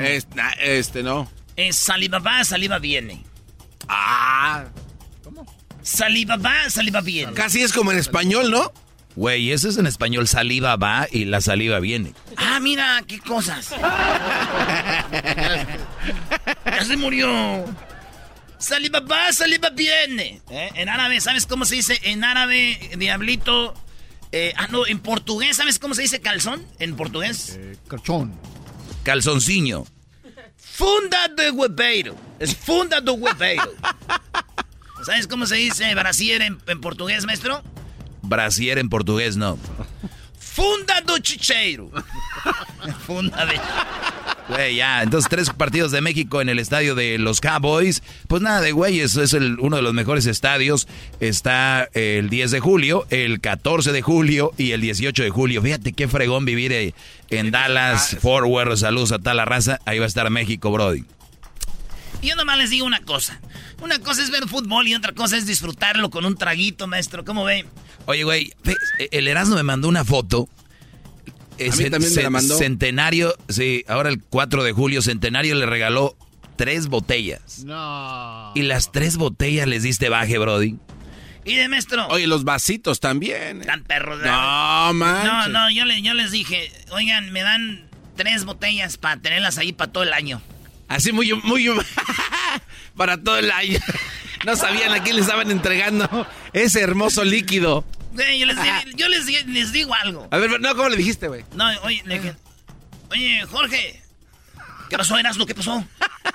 Es- 0.00 0.28
na- 0.32 0.52
este, 0.60 1.02
no. 1.02 1.28
Es 1.56 1.74
saliva 1.74 2.20
va, 2.20 2.44
saliva 2.44 2.78
viene. 2.78 3.24
Ah. 3.88 4.66
Saliva 5.82 6.36
va, 6.36 6.70
saliva 6.70 7.00
viene. 7.00 7.32
Casi 7.32 7.60
es 7.60 7.72
como 7.72 7.90
en 7.90 7.98
español, 7.98 8.52
¿no? 8.52 8.72
Güey, 9.16 9.50
ese 9.52 9.68
es 9.68 9.76
en 9.76 9.86
español, 9.86 10.28
saliva 10.28 10.76
va 10.76 11.06
y 11.10 11.24
la 11.24 11.40
saliva 11.40 11.80
viene. 11.80 12.14
Ah, 12.36 12.58
mira, 12.60 13.02
qué 13.06 13.18
cosas. 13.20 13.70
ya 16.64 16.84
se 16.84 16.96
murió. 16.96 17.28
Saliva 18.58 19.00
va, 19.00 19.32
saliva 19.32 19.70
viene. 19.70 20.40
¿Eh? 20.50 20.70
En 20.74 20.88
árabe, 20.88 21.20
¿sabes 21.20 21.46
cómo 21.46 21.64
se 21.64 21.76
dice? 21.76 21.98
En 22.04 22.24
árabe, 22.24 22.78
diablito. 22.98 23.74
eh, 24.32 24.52
ah, 24.56 24.68
no, 24.70 24.86
en 24.86 25.00
portugués, 25.00 25.56
¿sabes 25.56 25.78
cómo 25.78 25.94
se 25.94 26.02
dice 26.02 26.20
calzón? 26.20 26.64
En 26.78 26.94
portugués. 26.96 27.58
Carchón. 27.88 28.32
Calzonciño. 29.02 29.84
Funda 30.56 31.28
de 31.28 31.50
hueveiro. 31.50 32.14
Es 32.38 32.54
funda 32.54 33.00
de 33.00 33.10
hueveiro. 33.10 33.72
¿Sabes 35.04 35.26
cómo 35.26 35.46
se 35.46 35.56
dice 35.56 35.94
brasier 35.94 36.42
en, 36.42 36.58
en 36.66 36.80
portugués, 36.80 37.24
maestro? 37.24 37.62
Brasier 38.30 38.78
en 38.78 38.88
portugués, 38.88 39.36
no. 39.36 39.58
Funda 40.38 41.00
do 41.06 41.18
chicheiro. 41.18 41.90
Funda 43.06 43.44
de... 43.46 43.60
Güey, 44.48 44.76
ya. 44.76 45.02
Entonces, 45.02 45.28
tres 45.30 45.50
partidos 45.50 45.92
de 45.92 46.00
México 46.00 46.40
en 46.40 46.48
el 46.48 46.58
estadio 46.58 46.94
de 46.96 47.18
los 47.18 47.40
Cowboys. 47.40 48.02
Pues 48.26 48.42
nada 48.42 48.60
de 48.60 48.72
güey, 48.72 48.98
es, 49.00 49.16
es 49.16 49.32
el- 49.32 49.60
uno 49.60 49.76
de 49.76 49.82
los 49.82 49.94
mejores 49.94 50.26
estadios. 50.26 50.88
Está 51.20 51.88
el 51.94 52.30
10 52.30 52.50
de 52.50 52.60
julio, 52.60 53.06
el 53.10 53.40
14 53.40 53.92
de 53.92 54.02
julio 54.02 54.52
y 54.58 54.72
el 54.72 54.80
18 54.80 55.22
de 55.22 55.30
julio. 55.30 55.62
Fíjate 55.62 55.92
qué 55.92 56.08
fregón 56.08 56.44
vivir 56.46 56.72
eh, 56.72 56.94
en 57.28 57.52
Dallas, 57.52 58.16
Fort 58.20 58.46
Worth. 58.48 58.78
Saludos 58.78 59.12
a 59.12 59.18
toda 59.18 59.34
la 59.34 59.44
raza. 59.44 59.78
Ahí 59.84 59.98
va 60.00 60.06
a 60.06 60.08
estar 60.08 60.28
México, 60.30 60.72
Brody. 60.72 61.04
Yo 62.22 62.36
nomás 62.36 62.58
les 62.58 62.70
digo 62.70 62.86
una 62.86 63.00
cosa. 63.00 63.40
Una 63.82 63.98
cosa 63.98 64.22
es 64.22 64.30
ver 64.30 64.46
fútbol 64.48 64.86
y 64.88 64.94
otra 64.94 65.12
cosa 65.12 65.36
es 65.36 65.46
disfrutarlo 65.46 66.10
con 66.10 66.24
un 66.26 66.36
traguito, 66.36 66.86
maestro. 66.86 67.24
¿Cómo 67.24 67.44
ve? 67.44 67.64
Oye, 68.06 68.24
güey, 68.24 68.52
el 69.10 69.28
Erasmo 69.28 69.56
me 69.56 69.62
mandó 69.62 69.88
una 69.88 70.04
foto. 70.04 70.48
Eh, 71.58 71.70
A 71.72 71.76
mí 71.76 71.90
también 71.90 72.14
me 72.14 72.22
la 72.22 72.30
mandó. 72.30 72.56
Centenario, 72.58 73.34
sí, 73.48 73.84
ahora 73.88 74.08
el 74.10 74.22
4 74.22 74.64
de 74.64 74.72
julio, 74.72 75.02
Centenario 75.02 75.54
le 75.54 75.66
regaló 75.66 76.16
tres 76.56 76.88
botellas. 76.88 77.64
No. 77.64 78.52
Y 78.54 78.62
las 78.62 78.92
tres 78.92 79.16
botellas 79.16 79.66
les 79.66 79.82
diste 79.82 80.08
baje, 80.08 80.38
Brody. 80.38 80.76
Y 81.44 81.54
de 81.56 81.68
maestro. 81.68 82.06
Oye, 82.08 82.26
los 82.26 82.44
vasitos 82.44 83.00
también. 83.00 83.62
Tan 83.62 83.82
perros. 83.84 84.20
No, 84.22 84.92
man. 84.92 85.26
No, 85.26 85.48
no, 85.48 85.70
yo, 85.70 85.84
le- 85.86 86.02
yo 86.02 86.12
les 86.14 86.30
dije, 86.32 86.70
oigan, 86.90 87.30
me 87.32 87.42
dan 87.42 87.88
tres 88.16 88.44
botellas 88.44 88.98
para 88.98 89.18
tenerlas 89.20 89.56
ahí 89.56 89.72
para 89.72 89.90
todo 89.90 90.02
el 90.04 90.12
año. 90.12 90.42
Así 90.90 91.12
muy, 91.12 91.32
muy... 91.44 91.68
para 92.96 93.16
todo 93.16 93.38
el 93.38 93.50
año. 93.50 93.78
No 94.44 94.56
sabían 94.56 94.92
a 94.92 95.02
quién 95.02 95.14
le 95.16 95.22
estaban 95.22 95.50
entregando 95.50 96.26
ese 96.52 96.80
hermoso 96.80 97.24
líquido. 97.24 97.84
Yo 98.12 98.44
les, 98.46 98.56
di- 98.56 98.94
yo 98.96 99.08
les, 99.08 99.24
di- 99.24 99.44
les 99.44 99.72
digo 99.72 99.94
algo. 99.94 100.26
A 100.32 100.38
ver, 100.38 100.60
no, 100.60 100.74
¿cómo 100.74 100.88
le 100.88 100.96
dijiste, 100.96 101.28
güey? 101.28 101.44
No, 101.54 101.64
oye, 101.82 102.02
le 102.04 102.18
dije, 102.18 102.34
oye, 103.10 103.42
Jorge. 103.48 104.02
¿Qué 104.88 104.98
pasó, 104.98 105.16
Erasmo? 105.16 105.46
¿Qué 105.46 105.54
pasó? 105.54 105.86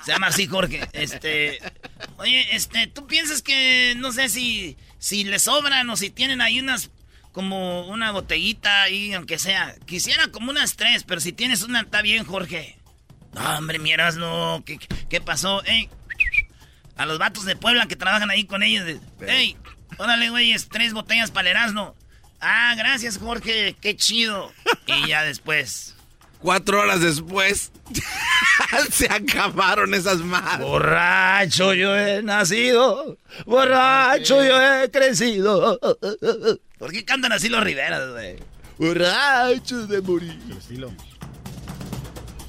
Se 0.06 0.14
llama 0.14 0.28
así, 0.28 0.48
Jorge. 0.48 0.88
Este, 0.94 1.60
oye, 2.18 2.56
este, 2.56 2.88
¿tú 2.88 3.06
piensas 3.08 3.42
que, 3.42 3.94
no 3.98 4.14
sé 4.14 4.30
si, 4.30 4.78
si 4.98 5.26
le 5.26 5.38
sobran 5.40 5.90
o 5.90 5.98
si 5.98 6.10
tienen 6.10 6.40
ahí 6.40 6.62
unas, 6.62 6.90
como 7.34 7.88
una 7.90 8.12
botellita 8.12 8.84
ahí, 8.84 9.12
aunque 9.14 9.38
sea? 9.38 9.76
Quisiera 9.86 10.30
como 10.30 10.52
unas 10.52 10.78
tres, 10.78 11.04
pero 11.04 11.20
si 11.20 11.34
tienes 11.34 11.64
una, 11.64 11.82
está 11.82 12.02
bien, 12.02 12.24
Jorge. 12.24 12.78
No, 13.36 13.58
hombre, 13.58 13.80
mi 13.80 13.92
Erasmo, 13.92 14.64
¿qué, 14.66 14.80
qué 15.10 15.20
pasó? 15.20 15.62
Ey, 15.66 15.90
a 16.96 17.06
los 17.06 17.20
vatos 17.20 17.44
de 17.44 17.58
Puebla 17.58 17.86
que 17.86 17.98
trabajan 17.98 18.30
ahí 18.32 18.46
con 18.46 18.64
ellos. 18.64 19.02
Ey, 19.28 19.58
órale, 19.98 20.30
güeyes, 20.30 20.70
tres 20.70 20.94
botellas 20.94 21.32
para 21.32 21.50
el 21.50 21.58
Erasmo. 21.58 21.96
Ah, 22.40 22.74
gracias, 22.78 23.18
Jorge, 23.18 23.76
qué 23.82 23.98
chido. 23.98 24.54
Y 24.88 25.10
ya 25.10 25.24
después... 25.24 25.92
Cuatro 26.40 26.80
horas 26.80 27.02
después 27.02 27.72
se 28.92 29.12
acabaron 29.12 29.94
esas 29.94 30.20
madres. 30.20 30.66
Borracho 30.66 31.74
yo 31.74 31.98
he 31.98 32.22
nacido, 32.22 33.18
borracho 33.46 34.46
yo 34.46 34.62
he 34.62 34.92
crecido. 34.92 35.80
¿Por 36.78 36.92
qué 36.92 37.04
cantan 37.04 37.32
así 37.34 37.50
los 37.50 37.64
Riveras, 37.64 38.12
güey? 38.12 38.36
Borrachos 38.78 39.90
de 39.90 40.02
morir. 40.02 40.40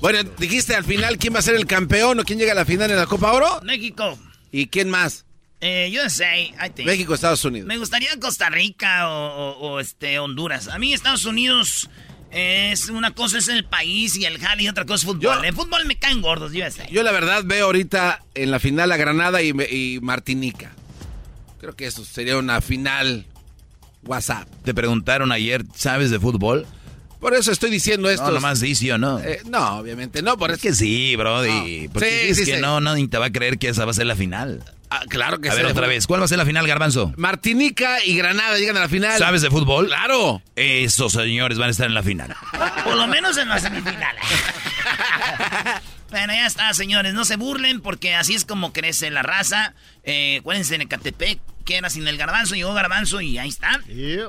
Bueno, 0.01 0.23
dijiste 0.39 0.75
al 0.75 0.85
final 0.85 1.19
quién 1.19 1.35
va 1.35 1.39
a 1.39 1.43
ser 1.43 1.55
el 1.55 1.67
campeón 1.67 2.21
o 2.21 2.25
quién 2.25 2.39
llega 2.39 2.53
a 2.53 2.55
la 2.55 2.65
final 2.65 2.91
en 2.91 2.97
la 2.97 3.07
Copa 3.07 3.33
Oro. 3.33 3.61
México. 3.63 4.19
¿Y 4.53 4.67
quién 4.69 4.91
más? 4.91 5.25
Eh, 5.61 5.91
yo 5.93 6.09
sé, 6.11 6.53
I 6.65 6.71
think. 6.75 6.87
México, 6.87 7.15
Estados 7.15 7.45
Unidos. 7.45 7.67
Me 7.67 7.79
gustaría 7.79 8.11
Costa 8.21 8.51
Rica 8.51 9.09
o, 9.09 9.29
o- 9.53 9.59
o, 9.73 9.81
este 9.81 10.19
Honduras. 10.19 10.69
A 10.69 10.79
mí 10.79 10.93
Estados 10.93 11.25
Unidos 11.25 11.89
es 12.31 12.91
una 12.91 13.13
cosa 13.15 13.39
es 13.39 13.49
el 13.49 13.65
país 13.65 14.17
y 14.17 14.27
el 14.27 14.39
jale 14.39 14.65
y 14.65 14.69
otra 14.69 14.85
cosa 14.85 14.97
es 14.97 15.05
fútbol. 15.05 15.45
En 15.45 15.55
fútbol 15.57 15.87
me 15.87 15.97
caen 15.99 16.21
gordos, 16.21 16.53
yo 16.53 16.71
sé. 16.71 16.87
Yo 16.93 17.03
la 17.03 17.11
verdad 17.13 17.43
veo 17.45 17.65
ahorita 17.65 18.23
en 18.35 18.51
la 18.51 18.61
final 18.61 18.93
a 18.93 18.97
Granada 18.99 19.41
y, 19.43 19.49
y 19.71 19.99
Martinica. 20.03 20.73
Creo 21.59 21.75
que 21.75 21.87
eso 21.87 22.05
sería 22.05 22.37
una 22.37 22.61
final 22.61 23.25
WhatsApp. 24.05 24.47
Te 24.63 24.75
preguntaron 24.75 25.33
ayer, 25.33 25.65
¿sabes 25.75 26.11
de 26.11 26.21
fútbol? 26.21 26.67
Por 27.21 27.35
eso 27.35 27.51
estoy 27.51 27.71
diciendo 27.71 28.11
esto. 28.11 28.27
No, 28.27 28.33
nomás 28.33 28.59
sí, 28.59 28.75
sí 28.75 28.91
o 28.91 28.99
no. 28.99 29.19
Eh, 29.21 29.41
no, 29.49 29.79
obviamente 29.79 30.23
no. 30.23 30.37
Por 30.37 30.51
es 30.51 30.61
que 30.61 30.75
sí, 30.75 31.17
Brody. 31.17 31.89
Porque 31.89 32.31
es 32.31 32.45
que 32.45 32.59
no, 32.59 32.81
nadie 32.81 33.09
te 33.09 33.19
va 33.19 33.27
a 33.27 33.33
creer 33.33 33.59
que 33.59 33.69
esa 33.69 33.85
va 33.85 33.91
a 33.91 33.95
ser 33.95 34.07
la 34.07 34.17
final. 34.17 34.63
Ah, 34.91 35.03
claro 35.09 35.41
que 35.41 35.49
sí. 35.51 35.53
A 35.53 35.57
ver, 35.57 35.67
otra 35.67 35.87
vez. 35.87 36.07
¿Cuál 36.07 36.21
va 36.21 36.27
a 36.27 36.29
ser 36.29 36.39
la 36.39 36.47
final, 36.47 36.67
Garbanzo? 36.67 37.13
Martinica 37.17 38.05
y 38.05 38.17
Granada 38.17 38.57
llegan 38.59 38.77
a 38.77 38.81
la 38.81 38.89
final. 38.89 39.19
¿Sabes 39.19 39.43
de 39.43 39.51
fútbol? 39.51 39.89
Claro. 39.89 40.43
Esos 40.55 41.13
señores 41.13 41.59
van 41.59 41.69
a 41.69 41.71
estar 41.73 41.87
en 41.87 41.95
la 41.95 42.03
final. 42.03 42.35
Por 42.85 42.97
lo 42.97 43.07
menos 43.07 43.37
en 43.37 43.49
la 43.49 43.59
semifinal. 43.59 44.17
bueno, 46.11 46.33
ya 46.33 46.47
está, 46.47 46.73
señores. 46.75 47.15
No 47.15 47.25
se 47.25 47.37
burlen 47.37 47.81
porque 47.81 48.15
así 48.15 48.35
es 48.35 48.45
como 48.45 48.73
crece 48.73 49.11
la 49.11 49.23
raza. 49.23 49.75
Eh, 50.05 50.39
acuérdense 50.41 50.77
en 50.77 50.83
Ecatepec, 50.83 51.41
que 51.65 51.77
era 51.77 51.91
sin 51.91 52.07
el 52.07 52.17
garbanzo. 52.17 52.55
Llegó 52.55 52.73
garbanzo 52.75 53.21
y 53.21 53.39
ahí 53.39 53.49
está. 53.49 53.81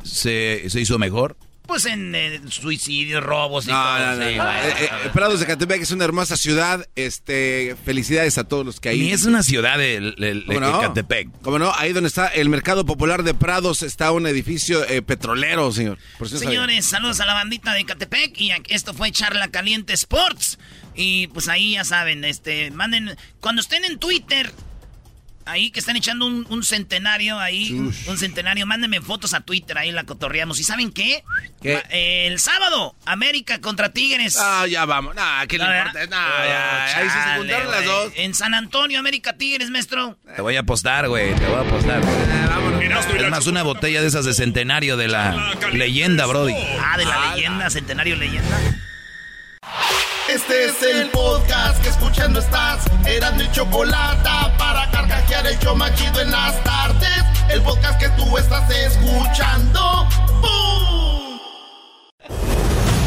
¿Se, 0.03 0.69
¿Se 0.69 0.81
hizo 0.81 0.97
mejor? 0.97 1.38
Pues 1.68 1.85
en 1.85 2.15
eh, 2.15 2.41
suicidios, 2.49 3.22
robos 3.22 3.65
y 3.65 3.68
todo. 3.68 3.99
No, 3.99 4.15
no, 4.15 4.23
eh, 4.23 4.38
eh, 4.38 4.89
Prados 5.14 5.41
de 5.41 5.45
Catepec 5.45 5.81
es 5.81 5.91
una 5.91 6.06
hermosa 6.06 6.38
ciudad. 6.38 6.88
Este, 6.95 7.76
felicidades 7.84 8.38
a 8.38 8.45
todos 8.45 8.65
los 8.65 8.80
que 8.80 8.89
hay. 8.89 8.99
Ni 8.99 9.11
es 9.11 9.26
una 9.26 9.44
ciudad 9.44 9.77
de, 9.77 10.45
Catepec. 10.81 11.30
Como 11.41 11.60
no, 11.60 11.73
ahí 11.76 11.91
donde 11.91 12.07
está 12.07 12.27
el 12.27 12.48
mercado 12.49 12.85
popular 12.85 13.23
de 13.23 13.34
Prados 13.34 13.84
está 13.84 14.11
un 14.11 14.27
edificio 14.27 14.85
petrolero, 15.06 15.72
señor. 15.72 15.98
Señores, 16.26 16.85
saludos 16.85 17.19
a 17.19 17.26
la 17.26 17.34
bandita 17.34 17.73
de 17.73 17.85
Catepec 17.85 18.39
y 18.39 18.52
esto 18.69 18.94
fue 18.94 19.11
Charla 19.11 19.49
Caliente 19.49 19.94
Sports. 19.94 20.57
Y 20.95 21.27
pues 21.27 21.48
ahí 21.48 21.73
ya 21.73 21.84
saben, 21.84 22.23
este, 22.26 22.72
manden, 22.72 23.15
cuando 23.39 23.61
estén 23.61 23.85
en 23.85 23.99
Twitter, 23.99 24.52
ahí 25.47 25.71
que 25.71 25.79
están 25.79 25.95
echando 25.95 26.25
un, 26.25 26.63
centenario 26.63 27.39
ahí, 27.39 27.71
un, 27.71 28.17
centenario, 28.17 28.65
mándenme 28.65 29.01
fotos 29.01 29.33
a 29.33 29.41
Twitter, 29.41 29.77
ahí 29.77 29.91
la 29.91 30.03
cotorreamos. 30.03 30.59
¿Y 30.59 30.63
saben 30.63 30.91
qué? 30.91 31.23
el 31.89 32.39
sábado, 32.39 32.95
América 33.05 33.59
contra 33.59 33.89
Tigres. 33.89 34.37
Ah, 34.39 34.65
ya 34.67 34.85
vamos. 34.85 35.15
Nah, 35.15 35.45
¿qué 35.45 35.57
le 35.57 35.65
importa? 35.65 36.05
Nah, 36.07 36.45
ya, 36.45 36.97
ahí 36.97 37.09
se 37.09 37.37
juntaron 37.37 37.71
las 37.71 37.85
dos. 37.85 38.13
En 38.15 38.33
San 38.33 38.53
Antonio, 38.53 38.99
América 38.99 39.33
Tigres, 39.33 39.69
maestro. 39.69 40.17
Te 40.35 40.41
voy 40.41 40.55
a 40.55 40.61
apostar, 40.61 41.07
güey, 41.07 41.33
te 41.35 41.45
voy 41.45 41.55
a 41.55 41.61
apostar. 41.61 42.01
Eh, 42.01 42.89
es 43.19 43.29
más, 43.29 43.47
una 43.47 43.63
botella 43.63 44.01
de 44.01 44.07
esas 44.07 44.25
de 44.25 44.33
centenario 44.33 44.97
de 44.97 45.07
la 45.07 45.53
leyenda, 45.73 46.25
Brody. 46.25 46.53
Ah, 46.79 46.97
de 46.97 47.05
la 47.05 47.35
leyenda, 47.35 47.69
centenario 47.69 48.15
leyenda. 48.15 48.57
Este 50.29 50.65
es 50.65 50.83
el 50.83 51.09
podcast 51.09 51.81
que 51.81 51.87
escuchando 51.87 52.39
estás. 52.39 52.85
Eran 53.05 53.37
mi 53.37 53.49
chocolate 53.51 54.29
para 54.57 54.91
carcajear 54.91 55.47
el 55.47 55.57
yo 55.59 55.73
machido 55.73 56.19
en 56.19 56.31
las 56.31 56.61
tardes. 56.65 57.23
El 57.49 57.61
podcast 57.61 57.97
que 57.97 58.09
tú 58.09 58.37
estás 58.37 58.69
escuchando. 58.69 60.05
¡Bum! 60.41 61.39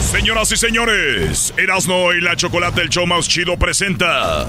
Señoras 0.01 0.51
y 0.53 0.57
señores, 0.57 1.53
Erasno 1.59 2.15
y 2.15 2.23
la 2.23 2.37
chocolate, 2.37 2.81
el 2.81 2.89
show 2.89 3.07
más 3.07 3.29
chido 3.29 3.59
presenta 3.59 4.45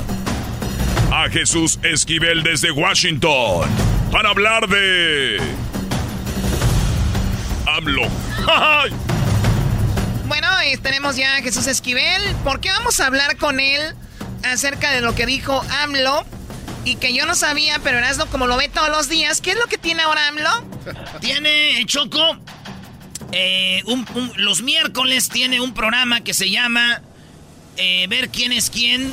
a 1.12 1.30
Jesús 1.30 1.78
Esquivel 1.84 2.42
desde 2.42 2.72
Washington 2.72 3.70
para 4.14 4.30
hablar 4.30 4.70
de. 4.70 5.42
AMLO. 7.66 8.08
Bueno, 10.32 10.48
eh, 10.64 10.78
tenemos 10.82 11.18
ya 11.18 11.36
a 11.36 11.42
Jesús 11.42 11.68
Esquivel. 11.68 12.24
¿Por 12.46 12.62
qué 12.62 12.70
vamos 12.70 13.02
a 13.02 13.08
hablar 13.08 13.36
con 13.36 13.60
él 13.60 13.82
acerca 14.44 14.90
de 14.92 15.02
lo 15.02 15.14
que 15.14 15.26
dijo 15.26 15.62
AMLO? 15.82 16.26
Y 16.86 16.96
que 16.96 17.14
yo 17.14 17.26
no 17.26 17.36
sabía, 17.36 17.80
pero 17.84 17.98
Erasmo 17.98 18.28
como 18.28 18.48
lo 18.48 18.56
ve 18.56 18.70
todos 18.70 18.88
los 18.88 19.10
días. 19.10 19.42
¿Qué 19.42 19.52
es 19.52 19.58
lo 19.58 19.66
que 19.66 19.78
tiene 19.78 20.04
ahora 20.04 20.30
AMLO? 20.30 20.50
Tiene, 21.20 21.84
Choco, 21.86 22.38
eh, 23.34 23.84
los 24.38 24.62
miércoles 24.62 25.28
tiene 25.28 25.60
un 25.60 25.74
programa 25.74 26.22
que 26.22 26.34
se 26.34 26.50
llama 26.50 27.02
eh, 27.76 28.08
Ver 28.08 28.30
quién 28.30 28.54
es 28.54 28.70
quién 28.70 29.12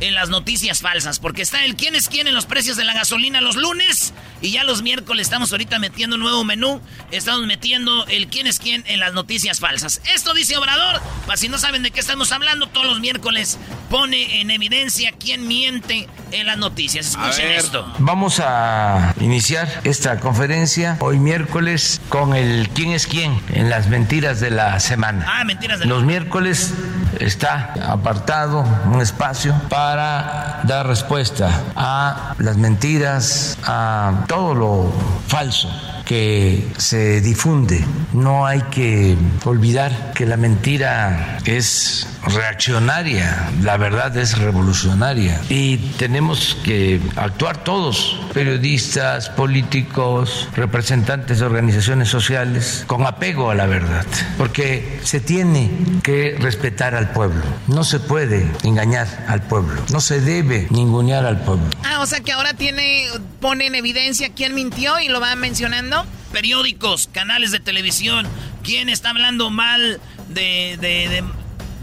en 0.00 0.14
las 0.14 0.28
noticias 0.28 0.80
falsas. 0.80 1.18
Porque 1.18 1.42
está 1.42 1.64
el 1.64 1.76
quién 1.76 1.94
es 1.94 2.08
quién 2.08 2.26
en 2.26 2.34
los 2.34 2.46
precios 2.46 2.76
de 2.76 2.84
la 2.84 2.94
gasolina 2.94 3.40
los 3.40 3.56
lunes. 3.56 4.12
Y 4.42 4.52
ya 4.52 4.64
los 4.64 4.82
miércoles 4.82 5.26
estamos 5.26 5.52
ahorita 5.52 5.78
metiendo 5.78 6.16
un 6.16 6.22
nuevo 6.22 6.44
menú. 6.44 6.80
Estamos 7.10 7.46
metiendo 7.46 8.06
el 8.06 8.28
quién 8.28 8.46
es 8.46 8.58
quién 8.58 8.84
en 8.86 9.00
las 9.00 9.12
noticias 9.12 9.60
falsas. 9.60 10.00
Esto 10.14 10.34
dice 10.34 10.56
Obrador. 10.56 11.00
Para 11.26 11.36
si 11.36 11.48
no 11.48 11.58
saben 11.58 11.82
de 11.82 11.90
qué 11.90 12.00
estamos 12.00 12.32
hablando, 12.32 12.66
todos 12.68 12.86
los 12.86 13.00
miércoles 13.00 13.58
pone 13.88 14.40
en 14.40 14.50
evidencia 14.50 15.12
quién 15.18 15.46
miente 15.46 16.08
en 16.32 16.46
las 16.46 16.58
noticias. 16.58 17.06
Escuchen 17.06 17.50
esto. 17.50 17.92
Vamos 17.98 18.40
a 18.40 19.14
iniciar 19.20 19.68
esta 19.84 20.20
conferencia 20.20 20.96
hoy 21.00 21.18
miércoles 21.18 22.00
con 22.08 22.34
el 22.34 22.68
quién 22.70 22.92
es 22.92 23.06
quién 23.06 23.40
en 23.52 23.68
las 23.68 23.88
mentiras 23.88 24.40
de 24.40 24.50
la 24.50 24.78
semana. 24.80 25.26
Ah, 25.28 25.44
mentiras 25.44 25.80
de 25.80 25.86
Los 25.86 26.04
miércoles 26.04 26.72
está 27.18 27.74
apartado 27.86 28.64
un 28.86 29.00
espacio 29.00 29.54
para 29.68 29.89
dar 29.96 30.86
respuesta 30.86 31.50
a 31.76 32.34
las 32.38 32.56
mentiras, 32.56 33.58
a 33.64 34.24
todo 34.26 34.54
lo 34.54 34.92
falso 35.26 35.68
que 36.10 36.66
se 36.76 37.20
difunde. 37.20 37.84
No 38.12 38.44
hay 38.44 38.62
que 38.62 39.16
olvidar 39.44 40.12
que 40.12 40.26
la 40.26 40.36
mentira 40.36 41.38
es 41.44 42.08
reaccionaria, 42.24 43.48
la 43.62 43.76
verdad 43.76 44.16
es 44.16 44.36
revolucionaria 44.36 45.40
y 45.48 45.76
tenemos 45.98 46.56
que 46.64 47.00
actuar 47.14 47.62
todos, 47.62 48.20
periodistas, 48.34 49.30
políticos, 49.30 50.48
representantes 50.56 51.38
de 51.38 51.46
organizaciones 51.46 52.08
sociales, 52.08 52.82
con 52.88 53.06
apego 53.06 53.50
a 53.50 53.54
la 53.54 53.66
verdad, 53.66 54.04
porque 54.36 55.00
se 55.04 55.20
tiene 55.20 55.70
que 56.02 56.36
respetar 56.40 56.96
al 56.96 57.12
pueblo, 57.12 57.42
no 57.68 57.84
se 57.84 58.00
puede 58.00 58.50
engañar 58.64 59.06
al 59.28 59.42
pueblo, 59.42 59.80
no 59.92 60.00
se 60.00 60.20
debe 60.20 60.66
ningunear 60.70 61.24
al 61.24 61.40
pueblo. 61.40 61.66
Ah, 61.84 62.00
o 62.00 62.06
sea 62.06 62.18
que 62.20 62.32
ahora 62.32 62.54
tiene, 62.54 63.06
pone 63.40 63.66
en 63.66 63.76
evidencia 63.76 64.30
quién 64.34 64.56
mintió 64.56 64.98
y 64.98 65.08
lo 65.08 65.20
va 65.20 65.36
mencionando. 65.36 65.99
Periódicos, 66.32 67.08
canales 67.12 67.50
de 67.50 67.60
televisión, 67.60 68.26
quién 68.62 68.88
está 68.88 69.10
hablando 69.10 69.50
mal 69.50 70.00
de, 70.28 70.76
de 70.80 71.22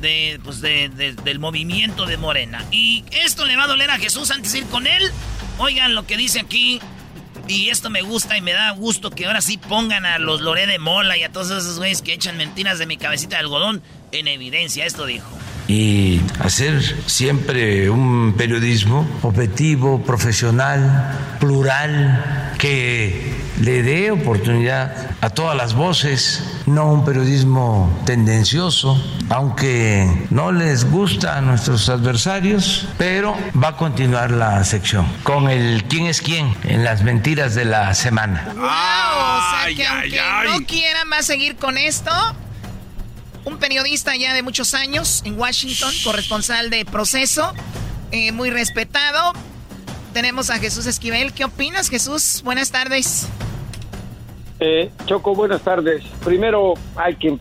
de, 0.02 0.39
pues 0.44 0.61
de, 0.61 0.89
del 0.89 1.39
movimiento 1.39 2.06
de 2.06 2.18
Morena. 2.18 2.64
Y 2.72 3.03
esto 3.11 3.45
le 3.45 3.56
va 3.56 3.64
a 3.64 3.68
doler 3.68 3.89
a 3.89 3.98
Jesús 3.98 4.31
antes 4.31 4.52
de 4.52 4.60
ir 4.60 4.65
con 4.65 4.88
él. 4.88 5.11
Oigan 5.57 5.95
lo 5.95 6.06
que 6.06 6.18
dice 6.18 6.39
aquí. 6.39 6.80
Y 7.48 7.69
esto 7.69 7.89
me 7.89 8.02
gusta 8.02 8.38
y 8.38 8.41
me 8.41 8.52
da 8.52 8.72
gusto 8.72 9.10
que 9.10 9.26
ahora 9.26 9.39
sí 9.39 9.57
pongan 9.57 10.06
a 10.06 10.19
los 10.19 10.41
Loré 10.41 10.68
de 10.68 10.80
Mola 10.80 11.18
y 11.18 11.23
a 11.23 11.31
todos 11.31 11.49
esos 11.49 11.77
güeyes 11.77 12.02
que 12.02 12.14
echan 12.14 12.35
mentiras 12.35 12.77
de 12.77 12.85
mi 12.85 12.98
cabecita 12.98 13.38
de 13.38 13.44
algodón 13.44 13.81
en 14.11 14.27
evidencia. 14.27 14.85
Esto 14.85 15.06
dijo. 15.06 15.30
Y 15.68 16.22
hacer 16.39 16.81
siempre 17.07 17.89
un 17.89 18.35
periodismo 18.38 19.06
objetivo, 19.22 20.02
profesional, 20.02 21.35
plural, 21.39 22.53
que 22.57 23.35
le 23.60 23.84
dé 23.84 24.11
oportunidad 24.11 25.11
a 25.22 25.30
todas 25.30 25.56
las 25.56 25.73
voces, 25.73 26.44
no 26.65 26.91
un 26.91 27.06
periodismo 27.06 28.02
tendencioso, 28.06 29.02
aunque 29.30 30.27
no 30.30 30.52
les 30.52 30.89
gusta 30.89 31.38
a 31.38 31.41
nuestros 31.41 31.89
adversarios, 31.89 32.88
pero 32.98 33.35
va 33.61 33.69
a 33.69 33.77
continuar 33.77 34.31
la 34.31 34.64
sección 34.64 35.07
con 35.23 35.49
el 35.49 35.84
quién 35.85 36.06
es 36.06 36.22
quién 36.22 36.56
en 36.64 36.84
las 36.84 37.03
mentiras 37.03 37.56
de 37.56 37.65
la 37.65 37.94
semana. 37.94 38.44
Wow, 38.56 38.64
o 38.64 39.65
sea 39.65 39.76
que 39.76 39.88
aunque 39.88 40.60
no 40.60 40.65
quieran 40.65 41.11
va 41.11 41.18
a 41.18 41.23
seguir 41.23 41.56
con 41.56 41.77
esto. 41.77 42.11
Un 43.47 43.59
periodista 43.59 44.13
ya 44.17 44.33
de 44.33 44.43
muchos 44.43 44.73
años 44.73 45.23
en 45.25 45.39
Washington, 45.39 45.89
corresponsal 46.03 46.69
de 46.69 46.83
proceso, 46.83 47.53
eh, 48.11 48.33
muy 48.33 48.49
respetado. 48.49 49.31
Tenemos 50.11 50.49
a 50.49 50.57
Jesús 50.57 50.85
Esquivel. 50.85 51.31
¿Qué 51.31 51.45
opinas, 51.45 51.87
Jesús? 51.89 52.41
Buenas 52.43 52.71
tardes. 52.73 53.29
Eh, 54.59 54.91
Choco, 55.05 55.33
buenas 55.33 55.61
tardes. 55.61 56.03
Primero 56.25 56.73
hay 56.97 57.15
que 57.15 57.37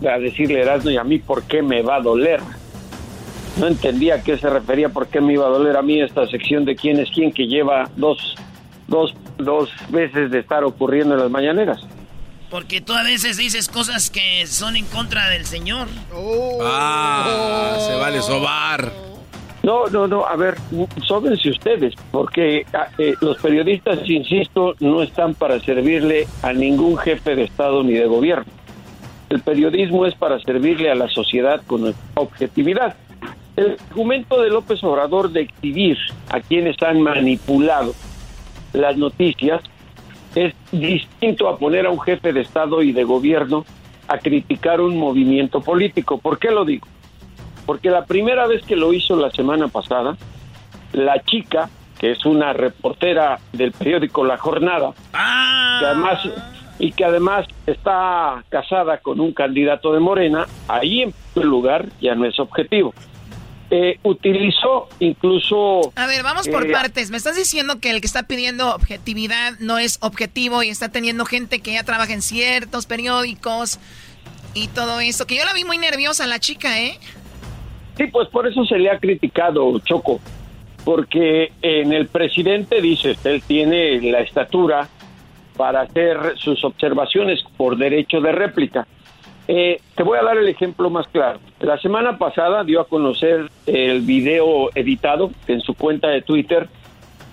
decirle 0.00 0.58
a 0.58 0.62
Erasmo 0.62 0.90
y 0.90 0.96
a 0.96 1.04
mí 1.04 1.20
por 1.20 1.44
qué 1.44 1.62
me 1.62 1.82
va 1.82 1.98
a 1.98 2.00
doler. 2.00 2.40
No 3.60 3.68
entendía 3.68 4.16
a 4.16 4.22
qué 4.24 4.36
se 4.36 4.50
refería, 4.50 4.88
por 4.88 5.06
qué 5.06 5.20
me 5.20 5.34
iba 5.34 5.46
a 5.46 5.50
doler 5.50 5.76
a 5.76 5.82
mí 5.82 6.02
esta 6.02 6.26
sección 6.26 6.64
de 6.64 6.74
quién 6.74 6.98
es 6.98 7.08
quién 7.14 7.30
que 7.30 7.46
lleva 7.46 7.88
dos, 7.94 8.34
dos, 8.88 9.14
dos 9.38 9.70
veces 9.88 10.32
de 10.32 10.40
estar 10.40 10.64
ocurriendo 10.64 11.14
en 11.14 11.20
las 11.20 11.30
mañaneras. 11.30 11.86
Porque 12.52 12.82
tú 12.82 12.92
a 12.92 13.02
veces 13.02 13.38
dices 13.38 13.66
cosas 13.66 14.10
que 14.10 14.46
son 14.46 14.76
en 14.76 14.84
contra 14.84 15.30
del 15.30 15.46
Señor. 15.46 15.88
Ah, 16.60 17.78
se 17.78 17.94
vale 17.96 18.20
sobar. 18.20 18.92
No, 19.62 19.86
no, 19.86 20.06
no, 20.06 20.26
a 20.26 20.36
ver, 20.36 20.56
sóbense 21.02 21.48
ustedes, 21.48 21.94
porque 22.10 22.66
ah, 22.74 22.88
eh, 22.98 23.14
los 23.22 23.38
periodistas, 23.38 24.00
insisto, 24.04 24.74
no 24.80 25.02
están 25.02 25.34
para 25.34 25.60
servirle 25.60 26.28
a 26.42 26.52
ningún 26.52 26.98
jefe 26.98 27.36
de 27.36 27.44
Estado 27.44 27.82
ni 27.84 27.94
de 27.94 28.04
gobierno. 28.04 28.52
El 29.30 29.40
periodismo 29.40 30.04
es 30.04 30.14
para 30.14 30.38
servirle 30.40 30.90
a 30.90 30.94
la 30.94 31.08
sociedad 31.08 31.62
con 31.66 31.94
objetividad. 32.14 32.96
El 33.56 33.78
argumento 33.88 34.42
de 34.42 34.50
López 34.50 34.84
Obrador 34.84 35.30
de 35.30 35.40
exhibir 35.40 35.96
a 36.28 36.40
quienes 36.40 36.76
han 36.82 37.00
manipulado 37.00 37.94
las 38.74 38.98
noticias 38.98 39.62
es 40.34 40.54
distinto 40.70 41.48
a 41.48 41.58
poner 41.58 41.86
a 41.86 41.90
un 41.90 42.00
jefe 42.00 42.32
de 42.32 42.40
Estado 42.40 42.82
y 42.82 42.92
de 42.92 43.04
gobierno 43.04 43.64
a 44.08 44.18
criticar 44.18 44.80
un 44.80 44.98
movimiento 44.98 45.60
político. 45.60 46.18
¿Por 46.18 46.38
qué 46.38 46.50
lo 46.50 46.64
digo? 46.64 46.86
Porque 47.66 47.90
la 47.90 48.04
primera 48.04 48.46
vez 48.46 48.62
que 48.64 48.76
lo 48.76 48.92
hizo 48.92 49.16
la 49.16 49.30
semana 49.30 49.68
pasada, 49.68 50.16
la 50.92 51.22
chica, 51.22 51.70
que 51.98 52.10
es 52.10 52.24
una 52.26 52.52
reportera 52.52 53.38
del 53.52 53.72
periódico 53.72 54.24
La 54.24 54.36
Jornada, 54.36 54.92
que 55.12 55.86
además 55.86 56.28
y 56.78 56.90
que 56.92 57.04
además 57.04 57.46
está 57.66 58.42
casada 58.48 58.98
con 58.98 59.20
un 59.20 59.32
candidato 59.32 59.92
de 59.92 60.00
Morena, 60.00 60.46
ahí 60.66 61.02
en 61.02 61.14
primer 61.32 61.48
lugar 61.48 61.86
ya 62.00 62.14
no 62.14 62.24
es 62.24 62.40
objetivo. 62.40 62.92
Eh, 63.74 63.98
utilizó 64.02 64.90
incluso... 64.98 65.92
A 65.96 66.06
ver, 66.06 66.22
vamos 66.22 66.46
por 66.46 66.66
eh, 66.66 66.72
partes. 66.72 67.10
Me 67.10 67.16
estás 67.16 67.36
diciendo 67.36 67.80
que 67.80 67.88
el 67.88 68.02
que 68.02 68.06
está 68.06 68.24
pidiendo 68.24 68.74
objetividad 68.74 69.54
no 69.60 69.78
es 69.78 69.96
objetivo 70.02 70.62
y 70.62 70.68
está 70.68 70.90
teniendo 70.90 71.24
gente 71.24 71.60
que 71.60 71.72
ya 71.72 71.82
trabaja 71.82 72.12
en 72.12 72.20
ciertos 72.20 72.84
periódicos 72.84 73.80
y 74.52 74.68
todo 74.68 75.00
eso. 75.00 75.26
Que 75.26 75.36
yo 75.36 75.46
la 75.46 75.54
vi 75.54 75.64
muy 75.64 75.78
nerviosa 75.78 76.26
la 76.26 76.38
chica, 76.38 76.82
¿eh? 76.82 76.98
Sí, 77.96 78.08
pues 78.08 78.28
por 78.28 78.46
eso 78.46 78.62
se 78.66 78.76
le 78.76 78.90
ha 78.90 78.98
criticado, 78.98 79.78
Choco, 79.78 80.20
porque 80.84 81.52
en 81.62 81.94
el 81.94 82.08
presidente 82.08 82.82
dice, 82.82 83.16
él 83.24 83.42
tiene 83.42 84.02
la 84.02 84.20
estatura 84.20 84.86
para 85.56 85.80
hacer 85.80 86.34
sus 86.36 86.62
observaciones 86.62 87.42
por 87.56 87.78
derecho 87.78 88.20
de 88.20 88.32
réplica. 88.32 88.86
Eh, 89.48 89.80
te 89.96 90.02
voy 90.02 90.18
a 90.18 90.22
dar 90.22 90.38
el 90.38 90.48
ejemplo 90.48 90.88
más 90.90 91.06
claro. 91.08 91.40
La 91.60 91.78
semana 91.78 92.16
pasada 92.18 92.64
dio 92.64 92.80
a 92.80 92.86
conocer 92.86 93.50
el 93.66 94.02
video 94.02 94.70
editado 94.74 95.30
que 95.46 95.54
en 95.54 95.60
su 95.60 95.74
cuenta 95.74 96.08
de 96.08 96.22
Twitter 96.22 96.68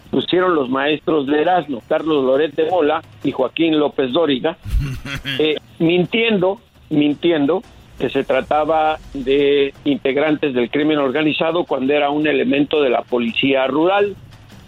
pusieron 0.10 0.56
los 0.56 0.70
maestros 0.70 1.28
de 1.28 1.42
Erasmo, 1.42 1.84
Carlos 1.88 2.26
Loret 2.26 2.56
de 2.56 2.70
Mola 2.70 3.04
y 3.24 3.32
Joaquín 3.32 3.78
López 3.78 4.12
Dóriga, 4.12 4.58
eh, 5.40 5.58
mintiendo, 5.78 6.60
mintiendo 6.90 7.62
que 8.00 8.10
se 8.10 8.24
trataba 8.24 8.98
de 9.14 9.74
integrantes 9.84 10.54
del 10.54 10.72
crimen 10.72 10.98
organizado 10.98 11.66
cuando 11.66 11.94
era 11.94 12.10
un 12.10 12.26
elemento 12.26 12.82
de 12.82 12.90
la 12.90 13.02
policía 13.04 13.68
rural, 13.68 14.16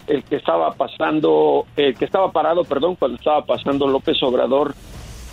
el 0.08 0.24
que 0.24 0.36
estaba 0.36 0.74
pasando, 0.74 1.66
el 1.78 1.96
que 1.96 2.06
estaba 2.06 2.32
parado, 2.32 2.66
perdón, 2.66 2.96
cuando 2.96 3.18
estaba 3.18 3.46
pasando 3.46 3.88
López 3.88 4.22
Obrador 4.22 4.76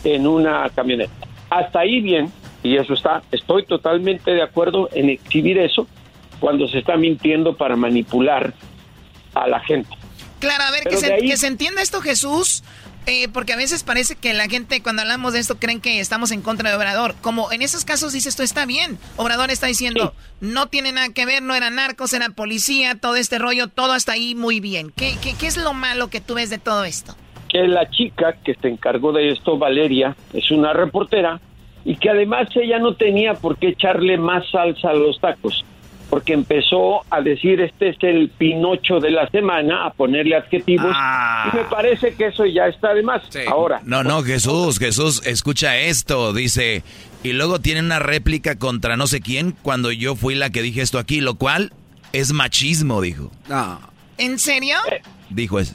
en 0.05 0.27
una 0.27 0.71
camioneta. 0.71 1.13
Hasta 1.51 1.81
ahí 1.81 2.01
bien, 2.01 2.31
y 2.63 2.77
eso 2.77 2.95
está, 2.95 3.23
estoy 3.33 3.65
totalmente 3.65 4.33
de 4.33 4.43
acuerdo 4.43 4.89
en 4.93 5.09
exhibir 5.11 5.59
eso 5.59 5.87
cuando 6.41 6.69
se 6.69 6.79
está 6.79 6.97
mintiendo 6.97 7.57
para 7.57 7.75
manipular 7.77 8.53
a 9.35 9.47
la 9.47 9.61
gente. 9.61 9.91
Claro, 10.41 10.65
a 10.65 10.71
ver, 10.71 10.83
que 10.85 10.91
Pero 10.91 11.01
se, 11.01 11.07
de 11.07 11.13
ahí- 11.15 11.29
que 11.29 11.37
se 11.37 11.47
entienda 11.47 11.83
esto, 11.83 12.01
Jesús, 12.01 12.63
eh, 13.07 13.29
porque 13.29 13.55
a 13.55 13.57
veces 13.57 13.83
parece 13.83 14.15
que 14.15 14.35
la 14.35 14.47
gente 14.49 14.83
cuando 14.83 15.03
hablamos 15.03 15.33
de 15.33 15.39
esto 15.41 15.59
creen 15.59 15.81
que 15.81 15.99
estamos 15.99 16.31
en 16.31 16.43
contra 16.43 16.69
de 16.69 16.77
Obrador. 16.77 17.15
Como 17.23 17.51
en 17.51 17.63
esos 17.63 17.85
casos 17.85 18.13
dices, 18.13 18.29
esto 18.35 18.43
está 18.43 18.67
bien. 18.67 18.99
Obrador 19.17 19.51
está 19.51 19.67
diciendo, 19.67 20.15
no 20.41 20.67
tiene 20.67 20.93
nada 20.93 21.09
que 21.09 21.25
ver, 21.25 21.43
no 21.43 21.55
eran 21.55 21.77
narcos, 21.77 22.13
era 22.13 22.29
policía, 22.29 22.95
todo 22.97 23.17
este 23.17 23.39
rollo, 23.39 23.69
todo 23.69 23.93
hasta 23.93 24.13
ahí 24.13 24.35
muy 24.35 24.61
bien. 24.61 24.93
¿Qué, 24.95 25.17
qué, 25.23 25.35
qué 25.35 25.47
es 25.47 25.57
lo 25.57 25.73
malo 25.73 26.09
que 26.09 26.21
tú 26.21 26.35
ves 26.35 26.51
de 26.51 26.59
todo 26.59 26.85
esto? 26.85 27.17
Que 27.49 27.67
la 27.67 27.89
chica 27.91 28.37
que 28.45 28.55
se 28.55 28.69
encargó 28.69 29.13
de 29.13 29.31
esto, 29.31 29.59
Valeria, 29.59 30.17
es 30.33 30.51
una 30.51 30.73
reportera 30.73 31.41
y 31.85 31.97
que 31.97 32.11
además 32.11 32.49
ella 32.55 32.79
no 32.79 32.95
tenía 32.95 33.35
por 33.35 33.57
qué 33.57 33.69
echarle 33.69 34.19
más 34.19 34.45
salsa 34.51 34.91
a 34.91 34.95
los 34.95 35.19
tacos, 35.21 35.65
porque 36.11 36.33
empezó 36.33 37.03
a 37.11 37.21
decir 37.21 37.61
este 37.61 37.91
es 37.91 37.97
el 38.01 38.31
Pinocho 38.31 39.01
de 39.01 39.11
la 39.11 39.29
semana, 39.31 39.87
a 39.87 39.91
ponerle 39.93 40.37
adjetivos 40.37 40.95
y 40.95 41.57
me 41.57 41.65
parece 41.65 42.15
que 42.15 42.27
eso 42.27 42.45
ya 42.47 42.67
está 42.67 42.95
de 42.95 43.03
más. 43.03 43.23
Ahora, 43.49 43.81
No, 43.85 44.03
no, 44.03 44.23
Jesús, 44.23 44.79
Jesús, 44.79 45.27
escucha 45.27 45.79
esto, 45.79 46.33
dice, 46.33 46.83
y 47.23 47.33
luego 47.33 47.61
tiene 47.61 47.81
una 47.81 47.99
réplica 47.99 48.59
contra 48.59 48.97
no 48.97 49.07
sé 49.07 49.21
quién 49.21 49.55
cuando 49.63 49.91
yo 49.93 50.15
fui 50.15 50.35
la 50.35 50.51
que 50.51 50.63
dije 50.63 50.83
esto 50.83 50.99
aquí, 50.99 51.21
lo 51.21 51.37
cual 51.37 51.73
es 52.13 52.33
machismo, 52.33 53.01
dijo. 53.01 53.31
¿En 54.19 54.39
serio? 54.39 54.77
Dijo 55.31 55.59
eso. 55.61 55.75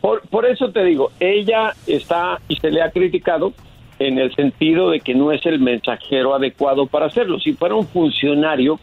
Por, 0.00 0.22
por 0.28 0.46
eso 0.46 0.70
te 0.70 0.84
digo, 0.84 1.10
ella 1.18 1.74
está 1.86 2.40
y 2.48 2.56
se 2.56 2.70
le 2.70 2.82
ha 2.82 2.90
criticado 2.90 3.52
en 3.98 4.18
el 4.18 4.34
sentido 4.34 4.90
de 4.90 5.00
que 5.00 5.14
no 5.14 5.32
es 5.32 5.44
el 5.46 5.58
mensajero 5.58 6.34
adecuado 6.34 6.86
para 6.86 7.06
hacerlo. 7.06 7.40
Si 7.40 7.52
fuera 7.52 7.74
un 7.74 7.86
funcionario, 7.86 8.78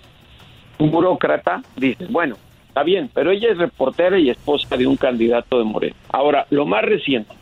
un 0.77 0.91
burócrata, 0.91 1.61
dices, 1.77 2.11
bueno, 2.11 2.35
está 2.67 2.83
bien, 2.83 3.09
pero 3.13 3.31
ella 3.31 3.49
es 3.51 3.57
reportera 3.57 4.19
y 4.19 4.29
esposa 4.29 4.75
de 4.75 4.87
un 4.87 4.97
candidato 4.97 5.57
de 5.57 5.63
Moreno. 5.63 5.95
Ahora, 6.11 6.45
lo 6.49 6.65
más 6.65 6.83
reciente, 6.83 7.33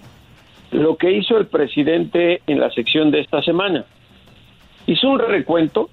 lo 0.72 0.96
que 0.98 1.12
hizo 1.12 1.38
el 1.38 1.48
presidente 1.48 2.42
en 2.46 2.60
la 2.60 2.70
sección 2.72 3.10
de 3.10 3.22
esta 3.22 3.42
semana, 3.42 3.86
hizo 4.86 5.10
un 5.10 5.20
recuento 5.20 5.90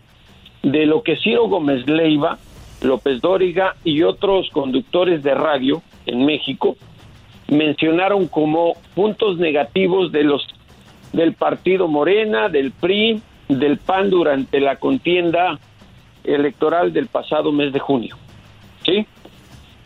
de 0.63 0.85
lo 0.85 1.03
que 1.03 1.17
Ciro 1.17 1.49
Gómez 1.49 1.87
Leiva, 1.87 2.39
López 2.83 3.21
Dóriga 3.21 3.77
y 3.85 4.03
otros 4.03 4.51
conductores 4.51 5.23
de 5.23 5.35
radio 5.35 5.83
en 6.07 6.27
México 6.27 6.77
mencionaron 7.51 8.29
como 8.29 8.75
puntos 8.95 9.39
negativos 9.39 10.13
de 10.13 10.25
los 10.25 10.47
del 11.13 11.35
partido 11.35 11.89
Morena, 11.89 12.49
del 12.49 12.71
PRI, 12.71 13.21
del 13.49 13.79
PAN 13.79 14.11
durante 14.11 14.61
la 14.61 14.77
contienda 14.77 15.59
electoral 16.23 16.93
del 16.93 17.09
pasado 17.09 17.51
mes 17.51 17.73
de 17.73 17.81
junio. 17.81 18.17
¿Sí? 18.85 19.05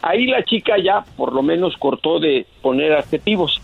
Ahí 0.02 0.26
la 0.26 0.44
chica 0.44 0.74
ya 0.78 1.02
por 1.16 1.32
lo 1.32 1.42
menos 1.42 1.76
cortó 1.78 2.20
de 2.20 2.46
poner 2.60 2.92
adjetivos, 2.92 3.60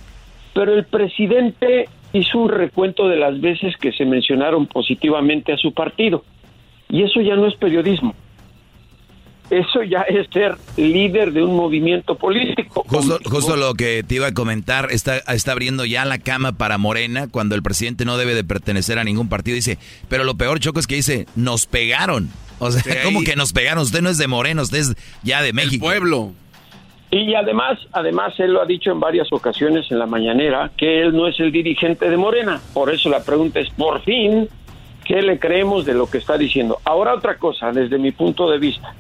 pero 0.55 0.73
el 0.73 0.85
presidente 0.85 1.89
hizo 2.15 2.39
un 2.39 2.49
recuento 2.49 3.09
de 3.09 3.17
las 3.17 3.39
veces 3.41 3.77
que 3.77 3.93
se 3.93 4.07
mencionaron 4.07 4.67
positivamente 4.67 5.53
a 5.53 5.59
su 5.59 5.75
partido. 5.75 6.25
Y 6.89 7.03
eso 7.03 7.21
ya 7.21 7.37
no 7.37 7.47
es 7.47 7.55
periodismo. 7.55 8.15
Eso 9.51 9.83
ya 9.83 10.03
es 10.03 10.29
ser 10.33 10.57
líder 10.77 11.33
de 11.33 11.43
un 11.43 11.57
movimiento 11.57 12.15
político. 12.15 12.85
Justo, 12.87 13.19
justo 13.25 13.57
lo 13.57 13.75
que 13.75 14.05
te 14.05 14.15
iba 14.15 14.29
a 14.29 14.33
comentar, 14.35 14.89
está, 14.93 15.19
está 15.19 15.53
abriendo 15.53 15.85
ya 15.85 16.05
la 16.05 16.19
cama 16.19 16.53
para 16.53 16.79
Morena 16.79 17.27
cuando 17.29 17.57
el 17.57 17.63
presidente 17.63 18.05
no 18.05 18.17
debe 18.17 18.35
de 18.35 18.45
pertenecer 18.45 18.99
a 18.99 19.05
ningún 19.05 19.29
partido. 19.29 19.57
Dice, 19.57 19.79
pero 20.09 20.23
lo 20.25 20.37
peor, 20.37 20.61
Choco, 20.61 20.79
es 20.79 20.87
que 20.87 20.95
dice, 20.95 21.27
nos 21.35 21.67
pegaron. 21.67 22.29
O 22.61 22.71
sea, 22.71 22.83
Sí. 22.83 22.91
¿cómo 23.05 23.23
que 23.25 23.35
nos 23.37 23.53
pegaron? 23.53 23.83
Usted 23.83 24.03
no 24.03 24.11
es 24.11 24.19
de 24.19 24.29
Morena, 24.29 24.63
usted 24.63 24.79
es 24.79 24.95
ya 25.25 25.43
de 25.43 25.53
México. 25.53 25.85
pueblo. 25.87 26.33
Y 27.11 27.35
además, 27.35 27.77
además 27.91 28.35
él 28.39 28.53
lo 28.53 28.63
ha 28.63 28.67
dicho 28.67 28.93
en 28.93 29.01
varias 29.01 29.33
ocasiones 29.33 29.91
en 29.91 29.99
la 29.99 30.07
mañanera 30.07 30.71
que 30.77 31.03
él 31.03 31.13
no 31.17 31.27
es 31.27 31.41
el 31.41 31.51
dirigente 31.51 32.09
de 32.09 32.17
Morena. 32.17 32.61
Por 32.73 32.93
eso 32.95 33.09
la 33.09 33.25
pregunta 33.25 33.59
es, 33.59 33.69
por 33.71 34.01
fin, 34.05 34.49
¿qué 35.05 35.21
le 35.23 35.41
creemos 35.41 35.85
de 35.87 35.95
lo 35.95 36.09
que 36.09 36.19
está 36.19 36.39
diciendo? 36.39 36.79
Ahora 36.85 37.15
otra 37.15 37.37
cosa, 37.37 37.73
desde 37.73 37.99
mi 37.99 38.13
punto 38.13 38.49
de 38.49 38.59
vista. 38.59 38.95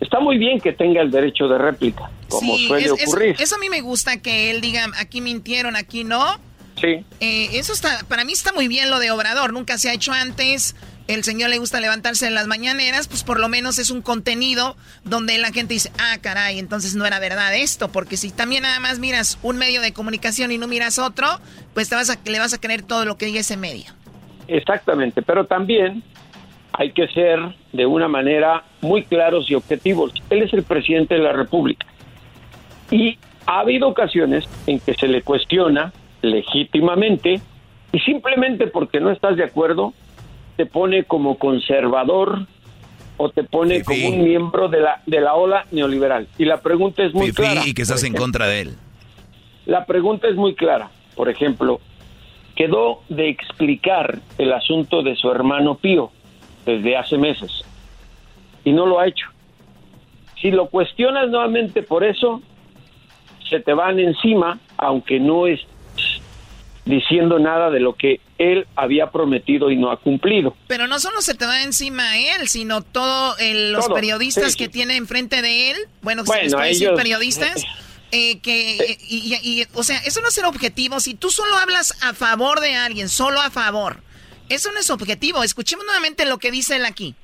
Está 0.00 0.20
muy 0.20 0.38
bien 0.38 0.60
que 0.60 0.72
tenga 0.72 1.02
el 1.02 1.10
derecho 1.10 1.48
de 1.48 1.58
réplica, 1.58 2.10
como 2.28 2.56
Sí, 2.56 2.66
suele 2.68 2.86
es- 2.86 2.92
es- 2.92 3.08
ocurrir. 3.08 3.36
eso 3.38 3.56
a 3.56 3.58
mí 3.58 3.68
me 3.68 3.80
gusta 3.80 4.20
que 4.22 4.50
él 4.50 4.60
diga, 4.60 4.86
aquí 4.98 5.20
mintieron, 5.20 5.74
aquí 5.76 6.04
no. 6.04 6.38
Sí. 6.80 7.04
Eh, 7.20 7.48
eso 7.54 7.72
está, 7.72 8.04
para 8.06 8.24
mí 8.24 8.32
está 8.32 8.52
muy 8.52 8.68
bien 8.68 8.90
lo 8.90 9.00
de 9.00 9.10
Obrador, 9.10 9.52
nunca 9.52 9.76
se 9.78 9.90
ha 9.90 9.94
hecho 9.94 10.12
antes. 10.12 10.76
El 11.08 11.24
señor 11.24 11.48
le 11.50 11.58
gusta 11.58 11.80
levantarse 11.80 12.26
en 12.26 12.34
las 12.34 12.46
mañaneras, 12.46 13.08
pues 13.08 13.24
por 13.24 13.40
lo 13.40 13.48
menos 13.48 13.78
es 13.78 13.90
un 13.90 14.02
contenido 14.02 14.76
donde 15.04 15.38
la 15.38 15.50
gente 15.50 15.72
dice, 15.74 15.90
ah, 15.98 16.18
caray, 16.20 16.58
entonces 16.58 16.94
no 16.94 17.06
era 17.06 17.18
verdad 17.18 17.56
esto, 17.56 17.88
porque 17.88 18.16
si 18.18 18.30
también 18.30 18.62
nada 18.64 18.78
más 18.78 18.98
miras 19.00 19.38
un 19.42 19.56
medio 19.56 19.80
de 19.80 19.92
comunicación 19.94 20.52
y 20.52 20.58
no 20.58 20.68
miras 20.68 20.98
otro, 20.98 21.26
pues 21.74 21.88
te 21.88 21.94
vas 21.96 22.10
a, 22.10 22.18
le 22.26 22.38
vas 22.38 22.52
a 22.52 22.60
creer 22.60 22.82
todo 22.82 23.06
lo 23.06 23.16
que 23.16 23.24
diga 23.26 23.40
ese 23.40 23.56
medio. 23.56 23.86
Exactamente, 24.46 25.22
pero 25.22 25.46
también 25.46 26.02
hay 26.78 26.92
que 26.92 27.08
ser 27.08 27.40
de 27.72 27.86
una 27.86 28.06
manera 28.06 28.62
muy 28.80 29.02
claros 29.02 29.50
y 29.50 29.54
objetivos. 29.56 30.12
Él 30.30 30.44
es 30.44 30.52
el 30.52 30.62
presidente 30.62 31.16
de 31.16 31.20
la 31.20 31.32
República. 31.32 31.84
Y 32.92 33.18
ha 33.46 33.60
habido 33.60 33.88
ocasiones 33.88 34.44
en 34.68 34.78
que 34.78 34.94
se 34.94 35.08
le 35.08 35.22
cuestiona 35.22 35.92
legítimamente 36.22 37.40
y 37.90 37.98
simplemente 38.00 38.68
porque 38.68 39.00
no 39.00 39.10
estás 39.10 39.36
de 39.36 39.42
acuerdo 39.42 39.92
te 40.56 40.66
pone 40.66 41.02
como 41.02 41.36
conservador 41.36 42.46
o 43.16 43.28
te 43.30 43.42
pone 43.42 43.82
como 43.82 44.10
un 44.10 44.22
miembro 44.22 44.68
de 44.68 44.80
la 44.80 45.02
de 45.04 45.20
la 45.20 45.34
ola 45.34 45.66
neoliberal. 45.72 46.28
Y 46.38 46.44
la 46.44 46.60
pregunta 46.60 47.02
es 47.02 47.12
muy 47.12 47.32
clara. 47.32 47.62
y 47.66 47.74
que 47.74 47.82
estás 47.82 48.04
en 48.04 48.14
contra 48.14 48.46
de 48.46 48.60
él. 48.60 48.76
La 49.66 49.84
pregunta 49.84 50.28
es 50.28 50.36
muy 50.36 50.54
clara. 50.54 50.90
Por 51.16 51.28
ejemplo, 51.28 51.80
quedó 52.54 53.02
de 53.08 53.28
explicar 53.30 54.20
el 54.38 54.52
asunto 54.52 55.02
de 55.02 55.16
su 55.16 55.28
hermano 55.28 55.76
Pío 55.76 56.12
desde 56.68 56.96
hace 56.96 57.16
meses 57.16 57.50
y 58.64 58.72
no 58.72 58.84
lo 58.86 59.00
ha 59.00 59.06
hecho. 59.08 59.26
Si 60.40 60.50
lo 60.50 60.68
cuestionas 60.68 61.28
nuevamente 61.30 61.82
por 61.82 62.04
eso, 62.04 62.42
se 63.48 63.60
te 63.60 63.72
van 63.72 63.98
encima, 63.98 64.58
aunque 64.76 65.18
no 65.18 65.46
es 65.46 65.60
diciendo 66.84 67.38
nada 67.38 67.70
de 67.70 67.80
lo 67.80 67.94
que 67.94 68.20
él 68.38 68.66
había 68.76 69.10
prometido 69.10 69.70
y 69.70 69.76
no 69.76 69.90
ha 69.90 69.96
cumplido. 69.98 70.54
Pero 70.68 70.86
no 70.86 70.98
solo 71.00 71.20
se 71.20 71.34
te 71.34 71.44
va 71.44 71.62
encima 71.62 72.12
a 72.12 72.18
él, 72.18 72.48
sino 72.48 72.82
todos 72.82 73.36
los 73.70 73.86
Todo, 73.86 73.94
periodistas 73.94 74.52
sí, 74.52 74.58
que 74.58 74.68
tiene 74.68 74.96
enfrente 74.96 75.42
de 75.42 75.70
él, 75.72 75.76
bueno, 76.02 76.24
Bueno, 76.24 76.40
¿se 76.40 76.44
les 76.44 76.54
puede 76.54 76.68
decir 76.68 76.88
ellos- 76.88 76.98
periodistas, 76.98 77.64
eh, 78.10 78.38
que, 78.40 78.96
y, 79.08 79.64
o 79.74 79.82
sea, 79.82 79.98
eso 79.98 80.20
no 80.22 80.28
es 80.28 80.38
el 80.38 80.46
objetivo. 80.46 80.98
Si 81.00 81.14
tú 81.14 81.28
solo 81.30 81.56
hablas 81.56 82.02
a 82.02 82.14
favor 82.14 82.60
de 82.60 82.74
alguien, 82.74 83.08
solo 83.10 83.38
a 83.40 83.50
favor, 83.50 84.00
eso 84.48 84.70
no 84.72 84.80
es 84.80 84.90
objetivo. 84.90 85.42
Escuchemos 85.42 85.84
nuevamente 85.84 86.24
lo 86.24 86.38
que 86.38 86.50
dice 86.50 86.76
él 86.76 86.84
aquí. 86.84 87.14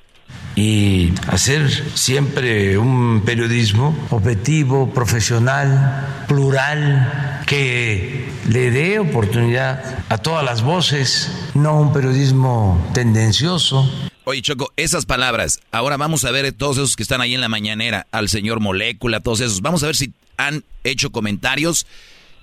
Y 0.55 1.11
hacer 1.27 1.69
siempre 1.95 2.77
un 2.77 3.23
periodismo 3.25 3.95
objetivo, 4.09 4.91
profesional, 4.93 6.25
plural, 6.27 7.43
que 7.45 8.27
le 8.49 8.71
dé 8.71 8.99
oportunidad 8.99 10.05
a 10.09 10.17
todas 10.17 10.43
las 10.43 10.63
voces, 10.63 11.29
no 11.53 11.79
un 11.79 11.93
periodismo 11.93 12.89
tendencioso. 12.93 13.89
Oye, 14.23 14.41
Choco, 14.41 14.71
esas 14.77 15.05
palabras, 15.05 15.59
ahora 15.71 15.97
vamos 15.97 16.25
a 16.25 16.31
ver 16.31 16.51
todos 16.53 16.77
esos 16.77 16.95
que 16.95 17.03
están 17.03 17.21
ahí 17.21 17.35
en 17.35 17.41
la 17.41 17.49
mañanera, 17.49 18.07
al 18.11 18.29
señor 18.29 18.59
Molécula, 18.59 19.19
todos 19.19 19.41
esos, 19.41 19.61
vamos 19.61 19.83
a 19.83 19.87
ver 19.87 19.95
si 19.95 20.13
han 20.37 20.63
hecho 20.83 21.11
comentarios 21.11 21.85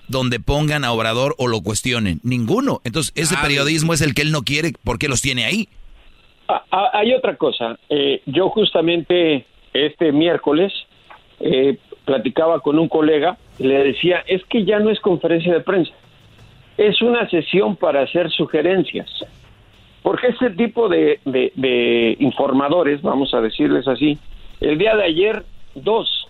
donde 0.07 0.39
pongan 0.39 0.83
a 0.83 0.91
Obrador 0.91 1.35
o 1.37 1.47
lo 1.47 1.61
cuestionen. 1.61 2.19
Ninguno. 2.23 2.81
Entonces, 2.83 3.13
ese 3.15 3.35
periodismo 3.37 3.93
es 3.93 4.01
el 4.01 4.13
que 4.13 4.21
él 4.21 4.31
no 4.31 4.43
quiere, 4.43 4.73
¿por 4.83 4.99
qué 4.99 5.07
los 5.07 5.21
tiene 5.21 5.45
ahí? 5.45 5.67
Ah, 6.47 6.63
ah, 6.71 6.89
hay 6.93 7.13
otra 7.13 7.35
cosa. 7.35 7.77
Eh, 7.89 8.21
yo 8.25 8.49
justamente 8.49 9.45
este 9.73 10.11
miércoles 10.11 10.71
eh, 11.39 11.77
platicaba 12.05 12.59
con 12.59 12.77
un 12.77 12.89
colega 12.89 13.37
y 13.57 13.63
le 13.63 13.83
decía, 13.83 14.23
es 14.27 14.43
que 14.45 14.65
ya 14.65 14.79
no 14.79 14.89
es 14.89 14.99
conferencia 14.99 15.53
de 15.53 15.61
prensa, 15.61 15.93
es 16.77 17.01
una 17.01 17.29
sesión 17.29 17.75
para 17.75 18.01
hacer 18.01 18.29
sugerencias. 18.31 19.09
Porque 20.01 20.27
este 20.27 20.49
tipo 20.49 20.89
de, 20.89 21.21
de 21.23 22.17
informadores, 22.19 23.01
vamos 23.01 23.33
a 23.33 23.39
decirles 23.39 23.87
así, 23.87 24.17
el 24.59 24.77
día 24.77 24.97
de 24.97 25.05
ayer, 25.05 25.45
dos 25.75 26.27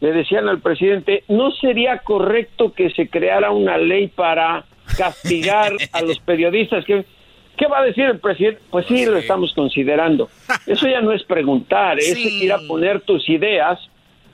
le 0.00 0.12
decían 0.12 0.48
al 0.48 0.60
presidente, 0.60 1.24
¿no 1.28 1.50
sería 1.50 1.98
correcto 1.98 2.72
que 2.72 2.90
se 2.90 3.08
creara 3.08 3.50
una 3.50 3.78
ley 3.78 4.08
para 4.08 4.64
castigar 4.96 5.72
a 5.92 6.02
los 6.02 6.18
periodistas? 6.26 6.84
¿Qué, 6.84 7.04
¿Qué 7.56 7.66
va 7.66 7.78
a 7.78 7.84
decir 7.84 8.04
el 8.04 8.18
presidente? 8.18 8.60
Pues 8.70 8.86
sí, 8.86 9.06
lo 9.06 9.16
estamos 9.16 9.52
considerando. 9.54 10.28
Eso 10.66 10.88
ya 10.88 11.00
no 11.00 11.12
es 11.12 11.22
preguntar, 11.24 11.98
es 11.98 12.16
ir 12.18 12.52
a 12.52 12.58
poner 12.66 13.00
tus 13.02 13.28
ideas 13.28 13.78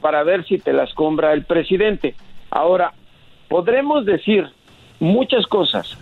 para 0.01 0.23
ver 0.23 0.45
si 0.47 0.59
te 0.59 0.73
las 0.73 0.93
compra 0.95 1.33
el 1.33 1.45
presidente. 1.45 2.15
Ahora, 2.51 2.93
podremos 3.49 4.07
decir 4.07 4.47
muchas 4.99 5.47
cosas 5.47 5.99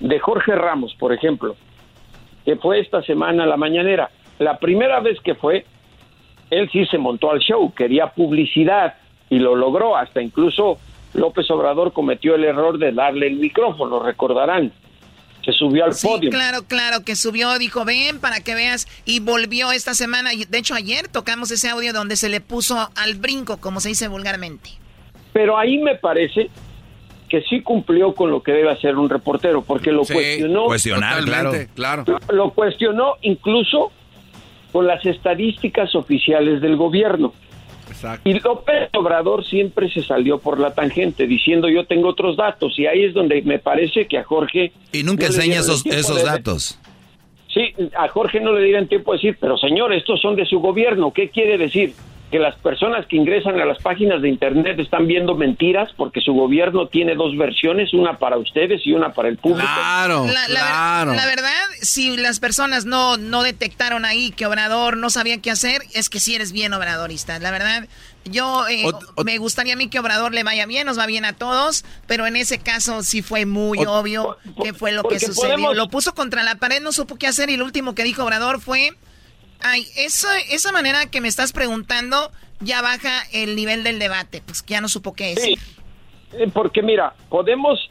de 0.00 0.18
Jorge 0.18 0.54
Ramos, 0.54 0.94
por 0.98 1.12
ejemplo, 1.12 1.56
que 2.44 2.56
fue 2.56 2.80
esta 2.80 3.02
semana 3.02 3.44
a 3.44 3.46
la 3.46 3.56
mañanera. 3.56 4.10
La 4.38 4.58
primera 4.58 5.00
vez 5.00 5.18
que 5.20 5.34
fue, 5.34 5.64
él 6.50 6.68
sí 6.72 6.84
se 6.86 6.98
montó 6.98 7.30
al 7.30 7.38
show, 7.38 7.72
quería 7.74 8.08
publicidad 8.08 8.94
y 9.28 9.38
lo 9.38 9.54
logró, 9.54 9.96
hasta 9.96 10.20
incluso 10.20 10.78
López 11.14 11.50
Obrador 11.50 11.92
cometió 11.92 12.34
el 12.34 12.44
error 12.44 12.78
de 12.78 12.92
darle 12.92 13.28
el 13.28 13.36
micrófono, 13.36 14.02
recordarán. 14.02 14.72
Se 15.44 15.52
subió 15.52 15.86
al 15.86 15.94
sí, 15.94 16.06
podio. 16.06 16.30
Claro, 16.30 16.64
claro, 16.64 17.02
que 17.02 17.16
subió, 17.16 17.58
dijo, 17.58 17.86
ven 17.86 18.20
para 18.20 18.40
que 18.40 18.54
veas, 18.54 18.86
y 19.06 19.20
volvió 19.20 19.72
esta 19.72 19.94
semana. 19.94 20.30
De 20.48 20.58
hecho, 20.58 20.74
ayer 20.74 21.08
tocamos 21.08 21.50
ese 21.50 21.70
audio 21.70 21.94
donde 21.94 22.16
se 22.16 22.28
le 22.28 22.42
puso 22.42 22.90
al 22.94 23.14
brinco, 23.14 23.58
como 23.58 23.80
se 23.80 23.88
dice 23.88 24.08
vulgarmente. 24.08 24.70
Pero 25.32 25.56
ahí 25.56 25.78
me 25.78 25.94
parece 25.94 26.50
que 27.30 27.40
sí 27.42 27.62
cumplió 27.62 28.14
con 28.14 28.30
lo 28.30 28.42
que 28.42 28.52
debe 28.52 28.70
hacer 28.70 28.96
un 28.96 29.08
reportero, 29.08 29.62
porque 29.62 29.92
lo 29.92 30.04
cuestionó. 30.04 30.66
Cuestionar, 30.66 31.24
claro. 31.24 31.52
claro. 31.74 32.04
Lo 32.28 32.50
cuestionó 32.50 33.14
incluso 33.22 33.92
con 34.72 34.86
las 34.86 35.04
estadísticas 35.04 35.94
oficiales 35.94 36.60
del 36.60 36.76
gobierno. 36.76 37.32
Y 38.24 38.34
López 38.40 38.88
Obrador 38.94 39.44
siempre 39.44 39.90
se 39.90 40.02
salió 40.02 40.38
por 40.38 40.60
la 40.60 40.72
tangente 40.72 41.26
diciendo 41.26 41.68
yo 41.68 41.84
tengo 41.84 42.08
otros 42.08 42.36
datos 42.36 42.78
y 42.78 42.86
ahí 42.86 43.04
es 43.04 43.14
donde 43.14 43.42
me 43.42 43.58
parece 43.58 44.06
que 44.06 44.18
a 44.18 44.24
Jorge... 44.24 44.72
Y 44.92 45.02
nunca 45.02 45.26
enseña 45.26 45.60
esos, 45.60 45.84
esos 45.86 46.24
datos. 46.24 46.78
Sí, 47.52 47.74
a 47.98 48.06
Jorge 48.08 48.40
no 48.40 48.52
le 48.52 48.64
dieron 48.64 48.86
tiempo 48.86 49.12
de 49.12 49.18
decir, 49.18 49.36
pero 49.40 49.58
señor, 49.58 49.92
estos 49.92 50.20
son 50.20 50.36
de 50.36 50.46
su 50.46 50.60
gobierno, 50.60 51.12
¿qué 51.12 51.30
quiere 51.30 51.58
decir? 51.58 51.94
Que 52.30 52.38
las 52.38 52.56
personas 52.56 53.06
que 53.06 53.16
ingresan 53.16 53.60
a 53.60 53.64
las 53.64 53.78
páginas 53.82 54.22
de 54.22 54.28
internet 54.28 54.78
están 54.78 55.06
viendo 55.06 55.34
mentiras 55.34 55.90
porque 55.96 56.20
su 56.20 56.32
gobierno 56.32 56.86
tiene 56.86 57.16
dos 57.16 57.36
versiones, 57.36 57.92
una 57.92 58.18
para 58.18 58.38
ustedes 58.38 58.80
y 58.86 58.92
una 58.92 59.12
para 59.12 59.28
el 59.28 59.36
público. 59.36 59.68
Claro, 59.74 60.26
la, 60.26 60.46
claro. 60.46 61.14
La 61.14 61.26
verdad, 61.26 61.50
si 61.80 62.16
las 62.16 62.38
personas 62.38 62.84
no, 62.84 63.16
no 63.16 63.42
detectaron 63.42 64.04
ahí 64.04 64.30
que 64.30 64.46
Obrador 64.46 64.96
no 64.96 65.10
sabía 65.10 65.42
qué 65.42 65.50
hacer, 65.50 65.82
es 65.92 66.08
que 66.08 66.20
sí 66.20 66.36
eres 66.36 66.52
bien 66.52 66.72
obradorista. 66.72 67.38
La 67.40 67.50
verdad, 67.50 67.88
yo 68.24 68.68
eh, 68.68 68.84
me 69.24 69.38
gustaría 69.38 69.72
a 69.72 69.76
mí 69.76 69.88
que 69.88 69.98
Obrador 69.98 70.32
le 70.32 70.44
vaya 70.44 70.66
bien, 70.66 70.86
nos 70.86 70.98
va 70.98 71.06
bien 71.06 71.24
a 71.24 71.32
todos, 71.32 71.84
pero 72.06 72.26
en 72.26 72.36
ese 72.36 72.58
caso 72.58 73.02
sí 73.02 73.22
fue 73.22 73.44
muy 73.44 73.78
obvio 73.86 74.36
que 74.62 74.72
fue 74.72 74.92
lo 74.92 75.02
que 75.02 75.18
sucedió. 75.18 75.74
Lo 75.74 75.88
puso 75.88 76.14
contra 76.14 76.44
la 76.44 76.54
pared, 76.56 76.80
no 76.80 76.92
supo 76.92 77.16
qué 77.16 77.26
hacer 77.26 77.50
y 77.50 77.56
lo 77.56 77.64
último 77.64 77.96
que 77.96 78.04
dijo 78.04 78.22
Obrador 78.22 78.60
fue 78.60 78.92
Ay, 79.62 79.86
eso, 79.96 80.28
esa 80.50 80.72
manera 80.72 81.06
que 81.10 81.20
me 81.20 81.28
estás 81.28 81.52
preguntando 81.52 82.30
ya 82.60 82.82
baja 82.82 83.22
el 83.32 83.56
nivel 83.56 83.84
del 83.84 83.98
debate, 83.98 84.42
pues 84.44 84.64
ya 84.66 84.80
no 84.80 84.88
supo 84.88 85.14
qué 85.14 85.34
decir. 85.34 85.58
Sí, 85.58 85.76
eh, 86.38 86.50
porque 86.52 86.82
mira, 86.82 87.14
podemos, 87.28 87.90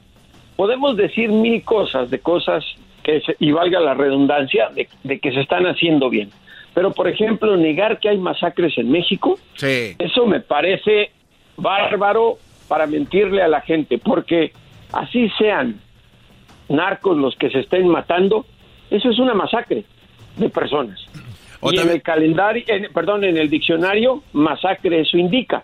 podemos 0.55 0.95
decir 0.95 1.29
mil 1.29 1.63
cosas 1.63 2.09
de 2.09 2.19
cosas 2.19 2.63
que, 3.03 3.21
y 3.39 3.51
valga 3.51 3.79
la 3.79 3.93
redundancia, 3.93 4.69
de, 4.69 5.19
que 5.19 5.31
se 5.31 5.41
están 5.41 5.65
haciendo 5.65 6.09
bien. 6.09 6.31
Pero, 6.73 6.91
por 6.91 7.07
ejemplo, 7.07 7.57
negar 7.57 7.99
que 7.99 8.09
hay 8.09 8.17
masacres 8.17 8.77
en 8.77 8.91
México, 8.91 9.39
eso 9.59 10.25
me 10.27 10.39
parece 10.39 11.11
bárbaro 11.57 12.37
para 12.67 12.85
mentirle 12.85 13.41
a 13.41 13.47
la 13.47 13.61
gente, 13.61 13.97
porque 13.97 14.53
así 14.93 15.29
sean 15.37 15.81
narcos 16.69 17.17
los 17.17 17.35
que 17.35 17.49
se 17.49 17.59
estén 17.59 17.87
matando, 17.87 18.45
eso 18.91 19.09
es 19.09 19.17
una 19.17 19.33
masacre 19.33 19.83
de 20.37 20.49
personas 20.49 20.99
y 21.61 21.77
en 21.77 21.89
el 21.89 22.01
calendario, 22.01 22.63
perdón, 22.93 23.23
en 23.23 23.37
el 23.37 23.49
diccionario, 23.49 24.23
masacre 24.33 25.01
eso 25.01 25.17
indica. 25.17 25.63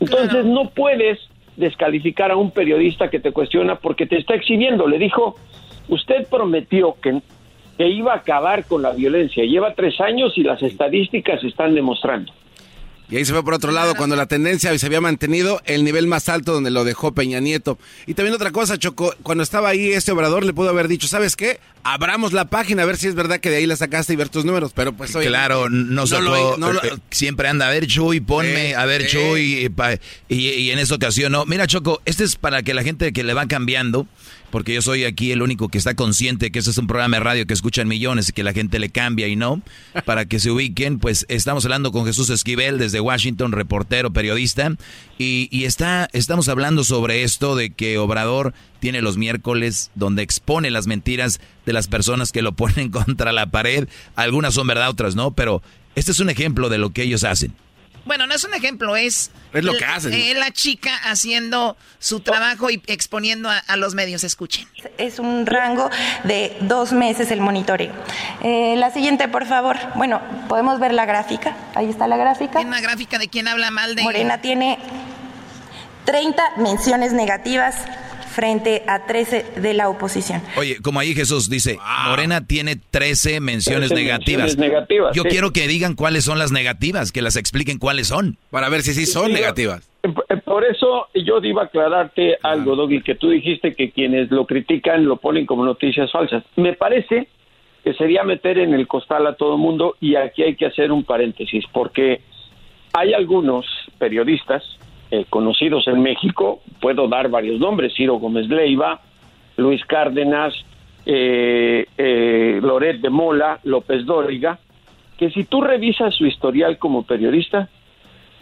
Entonces 0.00 0.44
no 0.44 0.70
puedes 0.70 1.18
descalificar 1.56 2.30
a 2.30 2.36
un 2.36 2.50
periodista 2.50 3.08
que 3.08 3.20
te 3.20 3.32
cuestiona 3.32 3.76
porque 3.76 4.06
te 4.06 4.18
está 4.18 4.34
exhibiendo. 4.34 4.86
Le 4.86 4.98
dijo, 4.98 5.36
usted 5.88 6.26
prometió 6.28 6.96
que, 7.00 7.20
que 7.78 7.88
iba 7.88 8.12
a 8.12 8.16
acabar 8.16 8.66
con 8.66 8.82
la 8.82 8.90
violencia. 8.92 9.44
Lleva 9.44 9.74
tres 9.74 10.00
años 10.00 10.36
y 10.36 10.42
las 10.42 10.62
estadísticas 10.62 11.42
están 11.44 11.74
demostrando. 11.74 12.32
Y 13.08 13.16
ahí 13.16 13.24
se 13.24 13.32
fue 13.32 13.44
por 13.44 13.54
otro 13.54 13.70
lado 13.70 13.94
cuando 13.94 14.16
la 14.16 14.26
tendencia 14.26 14.76
se 14.76 14.86
había 14.86 15.00
mantenido 15.00 15.60
el 15.64 15.84
nivel 15.84 16.08
más 16.08 16.28
alto 16.28 16.52
donde 16.52 16.70
lo 16.70 16.84
dejó 16.84 17.12
Peña 17.12 17.38
Nieto. 17.38 17.78
Y 18.06 18.14
también 18.14 18.34
otra 18.34 18.50
cosa, 18.50 18.78
Choco, 18.78 19.14
cuando 19.22 19.44
estaba 19.44 19.68
ahí 19.68 19.92
este 19.92 20.10
obrador 20.10 20.44
le 20.44 20.52
pudo 20.52 20.70
haber 20.70 20.88
dicho, 20.88 21.06
¿sabes 21.06 21.36
qué? 21.36 21.60
Abramos 21.84 22.32
la 22.32 22.46
página 22.46 22.82
a 22.82 22.86
ver 22.86 22.96
si 22.96 23.06
es 23.06 23.14
verdad 23.14 23.38
que 23.38 23.48
de 23.48 23.56
ahí 23.56 23.66
la 23.66 23.76
sacaste 23.76 24.12
y 24.12 24.16
ver 24.16 24.28
tus 24.28 24.44
números, 24.44 24.72
pero 24.74 24.92
pues 24.92 25.14
oye, 25.14 25.28
Claro, 25.28 25.70
no, 25.70 26.06
sacó, 26.06 26.56
eh, 26.56 26.96
siempre 27.10 27.48
anda 27.48 27.68
a 27.68 27.70
ver 27.70 27.86
Chuy, 27.86 28.20
ponme 28.20 28.74
a 28.74 28.84
ver 28.86 29.06
Chuy 29.06 29.70
y, 30.28 30.36
y, 30.36 30.70
en 30.70 30.78
esa 30.80 30.96
ocasión 30.96 31.30
no. 31.30 31.46
Mira 31.46 31.68
Choco, 31.68 32.02
este 32.06 32.24
es 32.24 32.34
para 32.34 32.64
que 32.64 32.74
la 32.74 32.82
gente 32.82 33.12
que 33.12 33.22
le 33.22 33.34
va 33.34 33.46
cambiando 33.46 34.08
porque 34.50 34.74
yo 34.74 34.82
soy 34.82 35.04
aquí 35.04 35.32
el 35.32 35.42
único 35.42 35.68
que 35.68 35.78
está 35.78 35.94
consciente 35.94 36.50
que 36.50 36.58
ese 36.58 36.70
es 36.70 36.78
un 36.78 36.86
programa 36.86 37.16
de 37.16 37.22
radio 37.22 37.46
que 37.46 37.54
escuchan 37.54 37.88
millones 37.88 38.28
y 38.28 38.32
que 38.32 38.44
la 38.44 38.52
gente 38.52 38.78
le 38.78 38.90
cambia 38.90 39.28
y 39.28 39.36
no, 39.36 39.62
para 40.04 40.26
que 40.26 40.38
se 40.38 40.50
ubiquen, 40.50 40.98
pues 40.98 41.26
estamos 41.28 41.64
hablando 41.64 41.92
con 41.92 42.04
Jesús 42.04 42.30
Esquivel 42.30 42.78
desde 42.78 43.00
Washington, 43.00 43.52
reportero, 43.52 44.12
periodista, 44.12 44.74
y, 45.18 45.64
está, 45.64 46.08
estamos 46.12 46.48
hablando 46.48 46.84
sobre 46.84 47.22
esto 47.22 47.56
de 47.56 47.70
que 47.70 47.98
Obrador 47.98 48.54
tiene 48.80 49.02
los 49.02 49.16
miércoles 49.16 49.90
donde 49.94 50.22
expone 50.22 50.70
las 50.70 50.86
mentiras 50.86 51.40
de 51.64 51.72
las 51.72 51.88
personas 51.88 52.32
que 52.32 52.42
lo 52.42 52.52
ponen 52.52 52.90
contra 52.90 53.32
la 53.32 53.46
pared, 53.46 53.88
algunas 54.14 54.54
son 54.54 54.66
verdad, 54.66 54.90
otras 54.90 55.14
no, 55.14 55.32
pero 55.32 55.62
este 55.94 56.12
es 56.12 56.20
un 56.20 56.30
ejemplo 56.30 56.68
de 56.68 56.78
lo 56.78 56.90
que 56.90 57.02
ellos 57.02 57.24
hacen. 57.24 57.54
Bueno, 58.06 58.26
no 58.26 58.34
es 58.34 58.44
un 58.44 58.54
ejemplo, 58.54 58.96
es... 58.96 59.30
Es 59.52 59.64
lo 59.64 59.76
que 59.76 59.84
hacen. 59.84 60.12
Es 60.12 60.36
la 60.36 60.50
chica 60.50 60.90
haciendo 61.04 61.76
su 61.98 62.20
trabajo 62.20 62.70
y 62.70 62.82
exponiendo 62.86 63.48
a, 63.50 63.76
los 63.76 63.94
medios. 63.94 64.22
Escuchen. 64.22 64.68
Es 64.98 65.18
un 65.18 65.46
rango 65.46 65.90
de 66.24 66.56
dos 66.60 66.92
meses 66.92 67.30
el 67.30 67.40
monitoreo. 67.40 67.92
Eh, 68.42 68.74
la 68.76 68.90
siguiente, 68.90 69.28
por 69.28 69.46
favor. 69.46 69.76
Bueno, 69.94 70.20
podemos 70.48 70.78
ver 70.78 70.92
la 70.92 71.06
gráfica. 71.06 71.56
Ahí 71.74 71.88
está 71.88 72.06
la 72.06 72.16
gráfica. 72.16 72.60
Una 72.60 72.80
gráfica 72.80 73.18
de 73.18 73.28
quien 73.28 73.48
habla 73.48 73.70
mal 73.70 73.94
de... 73.94 74.02
Morena 74.02 74.40
tiene 74.40 74.78
30 76.04 76.42
menciones 76.58 77.12
negativas 77.12 77.76
frente 78.36 78.82
a 78.86 79.06
13 79.06 79.60
de 79.62 79.72
la 79.72 79.88
oposición. 79.88 80.42
Oye, 80.58 80.76
como 80.82 81.00
ahí 81.00 81.14
Jesús 81.14 81.48
dice, 81.48 81.78
Morena 82.06 82.46
tiene 82.46 82.76
13 82.76 83.40
menciones 83.40 83.92
negativas. 83.92 84.58
Yo 85.14 85.24
quiero 85.24 85.54
que 85.54 85.66
digan 85.66 85.94
cuáles 85.94 86.24
son 86.24 86.38
las 86.38 86.52
negativas, 86.52 87.12
que 87.12 87.22
las 87.22 87.36
expliquen 87.36 87.78
cuáles 87.78 88.08
son. 88.08 88.36
Para 88.50 88.68
ver 88.68 88.82
si 88.82 88.92
sí 88.92 89.06
son 89.06 89.32
negativas. 89.32 89.90
Eh, 90.02 90.36
por 90.44 90.64
eso 90.66 91.08
yo 91.14 91.38
iba 91.42 91.62
a 91.62 91.64
aclararte 91.64 92.36
algo, 92.42 92.76
Doggy, 92.76 93.00
que 93.00 93.14
tú 93.14 93.30
dijiste 93.30 93.74
que 93.74 93.90
quienes 93.90 94.30
lo 94.30 94.44
critican 94.44 95.06
lo 95.06 95.16
ponen 95.16 95.46
como 95.46 95.64
noticias 95.64 96.12
falsas. 96.12 96.44
Me 96.56 96.74
parece 96.74 97.28
que 97.82 97.94
sería 97.94 98.22
meter 98.22 98.58
en 98.58 98.74
el 98.74 98.86
costal 98.86 99.26
a 99.26 99.36
todo 99.36 99.56
mundo 99.56 99.96
y 99.98 100.16
aquí 100.16 100.42
hay 100.42 100.56
que 100.56 100.66
hacer 100.66 100.92
un 100.92 101.04
paréntesis, 101.04 101.64
porque 101.72 102.20
hay 102.92 103.14
algunos 103.14 103.64
periodistas 103.98 104.62
eh, 105.10 105.24
conocidos 105.28 105.86
en 105.88 106.02
México, 106.02 106.60
puedo 106.80 107.08
dar 107.08 107.28
varios 107.28 107.60
nombres, 107.60 107.94
Ciro 107.94 108.14
Gómez 108.16 108.48
Leiva, 108.48 109.00
Luis 109.56 109.84
Cárdenas, 109.84 110.54
eh, 111.04 111.86
eh, 111.96 112.60
Loret 112.62 113.00
de 113.00 113.10
Mola, 113.10 113.60
López 113.64 114.04
Dóriga, 114.04 114.58
que 115.16 115.30
si 115.30 115.44
tú 115.44 115.60
revisas 115.60 116.14
su 116.14 116.26
historial 116.26 116.78
como 116.78 117.04
periodista, 117.04 117.68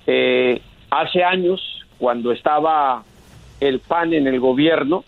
eh, 0.06 0.60
hace 0.90 1.22
años, 1.22 1.60
cuando 1.98 2.32
estaba 2.32 3.04
el 3.60 3.80
PAN 3.80 4.12
en 4.14 4.26
el 4.26 4.40
gobierno, 4.40 5.04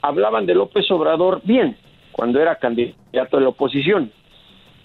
hablaban 0.00 0.46
de 0.46 0.54
López 0.54 0.90
Obrador 0.90 1.40
bien, 1.44 1.76
cuando 2.12 2.40
era 2.40 2.56
candidato 2.56 3.36
de 3.36 3.42
la 3.42 3.48
oposición. 3.48 4.12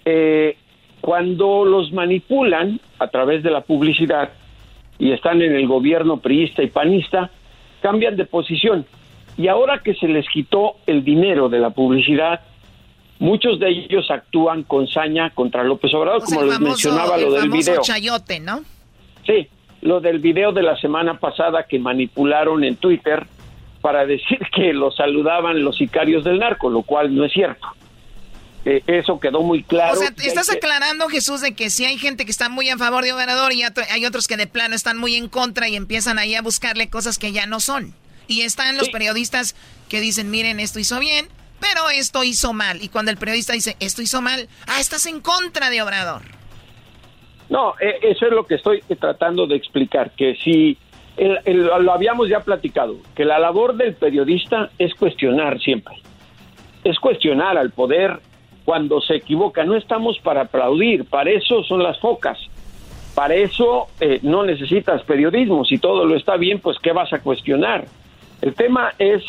Eh, 0.04 0.56
cuando 1.00 1.64
los 1.64 1.92
manipulan 1.92 2.80
a 2.98 3.08
través 3.08 3.42
de 3.42 3.50
la 3.50 3.60
publicidad 3.60 4.30
y 4.98 5.12
están 5.12 5.42
en 5.42 5.54
el 5.54 5.66
gobierno 5.66 6.18
priista 6.18 6.62
y 6.62 6.68
panista, 6.68 7.30
cambian 7.80 8.16
de 8.16 8.24
posición. 8.24 8.86
Y 9.36 9.48
ahora 9.48 9.82
que 9.84 9.94
se 9.94 10.08
les 10.08 10.28
quitó 10.28 10.76
el 10.86 11.04
dinero 11.04 11.48
de 11.48 11.60
la 11.60 11.70
publicidad, 11.70 12.40
muchos 13.20 13.60
de 13.60 13.68
ellos 13.68 14.10
actúan 14.10 14.64
con 14.64 14.88
saña 14.88 15.30
contra 15.30 15.62
López 15.62 15.94
Obrador, 15.94 16.22
como 16.24 16.42
les 16.44 16.60
mencionaba 16.60 17.16
lo 17.16 17.32
del 17.32 17.48
video. 17.48 17.80
chayote, 17.80 18.40
¿no? 18.40 18.62
Sí, 19.24 19.48
lo 19.82 20.00
del 20.00 20.18
video 20.18 20.52
de 20.52 20.62
la 20.62 20.76
semana 20.76 21.18
pasada 21.18 21.64
que 21.64 21.78
manipularon 21.78 22.64
en 22.64 22.76
Twitter 22.76 23.26
para 23.80 24.06
decir 24.06 24.40
que 24.54 24.72
lo 24.72 24.90
saludaban 24.90 25.62
los 25.62 25.76
sicarios 25.76 26.24
del 26.24 26.40
narco, 26.40 26.68
lo 26.68 26.82
cual 26.82 27.14
no 27.14 27.24
es 27.24 27.32
cierto. 27.32 27.68
Eh, 28.68 28.82
eso 28.86 29.18
quedó 29.18 29.40
muy 29.40 29.62
claro. 29.62 29.94
O 29.94 29.96
sea, 29.96 30.12
estás 30.22 30.50
aclarando, 30.50 31.08
Jesús, 31.08 31.40
de 31.40 31.54
que 31.54 31.70
si 31.70 31.86
hay 31.86 31.96
gente 31.96 32.26
que 32.26 32.30
está 32.30 32.50
muy 32.50 32.68
a 32.68 32.76
favor 32.76 33.02
de 33.02 33.14
Obrador 33.14 33.54
y 33.54 33.62
hay 33.62 34.04
otros 34.04 34.28
que 34.28 34.36
de 34.36 34.46
plano 34.46 34.74
están 34.74 34.98
muy 34.98 35.14
en 35.14 35.28
contra 35.28 35.70
y 35.70 35.76
empiezan 35.76 36.18
ahí 36.18 36.34
a 36.34 36.42
buscarle 36.42 36.90
cosas 36.90 37.18
que 37.18 37.32
ya 37.32 37.46
no 37.46 37.60
son. 37.60 37.94
Y 38.26 38.42
están 38.42 38.76
los 38.76 38.90
periodistas 38.90 39.56
que 39.88 40.02
dicen, 40.02 40.30
miren, 40.30 40.60
esto 40.60 40.78
hizo 40.78 41.00
bien, 41.00 41.28
pero 41.60 41.88
esto 41.88 42.24
hizo 42.24 42.52
mal. 42.52 42.82
Y 42.82 42.90
cuando 42.90 43.10
el 43.10 43.16
periodista 43.16 43.54
dice, 43.54 43.74
esto 43.80 44.02
hizo 44.02 44.20
mal, 44.20 44.50
ah, 44.66 44.80
estás 44.80 45.06
en 45.06 45.22
contra 45.22 45.70
de 45.70 45.80
Obrador. 45.80 46.20
No, 47.48 47.72
eh, 47.80 48.00
eso 48.02 48.26
es 48.26 48.32
lo 48.32 48.44
que 48.46 48.56
estoy 48.56 48.82
tratando 49.00 49.46
de 49.46 49.56
explicar, 49.56 50.10
que 50.10 50.36
si 50.44 50.76
lo 51.16 51.90
habíamos 51.90 52.28
ya 52.28 52.40
platicado, 52.40 52.98
que 53.16 53.24
la 53.24 53.38
labor 53.38 53.78
del 53.78 53.94
periodista 53.94 54.68
es 54.78 54.92
cuestionar 54.94 55.58
siempre, 55.58 55.94
es 56.84 56.98
cuestionar 56.98 57.56
al 57.56 57.70
poder 57.70 58.20
cuando 58.68 59.00
se 59.00 59.14
equivoca, 59.14 59.64
no 59.64 59.76
estamos 59.76 60.18
para 60.18 60.42
aplaudir, 60.42 61.06
para 61.06 61.30
eso 61.30 61.64
son 61.64 61.82
las 61.82 61.98
focas, 62.00 62.38
para 63.14 63.34
eso 63.34 63.86
eh, 63.98 64.18
no 64.20 64.44
necesitas 64.44 65.02
periodismo, 65.04 65.64
si 65.64 65.78
todo 65.78 66.04
lo 66.04 66.14
está 66.14 66.36
bien, 66.36 66.58
pues 66.58 66.76
¿qué 66.78 66.92
vas 66.92 67.10
a 67.14 67.22
cuestionar? 67.22 67.86
El 68.42 68.52
tema 68.52 68.92
es 68.98 69.22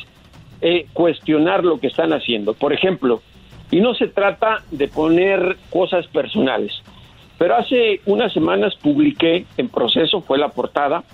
eh, 0.59 0.87
cuestionar 0.91 1.63
lo 1.63 1.79
que 1.79 1.87
están 1.87 2.11
haciendo. 2.11 2.53
Por 2.53 2.73
ejemplo, 2.73 3.21
y 3.71 3.79
no 3.79 3.93
se 3.93 4.09
trata 4.09 4.61
de 4.71 4.89
poner 4.89 5.55
cosas 5.69 6.05
personales, 6.07 6.73
pero 7.37 7.55
hace 7.55 8.01
unas 8.07 8.33
semanas 8.33 8.75
publiqué 8.75 9.45
en 9.55 9.69
proceso, 9.69 10.19
fue 10.19 10.37
la 10.37 10.49
portada, 10.49 11.05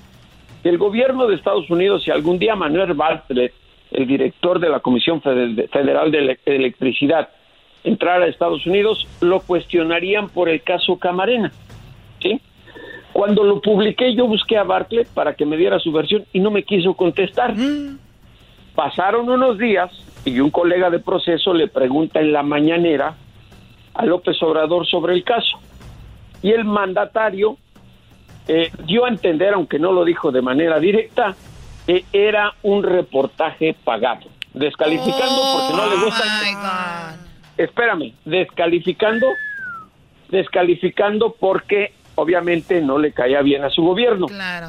que 0.63 0.69
el 0.69 0.79
gobierno 0.79 1.27
de 1.27 1.35
Estados 1.35 1.69
Unidos, 1.69 2.01
si 2.03 2.09
algún 2.09 2.39
día 2.39 2.55
Manuel 2.55 2.95
Bartlett, 2.95 3.53
el 3.91 4.07
director 4.07 4.59
de 4.59 4.69
la 4.69 4.79
Comisión 4.79 5.21
Federal 5.21 6.09
de 6.09 6.39
Electricidad, 6.43 7.29
entrara 7.85 8.25
a 8.25 8.27
Estados 8.27 8.65
Unidos, 8.65 9.07
lo 9.21 9.39
cuestionarían 9.39 10.29
por 10.29 10.49
el 10.49 10.61
caso 10.61 10.97
Camarena. 10.97 11.51
¿sí? 12.21 12.41
Cuando 13.13 13.43
lo 13.43 13.61
publiqué, 13.61 14.13
yo 14.13 14.27
busqué 14.27 14.57
a 14.57 14.63
Bartlett 14.63 15.07
para 15.07 15.35
que 15.35 15.45
me 15.45 15.55
diera 15.55 15.79
su 15.79 15.91
versión 15.91 16.25
y 16.33 16.39
no 16.39 16.51
me 16.51 16.63
quiso 16.63 16.95
contestar. 16.95 17.55
Mm. 17.55 17.97
Pasaron 18.75 19.29
unos 19.29 19.57
días 19.57 19.89
y 20.25 20.39
un 20.39 20.49
colega 20.49 20.89
de 20.89 20.99
proceso 20.99 21.53
le 21.53 21.67
pregunta 21.67 22.19
en 22.19 22.33
la 22.33 22.43
mañanera 22.43 23.15
a 23.93 24.05
López 24.05 24.41
Obrador 24.43 24.85
sobre 24.85 25.13
el 25.13 25.23
caso. 25.23 25.59
Y 26.41 26.51
el 26.51 26.65
mandatario 26.65 27.57
eh, 28.47 28.71
dio 28.85 29.05
a 29.05 29.09
entender, 29.09 29.53
aunque 29.53 29.79
no 29.79 29.93
lo 29.93 30.03
dijo 30.03 30.31
de 30.31 30.41
manera 30.41 30.79
directa, 30.79 31.35
que 31.85 32.03
era 32.11 32.53
un 32.63 32.83
reportaje 32.83 33.75
pagado, 33.83 34.25
descalificando 34.53 35.41
porque 35.53 35.73
no 35.77 35.89
le 35.89 36.05
gusta. 36.05 37.24
Espérame, 37.57 38.13
descalificando, 38.25 39.27
descalificando 40.29 41.35
porque 41.39 41.93
obviamente 42.15 42.81
no 42.81 42.97
le 42.97 43.11
caía 43.11 43.41
bien 43.41 43.63
a 43.63 43.69
su 43.69 43.83
gobierno. 43.83 44.27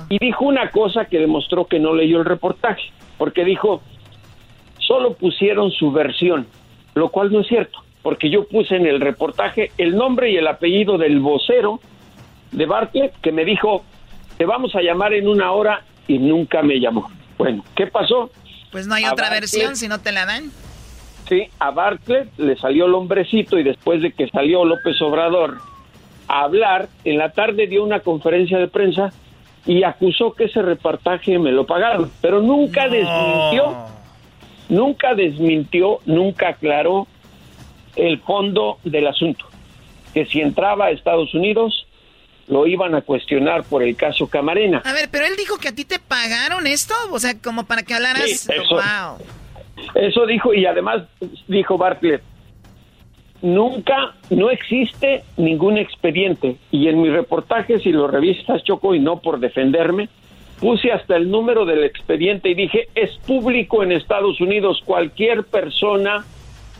Y 0.08 0.18
dijo 0.18 0.44
una 0.44 0.70
cosa 0.70 1.06
que 1.06 1.18
demostró 1.18 1.66
que 1.66 1.78
no 1.78 1.94
leyó 1.94 2.18
el 2.18 2.24
reportaje, 2.24 2.90
porque 3.18 3.44
dijo, 3.44 3.82
solo 4.78 5.14
pusieron 5.14 5.70
su 5.70 5.90
versión, 5.92 6.46
lo 6.94 7.10
cual 7.10 7.32
no 7.32 7.40
es 7.40 7.48
cierto, 7.48 7.78
porque 8.02 8.30
yo 8.30 8.46
puse 8.46 8.76
en 8.76 8.86
el 8.86 9.00
reportaje 9.00 9.72
el 9.78 9.96
nombre 9.96 10.30
y 10.30 10.36
el 10.36 10.46
apellido 10.46 10.98
del 10.98 11.20
vocero 11.20 11.80
de 12.52 12.66
Bartlett 12.66 13.14
que 13.20 13.32
me 13.32 13.44
dijo, 13.44 13.84
te 14.36 14.44
vamos 14.44 14.74
a 14.74 14.82
llamar 14.82 15.14
en 15.14 15.28
una 15.28 15.52
hora 15.52 15.82
y 16.06 16.18
nunca 16.18 16.62
me 16.62 16.78
llamó. 16.78 17.10
Bueno, 17.38 17.64
¿qué 17.74 17.86
pasó? 17.86 18.30
Pues 18.70 18.86
no 18.86 18.94
hay 18.94 19.04
otra 19.04 19.30
versión 19.30 19.76
si 19.76 19.88
no 19.88 20.00
te 20.00 20.12
la 20.12 20.26
dan. 20.26 20.50
Sí, 21.28 21.48
a 21.58 21.70
Bartlett 21.70 22.28
le 22.38 22.56
salió 22.56 22.86
el 22.86 22.94
hombrecito 22.94 23.58
y 23.58 23.64
después 23.64 24.00
de 24.00 24.12
que 24.12 24.28
salió 24.28 24.64
López 24.64 25.00
Obrador 25.02 25.58
a 26.28 26.42
hablar, 26.42 26.88
en 27.04 27.18
la 27.18 27.32
tarde 27.32 27.66
dio 27.66 27.82
una 27.84 28.00
conferencia 28.00 28.58
de 28.58 28.68
prensa 28.68 29.12
y 29.64 29.82
acusó 29.82 30.32
que 30.32 30.44
ese 30.44 30.62
reportaje 30.62 31.38
me 31.38 31.50
lo 31.50 31.66
pagaron, 31.66 32.10
pero 32.20 32.40
nunca 32.40 32.88
desmintió, 32.88 33.74
nunca 34.68 35.14
desmintió, 35.14 35.98
nunca 36.06 36.50
aclaró 36.50 37.08
el 37.96 38.20
fondo 38.20 38.78
del 38.84 39.08
asunto, 39.08 39.46
que 40.14 40.26
si 40.26 40.40
entraba 40.40 40.86
a 40.86 40.90
Estados 40.90 41.34
Unidos 41.34 41.86
lo 42.48 42.66
iban 42.66 42.94
a 42.94 43.00
cuestionar 43.00 43.64
por 43.64 43.82
el 43.82 43.96
caso 43.96 44.28
Camarena. 44.28 44.82
A 44.84 44.92
ver, 44.92 45.08
pero 45.10 45.26
él 45.26 45.34
dijo 45.36 45.58
que 45.58 45.68
a 45.68 45.74
ti 45.74 45.84
te 45.84 45.98
pagaron 45.98 46.68
esto, 46.68 46.94
o 47.10 47.18
sea, 47.18 47.36
como 47.40 47.66
para 47.66 47.82
que 47.82 47.94
hablaras. 47.94 48.22
Sí, 48.22 48.52
eso, 48.52 48.80
eso 49.94 50.26
dijo 50.26 50.54
y 50.54 50.66
además 50.66 51.04
dijo 51.48 51.78
Bartlett, 51.78 52.22
nunca, 53.42 54.14
no 54.30 54.50
existe 54.50 55.22
ningún 55.36 55.78
expediente. 55.78 56.56
Y 56.70 56.88
en 56.88 57.00
mi 57.00 57.10
reportaje, 57.10 57.78
si 57.80 57.92
lo 57.92 58.08
revistas 58.08 58.62
Choco 58.64 58.94
y 58.94 59.00
no 59.00 59.20
por 59.20 59.40
defenderme, 59.40 60.08
puse 60.60 60.92
hasta 60.92 61.16
el 61.16 61.30
número 61.30 61.64
del 61.64 61.84
expediente 61.84 62.48
y 62.50 62.54
dije, 62.54 62.88
es 62.94 63.16
público 63.26 63.82
en 63.82 63.92
Estados 63.92 64.40
Unidos, 64.40 64.82
cualquier 64.84 65.44
persona 65.44 66.24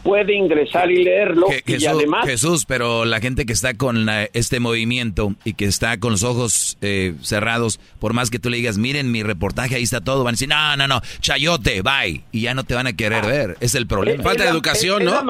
puede 0.06 0.34
ingresar 0.34 0.90
y 0.90 1.02
leerlo. 1.02 1.48
y 1.66 1.86
además, 1.86 2.26
Jesús, 2.26 2.64
pero 2.64 3.04
la 3.04 3.20
gente 3.20 3.44
que 3.44 3.52
está 3.52 3.74
con 3.74 4.08
este 4.32 4.60
movimiento 4.60 5.34
y 5.44 5.54
que 5.54 5.64
está 5.64 5.98
con 5.98 6.12
los 6.12 6.22
ojos 6.22 6.78
eh, 6.80 7.14
cerrados, 7.22 7.80
por 7.98 8.12
más 8.12 8.30
que 8.30 8.38
tú 8.38 8.48
le 8.48 8.56
digas, 8.58 8.78
miren 8.78 9.10
mi 9.10 9.24
reportaje, 9.24 9.74
ahí 9.74 9.82
está 9.82 10.00
todo, 10.00 10.22
van 10.22 10.32
a 10.32 10.36
decir, 10.36 10.48
no, 10.48 10.76
no, 10.76 10.86
no, 10.86 11.00
chayote, 11.20 11.82
bye, 11.82 12.22
y 12.30 12.42
ya 12.42 12.54
no 12.54 12.62
te 12.62 12.74
van 12.74 12.86
a 12.86 12.92
querer 12.92 13.24
ah. 13.24 13.26
ver. 13.26 13.56
Es 13.60 13.74
el 13.74 13.86
problema. 13.86 14.22
Falta 14.22 14.44
de 14.44 14.50
educación, 14.50 15.04
¿no? 15.04 15.22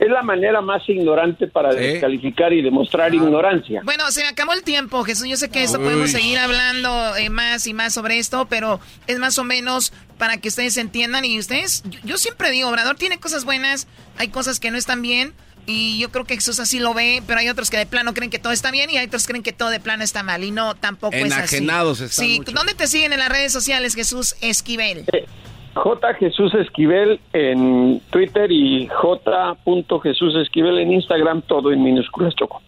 es 0.00 0.08
la 0.08 0.22
manera 0.22 0.62
más 0.62 0.88
ignorante 0.88 1.46
para 1.46 1.74
descalificar 1.74 2.54
y 2.54 2.62
demostrar 2.62 3.14
ignorancia. 3.14 3.82
Bueno, 3.84 4.10
se 4.10 4.22
me 4.22 4.28
acabó 4.28 4.54
el 4.54 4.62
tiempo, 4.62 5.04
Jesús. 5.04 5.28
Yo 5.28 5.36
sé 5.36 5.50
que 5.50 5.62
esto 5.62 5.78
podemos 5.78 6.10
seguir 6.10 6.38
hablando 6.38 7.16
eh, 7.16 7.28
más 7.28 7.66
y 7.66 7.74
más 7.74 7.92
sobre 7.92 8.18
esto, 8.18 8.46
pero 8.48 8.80
es 9.06 9.18
más 9.18 9.38
o 9.38 9.44
menos 9.44 9.92
para 10.20 10.36
que 10.36 10.48
ustedes 10.48 10.76
entiendan. 10.76 11.24
Y 11.24 11.38
ustedes, 11.38 11.82
yo, 12.04 12.18
siempre 12.18 12.50
digo, 12.50 12.68
Obrador 12.68 12.96
tiene 12.96 13.18
cosas 13.18 13.46
buenas, 13.46 13.88
hay 14.18 14.28
cosas 14.28 14.60
que 14.60 14.70
no 14.70 14.76
están 14.76 15.00
bien. 15.00 15.32
Y 15.66 15.98
yo 15.98 16.10
creo 16.10 16.24
que 16.24 16.34
Jesús 16.34 16.60
así 16.60 16.78
lo 16.78 16.94
ve, 16.94 17.22
pero 17.26 17.40
hay 17.40 17.48
otros 17.48 17.70
que 17.70 17.78
de 17.78 17.86
plano 17.86 18.12
creen 18.12 18.30
que 18.30 18.38
todo 18.38 18.52
está 18.52 18.70
bien 18.70 18.90
y 18.90 18.98
hay 18.98 19.06
otros 19.06 19.26
que 19.26 19.32
creen 19.32 19.42
que 19.42 19.52
todo 19.52 19.70
de 19.70 19.80
plano 19.80 20.04
está 20.04 20.22
mal. 20.22 20.44
Y 20.44 20.50
no, 20.50 20.74
tampoco 20.74 21.16
es 21.16 21.32
así. 21.32 21.56
Enajenados 21.56 22.00
están 22.00 22.24
Sí, 22.24 22.40
¿dónde 22.52 22.74
te 22.74 22.86
siguen 22.86 23.12
en 23.14 23.18
las 23.18 23.30
redes 23.30 23.52
sociales, 23.52 23.94
Jesús 23.94 24.36
Esquivel? 24.42 25.04
Eh, 25.12 25.26
J. 25.74 26.14
Jesús 26.14 26.52
Esquivel 26.54 27.20
en 27.32 28.02
Twitter 28.10 28.52
y 28.52 28.88
J. 28.88 29.56
Jesús 30.02 30.34
Esquivel 30.36 30.78
en 30.78 30.92
Instagram, 30.92 31.42
todo 31.42 31.72
en 31.72 31.82
minúsculas, 31.82 32.34
Choco. 32.34 32.60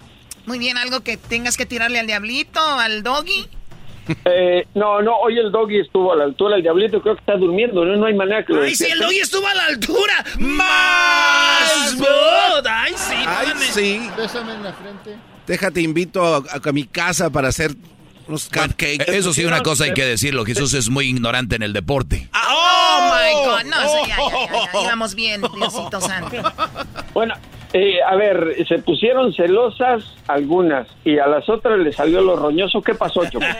Muy 0.46 0.58
bien, 0.58 0.78
¿algo 0.78 1.00
que 1.00 1.18
tengas 1.18 1.56
que 1.56 1.66
tirarle 1.66 1.98
al 1.98 2.06
diablito, 2.06 2.60
al 2.60 3.02
doggy? 3.02 3.48
Eh, 4.24 4.66
no, 4.74 5.00
no, 5.00 5.16
hoy 5.16 5.38
el 5.38 5.52
doggy 5.52 5.78
estuvo 5.78 6.12
a 6.12 6.16
la 6.16 6.24
altura, 6.24 6.56
el 6.56 6.62
diablito 6.62 7.00
creo 7.00 7.14
que 7.14 7.20
está 7.20 7.36
durmiendo, 7.36 7.84
no, 7.84 7.96
no 7.96 8.06
hay 8.06 8.14
manera 8.14 8.44
que 8.44 8.52
lo 8.52 8.62
¡Ay, 8.62 8.74
si 8.74 8.86
el 8.86 8.98
doggy 8.98 9.18
estuvo 9.18 9.46
a 9.46 9.54
la 9.54 9.66
altura! 9.66 10.24
¡Más! 10.38 11.96
¡Ay, 12.64 12.92
sí! 12.96 13.14
¡Ay, 13.26 13.46
sí! 13.70 14.10
Bésame 14.16 14.54
en 14.54 14.62
la 14.64 14.72
frente. 14.72 15.16
Déjate, 15.46 15.80
invito 15.80 16.24
a 16.24 16.72
mi 16.72 16.84
casa 16.84 17.30
para 17.30 17.48
hacer 17.48 17.76
eso 19.06 19.32
sí, 19.32 19.44
una 19.44 19.62
cosa 19.62 19.84
hay 19.84 19.94
que 19.94 20.04
decirlo. 20.04 20.44
Jesús 20.44 20.74
es 20.74 20.88
muy 20.88 21.06
ignorante 21.06 21.56
en 21.56 21.62
el 21.62 21.72
deporte. 21.72 22.28
Ah, 22.32 22.48
¡Oh, 22.54 23.14
my 23.14 23.46
God! 23.46 23.70
No, 23.70 24.06
ya, 24.06 24.16
ya, 24.16 24.72
ya, 24.72 24.80
Íbamos 24.84 25.14
bien, 25.14 25.42
Diosito 25.54 26.00
Santo. 26.00 26.36
Bueno, 27.12 27.34
eh, 27.72 28.02
a 28.02 28.16
ver, 28.16 28.56
se 28.68 28.78
pusieron 28.78 29.32
celosas 29.32 30.04
algunas 30.28 30.86
y 31.04 31.18
a 31.18 31.26
las 31.26 31.48
otras 31.48 31.78
le 31.78 31.92
salió 31.92 32.20
lo 32.20 32.36
roñoso. 32.36 32.82
¿Qué 32.82 32.94
pasó, 32.94 33.24
Choco? 33.26 33.46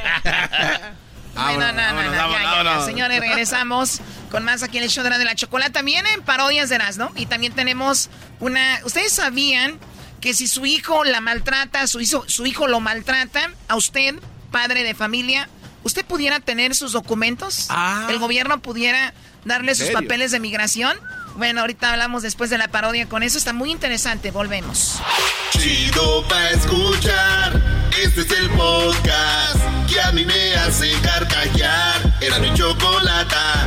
No, 1.34 1.56
no, 1.56 1.72
no, 1.72 2.12
ya, 2.12 2.62
ya, 2.62 2.80
Señores, 2.82 3.18
regresamos 3.20 4.00
con 4.30 4.44
más 4.44 4.62
aquí 4.62 4.78
en 4.78 4.84
el 4.84 4.90
show 4.90 5.02
de 5.02 5.10
la, 5.10 5.18
de 5.18 5.24
la 5.24 5.34
chocolata. 5.34 5.82
Vienen 5.82 6.22
parodias 6.22 6.68
de 6.68 6.78
¿no? 6.98 7.10
y 7.16 7.26
también 7.26 7.54
tenemos 7.54 8.10
una... 8.40 8.80
¿Ustedes 8.84 9.12
sabían 9.12 9.78
que 10.20 10.34
si 10.34 10.46
su 10.46 10.66
hijo 10.66 11.04
la 11.04 11.20
maltrata, 11.20 11.86
su 11.86 12.00
hijo, 12.00 12.24
su 12.26 12.44
hijo 12.46 12.68
lo 12.68 12.80
maltrata, 12.80 13.50
a 13.68 13.76
usted, 13.76 14.14
padre 14.50 14.82
de 14.82 14.94
familia, 14.94 15.48
usted 15.84 16.04
pudiera 16.04 16.38
tener 16.40 16.74
sus 16.74 16.92
documentos? 16.92 17.66
Ah. 17.70 18.08
¿El 18.10 18.18
gobierno 18.18 18.60
pudiera 18.60 19.14
darle 19.44 19.74
sus 19.74 19.88
papeles 19.88 20.32
de 20.32 20.40
migración? 20.40 20.98
Bueno, 21.36 21.60
ahorita 21.62 21.92
hablamos 21.92 22.22
después 22.22 22.50
de 22.50 22.58
la 22.58 22.68
parodia 22.68 23.08
con 23.08 23.22
eso. 23.22 23.38
Está 23.38 23.52
muy 23.52 23.70
interesante. 23.70 24.30
Volvemos. 24.30 25.00
Chido 25.50 26.26
pa' 26.28 26.50
escuchar. 26.50 27.60
Este 28.02 28.22
es 28.22 28.30
el 28.30 28.50
podcast 28.50 29.56
que 29.88 30.00
a 30.00 30.12
mí 30.12 30.24
me 30.24 30.54
hace 30.56 30.92
carcajear. 31.02 32.00
Era 32.20 32.38
mi 32.38 32.52
chocolata 32.54 33.66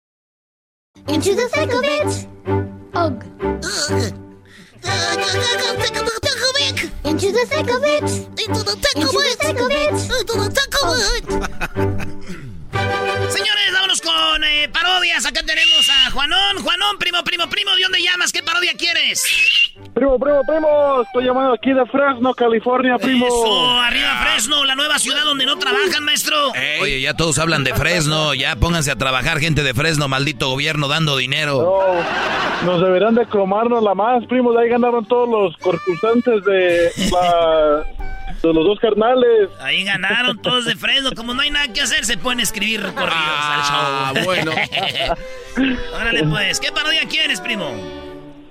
Into 1.11 1.35
the 1.35 1.49
thick 1.49 1.73
of 1.73 1.83
it. 1.83 2.27
Ugh. 2.93 3.23
Into 7.03 7.31
the 7.31 7.45
thick 7.49 7.69
of 7.69 7.83
it. 7.83 8.03
Into 8.39 8.63
the 8.63 8.75
thick 8.79 8.99
of 8.99 9.71
it. 9.71 9.91
Into 9.99 10.35
the 10.37 10.49
thick 10.49 10.75
of 10.83 10.97
it. 10.97 12.45
Señores, 12.71 13.73
vámonos 13.73 14.01
con 14.01 14.43
eh, 14.43 14.69
parodias. 14.71 15.25
Acá 15.25 15.41
tenemos 15.45 15.89
a 15.89 16.11
Juanón. 16.11 16.63
Juanón, 16.63 16.97
primo, 16.97 17.23
primo, 17.23 17.49
primo, 17.49 17.75
¿de 17.75 17.83
dónde 17.83 18.01
llamas? 18.01 18.31
¿Qué 18.31 18.43
parodia 18.43 18.73
quieres? 18.77 19.23
Primo, 19.93 20.17
primo, 20.17 20.41
primo, 20.47 21.01
estoy 21.01 21.25
llamando 21.25 21.53
aquí 21.53 21.73
de 21.73 21.85
Fresno, 21.85 22.33
California, 22.33 22.97
primo. 22.97 23.27
Eso, 23.27 23.79
arriba 23.79 24.21
Fresno, 24.23 24.63
la 24.63 24.75
nueva 24.75 24.97
ciudad 24.99 25.23
donde 25.25 25.45
no 25.45 25.57
trabajan, 25.57 26.03
maestro. 26.05 26.35
Oye, 26.81 27.01
ya 27.01 27.13
todos 27.13 27.37
hablan 27.39 27.63
de 27.63 27.73
Fresno, 27.73 28.33
ya 28.33 28.55
pónganse 28.55 28.91
a 28.91 28.95
trabajar 28.95 29.39
gente 29.39 29.63
de 29.63 29.73
Fresno, 29.73 30.07
maldito 30.07 30.49
gobierno 30.49 30.87
dando 30.87 31.17
dinero. 31.17 31.61
No, 32.63 32.71
nos 32.71 32.81
deberán 32.81 33.15
de 33.15 33.25
cromarnos 33.25 33.83
la 33.83 33.93
más, 33.93 34.25
primo, 34.27 34.53
de 34.53 34.63
ahí 34.63 34.69
ganaron 34.69 35.05
todos 35.05 35.27
los 35.27 35.57
concursantes 35.57 36.43
de 36.45 36.91
la 37.11 37.83
los 38.43 38.65
dos 38.65 38.79
carnales. 38.79 39.49
Ahí 39.59 39.83
ganaron 39.83 40.41
todos 40.41 40.65
de 40.65 40.75
Fresno. 40.75 41.11
Como 41.15 41.33
no 41.33 41.41
hay 41.41 41.51
nada 41.51 41.71
que 41.71 41.81
hacer, 41.81 42.05
se 42.05 42.17
pueden 42.17 42.39
escribir 42.39 42.81
corridos 42.81 43.13
ah, 43.13 44.09
al 44.09 44.15
show. 44.15 44.25
bueno. 44.25 44.51
Órale, 45.95 46.23
pues. 46.23 46.59
¿Qué 46.59 46.71
parodia 46.71 47.07
quieres, 47.07 47.39
primo? 47.41 47.69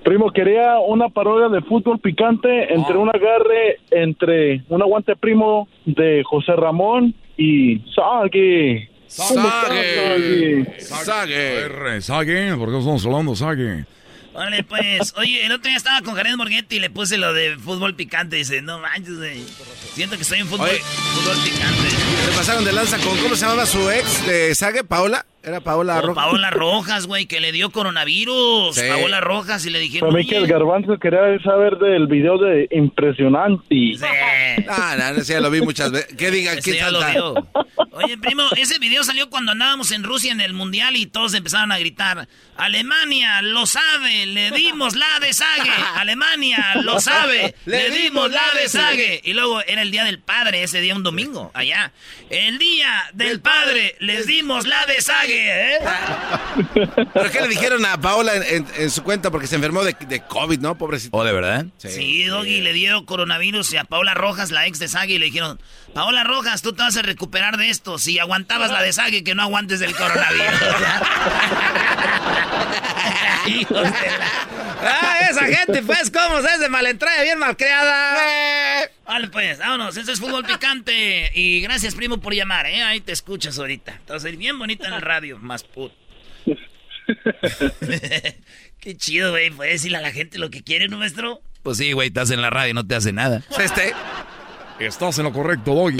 Primo, 0.03 0.31
quería 0.31 0.79
una 0.79 1.09
parodia 1.09 1.47
de 1.49 1.61
fútbol 1.61 1.99
picante 1.99 2.73
entre 2.73 2.97
un 2.97 3.09
agarre 3.09 3.79
entre 3.91 4.63
un 4.69 4.81
aguante 4.81 5.15
primo 5.15 5.67
de 5.85 6.23
José 6.25 6.53
Ramón 6.55 7.13
y 7.37 7.79
Sagi. 7.93 8.87
Sagi. 9.05 10.65
Sagi. 10.79 12.01
Sagi. 12.01 12.57
¿Por 12.57 12.69
qué 12.71 12.77
estamos 12.79 13.05
hablando 13.05 13.35
Sagi? 13.35 13.83
Vale, 14.33 14.63
pues, 14.63 15.13
oye, 15.17 15.45
el 15.45 15.51
otro 15.51 15.67
día 15.67 15.77
estaba 15.77 16.01
con 16.01 16.15
Jared 16.15 16.35
Morghetti 16.35 16.77
y 16.77 16.79
le 16.79 16.89
puse 16.89 17.17
lo 17.17 17.33
de 17.33 17.57
fútbol 17.57 17.95
picante. 17.95 18.37
Dice, 18.37 18.61
no 18.61 18.79
manches, 18.79 19.17
güey. 19.17 19.43
Siento 19.93 20.17
que 20.17 20.23
soy 20.23 20.41
un 20.41 20.47
fútbol, 20.47 20.69
fútbol 20.69 21.37
picante. 21.43 21.89
Se 21.89 22.37
pasaron 22.37 22.63
de 22.63 22.71
lanza 22.71 22.97
con, 22.99 23.17
¿cómo 23.17 23.35
se 23.35 23.41
llamaba 23.41 23.65
su 23.65 23.89
ex 23.91 24.25
de 24.25 24.55
Sague? 24.55 24.83
¿Paola? 24.85 25.25
Era 25.43 25.59
Paola 25.59 26.01
Rojas. 26.01 26.23
Paola 26.23 26.49
Rojas, 26.51 27.07
güey, 27.07 27.25
que 27.25 27.39
le 27.39 27.51
dio 27.51 27.71
coronavirus. 27.71 28.79
Paola 28.79 29.21
Rojas 29.21 29.65
y 29.65 29.69
le 29.71 29.79
dijeron. 29.79 30.09
Para 30.09 30.21
mí 30.21 30.27
que 30.27 30.37
el 30.37 30.47
garbanzo 30.47 30.99
quería 30.99 31.21
saber 31.43 31.77
del 31.77 32.07
video 32.07 32.37
de 32.37 32.67
impresionante. 32.71 33.65
Sí. 33.69 33.97
Ah, 34.69 34.95
no, 34.97 35.13
no, 35.13 35.23
ya 35.23 35.39
lo 35.39 35.49
vi 35.49 35.61
muchas 35.61 35.91
veces. 35.91 36.15
¿Qué 36.15 36.29
diga? 36.29 36.55
¿Quién 36.57 36.77
ya 36.77 36.91
lo 36.91 36.99
vio. 37.11 37.33
Oye, 37.93 38.17
primo, 38.17 38.43
ese 38.55 38.79
video 38.79 39.03
salió 39.03 39.29
cuando 39.29 39.51
andábamos 39.51 39.91
en 39.91 40.03
Rusia 40.03 40.31
en 40.31 40.41
el 40.41 40.53
mundial 40.53 40.95
y 40.95 41.07
todos 41.07 41.33
empezaron 41.33 41.71
a 41.71 41.79
gritar: 41.79 42.27
Alemania 42.55 43.41
lo 43.41 43.65
sabe, 43.65 44.27
le 44.27 44.51
dimos 44.51 44.95
la 44.95 45.19
de 45.21 45.33
Sague. 45.33 45.71
Alemania 45.95 46.75
lo 46.83 46.99
sabe, 46.99 47.55
le 47.65 47.89
dimos 47.89 48.31
la 48.31 48.43
de 48.61 48.69
Sague. 48.69 49.21
Y 49.23 49.33
luego 49.33 49.61
era 49.61 49.81
el 49.81 49.91
día 49.91 50.03
del 50.03 50.19
padre, 50.19 50.63
ese 50.63 50.81
día 50.81 50.95
un 50.95 51.03
domingo, 51.03 51.51
allá. 51.53 51.91
El 52.29 52.59
día 52.59 53.09
del 53.13 53.41
padre, 53.41 53.95
les 53.99 54.27
dimos 54.27 54.67
la 54.67 54.85
de 54.85 55.01
Sague. 55.01 55.30
¿Eh? 55.33 55.79
¿Pero 57.13 57.31
qué 57.31 57.41
le 57.41 57.47
dijeron 57.47 57.85
a 57.85 57.99
Paola 57.99 58.33
en, 58.35 58.89
su 58.89 59.03
cuenta? 59.03 59.31
Porque 59.31 59.47
se 59.47 59.55
enfermó 59.55 59.83
de, 59.83 59.95
de, 60.07 60.21
COVID, 60.21 60.59
¿no? 60.59 60.77
Pobrecito. 60.77 61.17
¿Oh, 61.17 61.23
de 61.23 61.33
verdad? 61.33 61.65
Sí, 61.77 62.25
Doggy, 62.25 62.61
le 62.61 62.73
dio 62.73 63.05
coronavirus 63.05 63.73
y 63.73 63.77
a 63.77 63.83
Paola 63.83 64.13
Rojas, 64.13 64.51
la 64.51 64.67
ex 64.67 64.79
de 64.79 64.87
Sagi, 64.87 65.17
le 65.17 65.25
dijeron, 65.25 65.59
Paola 65.93 66.23
Rojas, 66.23 66.61
tú 66.61 66.73
te 66.73 66.83
vas 66.83 66.95
a 66.97 67.01
recuperar 67.01 67.57
de 67.57 67.69
esto. 67.69 67.97
Si 67.97 68.19
aguantabas 68.19 68.71
la 68.71 68.81
de 68.81 68.93
Sagi, 68.93 69.23
que 69.23 69.35
no 69.35 69.43
aguantes 69.43 69.79
del 69.79 69.95
coronavirus. 69.95 70.51
ah, 74.81 75.27
esa 75.29 75.45
gente, 75.45 75.81
pues, 75.83 76.11
¿cómo 76.11 76.39
es 76.39 76.59
de 76.59 76.69
malentrada, 76.69 77.23
bien 77.23 77.39
malcriada? 77.39 78.89
Vale, 79.05 79.27
pues, 79.29 79.59
vámonos. 79.59 79.95
Eso 79.97 80.11
es 80.11 80.19
fútbol 80.19 80.45
picante. 80.45 81.31
Y 81.33 81.61
gracias, 81.61 81.95
primo, 81.95 82.19
por 82.19 82.33
llamar, 82.33 82.65
¿eh? 82.65 82.81
Ahí 82.83 83.01
te 83.01 83.11
escuchas 83.11 83.57
ahorita. 83.59 83.93
Entonces, 83.93 84.37
bien 84.37 84.57
bonito 84.57 84.85
en 84.85 84.93
el 84.93 85.01
radio, 85.01 85.37
más 85.39 85.63
put. 85.63 85.91
Qué 88.79 88.97
chido, 88.97 89.31
güey. 89.31 89.51
Puedes 89.51 89.73
decirle 89.73 89.97
a 89.97 90.01
la 90.01 90.11
gente 90.11 90.39
lo 90.39 90.49
que 90.49 90.63
quiere, 90.63 90.87
¿no, 90.87 90.97
maestro? 90.97 91.41
Pues 91.63 91.77
sí, 91.77 91.91
güey, 91.91 92.07
estás 92.07 92.31
en 92.31 92.41
la 92.41 92.49
radio 92.49 92.71
y 92.71 92.73
no 92.73 92.85
te 92.85 92.95
hace 92.95 93.11
nada. 93.13 93.43
Este. 93.59 93.93
Estás 94.79 95.19
en 95.19 95.25
lo 95.25 95.33
correcto, 95.33 95.75
Doggy. 95.75 95.99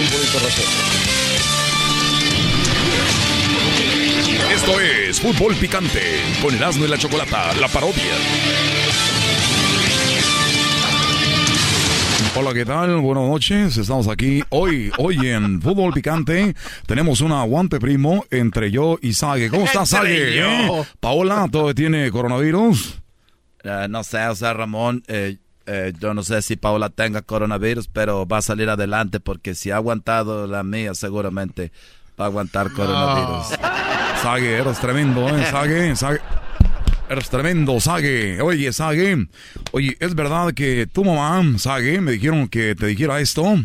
Esto 4.50 4.80
es 4.80 5.01
Fútbol 5.20 5.54
Picante 5.56 6.00
con 6.40 6.54
el 6.54 6.62
asno 6.62 6.84
y 6.84 6.88
la 6.88 6.98
chocolata, 6.98 7.52
la 7.54 7.68
parodia. 7.68 8.02
Hola, 12.34 12.54
¿qué 12.54 12.64
tal? 12.64 12.96
Buenas 13.00 13.24
noches. 13.24 13.76
Estamos 13.76 14.08
aquí 14.08 14.42
hoy, 14.48 14.90
hoy 14.96 15.28
en 15.28 15.60
Fútbol 15.60 15.92
Picante. 15.92 16.54
Tenemos 16.86 17.20
un 17.20 17.32
aguante 17.32 17.78
primo 17.78 18.24
entre 18.30 18.70
yo 18.70 18.98
y 19.02 19.12
Sage. 19.12 19.50
¿Cómo 19.50 19.64
estás, 19.64 19.90
Sage? 19.90 20.40
¿Eh? 20.40 20.84
Paola, 20.98 21.46
¿todo 21.50 21.74
tiene 21.74 22.10
coronavirus? 22.10 23.00
Eh, 23.64 23.86
no 23.90 24.02
sé, 24.04 24.26
o 24.26 24.34
sea, 24.34 24.54
Ramón, 24.54 25.02
eh, 25.08 25.36
yo 26.00 26.14
no 26.14 26.22
sé 26.22 26.40
si 26.42 26.56
Paola 26.56 26.88
tenga 26.88 27.22
coronavirus, 27.22 27.88
pero 27.88 28.26
va 28.26 28.38
a 28.38 28.42
salir 28.42 28.68
adelante 28.70 29.20
porque 29.20 29.54
si 29.54 29.70
ha 29.70 29.76
aguantado 29.76 30.46
la 30.46 30.62
mía, 30.62 30.94
seguramente 30.94 31.70
va 32.18 32.24
a 32.24 32.28
aguantar 32.28 32.72
coronavirus. 32.72 33.58
Sage, 34.22 34.58
eres 34.58 34.78
tremendo, 34.78 35.28
¿eh? 35.28 35.44
Sage, 35.50 35.96
Sage. 35.96 36.20
Eres 37.08 37.28
tremendo, 37.28 37.80
Sage. 37.80 38.40
Oye, 38.40 38.72
Sage. 38.72 39.26
Oye, 39.72 39.96
¿es 39.98 40.14
verdad 40.14 40.54
que 40.54 40.86
tu 40.86 41.04
mamá, 41.04 41.42
Sage, 41.58 42.00
me 42.00 42.12
dijeron 42.12 42.46
que 42.46 42.76
te 42.76 42.86
dijera 42.86 43.18
esto? 43.18 43.56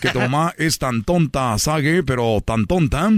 Que 0.00 0.08
tu 0.08 0.18
mamá 0.18 0.54
es 0.56 0.78
tan 0.78 1.04
tonta, 1.04 1.58
Sage, 1.58 2.02
pero 2.04 2.40
tan 2.42 2.64
tonta, 2.64 3.10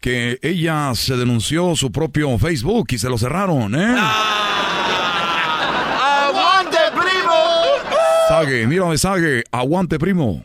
que 0.00 0.40
ella 0.42 0.90
se 0.96 1.16
denunció 1.16 1.76
su 1.76 1.92
propio 1.92 2.36
Facebook 2.38 2.88
y 2.90 2.98
se 2.98 3.08
lo 3.08 3.18
cerraron, 3.18 3.76
¿eh? 3.76 3.96
¡Aguante, 6.02 6.78
primo! 6.92 7.34
Sage, 8.28 8.66
mírame, 8.66 8.98
Sage. 8.98 9.44
Aguante, 9.52 9.96
primo. 10.00 10.44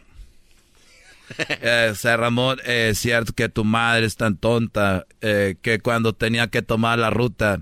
Eh, 1.63 1.93
Ramón, 2.03 2.59
es 2.65 2.99
cierto 2.99 3.33
que 3.33 3.49
tu 3.49 3.63
madre 3.63 4.05
es 4.05 4.15
tan 4.15 4.37
tonta 4.37 5.05
eh, 5.21 5.55
que 5.61 5.79
cuando 5.79 6.13
tenía 6.13 6.47
que 6.47 6.61
tomar 6.61 6.99
la 6.99 7.09
ruta 7.09 7.61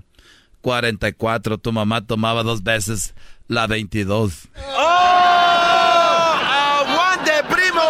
44. 0.60 1.58
Tu 1.58 1.72
mamá 1.72 2.06
tomaba 2.06 2.42
dos 2.42 2.62
veces 2.62 3.14
la 3.48 3.66
22. 3.66 4.48
¡Oh! 4.76 6.34
¡Aguante, 6.42 7.32
primo! 7.48 7.80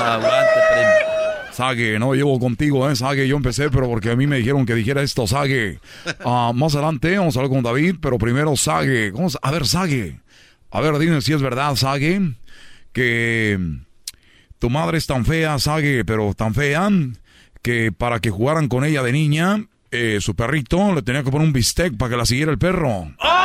Aguante, 0.00 0.60
primo. 0.72 1.52
Sage, 1.52 1.98
no 1.98 2.14
llevo 2.14 2.38
contigo, 2.38 2.88
¿eh? 2.90 2.96
Sage, 2.96 3.26
yo 3.26 3.36
empecé, 3.36 3.70
pero 3.70 3.88
porque 3.88 4.10
a 4.10 4.16
mí 4.16 4.26
me 4.26 4.36
dijeron 4.36 4.66
que 4.66 4.74
dijera 4.74 5.02
esto, 5.02 5.26
Sage. 5.26 5.80
Ah, 6.24 6.52
más 6.54 6.74
adelante 6.74 7.16
vamos 7.16 7.36
a 7.36 7.40
hablar 7.40 7.50
con 7.50 7.62
David, 7.62 7.96
pero 8.00 8.18
primero 8.18 8.56
Sage. 8.56 9.12
a 9.42 9.50
ver, 9.50 9.66
Sage. 9.66 10.20
A 10.70 10.80
ver, 10.80 10.98
dime 10.98 11.22
si 11.22 11.32
es 11.32 11.40
verdad, 11.40 11.74
Sage, 11.76 12.20
que 12.92 13.58
tu 14.58 14.70
madre 14.70 14.98
es 14.98 15.06
tan 15.06 15.24
fea, 15.24 15.58
Sage, 15.58 16.04
pero 16.04 16.34
tan 16.34 16.54
fea 16.54 16.88
que 17.62 17.92
para 17.92 18.20
que 18.20 18.30
jugaran 18.30 18.68
con 18.68 18.84
ella 18.84 19.02
de 19.02 19.12
niña, 19.12 19.64
eh, 19.90 20.18
su 20.20 20.34
perrito 20.34 20.92
le 20.94 21.02
tenía 21.02 21.22
que 21.22 21.30
poner 21.30 21.46
un 21.46 21.52
bistec 21.52 21.96
para 21.96 22.10
que 22.10 22.16
la 22.16 22.26
siguiera 22.26 22.52
el 22.52 22.58
perro. 22.58 23.12
¡Aguante, 23.18 23.40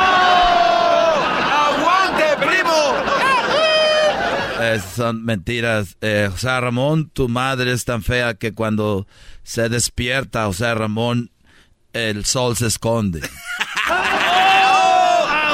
primo! 2.38 2.72
son 4.94 5.24
mentiras. 5.24 5.96
Eh, 6.00 6.28
José 6.30 6.60
Ramón, 6.60 7.10
tu 7.10 7.28
madre 7.28 7.72
es 7.72 7.84
tan 7.84 8.02
fea 8.02 8.34
que 8.34 8.52
cuando 8.52 9.06
se 9.42 9.68
despierta, 9.68 10.46
José 10.46 10.74
Ramón, 10.74 11.30
el 11.92 12.24
sol 12.24 12.56
se 12.56 12.68
esconde. 12.68 13.20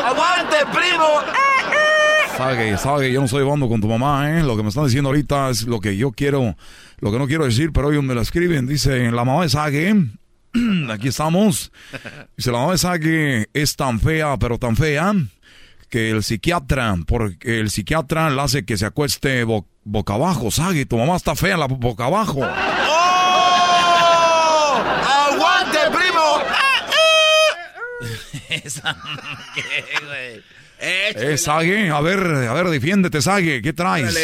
¡Aguante, 0.04 0.56
primo! 0.72 1.47
Sague, 2.38 2.78
Sague, 2.78 3.10
yo 3.10 3.18
no 3.18 3.26
estoy 3.26 3.42
hablando 3.42 3.68
con 3.68 3.80
tu 3.80 3.88
mamá, 3.88 4.30
¿eh? 4.30 4.44
Lo 4.44 4.56
que 4.56 4.62
me 4.62 4.68
están 4.68 4.84
diciendo 4.84 5.08
ahorita 5.08 5.50
es 5.50 5.64
lo 5.64 5.80
que 5.80 5.96
yo 5.96 6.12
quiero, 6.12 6.54
lo 7.00 7.10
que 7.10 7.18
no 7.18 7.26
quiero 7.26 7.44
decir, 7.44 7.72
pero 7.72 7.90
ellos 7.90 8.04
me 8.04 8.14
lo 8.14 8.20
escriben. 8.20 8.64
Dice, 8.64 9.10
la 9.10 9.24
mamá 9.24 9.42
de 9.42 9.48
Sague, 9.48 9.92
aquí 10.88 11.08
estamos. 11.08 11.72
Dice, 12.36 12.52
la 12.52 12.58
mamá 12.58 12.70
de 12.72 12.78
Sague 12.78 13.48
es 13.52 13.74
tan 13.74 13.98
fea, 13.98 14.36
pero 14.38 14.56
tan 14.56 14.76
fea, 14.76 15.12
que 15.90 16.10
el 16.10 16.22
psiquiatra, 16.22 16.94
porque 17.08 17.58
el 17.58 17.70
psiquiatra 17.70 18.30
le 18.30 18.40
hace 18.40 18.64
que 18.64 18.76
se 18.76 18.86
acueste 18.86 19.42
boca 19.82 20.14
abajo. 20.14 20.52
Sague, 20.52 20.86
tu 20.86 20.96
mamá 20.96 21.16
está 21.16 21.34
fea 21.34 21.56
la 21.56 21.66
boca 21.66 22.04
abajo. 22.04 22.42
¡Oh! 22.42 22.44
¡Aguante, 25.32 25.78
primo! 25.90 26.38
Esa, 28.64 28.96
¿qué, 29.56 29.84
güey? 30.06 30.40
Eh, 30.80 31.36
Sague, 31.38 31.90
a 31.90 32.00
ver, 32.00 32.18
a 32.18 32.52
ver, 32.54 32.68
defiéndete, 32.68 33.20
Sague, 33.20 33.62
¿qué 33.62 33.72
traes? 33.72 34.16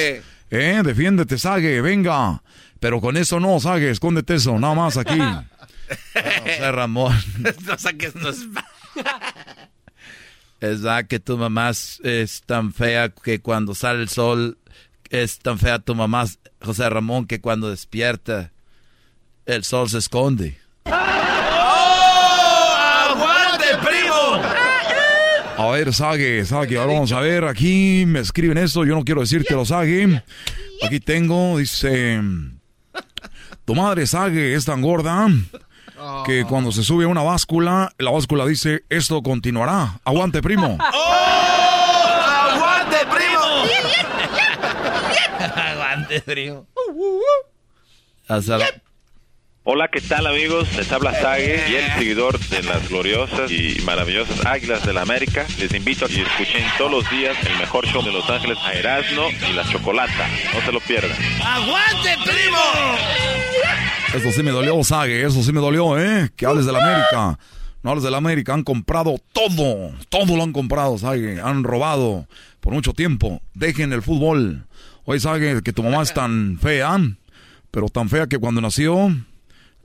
Eh, 0.51 0.83
defiéndete, 0.85 1.39
Sague, 1.39 1.81
venga. 1.81 2.43
Pero 2.81 3.01
con 3.01 3.17
eso 3.17 3.41
no, 3.41 3.59
Sague, 3.61 3.91
escóndete 3.91 4.35
eso, 4.35 4.59
nada 4.59 4.75
más 4.75 4.97
aquí. 4.97 5.19
José 6.15 6.73
Ramón. 6.73 7.17
no 7.67 7.79
saques 7.79 8.13
tus... 8.13 8.47
Es 10.61 10.81
verdad 10.81 11.07
que 11.07 11.19
tu 11.21 11.37
mamá 11.37 11.71
es 11.71 12.43
tan 12.47 12.73
fea 12.73 13.11
que 13.11 13.41
cuando 13.41 13.75
sale 13.75 14.01
el 14.01 14.09
sol 14.09 14.57
es 15.11 15.39
tan 15.41 15.59
fea 15.59 15.79
tu 15.79 15.95
mamá, 15.95 16.25
José 16.63 16.89
Ramón, 16.89 17.27
que 17.27 17.43
cuando 17.43 17.69
despierta 17.69 18.51
el 19.45 19.63
sol 19.65 19.91
se 19.91 19.99
esconde. 19.99 20.59
¡Aguante, 20.87 21.07
primo! 23.85 24.43
A 25.57 25.71
ver, 25.71 25.95
Sague, 25.95 26.45
Sague, 26.45 26.79
ahora 26.79 26.95
vamos 26.95 27.13
a 27.13 27.21
ver, 27.21 27.45
aquí 27.45 28.05
me 28.07 28.19
escriben 28.21 28.59
esto, 28.59 28.85
yo 28.85 28.95
no 28.97 29.05
quiero 29.05 29.21
decir 29.21 29.45
que 29.45 29.55
lo 29.55 29.65
Sague. 29.65 30.23
Aquí 30.83 30.99
tengo, 31.01 31.59
dice, 31.59 32.21
tu 33.65 33.75
madre 33.75 34.07
Sague 34.07 34.55
es 34.55 34.65
tan 34.65 34.83
gorda 34.83 35.29
que 36.27 36.45
cuando 36.45 36.73
se 36.73 36.83
sube 36.83 37.05
a 37.05 37.09
una 37.09 37.23
báscula, 37.23 37.93
la 37.99 38.11
báscula 38.11 38.47
dice, 38.47 38.85
esto 38.89 39.23
continuará. 39.23 40.01
Aguante, 40.05 40.43
primo. 40.43 40.77
¡Oh! 40.95 41.15
¡Aguante, 42.51 42.97
primo! 43.15 43.65
Aguante, 45.55 46.21
primo. 46.21 46.67
Hola, 49.67 49.89
¿qué 49.89 50.03
tal 50.03 50.27
amigos? 50.27 50.69
Les 50.77 50.93
habla 50.93 51.15
Sage 51.15 51.71
y 51.71 51.77
el 51.77 51.91
seguidor 51.95 52.39
de 52.39 52.63
las 52.65 52.87
gloriosas 52.87 53.51
y 53.51 53.81
maravillosas 53.83 54.45
Águilas 54.45 54.85
de 54.85 54.93
la 54.93 55.01
América. 55.01 55.47
Les 55.59 55.73
invito 55.73 56.05
a 56.05 56.09
que 56.09 56.21
escuchen 56.21 56.63
todos 56.77 56.91
los 56.91 57.11
días 57.11 57.35
el 57.47 57.57
mejor 57.57 57.87
show 57.87 58.05
de 58.05 58.13
Los 58.13 58.29
Ángeles 58.29 58.59
a 58.63 58.75
Erasmo 58.75 59.23
y 59.51 59.55
la 59.55 59.67
Chocolata. 59.67 60.29
No 60.53 60.61
se 60.67 60.71
lo 60.71 60.81
pierdan. 60.81 61.17
¡Aguante, 61.43 62.11
primo! 62.27 62.59
Eso 64.15 64.33
sí 64.33 64.43
me 64.43 64.51
dolió, 64.51 64.85
Sague, 64.85 65.25
eso 65.25 65.43
sí 65.43 65.51
me 65.51 65.61
dolió, 65.63 65.99
¿eh? 65.99 66.31
Que 66.37 66.45
hables 66.45 66.67
de 66.67 66.73
la 66.73 66.85
América. 66.85 67.39
No 67.83 67.91
hables 67.91 68.05
de 68.05 68.11
la 68.11 68.19
América, 68.19 68.53
han 68.53 68.65
comprado 68.65 69.17
todo, 69.33 69.93
todo 70.11 70.37
lo 70.37 70.43
han 70.43 70.53
comprado, 70.53 70.99
Sague. 70.99 71.41
Han 71.41 71.65
robado 71.65 72.27
por 72.61 72.75
mucho 72.75 72.93
tiempo. 72.93 73.41
Dejen 73.55 73.95
el 73.95 74.03
fútbol. 74.03 74.67
Oye, 75.07 75.21
Sague, 75.21 75.63
que 75.63 75.73
tu 75.73 75.83
mamá 75.83 76.03
es 76.03 76.13
tan 76.13 76.59
fea, 76.61 76.99
pero 77.71 77.89
tan 77.89 78.11
fea 78.11 78.27
que 78.27 78.39
cuando 78.39 78.61
nació 78.61 79.11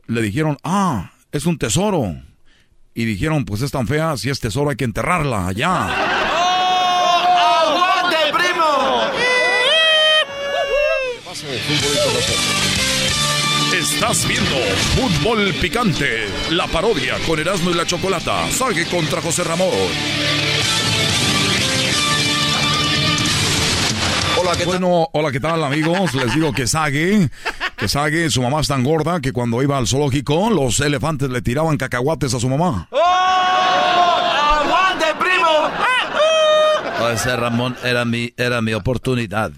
le 0.09 0.21
dijeron, 0.23 0.57
ah, 0.63 1.11
es 1.31 1.45
un 1.45 1.57
tesoro. 1.57 2.15
Y 2.95 3.05
dijeron, 3.05 3.45
pues 3.45 3.61
es 3.61 3.71
tan 3.71 3.87
fea, 3.87 4.17
si 4.17 4.29
es 4.29 4.39
tesoro 4.39 4.71
hay 4.71 4.75
que 4.75 4.83
enterrarla 4.83 5.47
allá. 5.47 5.87
¡Oh! 6.35 7.19
¡Aguante, 7.69 8.17
primo! 8.33 9.03
Estás 13.71 14.27
viendo 14.27 14.55
Fútbol 14.95 15.53
Picante, 15.61 16.27
la 16.49 16.65
parodia 16.67 17.15
con 17.27 17.39
Erasmo 17.39 17.69
y 17.69 17.75
la 17.75 17.85
Chocolata. 17.85 18.49
Sague 18.51 18.85
contra 18.87 19.21
José 19.21 19.43
Ramón. 19.43 19.69
Hola, 24.41 24.55
¿qué 24.57 24.65
bueno, 24.65 25.07
hola, 25.13 25.31
¿qué 25.31 25.39
tal 25.39 25.63
amigos? 25.63 26.15
Les 26.15 26.33
digo 26.33 26.51
que 26.51 26.65
Sague, 26.65 27.29
que 27.79 27.87
Sague, 27.87 28.29
su 28.29 28.41
mamá 28.41 28.59
es 28.59 28.67
tan 28.67 28.83
gorda 28.83 29.19
que 29.21 29.31
cuando 29.31 29.61
iba 29.63 29.77
al 29.77 29.87
zoológico, 29.87 30.49
los 30.49 30.79
elefantes 30.79 31.29
le 31.29 31.41
tiraban 31.41 31.77
cacahuates 31.77 32.33
a 32.33 32.39
su 32.39 32.49
mamá. 32.49 32.87
¡Oh! 32.91 32.99
¡Aguante, 34.61 35.05
primo! 35.19 35.47
José 36.99 37.35
Ramón 37.35 37.75
era 37.83 38.03
mi, 38.05 38.33
era 38.37 38.61
mi 38.61 38.73
oportunidad. 38.73 39.51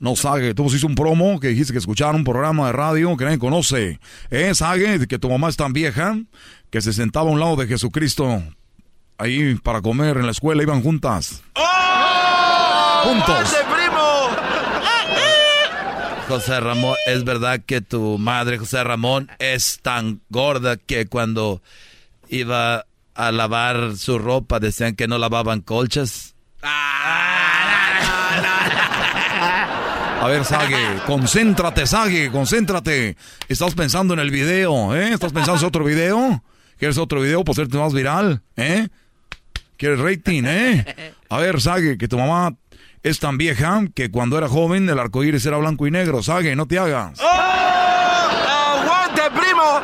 No, 0.00 0.16
Sague, 0.16 0.54
tú 0.54 0.64
pusiste 0.64 0.86
un 0.86 0.94
promo 0.94 1.38
que 1.38 1.48
dijiste 1.48 1.72
que 1.72 1.78
escucharon 1.78 2.16
un 2.16 2.24
programa 2.24 2.66
de 2.66 2.72
radio 2.72 3.16
que 3.16 3.24
nadie 3.24 3.38
conoce. 3.38 4.00
¿Eh, 4.30 4.54
Sague? 4.54 5.06
Que 5.06 5.18
tu 5.18 5.28
mamá 5.28 5.48
es 5.48 5.56
tan 5.56 5.72
vieja 5.72 6.16
que 6.70 6.80
se 6.80 6.92
sentaba 6.92 7.28
a 7.28 7.32
un 7.32 7.40
lado 7.40 7.56
de 7.56 7.66
Jesucristo 7.66 8.42
ahí 9.18 9.54
para 9.56 9.82
comer 9.82 10.16
en 10.16 10.24
la 10.24 10.32
escuela, 10.32 10.62
iban 10.62 10.82
juntas. 10.82 11.42
¡Oh! 11.54 13.02
Juntos. 13.04 13.54
José 16.30 16.60
Ramón, 16.60 16.94
¿es 17.06 17.24
verdad 17.24 17.60
que 17.66 17.80
tu 17.80 18.16
madre, 18.16 18.56
José 18.56 18.84
Ramón, 18.84 19.28
es 19.40 19.80
tan 19.82 20.20
gorda 20.28 20.76
que 20.76 21.06
cuando 21.06 21.60
iba 22.28 22.86
a 23.16 23.32
lavar 23.32 23.96
su 23.96 24.16
ropa 24.16 24.60
decían 24.60 24.94
que 24.94 25.08
no 25.08 25.18
lavaban 25.18 25.60
colchas? 25.60 26.36
A 30.22 30.28
ver, 30.28 30.44
Sague, 30.44 31.00
concéntrate, 31.04 31.84
Sague, 31.88 32.30
concéntrate. 32.30 33.16
Estás 33.48 33.74
pensando 33.74 34.14
en 34.14 34.20
el 34.20 34.30
video, 34.30 34.94
¿eh? 34.94 35.12
¿Estás 35.12 35.32
pensando 35.32 35.58
en 35.58 35.66
otro 35.66 35.82
video? 35.82 36.44
¿Quieres 36.78 36.96
otro 36.96 37.22
video 37.22 37.42
para 37.42 37.54
hacerte 37.54 37.76
más 37.76 37.92
viral? 37.92 38.40
¿Eh? 38.56 38.86
¿Quieres 39.76 39.98
rating, 39.98 40.44
eh? 40.46 41.12
A 41.28 41.38
ver, 41.38 41.60
Sague, 41.60 41.98
que 41.98 42.06
tu 42.06 42.16
mamá 42.16 42.54
es 43.02 43.18
tan 43.18 43.38
vieja 43.38 43.82
que 43.94 44.10
cuando 44.10 44.36
era 44.36 44.48
joven 44.48 44.88
el 44.88 44.98
arco 44.98 45.24
iris 45.24 45.46
era 45.46 45.56
blanco 45.56 45.86
y 45.86 45.90
negro. 45.90 46.22
Sague, 46.22 46.54
no 46.56 46.66
te 46.66 46.78
hagas. 46.78 47.18
¡Oh! 47.20 47.26
¡Aguante, 48.82 49.22
primo! 49.30 49.80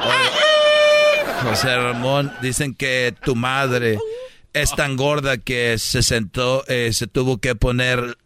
José 1.43 1.77
Ramón, 1.77 2.33
dicen 2.43 2.75
que 2.75 3.15
tu 3.25 3.35
madre 3.37 3.99
es 4.53 4.75
tan 4.75 4.97
gorda 4.97 5.39
que 5.39 5.79
se 5.79 6.03
sentó, 6.03 6.65
eh, 6.67 6.91
se 6.93 7.07
tuvo 7.07 7.39
que 7.39 7.55
poner 7.55 8.19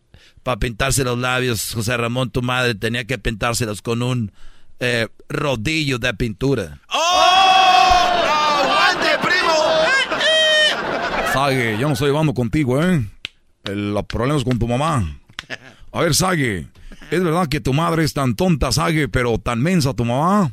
para 0.43 0.59
pintarse 0.59 1.05
los 1.05 1.19
labios. 1.19 1.73
José 1.75 1.97
Ramón, 1.97 2.31
tu 2.31 2.43
madre 2.43 2.75
tenía 2.75 3.05
que 3.05 3.19
pintárselos 3.19 3.83
con 3.83 4.03
un 4.03 4.33
eh, 4.81 5.09
rodillo 5.29 5.99
de 5.99 6.15
pintura. 6.15 6.81
¡Oh! 6.89 6.99
¡Aguante, 8.62 9.19
primo! 9.23 9.55
Sague, 11.33 11.77
yo 11.79 11.87
no 11.87 11.93
estoy 11.93 12.09
llevando 12.09 12.35
contigo, 12.35 12.83
¿eh? 12.83 13.05
Los 13.65 14.05
problemas 14.07 14.45
con 14.45 14.59
tu 14.59 14.66
mamá. 14.66 15.20
A 15.93 16.01
ver, 16.01 16.15
Sague, 16.15 16.69
¿es 17.11 17.23
verdad 17.23 17.49
que 17.49 17.61
tu 17.61 17.73
madre 17.73 18.05
es 18.05 18.15
tan 18.15 18.35
tonta, 18.37 18.73
Sague, 18.73 19.09
pero 19.09 19.39
tan 19.39 19.61
mensa 19.61 19.95
tu 19.95 20.05
mamá? 20.05 20.53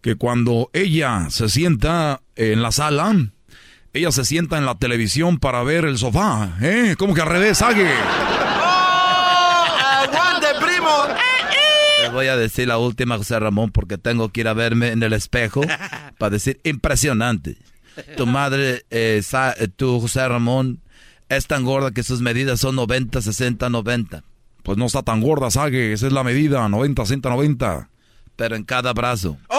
Que 0.00 0.16
cuando 0.16 0.70
ella 0.72 1.26
se 1.30 1.48
sienta 1.48 2.22
en 2.34 2.62
la 2.62 2.72
sala, 2.72 3.14
ella 3.92 4.10
se 4.10 4.24
sienta 4.24 4.56
en 4.56 4.64
la 4.64 4.76
televisión 4.76 5.38
para 5.38 5.62
ver 5.62 5.84
el 5.84 5.98
sofá, 5.98 6.56
¿eh? 6.62 6.94
¿Cómo 6.98 7.14
que 7.14 7.20
al 7.20 7.28
revés, 7.28 7.58
Sague? 7.58 7.90
¡Oh! 7.92 9.64
¡Aguante, 10.02 10.46
primo! 10.60 10.88
Te 12.02 12.08
voy 12.08 12.28
a 12.28 12.36
decir 12.36 12.66
la 12.68 12.78
última, 12.78 13.18
José 13.18 13.38
Ramón, 13.38 13.70
porque 13.70 13.98
tengo 13.98 14.30
que 14.30 14.40
ir 14.40 14.48
a 14.48 14.54
verme 14.54 14.92
en 14.92 15.02
el 15.02 15.12
espejo 15.12 15.60
para 16.18 16.30
decir 16.30 16.60
impresionante. 16.64 17.58
Tu 18.16 18.26
madre, 18.26 18.86
eh, 18.90 19.22
eh, 19.22 19.68
tú, 19.76 20.00
José 20.00 20.26
Ramón, 20.26 20.80
es 21.30 21.46
tan 21.46 21.64
gorda 21.64 21.92
que 21.92 22.02
sus 22.02 22.20
medidas 22.20 22.60
son 22.60 22.76
90, 22.76 23.22
60, 23.22 23.70
90. 23.70 24.24
Pues 24.62 24.76
no 24.76 24.86
está 24.86 25.02
tan 25.02 25.22
gorda, 25.22 25.50
Sague, 25.50 25.92
esa 25.92 26.06
es 26.08 26.12
la 26.12 26.24
medida, 26.24 26.68
90, 26.68 27.06
60, 27.06 27.30
90. 27.30 27.88
Pero 28.36 28.56
en 28.56 28.64
cada 28.64 28.92
brazo. 28.92 29.38
¡Oh! 29.48 29.56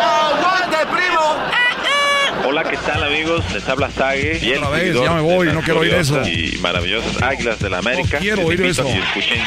¡Aguante, 0.00 0.76
primo! 0.90 2.48
Hola, 2.48 2.62
¿qué 2.62 2.76
tal 2.76 3.02
amigos? 3.02 3.44
Les 3.52 3.68
habla 3.68 3.90
Sage. 3.90 4.38
Y 4.40 4.52
Otra 4.54 4.70
vez, 4.70 4.94
ya 4.94 5.12
me 5.12 5.20
voy, 5.20 5.48
no 5.52 5.60
quiero 5.60 5.80
oír 5.80 5.94
eso. 5.94 6.22
Y 6.22 6.56
maravillosas 6.62 7.20
Águilas 7.20 7.58
de 7.58 7.70
la 7.70 7.78
América. 7.78 8.18
No 8.18 8.20
quiero 8.20 8.46
oír 8.46 8.62
eso. 8.62 8.86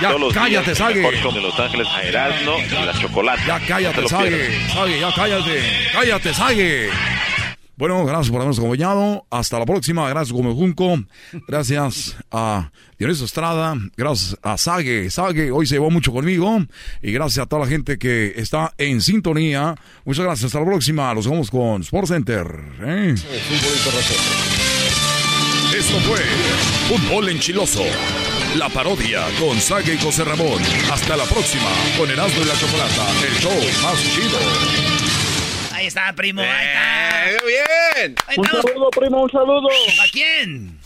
Ya, 0.01 0.09
todos 0.09 0.21
los 0.21 0.33
cállate, 0.33 0.75
show 0.75 1.33
de 1.33 1.41
Los 1.41 1.57
Ángeles 1.57 1.87
a 1.87 2.03
Erasmo 2.03 2.57
y 2.59 2.85
la 2.85 2.93
Chocolate. 2.99 3.41
Ya 3.47 3.59
cállate, 3.65 4.07
Sague. 4.09 4.69
Sague, 4.73 4.99
ya 4.99 5.11
cállate. 5.15 5.63
Cállate, 5.93 6.33
Sague. 6.33 6.89
Bueno, 7.81 8.05
gracias 8.05 8.29
por 8.29 8.35
habernos 8.35 8.59
acompañado. 8.59 9.25
Hasta 9.31 9.57
la 9.57 9.65
próxima. 9.65 10.07
Gracias, 10.07 10.31
Gómez 10.31 10.53
Junco. 10.53 10.99
Gracias 11.47 12.15
a 12.29 12.69
Dionisio 12.99 13.25
Estrada. 13.25 13.75
Gracias 13.97 14.37
a 14.43 14.55
Sague. 14.59 15.09
Sague 15.09 15.49
hoy 15.49 15.65
se 15.65 15.73
llevó 15.73 15.89
mucho 15.89 16.11
conmigo. 16.11 16.59
Y 17.01 17.11
gracias 17.11 17.43
a 17.43 17.47
toda 17.47 17.63
la 17.63 17.67
gente 17.67 17.97
que 17.97 18.33
está 18.35 18.75
en 18.77 19.01
sintonía. 19.01 19.73
Muchas 20.05 20.25
gracias. 20.25 20.45
Hasta 20.45 20.59
la 20.59 20.65
próxima. 20.67 21.11
Los 21.15 21.27
vemos 21.27 21.49
con 21.49 21.81
Sport 21.81 22.07
Center. 22.07 22.45
¿eh? 22.81 23.15
Esto 25.75 25.99
fue 26.01 26.19
Fútbol 26.87 27.29
Enchiloso. 27.29 27.81
La 28.57 28.69
parodia 28.69 29.25
con 29.39 29.59
Sague 29.59 29.95
y 29.95 29.97
José 29.97 30.23
Ramón. 30.23 30.61
Hasta 30.93 31.17
la 31.17 31.23
próxima 31.23 31.71
con 31.97 32.07
Erasmo 32.11 32.43
y 32.43 32.45
la 32.45 32.53
Chocolata. 32.59 33.07
El 33.27 33.33
show 33.39 33.57
más 33.81 33.99
chido. 34.13 35.20
Ahí 35.81 35.87
está, 35.87 36.13
primo. 36.13 36.41
Ahí 36.41 36.67
está. 36.67 37.43
¡Muy 37.43 37.53
bien! 37.53 38.15
Ahí 38.27 38.35
Un 38.37 38.45
saludo, 38.45 38.89
primo, 38.91 39.23
un 39.23 39.31
saludo. 39.31 39.67
¿A 39.67 40.11
quién? 40.11 40.77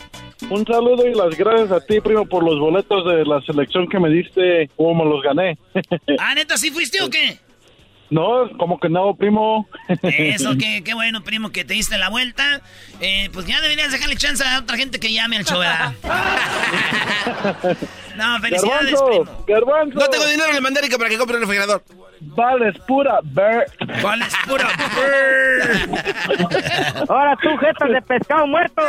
Un 0.48 0.64
saludo 0.64 1.06
y 1.06 1.12
las 1.12 1.36
gracias 1.36 1.70
a 1.70 1.80
ti, 1.84 2.00
primo, 2.00 2.24
por 2.24 2.42
los 2.42 2.58
boletos 2.58 3.04
de 3.04 3.26
la 3.26 3.42
selección 3.42 3.86
que 3.88 4.00
me 4.00 4.08
diste, 4.08 4.70
cómo 4.74 5.04
me 5.04 5.10
los 5.10 5.22
gané. 5.22 5.58
Ah, 6.18 6.34
neta, 6.34 6.56
¿sí 6.56 6.70
fuiste 6.70 7.02
o 7.02 7.10
qué? 7.10 7.38
No, 8.10 8.50
como 8.58 8.78
que 8.78 8.88
no, 8.88 9.14
primo. 9.16 9.68
Eso, 10.02 10.56
qué, 10.58 10.82
qué 10.84 10.94
bueno, 10.94 11.22
primo, 11.22 11.50
que 11.50 11.64
te 11.64 11.74
diste 11.74 11.98
la 11.98 12.08
vuelta. 12.08 12.60
Eh, 13.00 13.30
pues 13.32 13.46
ya 13.46 13.60
deberías 13.60 13.92
dejarle 13.92 14.16
chance 14.16 14.44
a 14.44 14.60
otra 14.60 14.76
gente 14.76 15.00
que 15.00 15.12
llame 15.12 15.36
al 15.36 15.44
show, 15.44 15.58
¿verdad? 15.58 15.92
No, 18.16 18.40
felicidades, 18.40 18.92
Garbanzo, 18.92 19.06
primo. 19.06 19.44
Garbanzo. 19.46 19.98
No 19.98 20.08
tengo 20.08 20.26
dinero 20.26 20.48
en 20.48 20.56
el 20.56 20.62
mandérica 20.62 20.96
para 20.96 21.10
que 21.10 21.18
compre 21.18 21.36
un 21.36 21.42
refrigerador. 21.42 21.84
Vales 22.20 22.74
pura 22.86 23.18
ver. 23.22 23.66
¿Cuál 24.00 24.22
es 24.22 24.34
pura? 24.46 24.66
Ahora 27.10 27.36
tú, 27.42 27.54
jetas 27.58 27.90
de 27.90 28.00
pescado 28.00 28.46
muerto. 28.46 28.80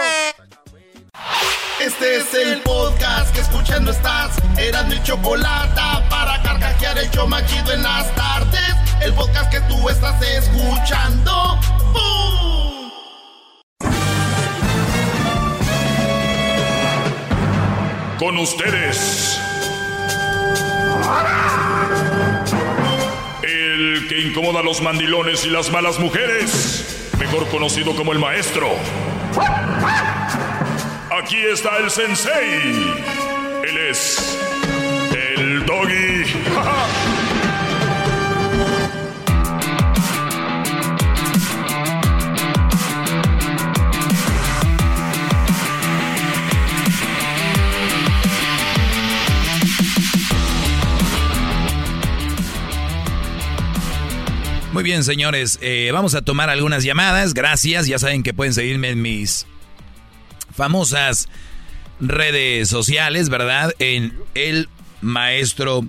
Este 1.81 2.18
es 2.18 2.34
el 2.34 2.61
podcast 2.61 3.35
que 3.35 3.41
escuchando 3.41 3.91
estás. 3.91 4.38
Eran 4.57 4.88
mi 4.88 5.03
chocolate 5.03 5.81
para 6.10 6.41
carcajear 6.41 6.98
el 6.98 7.11
show 7.11 7.27
machido 7.27 7.73
en 7.73 7.84
las 7.84 8.15
tardes. 8.15 8.86
El 9.01 9.13
podcast 9.13 9.51
que 9.51 9.59
tú 9.61 9.89
estás 9.89 10.21
escuchando. 10.21 11.59
¡Bum! 11.93 12.91
Con 18.19 18.37
ustedes. 18.37 19.39
El 23.43 24.07
que 24.09 24.19
incomoda 24.19 24.59
a 24.61 24.63
los 24.63 24.81
mandilones 24.81 25.45
y 25.45 25.49
las 25.49 25.71
malas 25.71 25.99
mujeres. 25.99 27.11
Mejor 27.19 27.47
conocido 27.49 27.95
como 27.95 28.11
el 28.13 28.19
maestro. 28.19 28.67
Aquí 31.21 31.37
está 31.37 31.77
el 31.77 31.89
sensei. 31.91 32.95
Él 33.63 33.77
es 33.89 34.37
el 35.13 35.65
doggy. 35.65 37.06
Muy 54.77 54.83
bien, 54.83 55.03
señores, 55.03 55.57
eh, 55.63 55.89
vamos 55.91 56.13
a 56.13 56.21
tomar 56.21 56.51
algunas 56.51 56.83
llamadas. 56.83 57.33
Gracias, 57.33 57.87
ya 57.87 57.97
saben 57.97 58.21
que 58.21 58.31
pueden 58.31 58.53
seguirme 58.53 58.89
en 58.91 59.01
mis 59.01 59.47
famosas 60.55 61.29
redes 61.99 62.69
sociales, 62.69 63.29
¿verdad? 63.29 63.73
En 63.79 64.13
el 64.35 64.69
maestro 65.01 65.83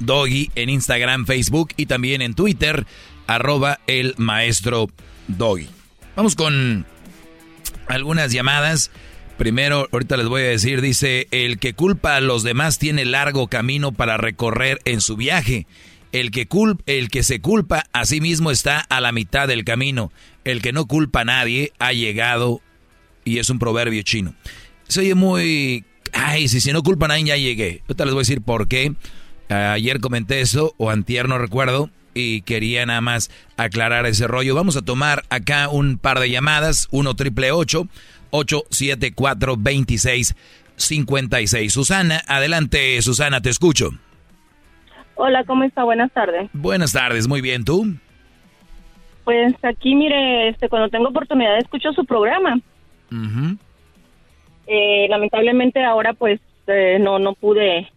Doggy, 0.00 0.50
en 0.56 0.68
Instagram, 0.68 1.26
Facebook 1.26 1.68
y 1.76 1.86
también 1.86 2.22
en 2.22 2.34
Twitter, 2.34 2.86
arroba 3.28 3.78
el 3.86 4.16
maestro 4.16 4.88
Doggy. 5.28 5.68
Vamos 6.16 6.34
con 6.34 6.86
algunas 7.86 8.32
llamadas. 8.32 8.90
Primero, 9.36 9.88
ahorita 9.92 10.16
les 10.16 10.26
voy 10.26 10.42
a 10.42 10.46
decir, 10.46 10.80
dice, 10.80 11.28
el 11.30 11.60
que 11.60 11.72
culpa 11.72 12.16
a 12.16 12.20
los 12.20 12.42
demás 12.42 12.80
tiene 12.80 13.04
largo 13.04 13.46
camino 13.46 13.92
para 13.92 14.16
recorrer 14.16 14.80
en 14.84 15.00
su 15.00 15.16
viaje. 15.16 15.68
El 16.12 16.30
que, 16.30 16.46
cul 16.46 16.78
el 16.86 17.10
que 17.10 17.22
se 17.22 17.40
culpa 17.40 17.84
a 17.92 18.06
sí 18.06 18.20
mismo 18.20 18.50
está 18.50 18.80
a 18.80 19.00
la 19.00 19.12
mitad 19.12 19.48
del 19.48 19.64
camino. 19.64 20.12
El 20.44 20.62
que 20.62 20.72
no 20.72 20.86
culpa 20.86 21.20
a 21.20 21.24
nadie 21.24 21.72
ha 21.78 21.92
llegado 21.92 22.62
y 23.24 23.38
es 23.38 23.50
un 23.50 23.58
proverbio 23.58 24.02
chino. 24.02 24.34
Se 24.88 25.00
oye 25.00 25.14
muy... 25.14 25.84
Ay, 26.14 26.48
si, 26.48 26.60
si 26.60 26.72
no 26.72 26.82
culpa 26.82 27.06
a 27.06 27.08
nadie 27.08 27.24
ya 27.24 27.36
llegué. 27.36 27.82
Ahorita 27.82 28.04
les 28.04 28.14
voy 28.14 28.20
a 28.20 28.22
decir 28.22 28.40
por 28.40 28.68
qué. 28.68 28.94
Ayer 29.50 30.00
comenté 30.00 30.40
eso, 30.40 30.74
o 30.78 30.90
antier 30.90 31.28
no 31.28 31.38
recuerdo, 31.38 31.90
y 32.14 32.42
quería 32.42 32.84
nada 32.86 33.00
más 33.00 33.30
aclarar 33.56 34.06
ese 34.06 34.26
rollo. 34.26 34.54
Vamos 34.54 34.76
a 34.76 34.82
tomar 34.82 35.24
acá 35.30 35.68
un 35.68 35.98
par 35.98 36.20
de 36.20 36.30
llamadas. 36.30 36.88
1 36.90 37.16
triple 37.16 37.52
874 37.52 39.56
2656 39.56 41.72
Susana, 41.72 42.22
adelante, 42.26 43.00
Susana, 43.02 43.40
te 43.40 43.50
escucho. 43.50 43.92
Hola, 45.20 45.42
¿cómo 45.42 45.64
está? 45.64 45.82
Buenas 45.82 46.12
tardes. 46.12 46.48
Buenas 46.52 46.92
tardes, 46.92 47.26
muy 47.26 47.40
bien, 47.40 47.64
¿tú? 47.64 47.86
Pues 49.24 49.52
aquí, 49.64 49.96
mire, 49.96 50.48
este, 50.48 50.68
cuando 50.68 50.88
tengo 50.88 51.08
oportunidad 51.08 51.58
escucho 51.58 51.92
su 51.92 52.04
programa. 52.04 52.60
Eh, 54.68 55.08
lamentablemente 55.10 55.82
ahora, 55.82 56.12
pues, 56.12 56.40
eh, 56.68 56.98
no, 57.00 57.18
no 57.18 57.34
pude, 57.34 57.90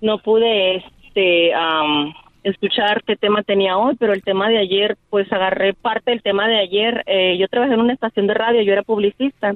no 0.00 0.16
pude, 0.16 0.76
este, 0.76 1.52
escuchar 2.44 3.02
qué 3.04 3.16
tema 3.16 3.42
tenía 3.42 3.76
hoy, 3.76 3.94
pero 3.96 4.14
el 4.14 4.22
tema 4.22 4.48
de 4.48 4.56
ayer, 4.56 4.96
pues, 5.10 5.30
agarré 5.30 5.74
parte 5.74 6.12
del 6.12 6.22
tema 6.22 6.48
de 6.48 6.60
ayer. 6.60 7.04
Eh, 7.04 7.36
yo 7.38 7.46
trabajé 7.48 7.74
en 7.74 7.80
una 7.80 7.92
estación 7.92 8.26
de 8.26 8.32
radio, 8.32 8.62
yo 8.62 8.72
era 8.72 8.84
publicista. 8.84 9.54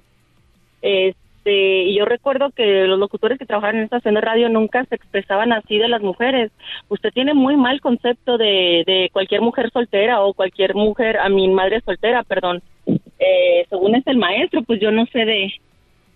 Este, 0.83 1.30
y 1.53 1.95
yo 1.97 2.05
recuerdo 2.05 2.51
que 2.51 2.85
los 2.87 2.99
locutores 2.99 3.39
que 3.39 3.47
trabajaban 3.47 3.77
en 3.77 3.85
esta 3.85 3.97
estación 3.97 4.15
de 4.15 4.21
radio 4.21 4.49
nunca 4.49 4.85
se 4.87 4.95
expresaban 4.95 5.53
así 5.53 5.79
de 5.79 5.89
las 5.89 6.03
mujeres. 6.03 6.51
Usted 6.89 7.11
tiene 7.13 7.35
muy 7.35 7.57
mal 7.57 7.81
concepto 7.81 8.39
de, 8.39 8.85
de 8.87 9.11
cualquier 9.13 9.41
mujer 9.41 9.71
soltera 9.73 10.21
o 10.23 10.35
cualquier 10.35 10.75
mujer, 10.75 11.19
a 11.19 11.29
mi 11.29 11.49
madre 11.49 11.81
soltera, 11.83 12.23
perdón. 12.23 12.63
Eh, 12.87 13.67
según 13.69 13.95
es 13.95 14.07
el 14.07 14.17
maestro, 14.17 14.63
pues 14.63 14.81
yo 14.81 14.91
no 14.91 15.07
sé 15.07 15.25
de, 15.25 15.53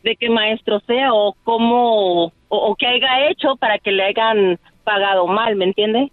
de 0.02 0.16
qué 0.16 0.30
maestro 0.30 0.80
sea 0.86 1.12
o 1.12 1.34
cómo 1.44 2.24
o, 2.24 2.32
o 2.48 2.76
qué 2.76 2.86
haya 2.86 3.28
hecho 3.28 3.56
para 3.56 3.78
que 3.78 3.92
le 3.92 4.04
hayan 4.04 4.58
pagado 4.84 5.26
mal, 5.26 5.56
¿me 5.56 5.64
entiende? 5.64 6.10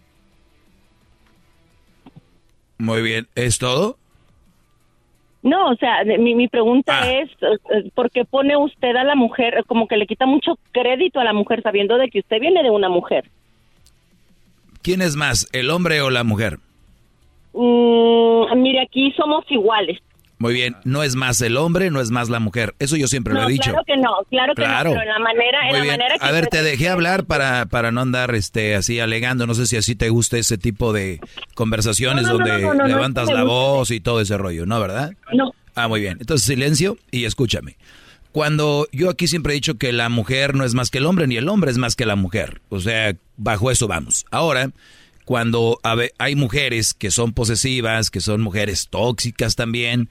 Muy 2.78 3.02
bien, 3.02 3.28
¿es 3.36 3.60
todo? 3.60 3.98
No, 5.44 5.70
o 5.70 5.76
sea, 5.76 6.04
mi, 6.04 6.36
mi 6.36 6.48
pregunta 6.48 7.12
es, 7.12 7.30
eh, 7.42 7.90
¿por 7.96 8.12
qué 8.12 8.26
pone 8.26 8.56
usted 8.58 8.96
a 8.96 9.04
la 9.04 9.16
mujer, 9.16 9.64
como 9.66 9.88
que 9.88 9.98
le 9.98 10.06
quita 10.06 10.28
mucho 10.28 10.58
crédito 10.72 11.20
a 11.20 11.24
la 11.24 11.34
mujer 11.34 11.64
sabiendo 11.64 11.98
de 11.98 12.10
que 12.10 12.20
usted 12.20 12.40
viene 12.40 12.62
de 12.62 12.70
una 12.70 12.90
mujer? 12.90 13.26
¿Quién 14.84 15.02
es 15.02 15.16
más, 15.16 15.50
el 15.52 15.72
hombre 15.72 16.02
o 16.02 16.10
la 16.10 16.24
mujer? 16.24 16.60
Mm, 17.54 18.56
mire, 18.58 18.82
aquí 18.82 19.12
somos 19.18 19.44
iguales. 19.50 20.00
Muy 20.42 20.54
bien, 20.54 20.76
no 20.86 21.04
es 21.04 21.16
más 21.16 21.40
el 21.42 21.56
hombre, 21.56 21.92
no 21.92 22.02
es 22.02 22.10
más 22.10 22.30
la 22.30 22.40
mujer. 22.40 22.74
Eso 22.80 22.96
yo 22.98 23.08
siempre 23.08 23.34
no, 23.34 23.42
lo 23.42 23.48
he 23.48 23.52
dicho. 23.52 23.70
claro 23.70 23.84
que 23.86 23.96
no, 23.96 24.10
claro 24.30 24.54
que 24.56 24.64
Claro. 24.64 24.90
no, 24.90 24.96
pero 24.98 25.02
en 25.04 25.08
la 25.10 25.20
manera, 25.20 25.70
en 25.70 25.74
la 25.74 25.86
manera 25.86 26.18
que 26.18 26.26
A 26.26 26.32
ver, 26.32 26.48
te 26.48 26.64
dejé 26.64 26.90
hablar 26.90 27.26
para, 27.26 27.68
para 27.68 27.92
no 27.92 28.02
andar 28.02 28.34
este 28.34 28.74
así 28.76 29.00
alegando. 29.00 29.46
No 29.46 29.54
sé 29.54 29.68
si 29.68 29.78
así 29.78 29.96
te 29.96 30.10
gusta 30.10 30.38
ese 30.40 30.58
tipo 30.58 30.94
de 30.94 31.20
conversaciones 31.54 32.24
No, 32.24 32.40
no, 32.40 32.46
no, 32.46 32.68
donde 32.70 32.88
levantas 32.88 33.30
la 33.30 33.44
voz 33.44 33.92
y 33.92 34.00
todo 34.00 34.20
ese 34.20 34.36
rollo, 34.38 34.66
¿no, 34.66 34.80
verdad? 34.80 35.14
No. 35.32 35.54
Ah, 35.76 35.88
muy 35.88 36.02
bien. 36.02 36.18
Entonces 36.20 36.46
silencio 36.48 36.98
y 37.12 37.26
escúchame. 37.26 37.78
Cuando 38.32 38.88
yo 38.92 39.10
aquí 39.10 39.28
siempre 39.28 39.54
he 39.54 39.56
dicho 39.56 39.78
que 39.78 39.92
la 39.92 40.10
mujer 40.10 40.56
no 40.56 40.64
es 40.64 40.74
más 40.74 40.90
que 40.90 40.98
el 40.98 41.06
hombre, 41.06 41.28
ni 41.28 41.38
el 41.38 41.50
hombre 41.50 41.70
es 41.70 41.78
más 41.78 41.96
que 41.96 42.06
la 42.06 42.16
mujer. 42.16 42.62
O 42.70 42.80
sea, 42.80 43.14
bajo 43.38 43.70
eso 43.70 43.88
vamos. 43.88 44.26
Ahora, 44.32 44.72
cuando 45.32 45.80
hay 46.18 46.36
mujeres 46.36 46.94
que 46.94 47.10
son 47.10 47.32
posesivas, 47.32 48.12
que 48.12 48.20
son 48.20 48.42
mujeres 48.42 48.90
tóxicas 48.90 49.56
también, 49.56 50.10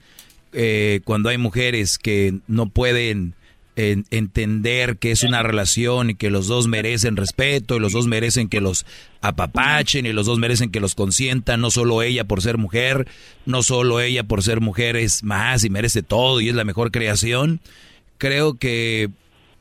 eh, 0.51 1.01
cuando 1.03 1.29
hay 1.29 1.37
mujeres 1.37 1.99
que 1.99 2.39
no 2.47 2.69
pueden 2.69 3.35
entender 3.75 4.97
que 4.97 5.11
es 5.11 5.21
una 5.21 5.43
relación 5.43 6.09
y 6.09 6.15
que 6.15 6.31
los 6.31 6.47
dos 6.47 6.67
merecen 6.67 7.17
respeto 7.17 7.75
y 7.75 7.79
los 7.79 7.93
dos 7.93 8.07
merecen 8.07 8.49
que 8.49 8.61
los 8.61 8.87
apapachen 9.21 10.07
y 10.07 10.11
los 10.11 10.25
dos 10.25 10.39
merecen 10.39 10.71
que 10.71 10.79
los 10.79 10.95
consientan, 10.95 11.61
no 11.61 11.69
solo 11.69 12.01
ella 12.01 12.23
por 12.23 12.41
ser 12.41 12.57
mujer, 12.57 13.07
no 13.45 13.61
solo 13.61 14.01
ella 14.01 14.23
por 14.23 14.41
ser 14.41 14.59
mujer 14.59 14.95
es 14.95 15.23
más 15.23 15.63
y 15.63 15.69
merece 15.69 16.01
todo 16.01 16.41
y 16.41 16.49
es 16.49 16.55
la 16.55 16.65
mejor 16.65 16.89
creación. 16.89 17.61
Creo 18.17 18.55
que 18.55 19.11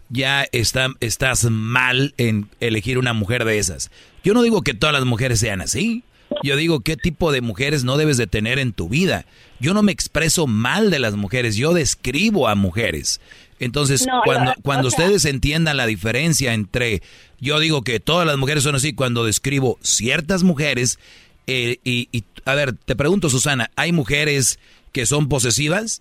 ya 0.08 0.46
está, 0.52 0.88
estás 1.00 1.44
mal 1.50 2.14
en 2.16 2.48
elegir 2.60 2.96
una 2.96 3.12
mujer 3.12 3.44
de 3.44 3.58
esas. 3.58 3.90
Yo 4.22 4.34
no 4.34 4.42
digo 4.42 4.62
que 4.62 4.74
todas 4.74 4.92
las 4.92 5.04
mujeres 5.04 5.40
sean 5.40 5.60
así. 5.60 6.04
Yo 6.42 6.56
digo 6.56 6.80
qué 6.80 6.96
tipo 6.96 7.32
de 7.32 7.40
mujeres 7.40 7.84
no 7.84 7.96
debes 7.96 8.16
de 8.16 8.26
tener 8.26 8.58
en 8.58 8.72
tu 8.72 8.88
vida. 8.88 9.26
Yo 9.58 9.74
no 9.74 9.82
me 9.82 9.92
expreso 9.92 10.46
mal 10.46 10.90
de 10.90 10.98
las 10.98 11.14
mujeres, 11.14 11.56
yo 11.56 11.74
describo 11.74 12.48
a 12.48 12.54
mujeres. 12.54 13.20
Entonces, 13.58 14.06
cuando, 14.24 14.54
cuando 14.62 14.88
ustedes 14.88 15.24
entiendan 15.26 15.76
la 15.76 15.86
diferencia 15.86 16.54
entre, 16.54 17.02
yo 17.40 17.58
digo 17.58 17.82
que 17.82 18.00
todas 18.00 18.26
las 18.26 18.38
mujeres 18.38 18.62
son 18.62 18.74
así, 18.74 18.94
cuando 18.94 19.24
describo 19.24 19.78
ciertas 19.82 20.44
mujeres, 20.44 20.98
eh, 21.46 21.78
y, 21.84 22.08
y, 22.10 22.24
a 22.44 22.54
ver, 22.54 22.72
te 22.72 22.96
pregunto, 22.96 23.28
Susana, 23.28 23.70
¿hay 23.76 23.92
mujeres 23.92 24.58
que 24.92 25.04
son 25.04 25.28
posesivas? 25.28 26.00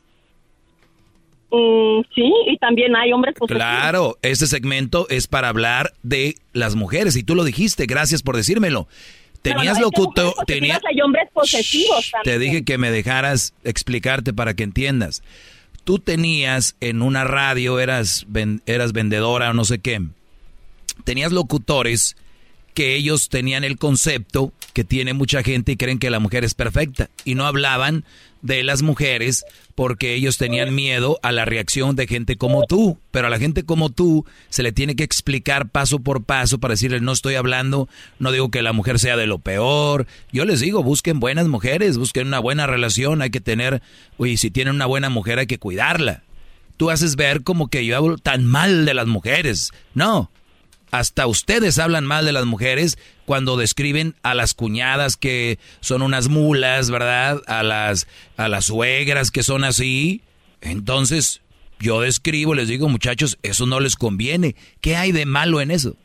Mm, 1.52 2.02
sí, 2.14 2.32
y 2.48 2.58
también 2.58 2.96
hay 2.96 3.12
hombres 3.12 3.36
posesivos. 3.38 3.64
Claro, 3.64 4.18
este 4.22 4.48
segmento 4.48 5.08
es 5.10 5.28
para 5.28 5.50
hablar 5.50 5.94
de 6.04 6.36
las 6.54 6.76
mujeres, 6.76 7.16
y 7.16 7.24
tú 7.24 7.36
lo 7.36 7.44
dijiste, 7.44 7.86
gracias 7.86 8.22
por 8.22 8.36
decírmelo. 8.36 8.88
Tenías 9.42 9.80
locutor, 9.80 10.34
tenías... 10.46 10.82
Hay 10.90 11.00
hombres 11.02 11.30
posesivos 11.34 12.12
Te 12.26 12.40
dije 12.40 12.66
que 12.66 12.78
me 12.78 12.92
dejaras 12.92 13.54
explicarte 13.64 14.34
para 14.34 14.54
que 14.54 14.64
entiendas. 14.64 15.24
Tú 15.86 15.98
tenías 15.98 16.76
en 16.82 17.02
una 17.02 17.24
radio, 17.24 17.80
eras, 17.80 18.28
eras 18.66 18.92
vendedora 18.92 19.50
o 19.50 19.54
no 19.54 19.64
sé 19.64 19.80
qué, 19.80 20.02
tenías 21.04 21.32
locutores 21.32 22.16
que 22.74 22.96
ellos 22.96 23.30
tenían 23.30 23.64
el 23.64 23.78
concepto 23.78 24.54
que 24.74 24.84
tiene 24.84 25.14
mucha 25.14 25.44
gente 25.44 25.74
y 25.74 25.78
creen 25.78 26.00
que 26.00 26.10
la 26.10 26.20
mujer 26.20 26.44
es 26.44 26.54
perfecta 26.54 27.10
y 27.26 27.36
no 27.36 27.46
hablaban 27.46 28.06
de 28.42 28.64
las 28.64 28.82
mujeres 28.82 29.46
porque 29.76 30.14
ellos 30.14 30.38
tenían 30.38 30.74
miedo 30.74 31.20
a 31.24 31.32
la 31.32 31.46
reacción 31.46 31.96
de 31.96 32.08
gente 32.08 32.38
como 32.38 32.66
tú. 32.66 32.98
Pero 33.12 33.28
a 33.28 33.30
la 33.30 33.40
gente 33.40 33.64
como 33.64 33.90
tú 33.90 34.26
se 34.50 34.64
le 34.64 34.72
tiene 34.72 34.96
que 34.96 35.04
explicar 35.04 35.70
paso 35.70 36.00
por 36.00 36.24
paso 36.24 36.60
para 36.60 36.74
decirle 36.74 37.02
no 37.02 37.12
estoy 37.12 37.36
hablando, 37.36 37.90
no 38.20 38.32
digo 38.32 38.52
que 38.52 38.62
la 38.62 38.74
mujer 38.74 39.00
sea 39.00 39.18
de 39.18 39.28
lo 39.28 39.40
peor. 39.40 40.08
Yo 40.32 40.46
les 40.46 40.60
digo, 40.60 40.84
busquen 40.84 41.20
buenas 41.20 41.48
mujeres, 41.48 41.98
busquen 41.98 42.28
una 42.28 42.40
buena 42.40 42.68
relación, 42.68 43.22
hay 43.22 43.30
que 43.30 43.42
tener, 43.42 43.82
uy, 44.18 44.38
si 44.38 44.52
tienen 44.52 44.76
una 44.76 44.86
buena 44.86 45.10
mujer 45.10 45.40
hay 45.40 45.48
que 45.48 45.60
cuidarla. 45.60 46.24
Tú 46.78 46.90
haces 46.92 47.18
ver 47.18 47.44
como 47.44 47.68
que 47.68 47.86
yo 47.86 47.98
hablo 47.98 48.18
tan 48.18 48.46
mal 48.46 48.86
de 48.86 48.94
las 48.94 49.08
mujeres. 49.08 49.72
No, 49.94 50.32
hasta 50.92 51.28
ustedes 51.28 51.80
hablan 51.80 52.06
mal 52.06 52.26
de 52.26 52.32
las 52.32 52.46
mujeres 52.46 52.98
cuando 53.26 53.58
describen 53.58 54.16
a 54.24 54.34
las 54.34 54.54
cuñadas 54.54 55.18
que 55.18 55.60
son 55.80 56.02
unas 56.02 56.30
mulas, 56.30 56.90
¿verdad? 56.90 57.42
A 57.48 57.64
las, 57.64 58.08
a 58.38 58.48
las 58.48 58.66
suegras 58.66 59.32
que 59.32 59.44
son 59.44 59.64
así. 59.64 60.22
Entonces, 60.62 61.42
yo 61.80 62.02
describo, 62.02 62.56
les 62.56 62.68
digo, 62.68 62.90
muchachos, 62.90 63.38
eso 63.44 63.66
no 63.66 63.80
les 63.80 63.96
conviene. 63.96 64.56
¿Qué 64.82 64.96
hay 64.96 65.12
de 65.12 65.26
malo 65.26 65.62
en 65.62 65.72
eso? 65.72 65.96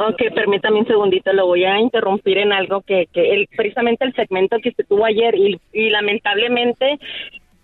Ok, 0.00 0.22
permítame 0.32 0.78
un 0.78 0.86
segundito, 0.86 1.32
lo 1.32 1.46
voy 1.46 1.64
a 1.64 1.80
interrumpir 1.80 2.38
en 2.38 2.52
algo 2.52 2.82
que, 2.82 3.08
que 3.12 3.34
el, 3.34 3.48
precisamente 3.56 4.04
el 4.04 4.14
segmento 4.14 4.58
que 4.62 4.70
se 4.70 4.84
tuvo 4.84 5.04
ayer 5.04 5.34
y, 5.34 5.58
y 5.72 5.90
lamentablemente 5.90 7.00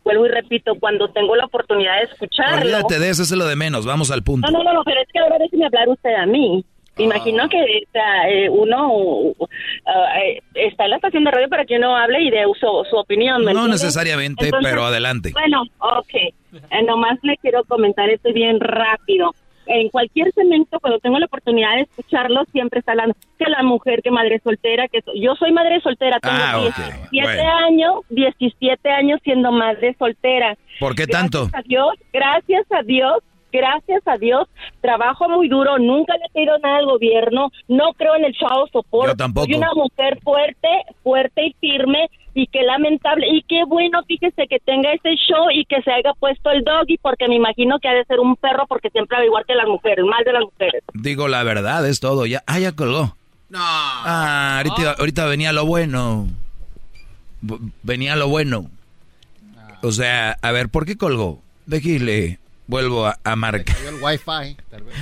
vuelvo 0.05 0.27
y 0.27 0.29
repito, 0.29 0.75
cuando 0.79 1.09
tengo 1.09 1.35
la 1.35 1.47
oportunidad 1.47 1.99
de 1.99 2.05
escucharlo... 2.13 2.63
Olvídate 2.63 2.99
de 2.99 3.11
eso, 3.11 3.23
es 3.23 3.33
lo 3.33 3.47
de 3.47 3.57
menos, 3.57 3.87
vamos 3.87 4.11
al 4.11 4.23
punto. 4.23 4.51
No, 4.51 4.63
no, 4.63 4.73
no, 4.73 4.85
pero 4.85 5.01
es 5.01 5.09
que 5.13 5.19
ahora 5.19 5.39
déjeme 5.39 5.67
hablar 5.67 5.89
usted 5.89 6.15
a 6.15 6.27
mí. 6.27 6.65
Imagino 6.97 7.49
que 7.49 7.59
eh, 8.29 8.49
uno 8.49 8.89
uh, 8.93 9.35
está 10.55 10.85
en 10.85 10.91
la 10.91 10.97
estación 10.97 11.25
de 11.25 11.31
radio 11.33 11.49
para 11.49 11.65
que 11.65 11.77
uno 11.77 11.97
hable 11.97 12.23
y 12.23 12.31
dé 12.31 12.45
su, 12.45 12.87
su 12.89 12.97
opinión. 12.97 13.45
no 13.45 13.67
necesariamente, 13.67 14.51
pero 14.63 14.85
adelante. 14.85 15.31
Bueno, 15.33 15.65
ok. 15.79 16.15
Eh, 16.15 16.83
nomás 16.87 17.19
le 17.23 17.37
quiero 17.39 17.65
comentar 17.65 18.09
esto 18.11 18.33
bien 18.33 18.61
rápido 18.61 19.35
en 19.67 19.89
cualquier 19.89 20.33
cemento, 20.33 20.79
cuando 20.81 20.99
tengo 20.99 21.19
la 21.19 21.27
oportunidad 21.27 21.77
de 21.77 21.83
escucharlo, 21.83 22.45
siempre 22.53 22.81
está 22.81 22.95
la 22.95 23.07
que 23.39 23.51
la 23.51 23.63
mujer, 23.63 24.03
que 24.03 24.11
madre 24.11 24.41
soltera, 24.43 24.89
que 24.89 25.01
yo 25.17 25.35
soy 25.37 25.53
madre 25.53 25.81
soltera, 25.81 26.19
tengo 26.21 26.37
ah, 26.37 26.71
17 27.11 27.41
años, 27.41 27.95
17 28.11 28.91
años 28.91 29.21
siendo 29.23 29.53
madre 29.53 29.95
soltera. 29.99 30.57
¿Por 30.81 30.95
qué 30.95 31.07
tanto? 31.07 31.49
Gracias 31.49 31.65
a 31.65 31.69
Dios, 31.69 31.95
gracias 32.13 32.67
a 32.71 32.83
Dios, 32.83 33.23
gracias 33.53 34.03
a 34.07 34.17
Dios, 34.17 34.49
trabajo 34.81 35.29
muy 35.29 35.49
duro, 35.49 35.79
nunca 35.79 36.15
le 36.17 36.27
he 36.27 36.31
pedido 36.31 36.59
nada 36.59 36.79
al 36.79 36.87
gobierno, 36.87 37.51
no 37.69 37.93
creo 37.95 38.17
en 38.17 38.25
el 38.25 38.35
chavo 38.35 38.67
soporte. 38.73 39.13
Yo 39.13 39.17
tampoco. 39.17 39.47
Soy 39.47 39.55
una 39.55 39.73
mujer 39.75 40.19
fuerte, 40.23 40.69
fuerte 41.03 41.47
y 41.47 41.53
firme, 41.61 42.11
y 42.35 42.49
qué 42.49 42.63
lamentable, 42.63 43.29
y 43.29 43.43
qué 43.43 43.65
bueno, 43.65 44.03
fíjese 44.07 44.47
que 44.49 44.59
tenga 44.59 44.93
ese 44.93 45.15
show 45.15 45.51
y 45.53 45.65
que 45.67 45.81
se 45.83 45.93
haya 45.93 46.13
puesto 46.19 46.51
el 46.51 46.65
doggy, 46.65 46.99
porque 46.99 47.29
me 47.29 47.37
imagino 47.37 47.79
que 47.79 47.89
ha 47.89 47.95
de 47.95 48.05
ser 48.05 48.19
un 48.19 48.35
perro, 48.37 48.67
porque 48.67 48.91
siempre 48.91 49.19
va 49.19 49.25
igual 49.25 49.45
que 49.47 49.55
las 49.55 49.69
mujeres, 49.69 50.05
mal 50.05 50.25
de 50.25 50.33
las 50.33 50.43
mujeres. 50.43 50.83
Digo 50.93 51.29
la 51.29 51.45
verdad, 51.45 51.89
es 51.89 52.01
todo, 52.01 52.27
ya, 52.27 52.43
ah, 52.47 52.59
ya 52.59 52.73
colgó. 52.73 53.17
No. 53.49 53.61
Ah, 53.61 54.57
ahorita, 54.59 54.97
ahorita 54.99 55.27
venía 55.27 55.53
lo 55.53 55.65
bueno. 55.65 56.27
Venía 57.83 58.17
lo 58.17 58.29
bueno. 58.29 58.71
O 59.83 59.93
sea, 59.93 60.37
a 60.43 60.51
ver, 60.51 60.71
¿por 60.71 60.87
qué 60.87 60.97
colgó? 60.97 61.41
Déjale, 61.67 62.41
vuelvo 62.67 63.07
a, 63.07 63.19
a 63.23 63.37
marcar. 63.37 63.77
El 63.87 64.03
wifi, 64.03 64.57
tal 64.71 64.83
vez. 64.83 64.97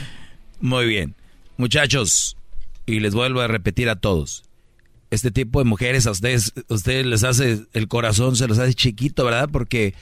Muy 0.60 0.86
bien. 0.86 1.14
Muchachos, 1.56 2.36
y 2.84 3.00
les 3.00 3.14
vuelvo 3.14 3.40
a 3.40 3.46
repetir 3.46 3.88
a 3.88 3.96
todos 3.96 4.44
este 5.12 5.30
tipo 5.30 5.58
de 5.58 5.66
mujeres 5.66 6.06
a 6.06 6.10
ustedes, 6.10 6.54
ustedes 6.68 7.04
les 7.04 7.22
hace 7.22 7.66
el 7.74 7.86
corazón, 7.86 8.34
se 8.34 8.48
los 8.48 8.58
hace 8.58 8.72
chiquito, 8.72 9.26
¿verdad? 9.26 9.50
Porque 9.52 9.92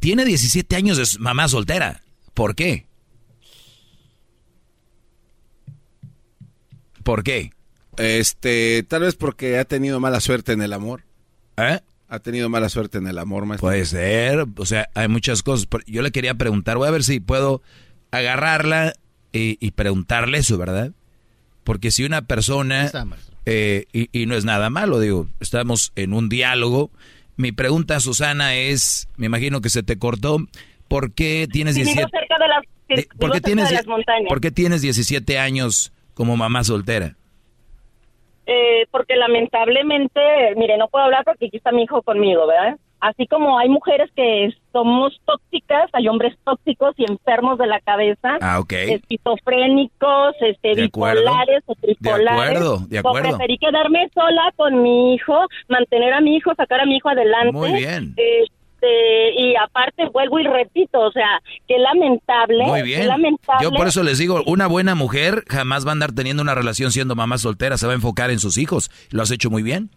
tiene 0.00 0.24
17 0.24 0.74
años 0.74 0.96
de 0.96 1.20
mamá 1.20 1.46
soltera. 1.46 2.02
¿Por 2.34 2.56
qué? 2.56 2.86
¿Por 7.04 7.22
qué? 7.22 7.52
Este, 7.98 8.84
tal 8.88 9.02
vez 9.02 9.14
porque 9.14 9.58
ha 9.58 9.64
tenido 9.64 10.00
mala 10.00 10.18
suerte 10.18 10.54
en 10.54 10.62
el 10.62 10.72
amor. 10.72 11.04
¿Eh? 11.56 11.78
Ha 12.08 12.18
tenido 12.18 12.48
mala 12.48 12.68
suerte 12.68 12.98
en 12.98 13.06
el 13.06 13.18
amor, 13.18 13.46
maestro. 13.46 13.68
Puede 13.68 13.84
ser, 13.84 14.44
o 14.56 14.66
sea, 14.66 14.88
hay 14.94 15.06
muchas 15.06 15.44
cosas. 15.44 15.68
Yo 15.86 16.02
le 16.02 16.10
quería 16.10 16.34
preguntar, 16.34 16.78
voy 16.78 16.88
a 16.88 16.92
ver 16.92 17.04
si 17.04 17.20
puedo 17.20 17.62
agarrarla 18.10 18.92
y, 19.32 19.56
y 19.64 19.70
preguntarle 19.70 20.38
eso, 20.38 20.58
¿verdad? 20.58 20.90
Porque 21.62 21.92
si 21.92 22.04
una 22.04 22.22
persona 22.22 22.90
eh, 23.50 23.86
y, 24.12 24.26
no 24.26 24.34
es 24.34 24.44
nada 24.44 24.68
malo, 24.68 25.00
digo, 25.00 25.26
estamos 25.40 25.92
en 25.96 26.12
un 26.12 26.28
diálogo. 26.28 26.90
Mi 27.36 27.50
pregunta, 27.50 27.98
Susana, 27.98 28.54
es, 28.54 29.08
me 29.16 29.26
imagino 29.26 29.62
que 29.62 29.70
se 29.70 29.82
te 29.82 29.98
cortó, 29.98 30.38
¿por 30.86 31.14
qué 31.14 31.48
tienes 31.50 31.74
17, 31.74 32.06
¿por 33.18 33.32
qué 33.32 33.40
tienes, 33.40 33.72
¿por 34.28 34.40
qué 34.42 34.50
tienes 34.50 34.82
17 34.82 35.38
años 35.38 35.92
como 36.12 36.36
mamá 36.36 36.62
soltera? 36.62 37.16
Eh, 38.44 38.86
porque 38.90 39.16
lamentablemente, 39.16 40.20
mire, 40.56 40.76
no 40.76 40.88
puedo 40.88 41.06
hablar 41.06 41.24
porque 41.24 41.46
aquí 41.46 41.56
está 41.56 41.72
mi 41.72 41.84
hijo 41.84 42.02
conmigo, 42.02 42.46
¿verdad? 42.46 42.76
Así 43.00 43.26
como 43.26 43.58
hay 43.58 43.68
mujeres 43.68 44.10
que 44.14 44.52
somos 44.72 45.18
tóxicas, 45.24 45.88
hay 45.92 46.08
hombres 46.08 46.36
tóxicos 46.44 46.94
y 46.96 47.04
enfermos 47.10 47.58
de 47.58 47.66
la 47.66 47.80
cabeza, 47.80 48.38
ah, 48.40 48.58
okay. 48.60 48.92
esquizofrénicos, 48.92 50.34
este, 50.40 50.74
bipolares 50.74 51.62
o 51.66 51.74
tripolares. 51.74 52.24
De 52.24 52.30
acuerdo, 52.30 52.78
de 52.88 52.98
acuerdo. 52.98 53.28
preferí 53.30 53.58
quedarme 53.58 54.08
sola 54.14 54.52
con 54.56 54.82
mi 54.82 55.14
hijo, 55.14 55.46
mantener 55.68 56.12
a 56.12 56.20
mi 56.20 56.36
hijo, 56.36 56.54
sacar 56.56 56.80
a 56.80 56.86
mi 56.86 56.96
hijo 56.96 57.08
adelante. 57.08 57.52
Muy 57.52 57.72
bien. 57.72 58.14
Este, 58.16 59.32
y 59.36 59.56
aparte 59.56 60.08
vuelvo 60.12 60.38
y 60.38 60.44
repito, 60.44 61.00
o 61.00 61.12
sea, 61.12 61.40
qué 61.66 61.78
lamentable. 61.78 62.64
Muy 62.64 62.82
bien. 62.82 63.06
lamentable. 63.06 63.62
Yo 63.62 63.72
por 63.72 63.88
eso 63.88 64.02
les 64.02 64.18
digo, 64.18 64.42
una 64.46 64.66
buena 64.66 64.94
mujer 64.94 65.44
jamás 65.48 65.84
va 65.84 65.90
a 65.90 65.92
andar 65.92 66.12
teniendo 66.12 66.42
una 66.42 66.54
relación 66.54 66.92
siendo 66.92 67.16
mamá 67.16 67.38
soltera, 67.38 67.76
se 67.76 67.86
va 67.86 67.92
a 67.92 67.96
enfocar 67.96 68.30
en 68.30 68.38
sus 68.38 68.58
hijos. 68.58 68.90
Lo 69.10 69.22
has 69.22 69.30
hecho 69.30 69.50
muy 69.50 69.62
bien. 69.62 69.90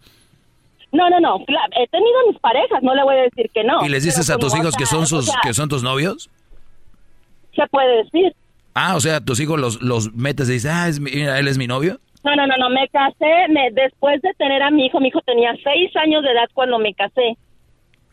No, 0.92 1.08
no, 1.08 1.20
no. 1.20 1.38
He 1.38 1.88
tenido 1.88 2.16
mis 2.28 2.38
parejas, 2.38 2.82
no 2.82 2.94
le 2.94 3.02
voy 3.02 3.16
a 3.16 3.22
decir 3.22 3.50
que 3.52 3.64
no. 3.64 3.84
¿Y 3.84 3.88
les 3.88 4.04
dices 4.04 4.28
a 4.28 4.36
tus 4.36 4.54
hijos 4.56 4.76
que 4.76 4.86
son 4.86 5.06
sus, 5.06 5.32
que 5.42 5.54
son 5.54 5.68
tus 5.68 5.82
novios? 5.82 6.30
Se 7.56 7.66
puede 7.68 8.04
decir. 8.04 8.34
Ah, 8.74 8.94
o 8.96 9.00
sea, 9.00 9.20
tus 9.20 9.40
hijos 9.40 9.58
los, 9.58 9.82
los 9.82 10.12
metes 10.14 10.48
y 10.48 10.54
dices, 10.54 10.70
ah, 10.72 10.88
es 10.88 10.98
él 10.98 11.48
es 11.48 11.58
mi 11.58 11.66
novio. 11.66 11.98
No, 12.24 12.36
no, 12.36 12.46
no, 12.46 12.54
no, 12.56 12.70
me 12.70 12.86
casé, 12.88 13.48
me, 13.48 13.70
después 13.72 14.22
de 14.22 14.32
tener 14.34 14.62
a 14.62 14.70
mi 14.70 14.86
hijo, 14.86 15.00
mi 15.00 15.08
hijo 15.08 15.20
tenía 15.22 15.52
seis 15.64 15.94
años 15.96 16.22
de 16.22 16.30
edad 16.30 16.48
cuando 16.54 16.78
me 16.78 16.94
casé. 16.94 17.36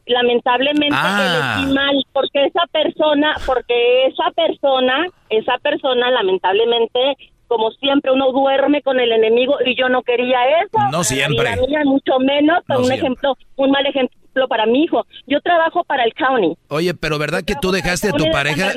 Lamentablemente 0.07 0.95
ah. 0.97 1.57
elegí 1.59 1.73
mal, 1.73 2.03
porque 2.13 2.45
esa 2.45 2.65
persona, 2.71 3.35
porque 3.45 4.07
esa 4.07 4.31
persona, 4.31 5.05
esa 5.29 5.57
persona 5.59 6.09
lamentablemente 6.11 7.17
como 7.49 7.71
siempre 7.71 8.11
uno 8.11 8.31
duerme 8.31 8.81
con 8.83 8.99
el 8.99 9.11
enemigo 9.11 9.55
y 9.65 9.75
yo 9.75 9.89
no 9.89 10.03
quería 10.03 10.37
eso. 10.63 10.77
No 10.91 11.03
siempre. 11.03 11.55
Y 11.67 11.87
mucho 11.87 12.19
menos, 12.19 12.59
un 12.69 12.91
ejemplo, 12.91 13.35
un 13.57 13.71
mal 13.71 13.85
ejemplo 13.85 14.47
para 14.47 14.65
mi 14.67 14.83
hijo. 14.83 15.05
Yo 15.27 15.41
trabajo 15.41 15.83
para 15.83 16.03
el 16.03 16.13
county. 16.13 16.55
Oye, 16.69 16.93
pero 16.93 17.17
¿verdad 17.17 17.43
que 17.43 17.55
tú 17.59 17.71
dejaste 17.71 18.09
a 18.09 18.11
tu 18.13 18.29
pareja? 18.31 18.71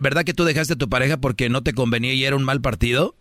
¿Verdad 0.00 0.24
que 0.24 0.34
tú 0.34 0.44
dejaste 0.44 0.74
a 0.74 0.76
tu 0.76 0.88
pareja 0.88 1.16
porque 1.16 1.48
no 1.48 1.62
te 1.62 1.72
convenía 1.72 2.12
y 2.12 2.24
era 2.24 2.36
un 2.36 2.44
mal 2.44 2.60
partido? 2.60 3.14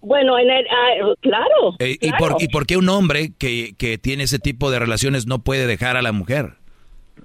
Bueno, 0.00 0.38
en 0.38 0.48
el, 0.48 0.64
ah, 0.70 1.14
claro, 1.20 1.74
eh, 1.80 1.96
¿Y, 2.00 2.12
por, 2.12 2.36
¿Y 2.38 2.46
por 2.46 2.66
qué 2.66 2.76
un 2.76 2.88
hombre 2.88 3.32
que, 3.36 3.74
que 3.76 3.98
tiene 3.98 4.24
ese 4.24 4.38
tipo 4.38 4.70
de 4.70 4.78
relaciones 4.78 5.26
no 5.26 5.40
puede 5.40 5.66
dejar 5.66 5.96
a 5.96 6.02
la 6.02 6.12
mujer? 6.12 6.52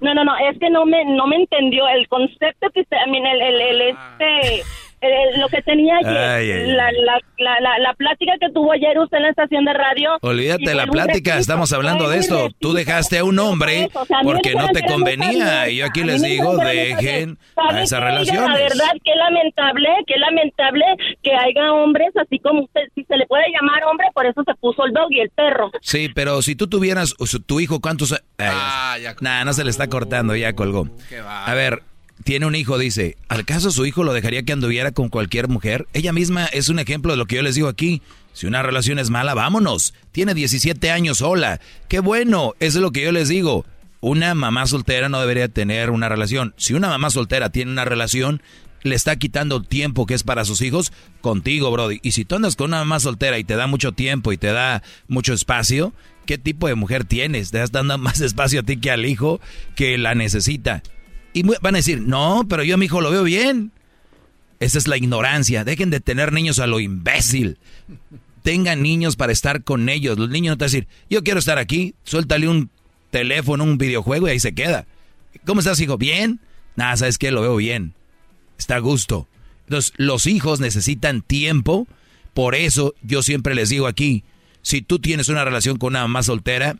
No, 0.00 0.12
no, 0.12 0.24
no, 0.24 0.32
es 0.50 0.58
que 0.58 0.70
no 0.70 0.84
me, 0.84 1.04
no 1.04 1.28
me 1.28 1.36
entendió 1.36 1.86
el 1.88 2.08
concepto 2.08 2.68
que 2.70 2.80
usted, 2.80 2.96
I 3.06 3.16
el, 3.16 3.42
el, 3.42 3.60
el, 3.60 3.80
este, 3.80 4.62
eh, 5.04 5.38
lo 5.38 5.48
que 5.48 5.62
tenía 5.62 5.96
ayer, 5.98 6.68
La, 6.68 6.90
la, 6.92 7.20
la, 7.60 7.78
la, 7.78 7.94
plática 7.94 8.32
que 8.40 8.50
tuvo 8.50 8.72
ayer 8.72 8.98
usted 8.98 9.18
en 9.18 9.22
la 9.24 9.30
estación 9.30 9.64
de 9.64 9.72
radio. 9.72 10.18
Olvídate 10.22 10.70
de 10.70 10.74
la 10.74 10.86
plática, 10.86 11.38
estamos 11.38 11.72
hablando 11.72 12.08
de 12.08 12.18
esto. 12.18 12.48
Tú 12.58 12.72
dejaste 12.72 13.18
a 13.18 13.24
un 13.24 13.38
hombre 13.38 13.88
porque 14.22 14.54
no 14.54 14.68
te 14.68 14.82
convenía. 14.84 15.68
Y 15.68 15.76
yo 15.76 15.86
aquí 15.86 16.02
les 16.02 16.22
digo, 16.22 16.56
dejen 16.56 17.38
a 17.56 17.82
esa 17.82 18.00
relación. 18.00 18.52
La 18.52 18.58
verdad, 18.58 18.92
qué 19.04 19.14
lamentable, 19.14 19.88
qué 20.06 20.16
lamentable 20.18 20.84
que 21.22 21.32
haya 21.32 21.72
hombres 21.72 22.08
así 22.16 22.38
como 22.38 22.62
usted, 22.64 22.82
si 22.94 23.04
se 23.04 23.16
le 23.16 23.26
puede 23.26 23.44
llamar 23.52 23.84
hombre, 23.84 24.06
por 24.14 24.26
eso 24.26 24.42
se 24.44 24.54
puso 24.54 24.84
el 24.84 24.92
dog 24.92 25.10
y 25.10 25.20
el 25.20 25.30
perro. 25.30 25.70
Sí, 25.80 26.08
pero 26.14 26.42
si 26.42 26.56
tú 26.56 26.66
tuvieras, 26.66 27.14
tu 27.46 27.60
hijo, 27.60 27.80
¿cuántos? 27.80 28.14
Ah, 28.38 28.96
ya. 29.00 29.14
Nah, 29.20 29.44
no 29.44 29.52
se 29.52 29.64
le 29.64 29.70
está 29.70 29.88
cortando, 29.88 30.34
ya 30.36 30.54
colgó. 30.54 30.88
A 31.24 31.54
ver, 31.54 31.82
tiene 32.24 32.46
un 32.46 32.54
hijo, 32.54 32.78
dice, 32.78 33.18
¿al 33.28 33.44
caso 33.44 33.70
su 33.70 33.84
hijo 33.84 34.02
lo 34.02 34.14
dejaría 34.14 34.42
que 34.42 34.54
anduviera 34.54 34.92
con 34.92 35.10
cualquier 35.10 35.48
mujer? 35.48 35.86
Ella 35.92 36.12
misma 36.12 36.46
es 36.46 36.70
un 36.70 36.78
ejemplo 36.78 37.12
de 37.12 37.18
lo 37.18 37.26
que 37.26 37.36
yo 37.36 37.42
les 37.42 37.54
digo 37.54 37.68
aquí. 37.68 38.00
Si 38.32 38.46
una 38.46 38.62
relación 38.62 38.98
es 38.98 39.10
mala, 39.10 39.34
vámonos. 39.34 39.92
Tiene 40.10 40.32
17 40.32 40.90
años 40.90 41.18
sola. 41.18 41.60
Qué 41.88 42.00
bueno, 42.00 42.54
eso 42.60 42.78
es 42.78 42.82
lo 42.82 42.92
que 42.92 43.02
yo 43.02 43.12
les 43.12 43.28
digo. 43.28 43.66
Una 44.00 44.34
mamá 44.34 44.66
soltera 44.66 45.10
no 45.10 45.20
debería 45.20 45.48
tener 45.48 45.90
una 45.90 46.08
relación. 46.08 46.54
Si 46.56 46.72
una 46.72 46.88
mamá 46.88 47.10
soltera 47.10 47.50
tiene 47.50 47.70
una 47.70 47.84
relación, 47.84 48.42
le 48.82 48.94
está 48.94 49.16
quitando 49.16 49.62
tiempo 49.62 50.06
que 50.06 50.14
es 50.14 50.22
para 50.22 50.46
sus 50.46 50.62
hijos 50.62 50.92
contigo, 51.20 51.70
Brody. 51.70 52.00
Y 52.02 52.12
si 52.12 52.24
tú 52.24 52.36
andas 52.36 52.56
con 52.56 52.68
una 52.70 52.78
mamá 52.78 53.00
soltera 53.00 53.38
y 53.38 53.44
te 53.44 53.56
da 53.56 53.66
mucho 53.66 53.92
tiempo 53.92 54.32
y 54.32 54.38
te 54.38 54.48
da 54.48 54.82
mucho 55.08 55.34
espacio, 55.34 55.92
¿qué 56.24 56.38
tipo 56.38 56.68
de 56.68 56.74
mujer 56.74 57.04
tienes? 57.04 57.50
Te 57.50 57.58
estás 57.58 57.72
dando 57.72 57.98
más 57.98 58.22
espacio 58.22 58.60
a 58.60 58.62
ti 58.62 58.78
que 58.78 58.90
al 58.90 59.04
hijo 59.04 59.40
que 59.76 59.98
la 59.98 60.14
necesita. 60.14 60.82
Y 61.34 61.42
van 61.42 61.74
a 61.74 61.78
decir, 61.78 62.00
no, 62.00 62.46
pero 62.48 62.62
yo 62.62 62.76
a 62.76 62.78
mi 62.78 62.86
hijo 62.86 63.00
lo 63.00 63.10
veo 63.10 63.24
bien. 63.24 63.72
Esa 64.60 64.78
es 64.78 64.88
la 64.88 64.96
ignorancia. 64.96 65.64
Dejen 65.64 65.90
de 65.90 66.00
tener 66.00 66.32
niños 66.32 66.60
a 66.60 66.66
lo 66.66 66.80
imbécil. 66.80 67.58
Tengan 68.42 68.82
niños 68.82 69.16
para 69.16 69.32
estar 69.32 69.64
con 69.64 69.88
ellos. 69.88 70.16
Los 70.16 70.30
niños 70.30 70.52
no 70.52 70.58
te 70.58 70.64
van 70.64 70.68
a 70.68 70.72
decir, 70.72 70.88
yo 71.10 71.24
quiero 71.24 71.40
estar 71.40 71.58
aquí, 71.58 71.94
suéltale 72.04 72.48
un 72.48 72.70
teléfono, 73.10 73.64
un 73.64 73.78
videojuego 73.78 74.28
y 74.28 74.30
ahí 74.30 74.40
se 74.40 74.54
queda. 74.54 74.86
¿Cómo 75.44 75.60
estás, 75.60 75.80
hijo? 75.80 75.98
¿Bien? 75.98 76.40
Nada, 76.76 76.96
¿sabes 76.96 77.18
qué? 77.18 77.30
Lo 77.32 77.42
veo 77.42 77.56
bien. 77.56 77.94
Está 78.56 78.76
a 78.76 78.80
gusto. 78.80 79.28
Entonces, 79.66 79.92
los 79.96 80.26
hijos 80.26 80.60
necesitan 80.60 81.22
tiempo. 81.22 81.88
Por 82.32 82.54
eso 82.54 82.94
yo 83.02 83.22
siempre 83.22 83.54
les 83.54 83.70
digo 83.70 83.86
aquí, 83.86 84.24
si 84.62 84.82
tú 84.82 84.98
tienes 84.98 85.28
una 85.28 85.44
relación 85.44 85.78
con 85.78 85.88
una 85.88 86.02
mamá 86.02 86.22
soltera, 86.22 86.76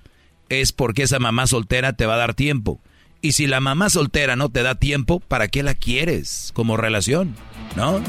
es 0.49 0.73
porque 0.73 1.03
esa 1.03 1.19
mamá 1.19 1.47
soltera 1.47 1.95
te 1.95 2.07
va 2.07 2.15
a 2.15 2.19
dar 2.19 2.35
tiempo. 2.35 2.81
Y 3.25 3.33
si 3.33 3.47
la 3.47 3.59
mamá 3.59 3.89
soltera 3.89 4.37
no 4.37 4.51
te 4.51 4.63
da 4.63 4.75
tiempo, 4.75 5.19
¿para 5.19 5.49
qué 5.49 5.63
la 5.63 5.73
quieres 5.73 6.51
como 6.53 6.77
relación? 6.77 7.35
¿No? 7.75 8.03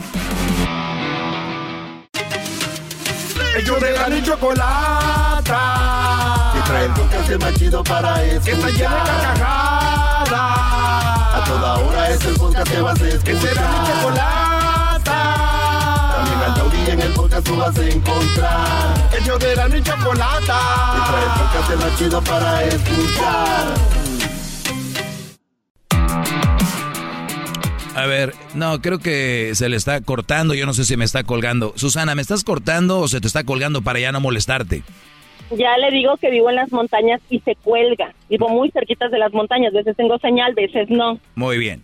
Ellos 3.57 3.79
de 3.79 3.91
la 3.93 4.21
chocolata. 4.21 5.53
Que 6.53 6.59
trae 6.69 6.85
el 6.87 6.91
podcast 6.91 7.41
más 7.41 7.53
chido 7.53 7.81
para 7.85 8.25
escuchar. 8.25 8.43
Que 8.43 8.51
está 8.51 8.69
llena 8.71 8.95
de 9.05 9.05
carcajadas. 9.05 10.31
A 11.33 11.43
toda 11.47 11.75
hora 11.75 12.09
es 12.09 12.25
el 12.25 12.35
podcast 12.35 12.69
que 12.69 12.81
vas 12.81 13.01
a 13.01 13.07
escuchar. 13.07 13.23
Que 13.23 13.39
será 13.39 13.71
mi 13.71 13.87
chocolata. 13.87 15.19
También 16.17 16.39
al 16.41 16.53
taurí 16.55 16.89
en 16.89 16.99
el 16.99 17.13
podcast 17.13 17.47
tú 17.47 17.55
vas 17.55 17.77
a 17.77 17.85
encontrar. 17.87 19.09
Ellos 19.17 19.39
de 19.39 19.55
la 19.55 19.69
chocolata. 19.81 20.59
Que 20.91 20.99
trae 21.09 21.23
el 21.23 21.31
podcast 21.39 21.85
más 21.85 21.97
chido 21.97 22.21
para 22.21 22.65
escuchar. 22.65 24.14
A 27.95 28.05
ver, 28.07 28.33
no, 28.53 28.81
creo 28.81 28.99
que 28.99 29.51
se 29.55 29.69
le 29.69 29.77
está 29.77 30.01
cortando, 30.01 30.53
yo 30.53 30.65
no 30.65 30.73
sé 30.73 30.83
si 30.83 30.97
me 30.97 31.05
está 31.05 31.23
colgando. 31.23 31.71
Susana, 31.77 32.13
¿me 32.13 32.21
estás 32.21 32.43
cortando 32.43 32.99
o 32.99 33.07
se 33.07 33.21
te 33.21 33.27
está 33.27 33.45
colgando 33.45 33.81
para 33.81 33.99
ya 33.99 34.11
no 34.11 34.19
molestarte? 34.19 34.83
Ya 35.51 35.77
le 35.77 35.91
digo 35.91 36.17
que 36.17 36.29
vivo 36.29 36.49
en 36.49 36.57
las 36.57 36.73
montañas 36.73 37.21
y 37.29 37.39
se 37.39 37.55
cuelga. 37.55 38.13
Vivo 38.29 38.49
muy 38.49 38.69
cerquitas 38.71 39.11
de 39.11 39.17
las 39.17 39.31
montañas, 39.31 39.71
veces 39.71 39.95
tengo 39.95 40.19
señal, 40.19 40.53
veces 40.53 40.89
no. 40.89 41.19
Muy 41.35 41.57
bien. 41.57 41.83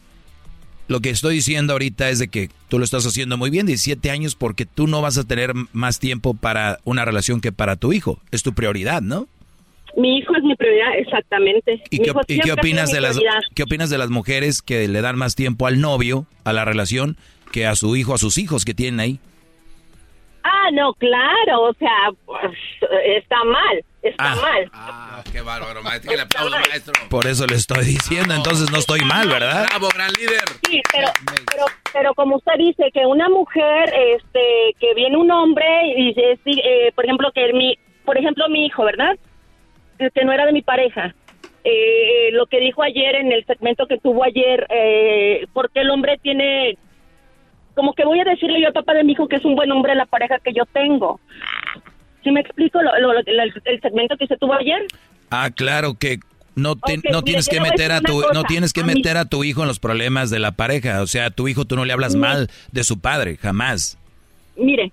Lo 0.89 0.99
que 0.99 1.11
estoy 1.11 1.35
diciendo 1.35 1.71
ahorita 1.71 2.09
es 2.09 2.19
de 2.19 2.27
que 2.27 2.49
tú 2.67 2.77
lo 2.77 2.83
estás 2.83 3.05
haciendo 3.05 3.37
muy 3.37 3.49
bien, 3.49 3.65
17 3.65 4.11
años, 4.11 4.35
porque 4.35 4.65
tú 4.65 4.87
no 4.87 5.01
vas 5.01 5.17
a 5.17 5.23
tener 5.23 5.53
más 5.71 5.99
tiempo 5.99 6.33
para 6.33 6.79
una 6.83 7.05
relación 7.05 7.39
que 7.39 7.53
para 7.53 7.77
tu 7.77 7.93
hijo. 7.93 8.19
Es 8.31 8.43
tu 8.43 8.51
prioridad, 8.51 9.01
¿no? 9.01 9.29
Mi 9.97 10.17
hijo 10.17 10.35
es 10.35 10.43
mi 10.43 10.55
prioridad, 10.55 10.97
exactamente. 10.97 11.83
¿Y, 11.89 11.99
qué, 11.99 12.11
opinas 12.51 12.91
de 12.91 13.01
las 13.01 13.19
qué 13.53 13.63
opinas 13.63 13.89
de 13.89 13.97
las 13.97 14.09
mujeres 14.09 14.61
que 14.61 14.87
le 14.87 15.01
dan 15.01 15.17
más 15.17 15.35
tiempo 15.35 15.67
al 15.67 15.81
novio, 15.81 16.25
a 16.43 16.53
la 16.53 16.65
relación, 16.65 17.17
que 17.51 17.65
a 17.65 17.75
su 17.75 17.95
hijo, 17.95 18.13
a 18.13 18.17
sus 18.17 18.37
hijos 18.37 18.65
que 18.65 18.73
tienen 18.73 18.99
ahí? 18.99 19.19
Ah, 20.43 20.69
no, 20.73 20.93
claro, 20.93 21.69
o 21.69 21.73
sea, 21.73 22.09
pues, 22.25 22.57
está 23.05 23.43
mal, 23.43 23.85
está 24.01 24.31
ah. 24.31 24.35
mal. 24.35 24.71
Ah, 24.73 25.23
qué 25.31 25.41
bárbaro, 25.41 25.83
maestro, 25.83 26.15
le 26.15 26.21
aplaudo, 26.21 26.49
maestro. 26.49 26.93
Por 27.09 27.27
eso 27.27 27.45
le 27.45 27.55
estoy 27.55 27.85
diciendo, 27.85 28.33
entonces 28.33 28.71
no 28.71 28.79
estoy 28.79 29.01
mal, 29.01 29.27
¿verdad? 29.27 29.67
Bravo, 29.69 29.89
gran 29.93 30.11
líder. 30.13 30.45
Sí, 30.67 30.81
pero, 30.91 31.09
pero, 31.25 31.65
pero 31.93 32.13
como 32.15 32.37
usted 32.37 32.53
dice, 32.57 32.89
que 32.91 33.05
una 33.05 33.29
mujer, 33.29 33.93
este, 34.15 34.75
que 34.79 34.93
viene 34.95 35.17
un 35.17 35.29
hombre 35.29 35.65
y 35.95 36.07
dice, 36.07 36.39
eh, 36.45 36.91
por 36.95 37.05
ejemplo, 37.05 37.31
que 37.33 37.53
mi, 37.53 37.77
por 38.03 38.17
ejemplo, 38.17 38.49
mi 38.49 38.65
hijo, 38.65 38.83
¿verdad? 38.83 39.17
Que 40.09 40.25
no 40.25 40.31
era 40.31 40.45
de 40.45 40.53
mi 40.53 40.61
pareja. 40.61 41.13
Eh, 41.63 42.29
lo 42.31 42.47
que 42.47 42.59
dijo 42.59 42.81
ayer 42.81 43.15
en 43.15 43.31
el 43.31 43.45
segmento 43.45 43.85
que 43.85 43.99
tuvo 43.99 44.23
ayer, 44.23 44.65
eh, 44.69 45.45
porque 45.53 45.81
el 45.81 45.91
hombre 45.91 46.17
tiene, 46.21 46.77
como 47.75 47.93
que 47.93 48.03
voy 48.03 48.19
a 48.19 48.23
decirle 48.23 48.59
yo 48.59 48.67
al 48.67 48.73
papá 48.73 48.93
de 48.95 49.03
mi 49.03 49.11
hijo 49.11 49.27
que 49.27 49.35
es 49.35 49.45
un 49.45 49.55
buen 49.55 49.71
hombre 49.71 49.93
la 49.93 50.07
pareja 50.07 50.39
que 50.39 50.53
yo 50.53 50.65
tengo. 50.65 51.19
¿Sí 52.23 52.31
me 52.31 52.41
explico 52.41 52.79
el 52.79 53.81
segmento 53.81 54.17
que 54.17 54.27
se 54.27 54.37
tuvo 54.37 54.53
ayer? 54.53 54.81
Ah, 55.29 55.49
claro 55.55 55.95
que 55.99 56.19
no, 56.55 56.75
no 57.11 57.21
tienes 57.23 57.47
que 57.47 57.61
meter 57.61 57.91
a 57.91 58.01
tu 58.01 58.21
no 58.33 58.43
tienes 58.43 58.73
que 58.73 58.83
meter 58.83 59.17
a 59.17 59.25
tu 59.25 59.43
hijo 59.43 59.61
en 59.61 59.67
los 59.67 59.79
problemas 59.79 60.29
de 60.29 60.39
la 60.39 60.51
pareja, 60.51 61.01
o 61.01 61.07
sea, 61.07 61.27
a 61.27 61.31
tu 61.31 61.47
hijo 61.47 61.65
tú 61.65 61.75
no 61.75 61.85
le 61.85 61.93
hablas 61.93 62.15
mal 62.15 62.49
de 62.71 62.83
su 62.83 62.99
padre, 62.99 63.37
jamás. 63.37 63.97
Mire, 64.55 64.91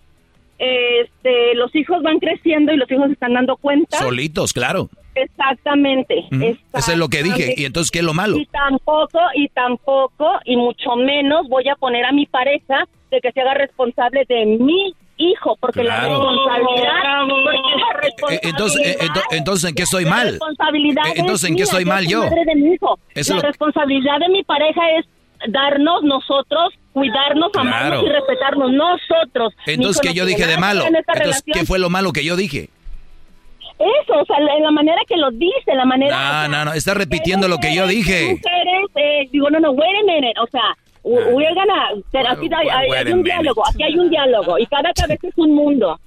este, 0.59 1.55
los 1.55 1.75
hijos 1.75 2.03
van 2.03 2.19
creciendo 2.19 2.73
y 2.73 2.77
los 2.77 2.91
hijos 2.91 3.07
se 3.07 3.13
están 3.13 3.35
dando 3.35 3.57
cuenta. 3.57 3.99
Solitos, 3.99 4.53
claro. 4.53 4.89
Exactamente, 5.23 6.25
Eso 6.31 6.93
es 6.93 6.99
lo 6.99 7.09
que 7.09 7.23
dije. 7.23 7.55
¿Y 7.57 7.65
entonces 7.65 7.91
qué 7.91 7.99
es 8.01 8.05
lo 8.05 8.15
malo? 8.15 8.37
Y 8.37 8.47
tampoco, 8.47 9.19
y 9.35 9.49
tampoco, 9.49 10.33
y 10.45 10.57
mucho 10.57 10.97
menos 10.97 11.49
voy 11.49 11.69
a 11.69 11.75
poner 11.77 12.05
a 12.05 12.13
mi 12.13 12.27
pareja 12.27 12.87
de 13.11 13.21
que 13.21 13.33
se 13.33 13.41
haga 13.41 13.55
responsable 13.55 14.25
de 14.29 14.47
mi 14.47 14.95
hijo, 15.17 15.57
porque 15.61 15.83
la 15.83 16.01
responsabilidad... 16.01 16.93
Eh, 18.31 18.41
entonces, 18.43 18.87
eh, 18.87 18.99
entonces, 19.33 19.69
¿en 19.71 19.75
qué 19.75 19.83
estoy 19.83 20.05
mal? 20.05 20.35
Eh, 20.35 21.13
entonces, 21.17 21.51
¿en 21.51 21.57
qué 21.57 21.63
estoy 21.63 21.85
mal 21.85 22.07
yo? 22.07 22.25
la 22.25 23.41
responsabilidad 23.41 24.19
de 24.21 24.29
mi 24.29 24.43
pareja 24.45 24.81
es 24.99 25.07
darnos 25.49 26.03
nosotros, 26.03 26.75
cuidarnos, 26.93 27.51
amarnos 27.55 28.05
y 28.05 28.09
respetarnos 28.09 28.73
nosotros. 28.73 29.55
Entonces, 29.67 30.01
¿qué 30.01 30.15
yo 30.15 30.25
dije 30.25 30.47
de 30.47 30.59
malo? 30.59 30.85
Entonces, 30.87 31.43
¿qué 31.53 31.65
fue 31.65 31.79
lo 31.79 31.91
malo 31.91 32.13
que 32.13 32.25
yo 32.25 32.37
dije? 32.37 32.71
Eso, 33.79 34.15
o 34.21 34.25
sea, 34.25 34.37
en 34.39 34.63
la 34.63 34.71
manera 34.73 34.99
que 35.07 35.17
lo 35.17 35.31
dice, 35.31 35.75
la 35.75 35.85
manera... 35.85 36.49
No, 36.49 36.49
no, 36.49 36.65
no, 36.65 36.73
está 36.73 36.95
repitiendo 36.95 37.47
lo 37.47 37.59
que 37.59 37.75
yo 37.75 37.87
dije. 37.87 38.31
Mujeres, 38.31 38.87
eh, 38.97 39.29
digo, 39.31 39.49
no, 39.51 39.61
no, 39.61 39.71
wait 39.71 39.97
a 40.03 40.05
minute, 40.05 40.35
o 40.41 40.47
sea, 40.49 40.77
we're 41.05 41.55
gonna, 41.55 41.91
aquí 42.29 42.51
hay, 42.53 42.91
hay 42.91 43.13
un 43.13 43.23
diálogo, 43.23 43.63
aquí 43.69 43.83
hay 43.85 43.97
un 43.97 44.11
diálogo, 44.11 44.59
y 44.59 44.67
cada 44.67 44.93
cabeza 44.93 45.29
es 45.29 45.39
un 45.39 45.55
mundo. 45.55 45.99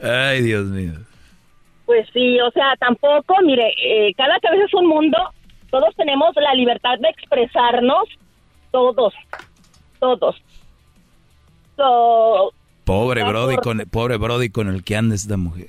Ay, 0.00 0.42
Dios 0.42 0.66
mío. 0.66 0.92
Pues 1.86 2.06
sí, 2.12 2.40
o 2.40 2.50
sea, 2.50 2.74
tampoco, 2.80 3.36
mire, 3.44 3.72
eh, 3.80 4.12
cada 4.14 4.38
cabeza 4.40 4.64
es 4.64 4.74
un 4.74 4.88
mundo, 4.88 5.16
todos 5.70 5.94
tenemos 5.96 6.34
la 6.34 6.54
libertad 6.54 6.98
de 6.98 7.08
expresarnos, 7.10 8.08
todos, 8.72 9.14
todos. 10.00 10.36
Pobre 12.88 13.22
Brody, 13.22 13.56
con, 13.56 13.78
pobre 13.90 14.16
Brody 14.16 14.48
con 14.48 14.68
el 14.68 14.82
que 14.82 14.96
anda 14.96 15.14
esta 15.14 15.36
mujer. 15.36 15.66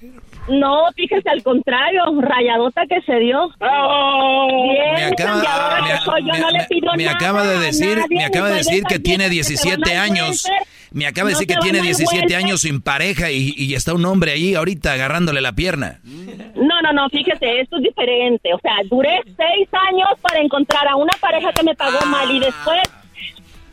No, 0.48 0.86
fíjese 0.96 1.30
al 1.30 1.44
contrario, 1.44 2.02
rayadota 2.22 2.84
que 2.88 3.02
se 3.02 3.20
dio. 3.20 3.50
Bien, 3.60 4.94
Me 4.96 5.04
acaba, 5.04 5.82
me, 5.82 5.98
soy, 6.00 6.22
yo 6.26 6.40
no 6.40 6.50
le 6.50 6.64
pido 6.70 6.94
me 6.96 7.04
nada 7.04 7.18
acaba 7.18 7.44
de 7.46 7.58
a 7.58 7.60
decir, 7.60 7.98
nadie, 7.98 8.18
me 8.18 8.24
acaba 8.24 8.48
de 8.48 8.56
decir 8.56 8.84
que 8.86 9.00
tiene 9.00 9.26
que 9.26 9.30
te 9.32 9.34
17 9.36 9.82
van 9.82 9.98
a 9.98 10.02
años. 10.04 10.48
Me 10.92 11.08
acaba 11.08 11.28
de 11.28 11.34
No 11.34 11.40
decir 11.40 11.54
que 11.54 11.62
tiene 11.62 11.80
al 11.80 11.86
17 11.88 12.16
welfare. 12.22 12.36
años 12.42 12.62
sin 12.62 12.82
pareja 12.82 13.32
y, 13.32 13.54
y 13.58 13.74
está 13.76 13.94
un 13.94 14.06
hombre 14.06 14.32
ahí 14.32 14.56
ahorita 14.56 14.94
agarrándole 14.94 15.42
la 15.42 15.52
pierna. 15.52 16.00
No, 16.06 16.82
no, 16.82 16.94
no, 16.94 17.10
fíjese, 17.10 17.60
esto 17.60 17.76
es 17.78 17.84
diferente. 17.84 18.54
O 18.54 18.60
sea, 18.60 18.76
duré 18.90 19.20
seis 19.26 19.68
años 19.90 20.08
para 20.22 20.40
encontrar 20.40 20.88
a 20.88 20.96
una 20.96 21.14
pareja 21.20 21.52
que 21.52 21.64
me 21.64 21.76
pagó 21.76 22.00
mal 22.06 22.32
y 22.32 22.40
después 22.40 22.80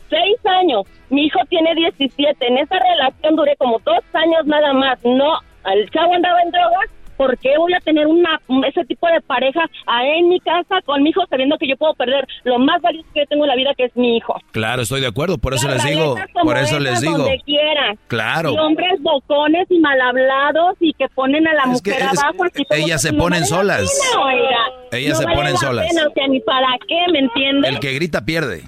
seis 0.09 0.37
años. 0.45 0.83
Mi 1.09 1.25
hijo 1.25 1.39
tiene 1.49 1.73
17. 1.75 2.47
En 2.47 2.57
esa 2.57 2.75
relación 2.79 3.35
duré 3.35 3.55
como 3.57 3.79
dos 3.79 3.99
años 4.13 4.45
nada 4.45 4.73
más. 4.73 4.99
No, 5.03 5.39
el 5.73 5.89
chavo 5.91 6.13
andaba 6.13 6.41
en 6.41 6.51
drogas. 6.51 6.89
¿Por 7.17 7.35
qué 7.39 7.57
voy 7.57 7.73
a 7.73 7.79
tener 7.79 8.05
una 8.05 8.39
ese 8.67 8.85
tipo 8.85 9.07
de 9.07 9.19
pareja 9.21 9.61
ahí 9.87 10.19
en 10.19 10.29
mi 10.29 10.39
casa 10.39 10.79
con 10.85 11.01
mi 11.01 11.09
hijo 11.09 11.23
sabiendo 11.27 11.57
que 11.57 11.67
yo 11.67 11.75
puedo 11.75 11.95
perder 11.95 12.27
lo 12.43 12.59
más 12.59 12.79
valioso 12.79 13.07
que 13.11 13.21
yo 13.21 13.25
tengo 13.25 13.43
en 13.45 13.49
la 13.49 13.55
vida 13.55 13.71
que 13.75 13.85
es 13.85 13.95
mi 13.97 14.17
hijo? 14.17 14.35
Claro, 14.51 14.83
estoy 14.83 15.01
de 15.01 15.07
acuerdo, 15.07 15.39
por 15.39 15.55
eso 15.55 15.67
les 15.67 15.83
digo, 15.83 16.13
por 16.43 16.55
eso 16.59 16.79
les 16.79 17.01
digo. 17.01 17.17
Donde 17.17 17.39
quiera. 17.43 17.95
Claro. 18.05 18.53
Y 18.53 18.59
hombres 18.59 19.01
bocones 19.01 19.65
y 19.71 19.79
mal 19.79 19.99
hablados 19.99 20.75
y 20.79 20.93
que 20.93 21.07
ponen 21.15 21.47
a 21.47 21.53
la 21.55 21.73
Es 21.73 21.81
que 21.81 21.89
mujer 21.89 22.05
es- 22.13 22.23
abajo. 22.23 22.43
así 22.43 22.63
ellas 22.69 23.01
se 23.01 23.11
no 23.11 23.17
ponen 23.17 23.39
la 23.39 23.45
solas. 23.47 23.99
pena. 24.13 24.59
Ellas 24.91 25.13
No 25.13 25.17
se 25.17 25.25
vale 25.25 25.37
ponen 25.37 25.53
la 25.53 25.59
solas. 25.59 25.87
pena, 25.87 26.07
o 26.07 26.13
sea, 26.13 26.27
ni 26.27 26.39
para 26.41 26.67
qué, 26.87 27.11
¿me 27.11 27.19
entiendes? 27.19 27.71
El 27.71 27.79
que 27.79 27.93
grita 27.93 28.25
pierde. 28.25 28.61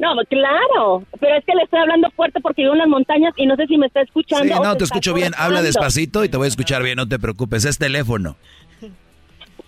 No, 0.00 0.14
claro, 0.30 1.04
pero 1.20 1.36
es 1.36 1.44
que 1.44 1.54
le 1.54 1.62
estoy 1.64 1.78
hablando 1.78 2.10
fuerte 2.12 2.40
porque 2.40 2.62
vivo 2.62 2.72
en 2.72 2.78
las 2.78 2.88
montañas 2.88 3.34
y 3.36 3.46
no 3.46 3.54
sé 3.56 3.66
si 3.66 3.76
me 3.76 3.86
está 3.86 4.00
escuchando. 4.00 4.54
Sí, 4.54 4.60
no, 4.62 4.76
te 4.76 4.84
escucho 4.84 5.12
bien. 5.12 5.32
Habla 5.36 5.60
despacito 5.62 6.24
y 6.24 6.28
te 6.30 6.38
voy 6.38 6.46
a 6.46 6.48
escuchar 6.48 6.82
bien, 6.82 6.96
no 6.96 7.06
te 7.06 7.18
preocupes. 7.18 7.64
Es 7.66 7.76
teléfono. 7.78 8.36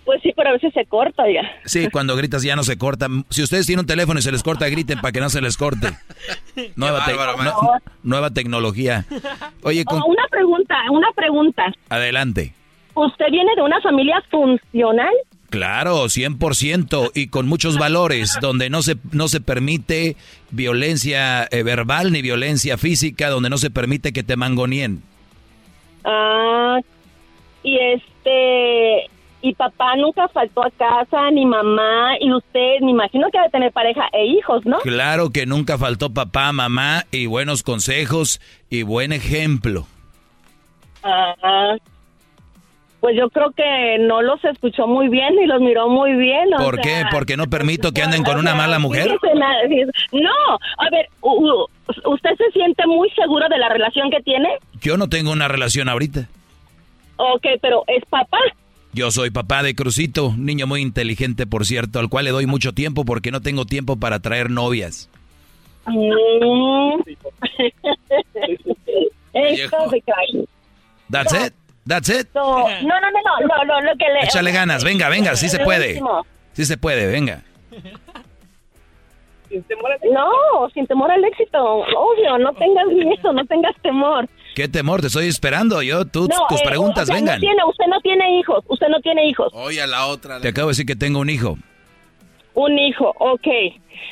Pues 0.05 0.21
sí, 0.21 0.33
pero 0.35 0.49
a 0.49 0.53
veces 0.53 0.73
se 0.73 0.85
corta, 0.85 1.23
oiga. 1.23 1.43
Sí, 1.63 1.87
cuando 1.89 2.15
gritas 2.17 2.43
ya 2.43 2.57
no 2.57 2.63
se 2.63 2.77
corta. 2.77 3.07
Si 3.29 3.41
ustedes 3.41 3.65
tienen 3.67 3.81
un 3.81 3.85
teléfono 3.87 4.19
y 4.19 4.23
se 4.23 4.31
les 4.33 4.43
corta, 4.43 4.67
griten 4.67 4.99
para 4.99 5.13
que 5.13 5.21
no 5.21 5.29
se 5.29 5.39
les 5.39 5.55
corte. 5.55 5.87
Nueva, 6.75 7.05
te- 7.05 7.13
bárbaro, 7.13 7.41
no- 7.43 7.79
nueva 8.03 8.29
tecnología. 8.31 9.05
Oye, 9.63 9.85
con- 9.85 10.01
Oh, 10.01 10.05
una 10.07 10.23
pregunta, 10.29 10.75
una 10.91 11.07
pregunta. 11.15 11.71
adelante. 11.89 12.53
¿Usted 12.95 13.25
viene 13.31 13.51
de 13.55 13.61
una 13.61 13.79
familia 13.81 14.21
funcional? 14.29 15.13
Claro, 15.53 16.05
100% 16.05 17.11
y 17.13 17.27
con 17.27 17.47
muchos 17.47 17.77
valores, 17.77 18.39
donde 18.41 18.71
no 18.71 18.81
se, 18.81 18.95
no 19.11 19.27
se 19.27 19.39
permite 19.39 20.15
violencia 20.49 21.47
eh, 21.51 21.61
verbal 21.61 22.11
ni 22.11 22.23
violencia 22.23 22.75
física, 22.79 23.29
donde 23.29 23.51
no 23.51 23.59
se 23.59 23.69
permite 23.69 24.13
que 24.13 24.23
te 24.23 24.35
mangonien. 24.35 25.03
Ah, 26.05 26.79
y 27.61 27.77
este, 27.77 29.11
y 29.43 29.53
papá 29.53 29.95
nunca 29.95 30.27
faltó 30.29 30.65
a 30.65 30.71
casa, 30.71 31.29
ni 31.29 31.45
mamá, 31.45 32.13
y 32.19 32.33
usted, 32.33 32.79
me 32.81 32.89
imagino 32.89 33.27
que 33.31 33.37
debe 33.37 33.51
tener 33.51 33.71
pareja 33.71 34.09
e 34.11 34.25
hijos, 34.25 34.65
¿no? 34.65 34.79
Claro 34.79 35.29
que 35.29 35.45
nunca 35.45 35.77
faltó 35.77 36.11
papá, 36.11 36.51
mamá 36.51 37.03
y 37.11 37.27
buenos 37.27 37.61
consejos 37.61 38.41
y 38.71 38.81
buen 38.81 39.13
ejemplo. 39.13 39.85
Ah, 41.03 41.75
pues 43.03 43.17
yo 43.17 43.29
creo 43.29 43.51
que 43.51 43.97
no 43.99 44.21
los 44.21 44.41
escuchó 44.45 44.87
muy 44.87 45.09
bien 45.09 45.33
y 45.33 45.45
los 45.45 45.59
miró 45.59 45.89
muy 45.89 46.13
bien. 46.13 46.53
o 46.53 46.57
¿Por 46.57 46.75
sea, 46.75 46.83
qué? 46.83 47.03
¿Porque 47.11 47.35
no 47.35 47.49
permito 47.49 47.91
que 47.91 48.01
anden 48.01 48.23
con 48.23 48.39
una 48.39 48.55
mala 48.55 48.79
mujer? 48.79 49.09
No, 50.13 50.29
a 50.77 50.89
ver, 50.89 51.09
¿usted 51.21 52.29
se 52.37 52.49
siente 52.53 52.87
muy 52.87 53.09
seguro 53.09 53.49
de 53.49 53.57
la 53.57 53.67
relación 53.67 54.09
que 54.09 54.21
tiene? 54.21 54.47
Yo 54.79 54.95
no 54.95 55.09
tengo 55.09 55.33
una 55.33 55.49
relación 55.49 55.89
ahorita. 55.89 56.29
Ok, 57.17 57.45
pero 57.61 57.83
es 57.87 58.05
papá. 58.09 58.37
Yo 58.93 59.11
soy 59.11 59.31
papá 59.31 59.63
de 59.63 59.75
Crucito, 59.75 60.27
un 60.27 60.45
niño 60.45 60.65
muy 60.65 60.79
inteligente, 60.79 61.45
por 61.45 61.65
cierto, 61.65 61.99
al 61.99 62.07
cual 62.07 62.23
le 62.23 62.31
doy 62.31 62.45
mucho 62.45 62.71
tiempo 62.71 63.03
porque 63.03 63.31
no 63.31 63.41
tengo 63.41 63.65
tiempo 63.65 63.97
para 63.97 64.21
traer 64.21 64.49
novias. 64.49 65.09
Mm. 65.87 67.01
That's 71.09 71.33
it. 71.33 71.53
That's 71.85 72.09
it. 72.09 72.29
No, 72.33 72.59
no, 72.67 72.81
no, 72.81 73.11
no, 73.11 73.47
no, 73.47 73.63
no, 73.65 73.81
lo 73.81 73.91
que 73.97 74.05
le... 74.05 74.25
Échale 74.25 74.51
ganas, 74.51 74.83
venga, 74.83 75.09
venga, 75.09 75.35
sí 75.35 75.49
se 75.49 75.59
puede. 75.59 76.01
Sí 76.53 76.65
se 76.65 76.77
puede, 76.77 77.07
venga. 77.07 77.41
No, 80.11 80.69
sin 80.73 80.87
temor 80.87 81.11
al 81.11 81.23
éxito, 81.25 81.63
obvio, 81.63 82.37
no 82.39 82.53
tengas 82.53 82.87
miedo, 82.91 83.33
no 83.33 83.45
tengas 83.45 83.75
temor. 83.81 84.27
¿Qué 84.55 84.67
temor? 84.67 85.01
Te 85.01 85.07
estoy 85.07 85.27
esperando. 85.27 85.81
Yo, 85.81 86.05
tú, 86.05 86.27
No, 86.27 86.47
tus 86.47 86.61
eh, 86.61 86.63
preguntas, 86.65 87.03
o 87.03 87.05
sea, 87.07 87.15
vengan. 87.15 87.35
No 87.35 87.41
tiene, 87.41 87.63
usted 87.67 87.85
no 87.87 87.99
tiene 88.01 88.39
hijos, 88.39 88.63
usted 88.67 88.87
no 88.87 88.99
tiene 89.01 89.27
hijos. 89.27 89.51
Oye, 89.53 89.81
a 89.81 89.87
la 89.87 90.07
otra. 90.07 90.39
Te 90.39 90.49
acabo 90.49 90.67
de 90.67 90.71
decir 90.71 90.85
que 90.85 90.95
tengo 90.95 91.19
un 91.19 91.29
hijo. 91.29 91.57
Un 92.55 92.77
hijo, 92.79 93.13
ok. 93.19 93.47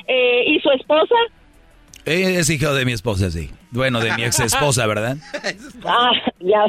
Eh, 0.08 0.44
¿Y 0.48 0.60
su 0.62 0.72
esposa? 0.72 1.16
Eh, 2.06 2.38
Es 2.40 2.50
hijo 2.50 2.74
de 2.74 2.86
mi 2.86 2.94
esposa, 2.94 3.30
sí. 3.30 3.52
Bueno, 3.72 4.00
de 4.02 4.12
mi 4.16 4.24
ex 4.24 4.40
esposa, 4.42 4.86
¿verdad? 4.86 5.16
Ah, 5.86 6.12
ya. 6.40 6.66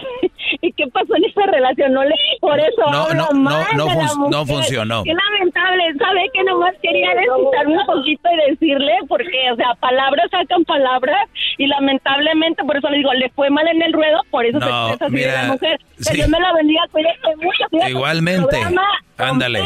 ¿Y 0.61 0.73
qué 0.73 0.87
pasó 0.89 1.16
en 1.16 1.24
esa 1.24 1.45
relación? 1.47 1.93
No 1.93 2.05
le 2.05 2.15
por 2.41 2.59
eso 2.59 2.83
No, 2.91 3.09
no, 3.12 3.29
no, 3.33 3.41
mal 3.41 3.66
no 3.77 3.87
de 3.87 3.95
la 3.97 4.09
fun- 4.09 4.31
no 4.31 4.47
funcionó. 4.47 5.03
Qué 5.05 5.12
lamentable, 5.12 5.83
¿sabe? 5.99 6.20
Que 6.33 6.45
nomás 6.45 6.74
quería 6.83 7.09
desquitarme 7.15 7.79
un 7.79 7.87
poquito 7.87 8.29
y 8.33 8.51
decirle, 8.51 8.93
porque, 9.09 9.51
o 9.53 9.57
sea, 9.57 9.74
palabras 9.81 10.27
sacan 10.31 10.65
palabras 10.65 11.29
y 11.59 11.66
lamentablemente, 11.66 12.62
por 12.65 12.77
eso 12.77 12.89
le 12.91 12.99
digo, 12.99 13.12
le 13.15 13.29
fue 13.31 13.51
mal 13.51 13.66
en 13.69 13.83
el 13.83 13.93
ruedo, 13.93 14.20
por 14.31 14.47
eso 14.47 14.59
No, 14.59 14.66
se 14.66 14.93
expresa 14.95 15.05
así 15.07 15.15
de 15.16 15.20
mira, 15.20 15.43
la 15.43 15.53
mujer. 15.53 15.79
Que 15.99 16.05
sí. 16.05 16.15
Dios 16.15 16.29
me 16.29 16.41
la 16.41 16.53
bendiga, 16.55 16.83
cuídate 16.91 17.37
mucho. 17.37 17.65
cuídate 17.70 17.91
Igualmente. 17.91 18.57
Ándale. 19.19 19.61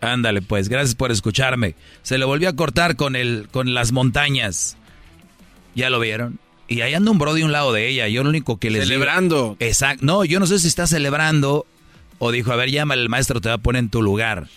Ándale, 0.00 0.42
pues, 0.42 0.68
gracias 0.68 0.94
por 0.94 1.10
escucharme. 1.10 1.74
Se 2.02 2.18
le 2.18 2.24
volvió 2.26 2.48
a 2.48 2.52
cortar 2.54 2.96
con 2.96 3.16
el, 3.16 3.48
con 3.50 3.74
las 3.74 3.92
montañas. 3.92 4.76
¿Ya 5.76 5.88
lo 5.90 6.00
vieron? 6.00 6.40
Y 6.66 6.80
ahí 6.80 6.94
anda 6.94 7.12
un 7.12 7.18
bro 7.18 7.32
de 7.34 7.44
un 7.44 7.52
lado 7.52 7.72
de 7.72 7.88
ella. 7.88 8.08
Yo 8.08 8.24
lo 8.24 8.30
único 8.30 8.58
que 8.58 8.70
les 8.70 8.82
digo- 8.88 8.94
Celebrando. 8.94 9.56
Exacto. 9.60 10.04
No, 10.04 10.24
yo 10.24 10.40
no 10.40 10.46
sé 10.48 10.58
si 10.58 10.66
está 10.66 10.88
celebrando 10.88 11.64
o 12.18 12.32
dijo, 12.32 12.50
a 12.50 12.56
ver, 12.56 12.70
llama 12.72 12.94
el 12.94 13.08
maestro, 13.08 13.40
te 13.40 13.48
va 13.50 13.54
a 13.54 13.58
poner 13.58 13.80
en 13.84 13.90
tu 13.90 14.02
lugar. 14.02 14.48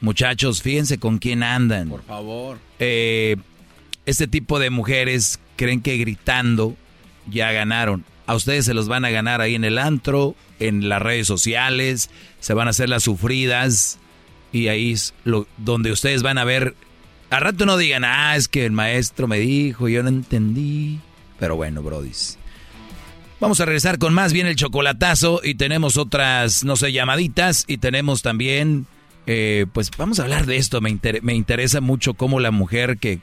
Muchachos, 0.00 0.62
fíjense 0.62 0.98
con 0.98 1.18
quién 1.18 1.42
andan. 1.42 1.88
Por 1.88 2.04
favor. 2.04 2.58
Eh, 2.78 3.36
este 4.06 4.28
tipo 4.28 4.60
de 4.60 4.70
mujeres 4.70 5.40
creen 5.56 5.80
que 5.80 5.96
gritando 5.96 6.76
ya 7.28 7.50
ganaron. 7.50 8.04
A 8.26 8.34
ustedes 8.36 8.64
se 8.66 8.74
los 8.74 8.86
van 8.88 9.04
a 9.04 9.10
ganar 9.10 9.40
ahí 9.40 9.54
en 9.54 9.64
el 9.64 9.78
antro, 9.78 10.36
en 10.60 10.88
las 10.88 11.00
redes 11.02 11.26
sociales, 11.26 12.10
se 12.40 12.52
van 12.54 12.68
a 12.68 12.70
hacer 12.70 12.88
las 12.88 13.02
sufridas 13.02 13.98
y 14.52 14.68
ahí 14.68 14.92
es 14.92 15.14
lo, 15.24 15.46
donde 15.56 15.90
ustedes 15.92 16.22
van 16.22 16.38
a 16.38 16.44
ver. 16.44 16.74
A 17.30 17.40
rato 17.40 17.66
no 17.66 17.76
digan, 17.76 18.04
ah, 18.04 18.36
es 18.36 18.48
que 18.48 18.64
el 18.64 18.72
maestro 18.72 19.28
me 19.28 19.38
dijo, 19.38 19.88
yo 19.88 20.02
no 20.02 20.08
entendí. 20.08 20.98
Pero 21.38 21.56
bueno, 21.56 21.82
brodis. 21.82 22.38
Vamos 23.40 23.60
a 23.60 23.66
regresar 23.66 23.98
con 23.98 24.14
más 24.14 24.32
bien 24.32 24.46
el 24.46 24.56
chocolatazo 24.56 25.40
y 25.44 25.54
tenemos 25.54 25.96
otras, 25.96 26.64
no 26.64 26.74
sé, 26.74 26.90
llamaditas 26.90 27.64
y 27.68 27.78
tenemos 27.78 28.22
también, 28.22 28.86
eh, 29.26 29.66
pues 29.72 29.90
vamos 29.96 30.18
a 30.18 30.24
hablar 30.24 30.46
de 30.46 30.56
esto. 30.56 30.80
Me, 30.80 30.98
me 31.22 31.34
interesa 31.34 31.80
mucho 31.80 32.14
cómo 32.14 32.40
la 32.40 32.50
mujer 32.50 32.98
que 32.98 33.20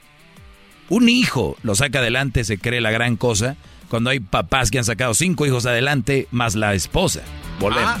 un 0.88 1.08
hijo 1.08 1.56
lo 1.62 1.74
saca 1.74 1.98
adelante 1.98 2.44
se 2.44 2.58
cree 2.58 2.80
la 2.80 2.90
gran 2.90 3.16
cosa 3.16 3.56
cuando 3.88 4.10
hay 4.10 4.20
papás 4.20 4.70
que 4.70 4.78
han 4.78 4.84
sacado 4.84 5.14
cinco 5.14 5.46
hijos 5.46 5.66
adelante 5.66 6.28
más 6.30 6.54
la 6.54 6.74
esposa. 6.74 7.22
Volvemos. 7.60 8.00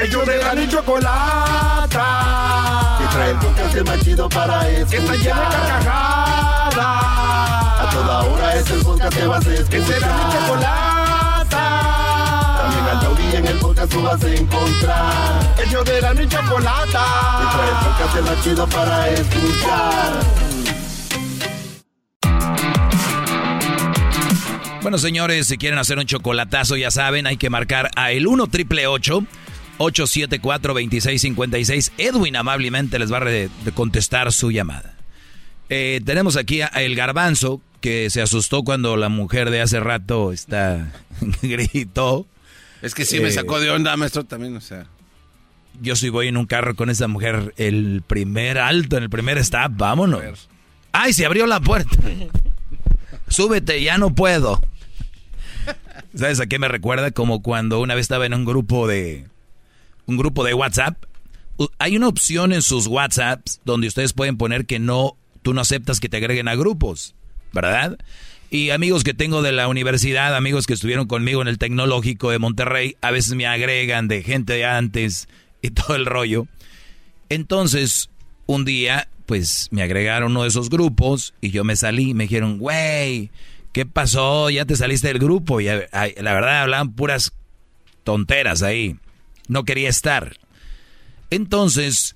Ellos 0.00 0.24
de 0.26 0.38
la 0.38 0.54
ni 0.54 0.68
chocolata. 0.68 2.06
Que 2.98 3.06
trae 3.16 3.30
el 3.30 3.38
podcast 3.38 3.80
más 3.84 4.00
chido 4.04 4.28
para 4.28 4.68
escuchar. 4.68 4.88
Que 4.90 4.96
está 4.98 5.14
llena 5.16 5.40
de 5.40 5.56
carcajadas. 5.56 6.78
A 6.78 7.90
toda 7.92 8.22
hora 8.22 8.54
es 8.54 8.70
el 8.70 8.80
podcast 8.82 9.16
que 9.16 9.26
vas 9.26 9.44
a 9.44 9.54
escuchar. 9.54 9.70
Que 9.70 9.82
será 9.82 10.06
mi 10.06 10.32
chocolata. 10.32 11.64
También 12.62 12.84
al 12.84 13.00
taurí 13.00 13.34
en 13.34 13.46
el 13.46 13.58
podcast 13.58 13.92
tú 13.92 14.02
vas 14.02 14.22
a 14.22 14.28
encontrar. 14.28 15.54
El 15.58 15.68
yo 15.70 15.82
de 15.82 16.00
la 16.00 16.14
y 16.14 16.28
chocolata. 16.28 17.04
Y 17.42 17.46
trae 17.56 17.68
el 17.68 17.76
podcast 17.84 18.14
de 18.14 18.22
la 18.22 18.40
chido 18.42 18.66
para 18.68 19.08
escuchar. 19.08 20.12
Bueno, 24.80 24.96
señores, 24.96 25.48
si 25.48 25.58
quieren 25.58 25.80
hacer 25.80 25.98
un 25.98 26.06
chocolatazo, 26.06 26.76
ya 26.76 26.92
saben, 26.92 27.26
hay 27.26 27.36
que 27.36 27.50
marcar 27.50 27.90
a 27.96 28.12
el 28.12 28.28
1 28.28 28.46
triple 28.46 28.86
874 28.86 29.47
2656. 29.78 31.92
Edwin 31.98 32.36
amablemente 32.36 32.98
les 32.98 33.12
va 33.12 33.18
a 33.18 33.70
contestar 33.72 34.32
su 34.32 34.50
llamada. 34.50 34.94
Eh, 35.68 36.00
tenemos 36.04 36.36
aquí 36.36 36.62
a 36.62 36.68
El 36.68 36.96
Garbanzo, 36.96 37.60
que 37.80 38.10
se 38.10 38.22
asustó 38.22 38.64
cuando 38.64 38.96
la 38.96 39.08
mujer 39.08 39.50
de 39.50 39.60
hace 39.60 39.80
rato 39.80 40.32
está 40.32 40.92
gritó. 41.42 42.26
Es 42.82 42.94
que 42.94 43.04
sí 43.04 43.20
me 43.20 43.30
sacó 43.30 43.60
de 43.60 43.70
onda, 43.70 43.96
maestro, 43.96 44.24
también, 44.24 44.56
o 44.56 44.60
sea. 44.60 44.86
Yo 45.80 45.94
si 45.94 46.08
voy 46.08 46.28
en 46.28 46.36
un 46.36 46.46
carro 46.46 46.74
con 46.74 46.90
esa 46.90 47.06
mujer, 47.06 47.54
el 47.56 48.02
primer 48.06 48.58
alto, 48.58 48.96
en 48.96 49.04
el 49.04 49.10
primer 49.10 49.38
stop, 49.38 49.72
vámonos. 49.76 50.48
¡Ay, 50.92 51.12
se 51.12 51.26
abrió 51.26 51.46
la 51.46 51.60
puerta! 51.60 51.96
Súbete, 53.28 53.82
ya 53.82 53.98
no 53.98 54.14
puedo. 54.14 54.60
¿Sabes 56.14 56.40
a 56.40 56.46
qué 56.46 56.58
me 56.58 56.68
recuerda? 56.68 57.10
Como 57.10 57.42
cuando 57.42 57.80
una 57.80 57.94
vez 57.94 58.02
estaba 58.02 58.26
en 58.26 58.34
un 58.34 58.44
grupo 58.44 58.88
de. 58.88 59.26
Un 60.08 60.16
grupo 60.16 60.42
de 60.42 60.54
WhatsApp. 60.54 61.04
Hay 61.78 61.96
una 61.96 62.08
opción 62.08 62.52
en 62.52 62.62
sus 62.62 62.86
WhatsApps 62.86 63.60
donde 63.64 63.88
ustedes 63.88 64.14
pueden 64.14 64.38
poner 64.38 64.64
que 64.64 64.78
no. 64.78 65.16
Tú 65.42 65.52
no 65.52 65.60
aceptas 65.60 66.00
que 66.00 66.08
te 66.08 66.16
agreguen 66.16 66.48
a 66.48 66.56
grupos. 66.56 67.14
¿Verdad? 67.52 67.98
Y 68.50 68.70
amigos 68.70 69.04
que 69.04 69.12
tengo 69.12 69.42
de 69.42 69.52
la 69.52 69.68
universidad, 69.68 70.34
amigos 70.34 70.66
que 70.66 70.72
estuvieron 70.72 71.06
conmigo 71.06 71.42
en 71.42 71.48
el 71.48 71.58
tecnológico 71.58 72.30
de 72.30 72.38
Monterrey, 72.38 72.96
a 73.02 73.10
veces 73.10 73.34
me 73.34 73.46
agregan 73.46 74.08
de 74.08 74.22
gente 74.22 74.54
de 74.54 74.64
antes 74.64 75.28
y 75.62 75.70
todo 75.70 75.94
el 75.94 76.06
rollo. 76.06 76.46
Entonces, 77.28 78.08
un 78.46 78.64
día, 78.64 79.08
pues 79.26 79.68
me 79.70 79.82
agregaron 79.82 80.32
uno 80.32 80.44
de 80.44 80.48
esos 80.48 80.70
grupos 80.70 81.34
y 81.42 81.50
yo 81.50 81.64
me 81.64 81.76
salí 81.76 82.14
me 82.14 82.24
dijeron, 82.24 82.58
güey, 82.58 83.30
¿qué 83.72 83.84
pasó? 83.84 84.48
Ya 84.48 84.64
te 84.64 84.74
saliste 84.74 85.08
del 85.08 85.18
grupo. 85.18 85.60
Y 85.60 85.66
la 85.66 85.82
verdad 86.16 86.62
hablaban 86.62 86.94
puras 86.94 87.34
tonteras 88.04 88.62
ahí. 88.62 88.96
No 89.48 89.64
quería 89.64 89.88
estar. 89.88 90.36
Entonces 91.30 92.14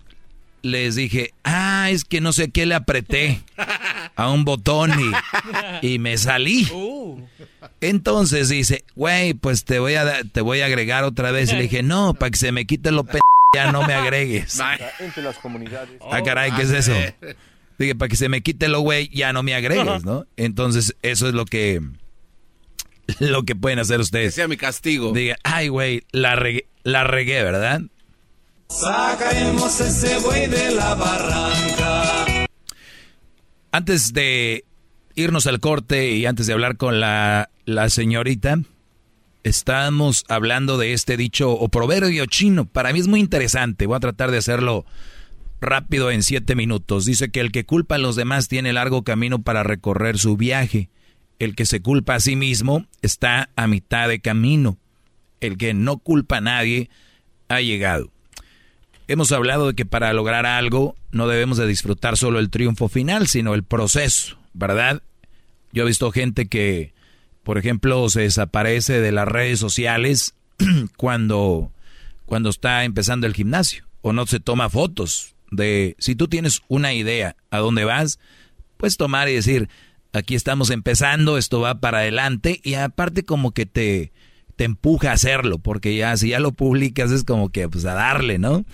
les 0.62 0.94
dije, 0.94 1.34
ah, 1.44 1.88
es 1.90 2.04
que 2.04 2.20
no 2.20 2.32
sé 2.32 2.50
qué 2.50 2.66
le 2.66 2.74
apreté 2.74 3.42
a 4.16 4.30
un 4.30 4.44
botón 4.44 4.92
y, 5.82 5.98
me 5.98 6.16
salí. 6.16 6.68
Entonces 7.80 8.48
dice, 8.48 8.84
güey, 8.94 9.34
pues 9.34 9.64
te 9.64 9.78
voy 9.78 9.94
a 9.94 10.22
te 10.24 10.40
voy 10.40 10.60
a 10.60 10.66
agregar 10.66 11.04
otra 11.04 11.32
vez. 11.32 11.50
Y 11.52 11.56
le 11.56 11.62
dije, 11.62 11.82
no, 11.82 12.14
para 12.14 12.30
que 12.30 12.38
se 12.38 12.52
me 12.52 12.64
quite 12.64 12.92
lo 12.92 13.04
p 13.04 13.18
ya 13.54 13.70
no 13.70 13.86
me 13.86 13.94
agregues. 13.94 14.58
Entre 14.98 15.22
las 15.22 15.36
comunidades. 15.38 16.00
Ah, 16.10 16.22
caray, 16.22 16.52
¿qué 16.52 16.62
es 16.62 16.70
eso? 16.70 16.92
Dije, 17.78 17.94
para 17.94 18.08
que 18.08 18.16
se 18.16 18.28
me 18.28 18.42
quite 18.42 18.68
lo 18.68 18.80
güey, 18.80 19.08
ya 19.08 19.32
no 19.32 19.42
me 19.42 19.54
agregues, 19.54 20.04
¿no? 20.04 20.26
Entonces, 20.36 20.94
eso 21.02 21.28
es 21.28 21.34
lo 21.34 21.44
que 21.44 21.82
lo 23.18 23.44
que 23.44 23.54
pueden 23.56 23.78
hacer 23.78 24.00
ustedes. 24.00 24.28
Que 24.28 24.36
sea 24.36 24.48
mi 24.48 24.56
castigo. 24.56 25.12
Diga, 25.12 25.36
ay, 25.44 25.68
güey, 25.68 26.02
la 26.12 26.36
regué, 26.36 26.66
la 26.82 27.04
regué, 27.04 27.42
¿verdad? 27.42 27.82
Sacaremos 28.68 29.80
ese 29.80 30.18
güey 30.20 30.46
de 30.48 30.74
la 30.74 30.94
barranca. 30.94 32.46
Antes 33.70 34.12
de 34.12 34.64
irnos 35.14 35.46
al 35.46 35.60
corte 35.60 36.10
y 36.12 36.26
antes 36.26 36.46
de 36.46 36.52
hablar 36.52 36.76
con 36.76 37.00
la, 37.00 37.50
la 37.64 37.90
señorita, 37.90 38.60
estamos 39.44 40.24
hablando 40.28 40.78
de 40.78 40.92
este 40.92 41.16
dicho 41.16 41.50
o 41.50 41.68
proverbio 41.68 42.26
chino. 42.26 42.64
Para 42.64 42.92
mí 42.92 43.00
es 43.00 43.08
muy 43.08 43.20
interesante. 43.20 43.86
Voy 43.86 43.96
a 43.96 44.00
tratar 44.00 44.30
de 44.30 44.38
hacerlo 44.38 44.84
rápido 45.60 46.10
en 46.10 46.22
siete 46.22 46.54
minutos. 46.54 47.04
Dice 47.04 47.30
que 47.30 47.40
el 47.40 47.52
que 47.52 47.64
culpa 47.64 47.96
a 47.96 47.98
los 47.98 48.16
demás 48.16 48.48
tiene 48.48 48.72
largo 48.72 49.02
camino 49.04 49.42
para 49.42 49.62
recorrer 49.62 50.18
su 50.18 50.36
viaje. 50.36 50.90
El 51.42 51.56
que 51.56 51.66
se 51.66 51.82
culpa 51.82 52.14
a 52.14 52.20
sí 52.20 52.36
mismo 52.36 52.86
está 53.00 53.50
a 53.56 53.66
mitad 53.66 54.06
de 54.06 54.20
camino. 54.20 54.78
El 55.40 55.58
que 55.58 55.74
no 55.74 55.98
culpa 55.98 56.36
a 56.36 56.40
nadie 56.40 56.88
ha 57.48 57.60
llegado. 57.60 58.12
Hemos 59.08 59.32
hablado 59.32 59.66
de 59.66 59.74
que 59.74 59.84
para 59.84 60.12
lograr 60.12 60.46
algo 60.46 60.94
no 61.10 61.26
debemos 61.26 61.58
de 61.58 61.66
disfrutar 61.66 62.16
solo 62.16 62.38
el 62.38 62.48
triunfo 62.48 62.88
final, 62.88 63.26
sino 63.26 63.54
el 63.54 63.64
proceso, 63.64 64.38
¿verdad? 64.52 65.02
Yo 65.72 65.82
he 65.82 65.86
visto 65.86 66.12
gente 66.12 66.46
que, 66.46 66.94
por 67.42 67.58
ejemplo, 67.58 68.08
se 68.08 68.20
desaparece 68.20 69.00
de 69.00 69.10
las 69.10 69.26
redes 69.26 69.58
sociales 69.58 70.36
cuando, 70.96 71.72
cuando 72.24 72.50
está 72.50 72.84
empezando 72.84 73.26
el 73.26 73.34
gimnasio 73.34 73.84
o 74.00 74.12
no 74.12 74.26
se 74.26 74.38
toma 74.38 74.70
fotos 74.70 75.34
de 75.50 75.96
si 75.98 76.14
tú 76.14 76.28
tienes 76.28 76.62
una 76.68 76.94
idea 76.94 77.34
a 77.50 77.58
dónde 77.58 77.84
vas, 77.84 78.20
puedes 78.76 78.96
tomar 78.96 79.28
y 79.28 79.34
decir, 79.34 79.68
aquí 80.12 80.34
estamos 80.34 80.70
empezando, 80.70 81.38
esto 81.38 81.60
va 81.60 81.80
para 81.80 81.98
adelante 81.98 82.60
y 82.62 82.74
aparte 82.74 83.24
como 83.24 83.52
que 83.52 83.66
te 83.66 84.12
te 84.56 84.64
empuja 84.64 85.10
a 85.10 85.14
hacerlo, 85.14 85.58
porque 85.58 85.96
ya 85.96 86.16
si 86.16 86.28
ya 86.28 86.38
lo 86.38 86.52
publicas 86.52 87.10
es 87.10 87.24
como 87.24 87.48
que 87.48 87.68
pues 87.68 87.84
a 87.86 87.94
darle, 87.94 88.38
¿no? 88.38 88.64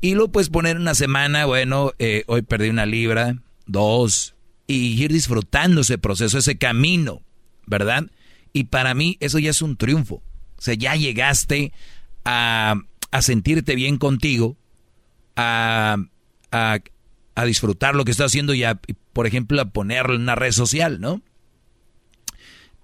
Y 0.00 0.14
lo 0.14 0.28
puedes 0.28 0.50
poner 0.50 0.76
una 0.76 0.94
semana, 0.94 1.46
bueno, 1.46 1.92
eh, 1.98 2.24
hoy 2.26 2.42
perdí 2.42 2.68
una 2.68 2.84
libra, 2.84 3.38
dos, 3.66 4.34
y 4.66 5.02
ir 5.02 5.12
disfrutando 5.12 5.80
ese 5.80 5.96
proceso, 5.96 6.38
ese 6.38 6.58
camino, 6.58 7.22
¿verdad? 7.66 8.04
Y 8.52 8.64
para 8.64 8.92
mí 8.94 9.16
eso 9.20 9.38
ya 9.38 9.50
es 9.50 9.62
un 9.62 9.76
triunfo. 9.76 10.16
O 10.56 10.62
sea, 10.62 10.74
ya 10.74 10.94
llegaste 10.94 11.72
a, 12.24 12.74
a 13.10 13.22
sentirte 13.22 13.74
bien 13.74 13.96
contigo, 13.96 14.56
a, 15.36 15.96
a, 16.52 16.78
a, 17.34 17.44
disfrutar 17.44 17.94
lo 17.94 18.04
que 18.04 18.10
estás 18.10 18.26
haciendo 18.26 18.54
y, 18.54 18.64
a, 18.64 18.80
por 19.12 19.26
ejemplo, 19.26 19.60
a 19.60 19.70
ponerlo 19.70 20.14
en 20.14 20.22
una 20.22 20.34
red 20.34 20.52
social, 20.52 21.00
¿no? 21.00 21.22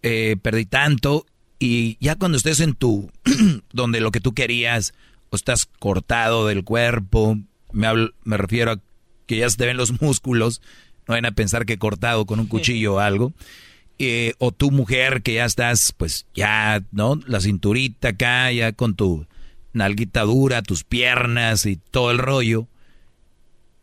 Eh, 0.02 0.36
perdí 0.40 0.64
tanto 0.64 1.26
y 1.58 1.98
ya 2.00 2.16
cuando 2.16 2.38
estés 2.38 2.60
en 2.60 2.74
tu, 2.74 3.10
donde 3.72 4.00
lo 4.00 4.10
que 4.10 4.20
tú 4.20 4.32
querías, 4.32 4.94
o 5.28 5.36
estás 5.36 5.66
cortado 5.66 6.46
del 6.46 6.64
cuerpo, 6.64 7.38
me, 7.72 7.88
me 8.24 8.36
refiero 8.36 8.72
a 8.72 8.80
que 9.26 9.36
ya 9.36 9.48
se 9.48 9.58
te 9.58 9.66
ven 9.66 9.76
los 9.76 10.00
músculos, 10.00 10.62
no 11.06 11.12
vayan 11.12 11.26
a 11.26 11.32
pensar 11.32 11.66
que 11.66 11.78
cortado 11.78 12.26
con 12.26 12.40
un 12.40 12.46
cuchillo 12.46 12.94
o 12.94 12.98
algo, 12.98 13.32
eh, 13.98 14.32
o 14.38 14.52
tu 14.52 14.70
mujer 14.70 15.22
que 15.22 15.34
ya 15.34 15.44
estás, 15.44 15.92
pues 15.92 16.26
ya, 16.34 16.82
¿no? 16.90 17.20
La 17.26 17.40
cinturita 17.40 18.08
acá, 18.08 18.50
ya 18.50 18.72
con 18.72 18.96
tu 18.96 19.26
nalguita 19.74 20.22
dura, 20.22 20.62
tus 20.62 20.84
piernas 20.84 21.66
y 21.66 21.76
todo 21.76 22.10
el 22.10 22.18
rollo, 22.18 22.66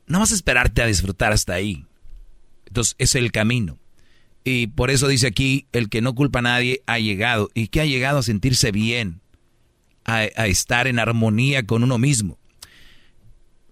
no 0.08 0.20
vas 0.20 0.32
a 0.32 0.36
esperarte 0.36 0.82
a 0.82 0.88
disfrutar 0.88 1.34
hasta 1.34 1.54
ahí. 1.54 1.86
Entonces, 2.66 2.96
es 2.98 3.16
el 3.16 3.32
camino. 3.32 3.78
Y 4.44 4.68
por 4.68 4.92
eso 4.92 5.10
dice 5.10 5.28
aquí, 5.28 5.68
el 5.74 5.90
que 5.90 6.02
no 6.02 6.16
culpa 6.16 6.40
a 6.40 6.44
nadie 6.44 6.82
ha 6.88 7.00
llegado. 7.00 7.50
¿Y 7.54 7.68
que 7.68 7.82
ha 7.82 7.86
llegado 7.86 8.20
a 8.20 8.24
sentirse 8.24 8.72
bien? 8.72 9.20
A, 10.06 10.24
estar 10.24 10.88
en 10.88 11.00
armonía 11.00 11.66
con 11.66 11.84
uno 11.84 11.98
mismo. 11.98 12.40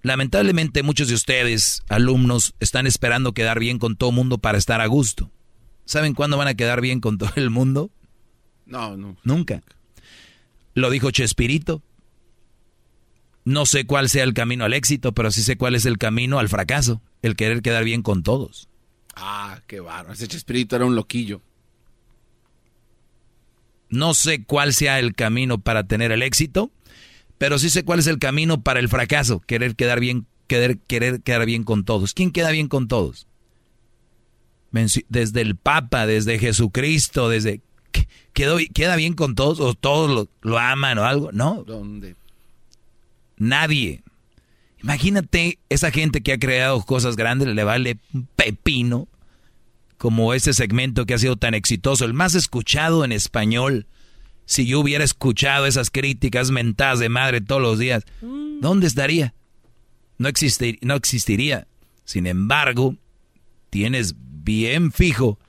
Lamentablemente 0.02 0.84
muchos 0.84 1.08
de 1.08 1.14
ustedes, 1.14 1.82
alumnos, 1.88 2.56
están 2.60 2.88
esperando 2.88 3.34
quedar 3.34 3.58
bien 3.58 3.80
con 3.80 3.96
todo 3.96 4.10
el 4.10 4.18
mundo 4.18 4.38
para 4.38 4.58
estar 4.58 4.82
a 4.82 4.86
gusto. 4.88 5.32
¿Saben 5.86 6.14
cuándo 6.14 6.38
van 6.38 6.50
a 6.50 6.56
quedar 6.56 6.82
bien 6.82 7.00
con 7.00 7.18
todo 7.18 7.32
el 7.38 7.50
mundo? 7.50 7.90
No, 8.66 8.98
no. 8.98 9.16
Nunca. 9.24 9.64
Lo 10.74 10.90
dijo 10.90 11.10
Chespirito. 11.10 11.82
No 13.46 13.68
sé 13.68 13.86
cuál 13.86 14.10
sea 14.10 14.24
el 14.24 14.34
camino 14.34 14.66
al 14.66 14.74
éxito, 14.74 15.14
pero 15.14 15.32
sí 15.32 15.44
sé 15.44 15.56
cuál 15.56 15.76
es 15.76 15.86
el 15.86 16.00
camino 16.00 16.40
al 16.40 16.50
fracaso, 16.50 17.02
el 17.22 17.36
querer 17.36 17.62
quedar 17.62 17.84
bien 17.84 18.02
con 18.02 18.24
todos. 18.24 18.68
Ah, 19.16 19.62
qué 19.68 19.80
bárbaro. 19.80 20.14
Ese 20.14 20.26
espíritu 20.26 20.76
era 20.76 20.86
un 20.86 20.96
loquillo. 20.96 21.42
No 23.88 24.16
sé 24.16 24.44
cuál 24.44 24.74
sea 24.74 25.00
el 25.00 25.14
camino 25.14 25.60
para 25.60 25.86
tener 25.86 26.12
el 26.12 26.24
éxito, 26.24 26.72
pero 27.38 27.60
sí 27.60 27.70
sé 27.70 27.86
cuál 27.86 28.00
es 28.00 28.08
el 28.08 28.18
camino 28.18 28.62
para 28.62 28.80
el 28.80 28.90
fracaso. 28.90 29.42
Querer 29.42 29.76
quedar 29.76 30.00
bien, 30.00 30.26
querer, 30.48 30.80
querer 30.80 31.22
quedar 31.22 31.46
bien 31.46 31.64
con 31.64 31.86
todos. 31.86 32.16
¿Quién 32.16 32.32
queda 32.32 32.50
bien 32.50 32.68
con 32.68 32.88
todos? 32.88 33.28
Desde 35.08 35.42
el 35.42 35.56
Papa, 35.56 36.08
desde 36.08 36.40
Jesucristo, 36.40 37.30
desde... 37.30 37.62
¿Queda 38.34 38.96
bien 38.98 39.14
con 39.14 39.36
todos 39.36 39.62
o 39.62 39.76
todos 39.76 40.10
lo, 40.10 40.28
lo 40.42 40.58
aman 40.58 40.98
o 40.98 41.06
algo? 41.06 41.32
No. 41.32 41.64
¿Dónde? 41.66 42.16
Nadie. 43.38 44.04
Imagínate 44.82 45.60
esa 45.70 45.92
gente 45.92 46.22
que 46.22 46.34
ha 46.34 46.40
creado 46.40 46.82
cosas 46.84 47.16
grandes, 47.16 47.48
le 47.48 47.64
vale 47.64 47.98
un 48.14 48.28
pepino, 48.36 49.08
como 49.98 50.34
ese 50.34 50.54
segmento 50.54 51.06
que 51.06 51.14
ha 51.14 51.18
sido 51.18 51.38
tan 51.38 51.54
exitoso, 51.54 52.06
el 52.06 52.14
más 52.14 52.36
escuchado 52.36 53.04
en 53.04 53.12
español. 53.12 53.88
Si 54.46 54.68
yo 54.68 54.80
hubiera 54.80 55.04
escuchado 55.04 55.66
esas 55.66 55.90
críticas 55.90 56.52
mentadas 56.52 57.00
de 57.00 57.10
madre 57.10 57.42
todos 57.42 57.62
los 57.62 57.80
días, 57.80 58.04
mm. 58.22 58.60
¿dónde 58.60 58.88
estaría? 58.88 59.34
No, 60.18 60.30
no 60.82 60.96
existiría. 60.96 61.68
Sin 62.04 62.28
embargo, 62.28 62.96
tienes 63.70 64.16
bien 64.18 64.92
fijo 64.92 65.40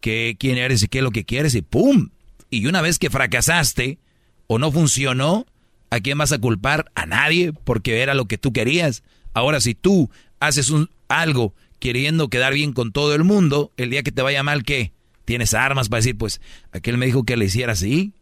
que 0.00 0.36
quién 0.38 0.58
eres 0.58 0.82
y 0.82 0.88
qué 0.88 0.98
es 0.98 1.04
lo 1.04 1.10
que 1.10 1.24
quieres 1.24 1.54
y 1.54 1.62
¡pum! 1.62 2.10
Y 2.50 2.66
una 2.66 2.82
vez 2.82 2.98
que 2.98 3.10
fracasaste, 3.10 3.98
o 4.46 4.58
no 4.58 4.70
funcionó, 4.72 5.46
¿a 5.90 6.00
quién 6.00 6.18
vas 6.18 6.32
a 6.32 6.38
culpar? 6.38 6.90
A 6.94 7.06
nadie, 7.06 7.52
porque 7.52 8.02
era 8.02 8.14
lo 8.14 8.26
que 8.26 8.38
tú 8.38 8.52
querías. 8.52 9.02
Ahora, 9.34 9.60
si 9.60 9.74
tú 9.74 10.10
haces 10.40 10.70
un, 10.70 10.90
algo 11.08 11.54
queriendo 11.78 12.28
quedar 12.28 12.54
bien 12.54 12.72
con 12.72 12.92
todo 12.92 13.14
el 13.14 13.24
mundo, 13.24 13.72
el 13.76 13.90
día 13.90 14.02
que 14.02 14.12
te 14.12 14.22
vaya 14.22 14.42
mal, 14.42 14.64
¿qué? 14.64 14.92
Tienes 15.24 15.54
armas 15.54 15.88
para 15.88 15.98
decir, 15.98 16.16
pues, 16.16 16.40
aquel 16.72 16.98
me 16.98 17.06
dijo 17.06 17.24
que 17.24 17.36
le 17.36 17.44
hiciera 17.44 17.72
así, 17.72 18.12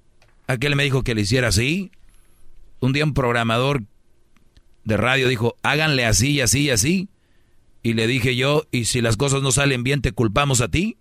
aquel 0.47 0.77
me 0.77 0.85
dijo 0.85 1.03
que 1.03 1.15
le 1.15 1.23
hiciera 1.23 1.49
así. 1.49 1.91
Un 2.81 2.93
día 2.93 3.05
un 3.05 3.15
programador 3.15 3.85
de 4.85 4.97
radio 4.97 5.29
dijo, 5.29 5.57
háganle 5.63 6.05
así 6.05 6.33
y 6.33 6.41
así 6.41 6.63
y 6.63 6.71
así. 6.71 7.09
Y 7.83 7.95
le 7.95 8.07
dije 8.07 8.37
yo, 8.37 8.65
¿y 8.71 8.87
si 8.87 9.01
las 9.01 9.17
cosas 9.17 9.43
no 9.43 9.53
salen 9.53 9.85
bien, 9.85 10.03
te 10.03 10.13
culpamos 10.13 10.61
a 10.61 10.69
ti? 10.69 10.97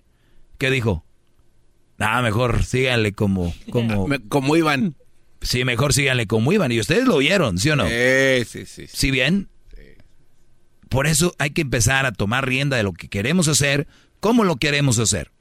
¿Qué 0.57 0.69
dijo? 0.69 1.03
Ah, 1.97 2.21
mejor 2.21 2.63
síganle 2.63 3.13
como... 3.13 3.53
Como, 3.71 4.07
como 4.29 4.55
iban. 4.55 4.95
Sí, 5.45 5.63
mejor 5.63 5.93
síganle 5.93 6.27
como 6.27 6.51
iban. 6.51 6.71
Y 6.71 6.79
ustedes 6.79 7.05
lo 7.05 7.17
vieron, 7.17 7.59
¿sí 7.59 7.69
o 7.69 7.75
no? 7.75 7.87
Sí, 7.87 8.45
sí, 8.45 8.65
sí. 8.65 8.87
¿Sí 8.87 9.11
bien? 9.11 9.47
Por 10.89 11.07
eso 11.07 11.35
hay 11.39 11.51
que 11.51 11.61
empezar 11.61 12.05
a 12.05 12.11
tomar 12.11 12.47
rienda 12.47 12.77
de 12.77 12.83
lo 12.83 12.93
que 12.93 13.09
queremos 13.09 13.47
hacer, 13.47 13.87
cómo 14.19 14.43
lo 14.43 14.57
queremos 14.57 14.97
hacer. 14.99 15.31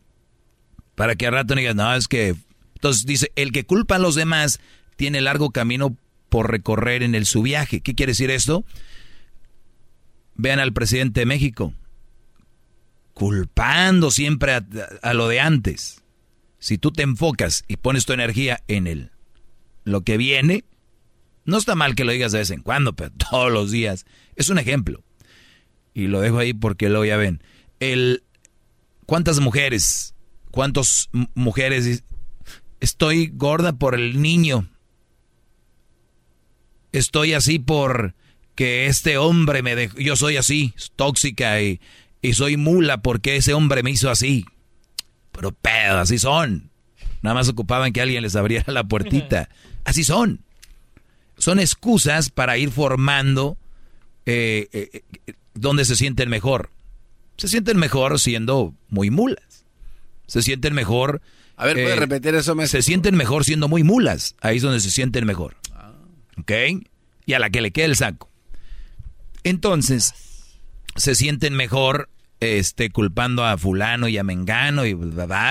Para 0.94 1.16
que 1.16 1.26
al 1.26 1.32
rato 1.32 1.54
no 1.54 1.60
digas, 1.60 1.74
no, 1.74 1.94
es 1.94 2.08
que... 2.08 2.34
Entonces 2.74 3.06
dice, 3.06 3.32
el 3.34 3.50
que 3.50 3.64
culpa 3.64 3.96
a 3.96 3.98
los 3.98 4.14
demás 4.14 4.60
tiene 4.96 5.20
largo 5.20 5.50
camino 5.50 5.96
por 6.28 6.50
recorrer 6.50 7.02
en 7.02 7.14
el 7.14 7.24
su 7.24 7.42
viaje. 7.42 7.80
¿Qué 7.80 7.94
quiere 7.94 8.10
decir 8.10 8.30
esto? 8.30 8.64
Vean 10.34 10.58
al 10.58 10.72
presidente 10.72 11.20
de 11.20 11.26
México, 11.26 11.72
culpando 13.14 14.10
siempre 14.10 14.52
a, 14.52 15.14
lo 15.14 15.28
de 15.28 15.40
antes. 15.40 16.02
Si 16.58 16.76
tú 16.76 16.90
te 16.90 17.02
enfocas 17.02 17.64
y 17.68 17.76
pones 17.76 18.04
tu 18.04 18.12
energía 18.12 18.62
en 18.68 18.86
el, 18.86 19.12
lo 19.84 20.02
que 20.02 20.16
viene, 20.16 20.64
no 21.44 21.58
está 21.58 21.74
mal 21.74 21.94
que 21.94 22.04
lo 22.04 22.12
digas 22.12 22.32
de 22.32 22.38
vez 22.38 22.50
en 22.50 22.62
cuando, 22.62 22.94
pero 22.94 23.10
todos 23.30 23.52
los 23.52 23.70
días. 23.70 24.06
Es 24.36 24.48
un 24.48 24.58
ejemplo. 24.58 25.02
Y 25.92 26.08
lo 26.08 26.20
dejo 26.20 26.38
ahí 26.38 26.52
porque 26.52 26.88
luego 26.88 27.04
ya 27.04 27.16
ven. 27.16 27.42
El, 27.80 28.24
¿Cuántas 29.06 29.40
mujeres? 29.40 30.14
¿Cuántas 30.50 31.08
mujeres? 31.34 32.04
Estoy 32.80 33.30
gorda 33.32 33.74
por 33.74 33.94
el 33.94 34.20
niño. 34.20 34.68
Estoy 36.92 37.34
así 37.34 37.58
por 37.58 38.14
que 38.54 38.86
este 38.86 39.18
hombre 39.18 39.62
me 39.62 39.74
dejó, 39.74 39.98
yo 39.98 40.14
soy 40.16 40.36
así, 40.36 40.74
tóxica 40.94 41.60
y, 41.60 41.80
soy 42.32 42.56
mula 42.56 43.02
porque 43.02 43.36
ese 43.36 43.52
hombre 43.52 43.82
me 43.82 43.90
hizo 43.90 44.10
así. 44.10 44.46
Pero 45.32 45.52
pedo, 45.52 45.98
así 45.98 46.18
son. 46.18 46.70
Nada 47.24 47.36
más 47.36 47.48
ocupaban 47.48 47.94
que 47.94 48.02
alguien 48.02 48.22
les 48.22 48.36
abriera 48.36 48.70
la 48.70 48.84
puertita. 48.84 49.48
Así 49.84 50.04
son. 50.04 50.40
Son 51.38 51.58
excusas 51.58 52.28
para 52.28 52.58
ir 52.58 52.70
formando 52.70 53.56
eh, 54.26 54.68
eh, 54.74 55.02
eh, 55.26 55.32
donde 55.54 55.86
se 55.86 55.96
sienten 55.96 56.28
mejor. 56.28 56.68
Se 57.38 57.48
sienten 57.48 57.78
mejor 57.78 58.20
siendo 58.20 58.74
muy 58.90 59.08
mulas. 59.08 59.64
Se 60.26 60.42
sienten 60.42 60.74
mejor. 60.74 61.22
A 61.56 61.64
ver, 61.64 61.76
¿puede 61.76 61.96
repetir 61.96 62.34
eso? 62.34 62.54
Se 62.66 62.82
sienten 62.82 63.16
mejor 63.16 63.46
siendo 63.46 63.68
muy 63.68 63.84
mulas. 63.84 64.36
Ahí 64.42 64.58
es 64.58 64.62
donde 64.62 64.80
se 64.80 64.90
sienten 64.90 65.24
mejor. 65.24 65.56
¿Ok? 66.36 66.52
Y 67.24 67.32
a 67.32 67.38
la 67.38 67.48
que 67.48 67.62
le 67.62 67.70
quede 67.70 67.86
el 67.86 67.96
saco. 67.96 68.28
Entonces, 69.44 70.12
se 70.94 71.14
sienten 71.14 71.54
mejor 71.54 72.10
este, 72.44 72.90
culpando 72.90 73.44
a 73.44 73.58
fulano 73.58 74.08
y 74.08 74.18
a 74.18 74.24
mengano 74.24 74.86
y, 74.86 74.96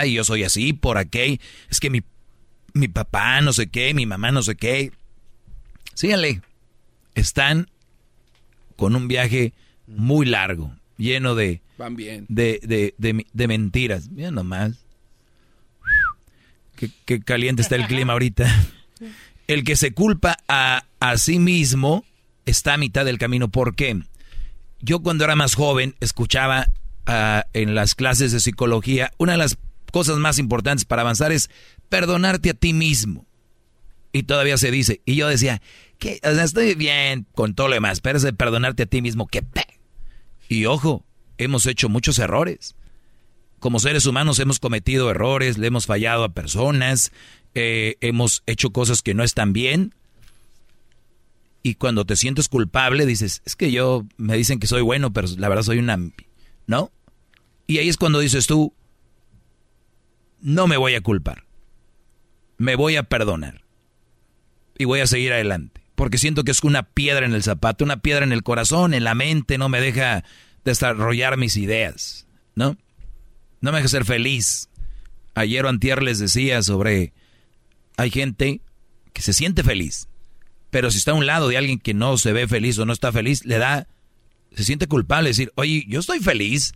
y 0.05 0.13
yo 0.13 0.23
soy 0.23 0.43
así 0.43 0.73
por 0.73 0.97
aquel. 0.97 1.39
Es 1.69 1.79
que 1.79 1.89
mi, 1.89 2.01
mi 2.73 2.87
papá 2.87 3.41
no 3.41 3.53
sé 3.53 3.67
qué, 3.67 3.93
mi 3.93 4.05
mamá 4.05 4.31
no 4.31 4.43
sé 4.43 4.55
qué. 4.55 4.91
Síganle. 5.93 6.41
Están 7.15 7.69
con 8.75 8.95
un 8.95 9.07
viaje 9.07 9.53
muy 9.87 10.25
largo, 10.25 10.73
lleno 10.97 11.35
de, 11.35 11.61
Van 11.77 11.95
bien. 11.95 12.25
de, 12.29 12.59
de, 12.63 12.95
de, 12.97 13.25
de 13.31 13.47
mentiras. 13.47 14.09
Mira 14.09 14.31
nomás. 14.31 14.85
Qué, 16.75 16.89
qué, 17.05 17.21
caliente 17.21 17.61
está 17.61 17.75
el 17.75 17.87
clima 17.87 18.13
ahorita. 18.13 18.47
El 19.47 19.63
que 19.63 19.75
se 19.75 19.93
culpa 19.93 20.37
a, 20.47 20.85
a 20.99 21.17
sí 21.17 21.37
mismo 21.37 22.03
está 22.45 22.73
a 22.73 22.77
mitad 22.77 23.05
del 23.05 23.17
camino. 23.17 23.49
¿Por 23.49 23.75
qué? 23.75 24.01
Yo 24.81 25.01
cuando 25.01 25.23
era 25.23 25.35
más 25.35 25.55
joven 25.55 25.95
escuchaba 25.99 26.67
ah, 27.05 27.45
en 27.53 27.75
las 27.75 27.95
clases 27.95 28.31
de 28.31 28.39
psicología, 28.39 29.11
una 29.17 29.33
de 29.33 29.37
las 29.37 29.57
cosas 29.91 30.17
más 30.17 30.39
importantes 30.39 30.85
para 30.85 31.01
avanzar 31.01 31.31
es 31.31 31.49
perdonarte 31.89 32.49
a 32.51 32.53
ti 32.53 32.73
mismo. 32.73 33.25
Y 34.11 34.23
todavía 34.23 34.57
se 34.57 34.71
dice. 34.71 35.01
Y 35.05 35.15
yo 35.15 35.27
decía, 35.27 35.61
que 35.97 36.19
estoy 36.23 36.75
bien 36.75 37.25
con 37.33 37.55
todo 37.55 37.67
lo 37.67 37.73
demás, 37.75 38.01
pero 38.01 38.17
es 38.17 38.23
de 38.23 38.33
perdonarte 38.33 38.83
a 38.83 38.87
ti 38.87 39.01
mismo, 39.01 39.27
que 39.27 39.43
Y 40.49 40.65
ojo, 40.65 41.05
hemos 41.37 41.65
hecho 41.65 41.89
muchos 41.89 42.19
errores. 42.19 42.75
Como 43.59 43.79
seres 43.79 44.05
humanos 44.05 44.39
hemos 44.39 44.59
cometido 44.59 45.09
errores, 45.09 45.57
le 45.57 45.67
hemos 45.67 45.85
fallado 45.85 46.25
a 46.25 46.33
personas, 46.33 47.11
eh, 47.55 47.95
hemos 48.01 48.43
hecho 48.45 48.71
cosas 48.71 49.01
que 49.01 49.13
no 49.13 49.23
están 49.23 49.53
bien, 49.53 49.93
y 51.63 51.75
cuando 51.75 52.03
te 52.03 52.17
sientes 52.17 52.49
culpable 52.49 53.05
dices, 53.05 53.41
es 53.45 53.55
que 53.55 53.71
yo 53.71 54.05
me 54.17 54.35
dicen 54.35 54.59
que 54.59 54.67
soy 54.67 54.81
bueno, 54.81 55.13
pero 55.13 55.29
la 55.37 55.47
verdad 55.47 55.63
soy 55.63 55.79
una... 55.79 55.97
¿No? 56.67 56.91
Y 57.67 57.77
ahí 57.77 57.89
es 57.89 57.97
cuando 57.97 58.19
dices 58.19 58.47
tú, 58.47 58.73
no 60.41 60.67
me 60.67 60.77
voy 60.77 60.95
a 60.95 61.01
culpar, 61.01 61.45
me 62.57 62.75
voy 62.75 62.95
a 62.97 63.03
perdonar 63.03 63.63
y 64.77 64.85
voy 64.85 64.99
a 64.99 65.07
seguir 65.07 65.33
adelante. 65.33 65.81
Porque 65.95 66.17
siento 66.17 66.43
que 66.43 66.51
es 66.51 66.63
una 66.63 66.83
piedra 66.83 67.25
en 67.25 67.33
el 67.33 67.43
zapato, 67.43 67.83
una 67.83 67.97
piedra 67.97 68.25
en 68.25 68.33
el 68.33 68.43
corazón, 68.43 68.93
en 68.93 69.03
la 69.03 69.15
mente, 69.15 69.57
no 69.57 69.69
me 69.69 69.79
deja 69.79 70.23
desarrollar 70.65 71.37
mis 71.37 71.55
ideas, 71.55 72.27
¿no? 72.55 72.77
No 73.61 73.71
me 73.71 73.77
deja 73.77 73.87
ser 73.87 74.05
feliz. 74.05 74.69
Ayer 75.35 75.65
o 75.65 75.69
antier 75.69 76.03
les 76.03 76.19
decía 76.19 76.61
sobre, 76.63 77.13
hay 77.97 78.09
gente 78.09 78.61
que 79.13 79.21
se 79.21 79.33
siente 79.33 79.63
feliz, 79.63 80.07
pero 80.69 80.89
si 80.91 80.97
está 80.97 81.11
a 81.11 81.15
un 81.15 81.25
lado 81.25 81.47
de 81.47 81.57
alguien 81.57 81.79
que 81.79 81.93
no 81.93 82.17
se 82.17 82.33
ve 82.33 82.47
feliz 82.47 82.77
o 82.79 82.85
no 82.85 82.93
está 82.93 83.11
feliz, 83.11 83.45
le 83.45 83.57
da, 83.59 83.87
se 84.55 84.63
siente 84.63 84.87
culpable 84.87 85.29
decir, 85.29 85.51
oye, 85.55 85.85
yo 85.87 85.99
estoy 85.99 86.19
feliz. 86.19 86.73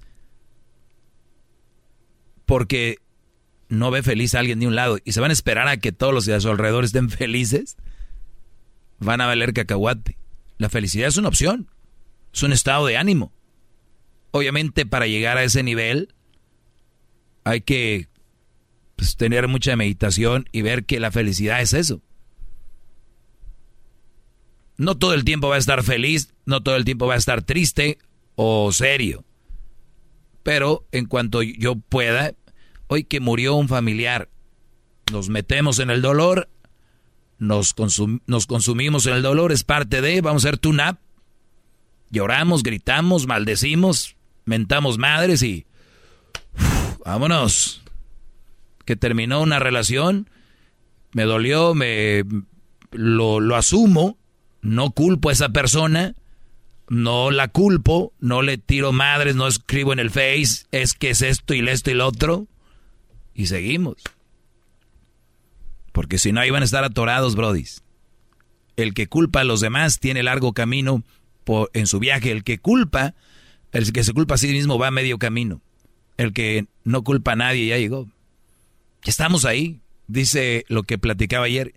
Porque 2.46 2.98
no 3.70 3.92
ve 3.92 4.04
feliz 4.04 4.34
a 4.36 4.40
alguien 4.40 4.60
de 4.60 4.68
un 4.68 4.76
lado 4.76 4.98
y 5.04 5.12
se 5.12 5.20
van 5.20 5.32
a 5.32 5.34
esperar 5.34 5.68
a 5.68 5.78
que 5.78 5.92
todos 5.92 6.14
los 6.14 6.26
de 6.26 6.34
a 6.34 6.40
su 6.40 6.50
alrededor 6.50 6.86
estén 6.86 7.10
felices, 7.10 7.78
van 9.00 9.22
a 9.22 9.28
valer 9.28 9.54
cacahuate. 9.54 10.18
La 10.58 10.70
felicidad 10.70 11.08
es 11.08 11.18
una 11.18 11.28
opción, 11.28 11.70
es 12.34 12.44
un 12.44 12.54
estado 12.54 12.86
de 12.86 12.98
ánimo. 12.98 13.34
Obviamente 14.32 14.86
para 14.86 15.08
llegar 15.08 15.38
a 15.38 15.44
ese 15.44 15.64
nivel 15.64 16.14
hay 17.44 17.62
que 17.62 18.10
pues, 18.96 19.16
tener 19.16 19.48
mucha 19.48 19.76
meditación 19.76 20.48
y 20.52 20.62
ver 20.62 20.86
que 20.86 21.00
la 21.00 21.12
felicidad 21.12 21.62
es 21.62 21.74
eso. 21.74 22.02
No 24.78 24.96
todo 24.96 25.14
el 25.14 25.24
tiempo 25.24 25.50
va 25.50 25.56
a 25.56 25.60
estar 25.60 25.84
feliz, 25.84 26.34
no 26.46 26.62
todo 26.62 26.76
el 26.76 26.86
tiempo 26.86 27.08
va 27.08 27.16
a 27.16 27.18
estar 27.18 27.42
triste 27.42 27.98
o 28.36 28.72
serio. 28.72 29.26
Pero 30.44 30.88
en 30.92 31.06
cuanto 31.06 31.42
yo 31.42 31.76
pueda, 31.76 32.34
hoy 32.88 33.04
que 33.04 33.20
murió 33.20 33.56
un 33.56 33.68
familiar, 33.68 34.30
nos 35.12 35.30
metemos 35.30 35.80
en 35.80 35.90
el 35.90 36.02
dolor, 36.02 36.50
nos, 37.40 37.74
consumimos 37.74 39.06
en 39.08 39.14
el 39.14 39.22
dolor, 39.24 39.52
es 39.52 39.64
parte 39.64 40.02
de, 40.02 40.22
vamos 40.22 40.46
a 40.46 40.50
hacer 40.50 40.60
tune-up, 40.60 41.00
lloramos, 42.12 42.64
gritamos, 42.64 43.28
maldecimos, 43.28 44.16
mentamos 44.46 44.98
madres 44.98 45.42
y 45.44 45.66
vámonos. 47.04 47.82
Que 48.86 48.96
terminó 48.96 49.42
una 49.42 49.60
relación, 49.60 50.30
me 51.12 51.24
dolió, 51.24 51.74
me 51.74 52.24
lo 52.92 53.56
asumo, 53.56 54.18
no 54.62 54.92
culpo 54.92 55.30
a 55.30 55.34
esa 55.34 55.50
persona, 55.50 56.16
no 56.90 57.32
la 57.32 57.50
culpo, 57.50 58.14
no 58.20 58.42
le 58.42 58.58
tiro 58.58 58.92
madres, 58.92 59.36
no 59.36 59.48
escribo 59.48 59.94
en 59.94 60.00
el 60.00 60.10
Face, 60.10 60.66
es 60.72 60.94
que 60.94 61.12
es 61.12 61.22
esto 61.22 61.54
y 61.54 61.68
esto 61.68 61.92
y 61.92 61.96
lo 61.96 62.08
otro. 62.08 62.48
Y 63.34 63.48
seguimos. 63.48 63.98
Porque 65.92 66.18
si 66.18 66.32
no, 66.32 66.42
ahí 66.42 66.50
van 66.50 66.62
a 66.62 66.66
estar 66.66 66.84
atorados, 66.84 67.36
brodis. 67.36 67.84
El 68.76 68.94
que 68.94 69.08
culpa 69.08 69.42
a 69.42 69.44
los 69.44 69.62
demás 69.62 70.00
tiene 70.00 70.24
largo 70.24 70.54
camino 70.54 71.04
por, 71.44 71.70
en 71.74 71.88
su 71.88 72.00
viaje. 72.00 72.32
El 72.32 72.44
que 72.44 72.60
culpa, 72.60 73.16
el 73.72 73.92
que 73.92 74.04
se 74.04 74.14
culpa 74.14 74.36
a 74.36 74.38
sí 74.38 74.48
mismo 74.48 74.78
va 74.78 74.88
a 74.88 74.92
medio 74.92 75.18
camino. 75.18 75.62
El 76.18 76.34
que 76.34 76.68
no 76.84 77.04
culpa 77.04 77.34
a 77.34 77.36
nadie 77.36 77.68
ya 77.68 77.78
llegó. 77.78 78.08
Estamos 79.04 79.46
ahí. 79.46 79.82
Dice 80.08 80.66
lo 80.68 80.84
que 80.84 80.98
platicaba 80.98 81.46
ayer 81.46 81.74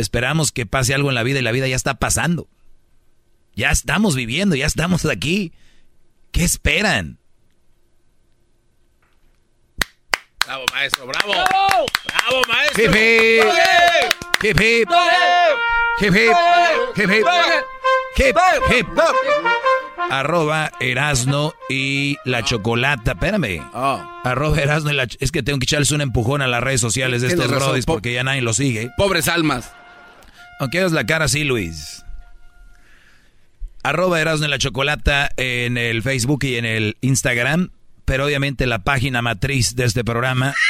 esperamos 0.00 0.52
que 0.52 0.66
pase 0.66 0.94
algo 0.94 1.08
en 1.08 1.14
la 1.14 1.22
vida 1.22 1.38
y 1.38 1.42
la 1.42 1.52
vida 1.52 1.66
ya 1.68 1.76
está 1.76 1.94
pasando. 1.94 2.48
Ya 3.54 3.70
estamos 3.70 4.14
viviendo, 4.14 4.54
ya 4.56 4.66
estamos 4.66 5.04
aquí. 5.06 5.52
¿Qué 6.32 6.44
esperan? 6.44 7.18
Bravo, 10.46 10.64
maestro, 10.72 11.06
bravo. 11.06 11.32
Bravo, 11.32 12.42
maestro. 12.48 12.84
Hip 12.84 12.94
hip. 12.94 13.44
Hip 14.42 14.60
hip. 14.60 14.88
Hip 16.00 16.14
hip. 16.14 17.26
Hip 18.16 18.36
hip. 18.70 18.86
Arroba 20.10 20.70
Erasno 20.80 21.52
y 21.68 22.16
la 22.24 22.42
chocolata. 22.44 23.12
Espérame. 23.12 23.60
Arroba 24.24 24.58
Erasno 24.58 24.90
y 24.90 24.94
la 24.94 25.06
Es 25.20 25.32
que 25.32 25.42
tengo 25.42 25.58
que 25.58 25.64
echarles 25.64 25.90
un 25.90 26.00
empujón 26.00 26.40
a 26.40 26.46
las 26.46 26.62
redes 26.62 26.80
sociales 26.80 27.20
de 27.22 27.28
estos 27.28 27.48
brodis 27.50 27.84
po- 27.84 27.94
porque 27.94 28.12
ya 28.14 28.24
nadie 28.24 28.40
lo 28.40 28.54
sigue. 28.54 28.90
Pobres 28.96 29.28
almas. 29.28 29.72
Aunque 30.60 30.78
hagas 30.78 30.92
la 30.92 31.06
cara 31.06 31.26
así, 31.26 31.44
Luis. 31.44 32.04
Arroba 33.82 34.20
Erasno 34.20 34.46
y 34.46 34.50
la 34.50 34.58
Chocolata 34.58 35.30
en 35.36 35.78
el 35.78 36.02
Facebook 36.02 36.44
y 36.44 36.56
en 36.56 36.64
el 36.64 36.96
Instagram. 37.00 37.70
Pero 38.04 38.24
obviamente 38.26 38.66
la 38.66 38.80
página 38.80 39.22
matriz 39.22 39.76
de 39.76 39.84
este 39.84 40.02
programa 40.04 40.54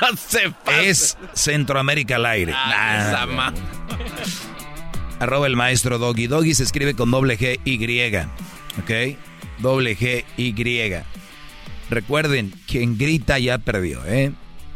No 0.00 0.16
se 0.16 0.52
es 0.82 1.16
Centroamérica 1.34 2.16
al 2.16 2.26
aire. 2.26 2.52
Ah, 2.54 3.26
Nah. 3.26 3.52
Arroba 5.20 5.46
el 5.46 5.56
maestro 5.56 5.98
Doggy. 5.98 6.26
Doggy 6.26 6.54
se 6.54 6.62
escribe 6.62 6.94
con 6.94 7.10
doble 7.10 7.38
G 7.38 7.58
Y. 7.64 8.16
¿Ok? 8.80 9.18
Doble 9.58 9.96
G 9.96 10.24
Y. 10.36 10.94
Recuerden, 11.88 12.52
quien 12.66 12.98
grita 12.98 13.38
ya 13.38 13.58
perdió, 13.58 14.04
¿eh? 14.06 14.32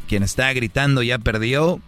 Quien 0.08 0.22
está 0.22 0.52
gritando 0.52 1.02
ya 1.02 1.18
perdió. 1.18 1.80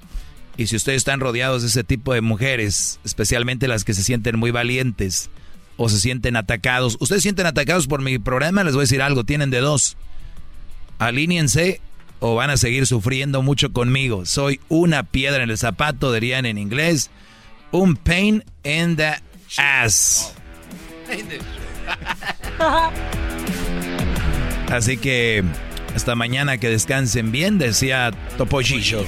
Y 0.57 0.67
si 0.67 0.77
ustedes 0.77 0.99
están 0.99 1.21
rodeados 1.21 1.63
de 1.63 1.69
ese 1.69 1.85
tipo 1.85 2.13
de 2.13 2.21
mujeres, 2.21 3.01
especialmente 3.05 3.69
las 3.69 3.85
que 3.85 3.95
se 3.95 4.03
sienten 4.03 4.39
muy 4.39 4.51
valientes 4.51 5.31
o 5.77 5.89
se 5.89 5.99
sienten 5.99 6.37
atacados, 6.37 6.97
ustedes 7.01 7.23
sienten 7.23 7.47
atacados 7.47 7.87
por 7.87 8.03
mi 8.03 8.19
programa, 8.19 8.63
les 8.65 8.75
voy 8.75 8.83
a 8.83 8.85
decir 8.85 9.03
algo, 9.03 9.25
tienen 9.25 9.51
de 9.51 9.61
dos. 9.61 9.97
Alíñense 10.99 11.81
o 12.21 12.35
van 12.35 12.51
a 12.51 12.57
seguir 12.57 12.87
sufriendo 12.87 13.43
mucho 13.43 13.73
conmigo. 13.73 14.27
Soy 14.27 14.61
una 14.69 15.03
piedra 15.03 15.43
en 15.43 15.51
el 15.51 15.59
zapato, 15.59 16.13
dirían 16.13 16.47
en 16.47 16.59
inglés. 16.59 17.11
Un 17.73 17.97
pain 17.97 18.45
in 18.63 18.97
the 18.97 19.15
ass. 19.57 20.35
Así 24.71 24.97
que 24.99 25.43
hasta 25.97 26.15
mañana 26.15 26.59
que 26.59 26.69
descansen 26.69 27.33
bien, 27.33 27.59
decía 27.59 28.13
Topollillo. 28.39 29.05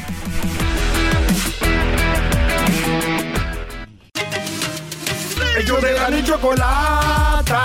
Ellos 5.56 5.80
de 5.80 5.92
la 5.92 6.10
ni 6.10 6.24
chocolata. 6.24 7.62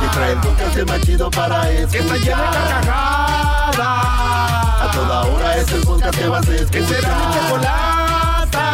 Que 0.00 0.08
trae 0.08 0.32
el 0.32 0.38
podcast 0.40 0.88
más 0.88 1.00
chido 1.00 1.30
para 1.30 1.70
escuchar. 1.70 1.90
Que 1.90 1.98
está 1.98 2.16
llena 2.16 2.50
de 2.50 2.58
carcajadas. 2.68 3.78
A 4.82 4.90
toda 4.92 5.22
hora 5.24 5.56
es 5.56 5.72
el 5.72 5.80
podcast 5.80 6.18
que 6.18 6.28
vas 6.28 6.46
a 6.46 6.54
escuchar. 6.54 6.70
Que 6.70 6.86
será 6.86 7.08
mi 7.08 7.24
chocolata. 7.34 8.64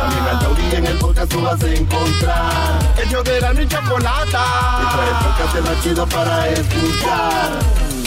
También 0.00 0.24
al 0.26 0.38
taurí 0.40 0.74
en 0.74 0.86
el 0.86 0.98
podcast 0.98 1.30
tú 1.30 1.42
vas 1.42 1.62
a 1.62 1.68
encontrar. 1.68 2.78
Ellos 3.04 3.24
de 3.24 3.40
la 3.40 3.52
ni 3.52 3.68
chocolata. 3.68 4.44
Que 4.80 4.86
trae 4.96 5.08
el 5.08 5.16
podcast 5.24 5.54
el 5.54 5.62
más 5.62 5.82
chido 5.82 6.06
para 6.06 6.48
escuchar. 6.48 7.97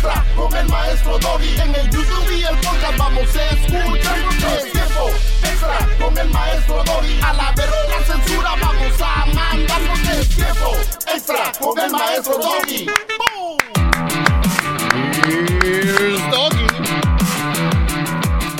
Extra 0.00 0.24
con 0.34 0.56
el 0.56 0.66
maestro 0.68 1.18
Doggy. 1.18 1.60
En 1.60 1.74
el 1.74 1.90
YouTube 1.90 2.30
y 2.32 2.42
el 2.42 2.56
podcast 2.56 2.96
vamos 2.96 3.36
a 3.36 3.48
escuchar. 3.50 4.18
Es 4.56 4.72
tiempo 4.72 5.10
extra 5.42 5.88
con 5.98 6.18
el 6.18 6.30
maestro 6.30 6.84
Doggy. 6.84 7.20
A 7.22 7.32
la 7.34 7.52
verga 7.52 8.04
censura 8.06 8.50
vamos 8.60 9.00
a 9.00 9.26
mandarnos. 9.26 10.00
Es 10.08 10.28
tiempo 10.30 10.76
extra 11.14 11.52
con 11.60 11.78
el 11.78 11.90
maestro 11.90 12.38
Doggy. 12.38 12.86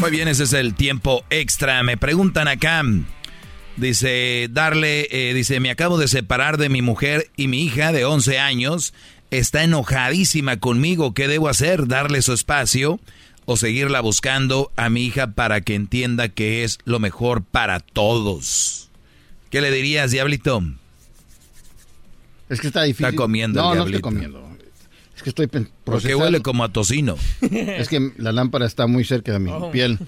Muy 0.00 0.10
bien, 0.10 0.28
ese 0.28 0.44
es 0.44 0.52
el 0.52 0.74
tiempo 0.74 1.24
extra. 1.30 1.82
Me 1.82 1.96
preguntan 1.96 2.48
acá. 2.48 2.82
Dice, 3.76 4.48
darle, 4.50 5.08
eh, 5.10 5.32
dice, 5.32 5.58
me 5.58 5.70
acabo 5.70 5.96
de 5.96 6.06
separar 6.06 6.58
de 6.58 6.68
mi 6.68 6.82
mujer 6.82 7.30
y 7.36 7.48
mi 7.48 7.62
hija 7.62 7.92
de 7.92 8.04
11 8.04 8.38
años 8.38 8.92
está 9.30 9.62
enojadísima 9.64 10.58
conmigo. 10.58 11.14
¿Qué 11.14 11.28
debo 11.28 11.48
hacer? 11.48 11.86
¿Darle 11.88 12.22
su 12.22 12.32
espacio 12.32 13.00
o 13.46 13.56
seguirla 13.56 14.00
buscando 14.00 14.70
a 14.76 14.90
mi 14.90 15.04
hija 15.06 15.32
para 15.32 15.60
que 15.60 15.74
entienda 15.74 16.28
que 16.28 16.64
es 16.64 16.78
lo 16.84 16.98
mejor 16.98 17.42
para 17.42 17.80
todos? 17.80 18.90
¿Qué 19.50 19.60
le 19.60 19.70
dirías, 19.70 20.10
Diablito? 20.10 20.62
Es 22.48 22.60
que 22.60 22.66
está 22.68 22.82
difícil. 22.82 23.06
Está 23.06 23.16
comiendo 23.16 23.60
No, 23.62 23.72
el 23.72 23.78
no 23.78 23.84
estoy 23.86 24.00
comiendo. 24.00 24.48
Es 25.16 25.22
que 25.22 25.28
estoy 25.30 25.46
pen- 25.48 25.64
Porque 25.84 25.84
procesando. 25.84 26.24
huele 26.24 26.40
como 26.40 26.64
a 26.64 26.68
tocino. 26.72 27.16
Es 27.40 27.88
que 27.88 28.12
la 28.16 28.32
lámpara 28.32 28.66
está 28.66 28.86
muy 28.86 29.04
cerca 29.04 29.32
de 29.32 29.38
mi 29.38 29.50
Oh. 29.50 29.70
piel. 29.70 29.98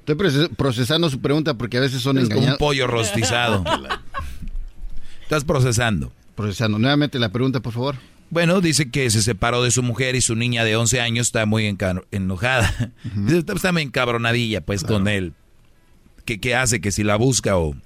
Estoy 0.00 0.14
proces- 0.16 0.50
procesando 0.56 1.08
su 1.10 1.20
pregunta 1.20 1.54
porque 1.54 1.78
a 1.78 1.80
veces 1.80 2.00
son 2.02 2.18
Es 2.18 2.24
como 2.24 2.34
un 2.36 2.42
engañados. 2.42 2.58
pollo 2.58 2.86
rostizado. 2.86 3.64
Estás 5.22 5.44
procesando. 5.44 6.12
Procesando. 6.34 6.78
Nuevamente 6.78 7.18
la 7.18 7.30
pregunta, 7.30 7.60
por 7.60 7.72
favor. 7.72 7.96
Bueno, 8.30 8.60
dice 8.60 8.90
que 8.90 9.08
se 9.10 9.22
separó 9.22 9.62
de 9.62 9.70
su 9.70 9.82
mujer 9.82 10.16
y 10.16 10.20
su 10.20 10.34
niña 10.34 10.64
de 10.64 10.76
11 10.76 11.00
años 11.00 11.28
está 11.28 11.46
muy 11.46 11.66
enojada. 12.10 12.92
Está, 13.28 13.52
está 13.54 13.72
muy 13.72 13.82
encabronadilla, 13.82 14.60
pues, 14.60 14.82
con 14.84 15.06
él. 15.08 15.32
¿Qué, 16.24 16.40
¿Qué 16.40 16.54
hace? 16.56 16.80
Que 16.80 16.90
si 16.92 17.04
la 17.04 17.16
busca 17.16 17.56
o... 17.56 17.76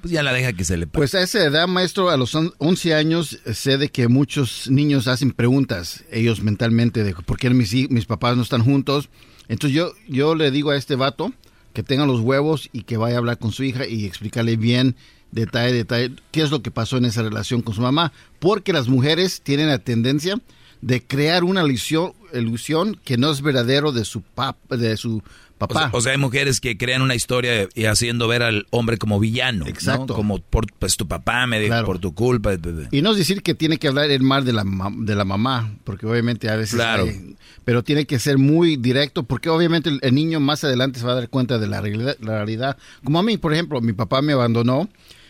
Pues 0.00 0.12
ya 0.12 0.22
la 0.22 0.32
deja 0.32 0.52
que 0.52 0.64
se 0.64 0.76
le 0.76 0.86
pase. 0.86 0.98
Pues 0.98 1.14
a 1.14 1.22
esa 1.22 1.42
edad, 1.44 1.66
maestro, 1.66 2.10
a 2.10 2.16
los 2.16 2.34
on- 2.34 2.52
11 2.58 2.94
años, 2.94 3.40
eh, 3.44 3.54
sé 3.54 3.76
de 3.76 3.88
que 3.88 4.08
muchos 4.08 4.70
niños 4.70 5.08
hacen 5.08 5.32
preguntas, 5.32 6.04
ellos 6.12 6.42
mentalmente, 6.42 7.02
de 7.02 7.14
por 7.14 7.38
qué 7.38 7.50
mis, 7.50 7.72
mis 7.90 8.04
papás 8.06 8.36
no 8.36 8.42
están 8.42 8.62
juntos. 8.62 9.08
Entonces 9.48 9.76
yo, 9.76 9.92
yo 10.08 10.34
le 10.34 10.50
digo 10.50 10.70
a 10.70 10.76
este 10.76 10.96
vato 10.96 11.32
que 11.72 11.82
tenga 11.82 12.06
los 12.06 12.20
huevos 12.20 12.68
y 12.72 12.82
que 12.82 12.96
vaya 12.96 13.16
a 13.16 13.18
hablar 13.18 13.38
con 13.38 13.52
su 13.52 13.64
hija 13.64 13.86
y 13.86 14.04
explicarle 14.06 14.56
bien, 14.56 14.96
detalle, 15.36 15.72
detalle, 15.72 16.12
qué 16.32 16.42
es 16.42 16.50
lo 16.50 16.62
que 16.62 16.70
pasó 16.72 16.96
en 16.96 17.04
esa 17.04 17.22
relación 17.22 17.62
con 17.62 17.74
su 17.74 17.80
mamá. 17.82 18.12
Porque 18.40 18.72
las 18.72 18.88
mujeres 18.88 19.40
tienen 19.42 19.68
la 19.68 19.78
tendencia 19.78 20.40
de 20.82 21.02
crear 21.02 21.44
una 21.44 21.62
ilusión, 21.64 22.12
ilusión 22.34 23.00
que 23.04 23.16
no 23.16 23.30
es 23.30 23.40
verdadero 23.42 23.92
de 23.92 24.04
su, 24.04 24.20
pap, 24.22 24.56
de 24.70 24.96
su 24.98 25.18
O 25.18 25.22
papá. 25.58 25.80
sea, 25.80 25.90
o 25.92 26.00
sea, 26.02 26.12
hay 26.12 26.18
mujeres 26.18 26.60
que 26.60 26.76
crean 26.76 27.00
una 27.00 27.14
historia 27.14 27.66
y 27.74 27.86
haciendo 27.86 28.28
ver 28.28 28.42
al 28.42 28.66
hombre 28.70 28.98
como 28.98 29.18
villano. 29.18 29.64
¿no? 29.64 29.70
Exacto. 29.70 30.14
Como 30.14 30.38
por 30.38 30.66
pues 30.78 30.96
tu 30.98 31.08
papá 31.08 31.46
me 31.46 31.58
dijo, 31.58 31.70
Claro. 31.70 31.86
por 31.86 31.98
tu 31.98 32.14
culpa. 32.14 32.52
Y 32.90 33.00
no 33.00 33.12
es 33.12 33.16
decir 33.16 33.42
que 33.42 33.54
tiene 33.54 33.78
que 33.78 33.88
hablar 33.88 34.10
el 34.10 34.22
mal 34.22 34.44
de 34.44 34.52
la, 34.52 34.64
de 34.98 35.14
la 35.14 35.24
mamá, 35.24 35.72
porque 35.84 36.06
obviamente 36.06 36.50
a 36.50 36.56
veces... 36.56 36.74
Claro. 36.74 37.04
hay- 37.04 37.36
pero 37.64 37.82
tiene 37.82 38.04
que 38.06 38.20
ser 38.20 38.38
muy 38.38 38.76
directo, 38.76 39.24
porque 39.24 39.48
obviamente 39.48 39.88
el, 39.88 39.98
el 40.02 40.14
niño 40.14 40.38
más 40.38 40.62
adelante 40.62 41.00
se 41.00 41.06
va 41.06 41.12
a 41.12 41.16
dar 41.16 41.28
cuenta 41.30 41.58
de 41.58 41.66
la 41.66 41.80
realidad. 41.80 42.16
la 42.20 42.34
realidad. 42.36 42.76
Como 43.02 43.18
a 43.18 43.22
mí, 43.24 43.38
por 43.38 43.52
ejemplo, 43.52 43.80
mi 43.80 43.92
papá 43.94 44.22
me 44.22 44.34
abandonó 44.34 44.88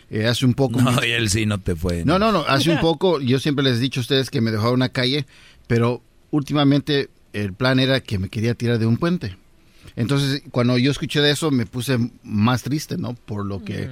eh, 0.09 0.25
hace 0.25 0.45
un 0.45 0.53
poco... 0.53 0.81
No, 0.81 1.03
y 1.03 1.11
él 1.11 1.29
sí 1.29 1.45
no 1.45 1.59
te 1.59 1.75
fue. 1.75 2.05
No, 2.05 2.17
no, 2.19 2.31
no, 2.31 2.45
hace 2.47 2.71
un 2.71 2.79
poco, 2.79 3.19
yo 3.19 3.39
siempre 3.39 3.63
les 3.63 3.77
he 3.77 3.81
dicho 3.81 3.99
a 3.99 4.01
ustedes 4.01 4.29
que 4.29 4.41
me 4.41 4.51
dejó 4.51 4.71
una 4.71 4.89
calle, 4.89 5.25
pero 5.67 6.01
últimamente 6.31 7.09
el 7.33 7.53
plan 7.53 7.79
era 7.79 7.99
que 7.99 8.17
me 8.19 8.29
quería 8.29 8.53
tirar 8.55 8.79
de 8.79 8.85
un 8.85 8.97
puente. 8.97 9.35
Entonces, 9.95 10.43
cuando 10.51 10.77
yo 10.77 10.91
escuché 10.91 11.21
de 11.21 11.31
eso, 11.31 11.51
me 11.51 11.65
puse 11.65 11.97
más 12.23 12.63
triste, 12.63 12.97
¿no? 12.97 13.13
Por 13.13 13.45
lo 13.45 13.63
que... 13.63 13.87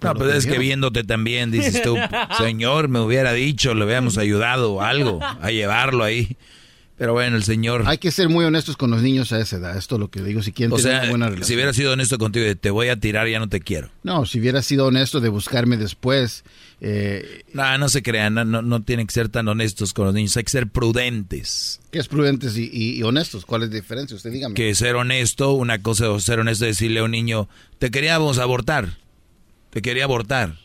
No, 0.00 0.14
por 0.14 0.18
lo 0.18 0.24
pues 0.26 0.36
es 0.36 0.46
que 0.46 0.58
viéndote 0.58 1.02
también, 1.02 1.50
dices 1.50 1.82
tú, 1.82 1.96
señor, 2.38 2.88
me 2.88 3.00
hubiera 3.00 3.32
dicho, 3.32 3.74
le 3.74 3.84
hubiéramos 3.84 4.16
ayudado 4.16 4.74
o 4.74 4.82
algo 4.82 5.20
a 5.22 5.50
llevarlo 5.50 6.04
ahí. 6.04 6.36
Pero 6.98 7.12
bueno, 7.12 7.36
el 7.36 7.44
señor... 7.44 7.84
Hay 7.86 7.98
que 7.98 8.10
ser 8.10 8.28
muy 8.28 8.44
honestos 8.44 8.76
con 8.76 8.90
los 8.90 9.02
niños 9.02 9.30
a 9.30 9.38
esa 9.38 9.56
edad, 9.58 9.76
esto 9.76 9.94
es 9.94 10.00
lo 10.00 10.10
que 10.10 10.20
digo, 10.20 10.42
si 10.42 10.50
quieren 10.50 10.72
O 10.72 10.76
tener 10.76 10.90
sea, 10.92 11.00
una 11.02 11.10
buena 11.10 11.26
relación. 11.26 11.46
si 11.46 11.54
hubiera 11.54 11.72
sido 11.72 11.92
honesto 11.92 12.18
contigo, 12.18 12.44
de 12.44 12.56
te 12.56 12.70
voy 12.70 12.88
a 12.88 12.98
tirar, 12.98 13.28
ya 13.28 13.38
no 13.38 13.48
te 13.48 13.60
quiero. 13.60 13.88
No, 14.02 14.26
si 14.26 14.40
hubiera 14.40 14.62
sido 14.62 14.86
honesto 14.86 15.20
de 15.20 15.28
buscarme 15.28 15.76
después, 15.76 16.42
eh, 16.80 17.42
No, 17.54 17.78
no 17.78 17.88
se 17.88 18.02
crean, 18.02 18.34
no, 18.34 18.44
no, 18.44 18.62
no 18.62 18.82
tienen 18.82 19.06
que 19.06 19.12
ser 19.14 19.28
tan 19.28 19.46
honestos 19.46 19.94
con 19.94 20.06
los 20.06 20.14
niños, 20.14 20.36
hay 20.36 20.42
que 20.42 20.50
ser 20.50 20.66
prudentes. 20.66 21.80
que 21.92 22.00
es 22.00 22.08
prudentes 22.08 22.56
y, 22.56 22.68
y- 22.72 22.98
y 22.98 23.02
honestos. 23.04 23.46
¿Cuál 23.46 23.62
es 23.62 23.68
la 23.70 23.76
diferencia? 23.76 24.16
Usted 24.16 24.32
dígame. 24.32 24.54
Que 24.56 24.74
ser 24.74 24.96
honesto, 24.96 25.52
una 25.52 25.80
cosa 25.80 26.14
es 26.16 26.24
ser 26.24 26.40
honesto, 26.40 26.64
decirle 26.64 26.98
a 26.98 27.04
un 27.04 27.12
niño, 27.12 27.48
te 27.78 27.92
queríamos 27.92 28.38
abortar, 28.38 28.98
te 29.70 29.82
quería 29.82 30.02
abortar. 30.04 30.56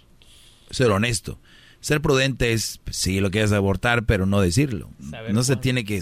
Ser 0.72 0.90
honesto. 0.90 1.38
Ser 1.84 2.00
prudente 2.00 2.54
es, 2.54 2.80
pues, 2.86 2.96
sí, 2.96 3.20
lo 3.20 3.30
quieres 3.30 3.52
abortar, 3.52 4.06
pero 4.06 4.26
no 4.26 4.40
decirlo. 4.40 4.90
no 5.32 5.44
se 5.44 5.58
tiene 5.58 5.84
que... 5.84 6.02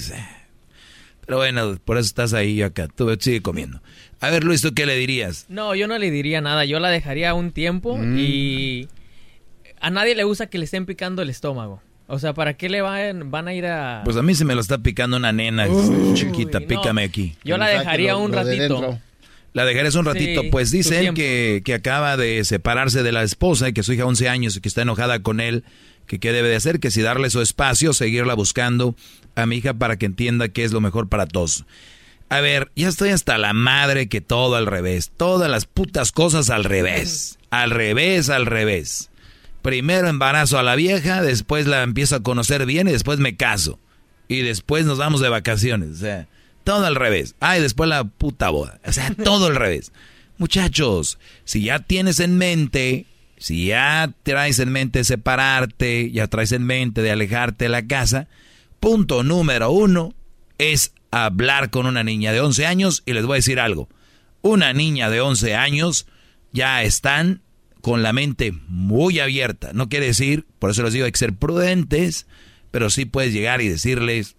Pero 1.26 1.38
bueno, 1.38 1.76
por 1.84 1.98
eso 1.98 2.06
estás 2.06 2.34
ahí 2.34 2.61
acá. 2.61 2.88
Tú 2.88 3.10
sigue 3.19 3.42
comiendo. 3.42 3.82
A 4.19 4.30
ver, 4.30 4.43
Luis, 4.43 4.61
¿tú 4.61 4.76
qué 4.76 4.85
le 4.85 4.95
dirías? 4.95 5.45
No, 5.50 5.74
yo 5.74 5.88
no 5.88 5.98
le 5.98 6.11
diría 6.11 6.40
nada. 6.40 6.66
Yo 6.66 6.80
la 6.80 6.90
dejaría 6.90 7.34
un 7.34 7.51
tiempo 7.51 7.98
Mm. 7.98 8.16
y 8.19 8.88
a 9.80 9.90
nadie 9.90 10.14
le 10.14 10.24
gusta 10.24 10.45
que 10.48 10.60
le 10.60 10.66
estén 10.66 10.85
picando 10.85 11.24
el 11.24 11.32
estómago. 11.32 11.82
O 12.06 12.19
sea, 12.19 12.34
¿para 12.35 12.53
qué 12.56 12.69
le 12.69 12.82
van, 12.82 13.32
van 13.32 13.48
a 13.48 13.53
ir 13.56 13.66
a...? 13.66 14.01
Pues 14.06 14.18
a 14.18 14.22
mí 14.22 14.35
se 14.35 14.45
me 14.45 14.53
lo 14.53 14.61
está 14.61 14.77
picando 14.77 15.18
una 15.18 15.32
nena 15.32 15.68
Uy, 15.68 16.14
chiquita, 16.14 16.60
no. 16.60 16.68
pícame 16.68 17.03
aquí. 17.03 17.35
Yo 17.43 17.58
la 17.58 17.69
dejaría 17.69 18.18
un 18.18 18.32
ratito. 18.34 19.00
La 19.54 19.66
dejarías 19.66 19.96
un 19.96 20.06
ratito. 20.06 20.42
Sí, 20.42 20.50
pues 20.50 20.72
dice 20.72 20.90
su 20.90 20.96
él 20.96 21.02
tiempo. 21.02 21.18
que, 21.18 21.62
que 21.66 21.74
acaba 21.74 22.18
de 22.18 22.44
separarse 22.46 23.04
de 23.04 23.12
la 23.12 23.24
esposa 23.24 23.70
y 23.70 23.74
que 23.74 23.84
su 23.84 23.94
hija 23.94 24.06
11 24.06 24.30
años 24.30 24.56
y 24.56 24.62
que 24.62 24.70
está 24.70 24.82
enojada 24.82 25.22
con 25.22 25.40
él 25.40 25.64
que 26.08 26.20
qué 26.20 26.34
debe 26.34 26.50
de 26.50 26.58
hacer, 26.58 26.80
que 26.82 26.92
si 26.92 27.02
darle 27.02 27.30
su 27.30 27.42
espacio, 27.42 27.94
seguirla 27.94 28.34
buscando 28.34 28.96
a 29.36 29.46
mi 29.46 29.58
hija 29.58 29.74
para 29.74 29.98
que 29.98 30.06
entienda 30.06 30.50
qué 30.50 30.66
es 30.66 30.74
lo 30.74 30.82
mejor 30.82 31.08
para 31.08 31.26
todos. 31.26 31.66
A 32.28 32.42
ver, 32.42 32.72
ya 32.76 32.90
estoy 32.90 33.10
hasta 33.10 33.38
la 33.38 33.54
madre 33.54 34.10
que 34.10 34.22
todo 34.22 34.56
al 34.56 34.66
revés, 34.66 35.12
todas 35.16 35.50
las 35.50 35.66
putas 35.66 36.12
cosas 36.12 36.50
al 36.50 36.64
revés, 36.64 37.38
al 37.50 37.72
revés, 37.72 38.30
al 38.30 38.46
revés. 38.46 39.10
Primero 39.62 40.08
embarazo 40.08 40.58
a 40.58 40.64
la 40.64 40.76
vieja, 40.76 41.22
después 41.22 41.68
la 41.68 41.84
empiezo 41.84 42.16
a 42.16 42.24
conocer 42.24 42.66
bien 42.66 42.88
y 42.88 42.92
después 42.92 43.20
me 43.20 43.36
caso. 43.36 43.80
Y 44.28 44.42
después 44.42 44.86
nos 44.86 44.98
vamos 44.98 45.22
de 45.22 45.30
vacaciones, 45.30 45.92
o 45.92 45.96
sea, 45.96 46.28
todo 46.72 46.85
al 46.85 46.95
revés. 46.95 47.35
Ah, 47.41 47.58
y 47.58 47.61
después 47.61 47.90
la 47.90 48.06
puta 48.06 48.50
boda, 48.50 48.80
o 48.85 48.93
sea, 48.93 49.14
todo 49.25 49.48
al 49.48 49.58
revés. 49.58 49.91
Muchachos, 50.38 51.19
si 51.43 51.64
ya 51.64 51.80
tienes 51.80 52.22
en 52.22 52.38
mente, 52.38 53.08
si 53.38 53.66
ya 53.66 54.14
traes 54.24 54.58
en 54.59 54.72
mente 54.72 55.03
separarte, 55.03 56.11
ya 56.11 56.27
traes 56.27 56.53
en 56.53 56.64
mente 56.64 57.01
de 57.01 57.11
alejarte 57.11 57.66
de 57.66 57.69
la 57.69 57.85
casa, 57.85 58.30
punto 58.80 59.22
número 59.22 59.69
uno 59.69 60.14
es 60.59 60.93
hablar 61.11 61.72
con 61.72 61.88
una 61.88 62.06
niña 62.06 62.32
de 62.32 62.40
11 62.40 62.66
años 62.66 63.03
y 63.06 63.11
les 63.11 63.25
voy 63.25 63.33
a 63.33 63.43
decir 63.43 63.59
algo. 63.59 63.90
Una 64.41 64.72
niña 64.72 65.09
de 65.09 65.19
11 65.19 65.56
años 65.56 66.08
ya 66.53 66.83
están 66.83 67.41
con 67.82 68.01
la 68.01 68.14
mente 68.14 68.53
muy 68.69 69.19
abierta. 69.19 69.72
No 69.74 69.90
quiere 69.90 70.06
decir, 70.06 70.45
por 70.58 70.69
eso 70.69 70.83
les 70.83 70.93
digo, 70.93 71.06
hay 71.06 71.11
que 71.11 71.19
ser 71.19 71.33
prudentes, 71.33 72.27
pero 72.72 72.90
sí 72.90 73.03
puedes 73.03 73.33
llegar 73.33 73.59
y 73.59 73.67
decirles, 73.67 74.38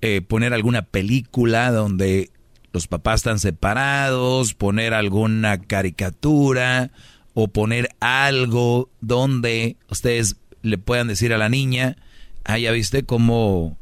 eh, 0.00 0.20
poner 0.20 0.54
alguna 0.54 0.82
película 0.82 1.70
donde 1.70 2.30
los 2.72 2.86
papás 2.86 3.20
están 3.20 3.38
separados, 3.38 4.54
poner 4.54 4.94
alguna 4.94 5.58
caricatura 5.58 6.90
o 7.34 7.48
poner 7.48 7.88
algo 8.00 8.90
donde 9.00 9.76
ustedes 9.90 10.36
le 10.62 10.78
puedan 10.78 11.08
decir 11.08 11.32
a 11.32 11.38
la 11.38 11.48
niña, 11.48 11.96
ah, 12.44 12.58
ya 12.58 12.72
viste 12.72 13.04
cómo, 13.04 13.78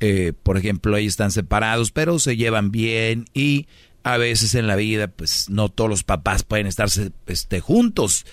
eh, 0.00 0.32
por 0.42 0.56
ejemplo, 0.56 0.96
ellos 0.96 1.12
están 1.12 1.32
separados, 1.32 1.90
pero 1.90 2.18
se 2.18 2.36
llevan 2.36 2.70
bien 2.70 3.26
y 3.34 3.66
a 4.04 4.16
veces 4.16 4.54
en 4.54 4.66
la 4.66 4.76
vida, 4.76 5.08
pues 5.08 5.50
no 5.50 5.68
todos 5.68 5.90
los 5.90 6.04
papás 6.04 6.42
pueden 6.42 6.66
estar 6.66 6.88
este, 7.26 7.60
juntos. 7.60 8.24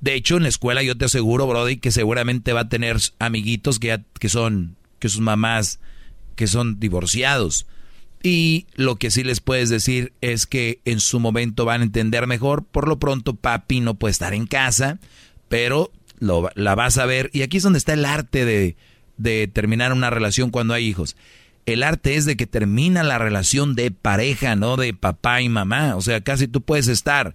De 0.00 0.14
hecho, 0.14 0.36
en 0.36 0.44
la 0.44 0.48
escuela 0.48 0.82
yo 0.82 0.96
te 0.96 1.04
aseguro, 1.04 1.46
Brody, 1.46 1.76
que 1.76 1.92
seguramente 1.92 2.52
va 2.52 2.60
a 2.60 2.68
tener 2.68 2.96
amiguitos 3.18 3.78
que, 3.78 4.00
que 4.18 4.28
son, 4.28 4.76
que 4.98 5.08
sus 5.08 5.20
mamás, 5.20 5.78
que 6.40 6.46
son 6.46 6.80
divorciados. 6.80 7.66
Y 8.22 8.66
lo 8.74 8.96
que 8.96 9.10
sí 9.10 9.22
les 9.24 9.40
puedes 9.40 9.68
decir 9.68 10.14
es 10.22 10.46
que 10.46 10.80
en 10.86 11.00
su 11.00 11.20
momento 11.20 11.66
van 11.66 11.82
a 11.82 11.84
entender 11.84 12.26
mejor. 12.26 12.64
Por 12.64 12.88
lo 12.88 12.98
pronto, 12.98 13.34
papi 13.36 13.80
no 13.80 13.96
puede 13.96 14.12
estar 14.12 14.32
en 14.32 14.46
casa, 14.46 14.98
pero 15.50 15.92
lo, 16.18 16.48
la 16.54 16.74
vas 16.74 16.96
a 16.96 17.04
ver. 17.04 17.28
Y 17.34 17.42
aquí 17.42 17.58
es 17.58 17.62
donde 17.62 17.78
está 17.78 17.92
el 17.92 18.06
arte 18.06 18.46
de, 18.46 18.74
de 19.18 19.48
terminar 19.48 19.92
una 19.92 20.08
relación 20.08 20.48
cuando 20.48 20.72
hay 20.72 20.86
hijos. 20.86 21.14
El 21.66 21.82
arte 21.82 22.14
es 22.14 22.24
de 22.24 22.38
que 22.38 22.46
termina 22.46 23.02
la 23.02 23.18
relación 23.18 23.74
de 23.74 23.90
pareja, 23.90 24.56
no 24.56 24.78
de 24.78 24.94
papá 24.94 25.42
y 25.42 25.50
mamá. 25.50 25.94
O 25.94 26.00
sea, 26.00 26.22
casi 26.22 26.48
tú 26.48 26.62
puedes 26.62 26.88
estar 26.88 27.34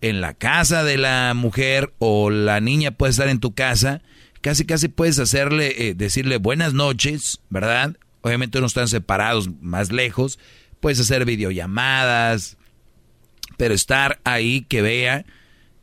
en 0.00 0.20
la 0.20 0.34
casa 0.34 0.82
de 0.82 0.98
la 0.98 1.32
mujer 1.36 1.92
o 2.00 2.28
la 2.30 2.60
niña 2.60 2.90
puede 2.90 3.12
estar 3.12 3.28
en 3.28 3.38
tu 3.38 3.54
casa. 3.54 4.02
Casi, 4.40 4.64
casi 4.66 4.88
puedes 4.88 5.20
hacerle, 5.20 5.90
eh, 5.90 5.94
decirle 5.94 6.38
buenas 6.38 6.74
noches, 6.74 7.38
¿verdad? 7.50 7.96
Obviamente 8.22 8.60
no 8.60 8.66
están 8.66 8.88
separados 8.88 9.50
más 9.60 9.92
lejos. 9.92 10.38
Puedes 10.80 11.00
hacer 11.00 11.24
videollamadas, 11.24 12.56
pero 13.56 13.74
estar 13.74 14.20
ahí 14.24 14.62
que 14.68 14.82
vea 14.82 15.24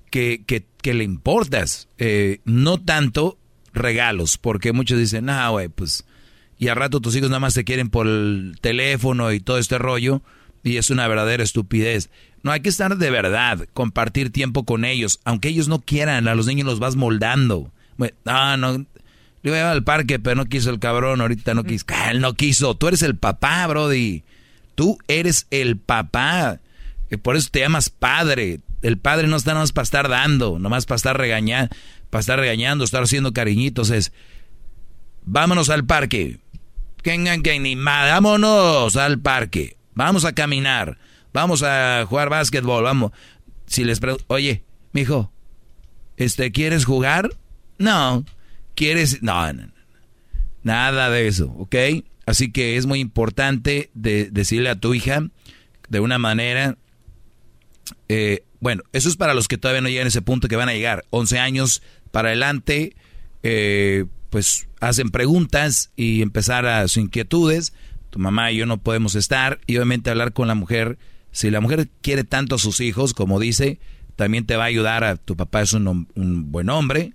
que, 0.09 0.43
que, 0.45 0.93
le 0.93 1.03
importas. 1.03 1.87
Eh, 1.97 2.39
no 2.45 2.81
tanto 2.81 3.37
regalos, 3.73 4.37
porque 4.37 4.73
muchos 4.73 4.97
dicen, 4.97 5.29
ah, 5.29 5.49
güey, 5.49 5.69
pues, 5.69 6.05
y 6.57 6.67
al 6.67 6.75
rato 6.75 6.99
tus 6.99 7.15
hijos 7.15 7.29
nada 7.29 7.39
más 7.39 7.53
te 7.53 7.63
quieren 7.63 7.89
por 7.89 8.07
el 8.07 8.57
teléfono 8.61 9.31
y 9.31 9.39
todo 9.39 9.57
este 9.57 9.77
rollo, 9.77 10.21
y 10.63 10.77
es 10.77 10.89
una 10.89 11.07
verdadera 11.07 11.43
estupidez. 11.43 12.09
No, 12.43 12.51
hay 12.51 12.61
que 12.61 12.69
estar 12.69 12.97
de 12.97 13.09
verdad, 13.09 13.67
compartir 13.73 14.31
tiempo 14.31 14.65
con 14.65 14.85
ellos, 14.85 15.19
aunque 15.23 15.49
ellos 15.49 15.67
no 15.67 15.79
quieran, 15.79 16.27
a 16.27 16.35
los 16.35 16.47
niños 16.47 16.65
los 16.65 16.79
vas 16.79 16.95
moldando. 16.95 17.71
Ah, 18.25 18.55
no, 18.57 18.85
le 19.41 19.51
iba 19.51 19.69
a 19.69 19.71
al 19.71 19.83
parque, 19.83 20.19
pero 20.19 20.35
no 20.35 20.45
quiso 20.45 20.69
el 20.69 20.79
cabrón, 20.79 21.21
ahorita 21.21 21.53
no 21.53 21.63
quiso. 21.63 21.85
Ah, 21.89 22.11
él 22.11 22.19
no 22.19 22.33
quiso. 22.33 22.75
Tú 22.75 22.87
eres 22.87 23.01
el 23.01 23.15
papá, 23.15 23.65
Brody. 23.67 24.23
Tú 24.75 24.97
eres 25.07 25.47
el 25.49 25.77
papá. 25.77 26.59
Por 27.21 27.35
eso 27.35 27.49
te 27.51 27.59
llamas 27.61 27.89
padre. 27.89 28.59
El 28.81 28.97
padre 28.97 29.27
no 29.27 29.37
está 29.37 29.51
nada 29.51 29.61
más 29.61 29.71
para 29.71 29.83
estar 29.83 30.09
dando, 30.09 30.59
nomás 30.59 30.85
para 30.85 30.97
estar 30.97 31.17
regañando, 31.17 31.75
para 32.09 32.21
estar 32.21 32.39
regañando, 32.39 32.83
estar 32.83 33.03
haciendo 33.03 33.33
cariñitos. 33.33 33.89
Es, 33.89 34.11
vámonos 35.23 35.69
al 35.69 35.85
parque. 35.85 36.39
Vámonos 37.77 38.95
al 38.97 39.19
parque. 39.19 39.77
Vamos 39.93 40.25
a 40.25 40.33
caminar. 40.33 40.97
Vamos 41.33 41.63
a 41.63 42.05
jugar 42.07 42.29
básquetbol. 42.29 42.83
Vamos. 42.83 43.11
Si 43.67 43.83
les 43.83 43.99
pregunto, 43.99 44.25
oye, 44.27 44.63
mijo, 44.91 45.31
este, 46.17 46.51
¿quieres 46.51 46.85
jugar? 46.85 47.29
No 47.77 48.25
quieres... 48.79 49.21
No, 49.21 49.51
no, 49.51 49.67
nada 50.63 51.09
de 51.09 51.27
eso, 51.27 51.53
¿ok? 51.57 51.75
Así 52.25 52.51
que 52.51 52.77
es 52.77 52.85
muy 52.85 52.99
importante 52.99 53.89
de, 53.93 54.29
decirle 54.31 54.69
a 54.69 54.79
tu 54.79 54.93
hija 54.93 55.27
de 55.89 55.99
una 55.99 56.17
manera... 56.17 56.77
Eh, 58.07 58.45
bueno, 58.61 58.83
eso 58.93 59.09
es 59.09 59.17
para 59.17 59.33
los 59.33 59.49
que 59.49 59.57
todavía 59.57 59.81
no 59.81 59.89
llegan 59.89 60.05
a 60.05 60.07
ese 60.07 60.21
punto 60.21 60.47
que 60.47 60.55
van 60.55 60.69
a 60.69 60.73
llegar. 60.73 61.03
11 61.09 61.39
años 61.39 61.81
para 62.11 62.29
adelante, 62.29 62.95
eh, 63.43 64.05
pues 64.29 64.67
hacen 64.79 65.09
preguntas 65.09 65.91
y 65.97 66.21
empezar 66.21 66.65
a 66.65 66.87
sus 66.87 67.03
inquietudes. 67.03 67.73
Tu 68.09 68.19
mamá 68.19 68.51
y 68.51 68.57
yo 68.57 68.65
no 68.65 68.77
podemos 68.77 69.15
estar 69.15 69.59
y 69.67 69.75
obviamente 69.75 70.09
hablar 70.09 70.31
con 70.31 70.47
la 70.47 70.55
mujer. 70.55 70.97
Si 71.31 71.51
la 71.51 71.59
mujer 71.59 71.89
quiere 72.01 72.23
tanto 72.23 72.55
a 72.55 72.59
sus 72.59 72.79
hijos, 72.79 73.13
como 73.13 73.39
dice, 73.39 73.79
también 74.15 74.45
te 74.45 74.55
va 74.55 74.63
a 74.63 74.67
ayudar 74.67 75.03
a 75.03 75.17
tu 75.17 75.35
papá 75.35 75.61
es 75.61 75.73
un, 75.73 76.07
un 76.15 76.51
buen 76.51 76.69
hombre, 76.69 77.13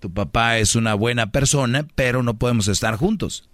tu 0.00 0.12
papá 0.12 0.58
es 0.58 0.76
una 0.76 0.94
buena 0.94 1.32
persona, 1.32 1.86
pero 1.94 2.22
no 2.22 2.38
podemos 2.38 2.68
estar 2.68 2.96
juntos. 2.96 3.48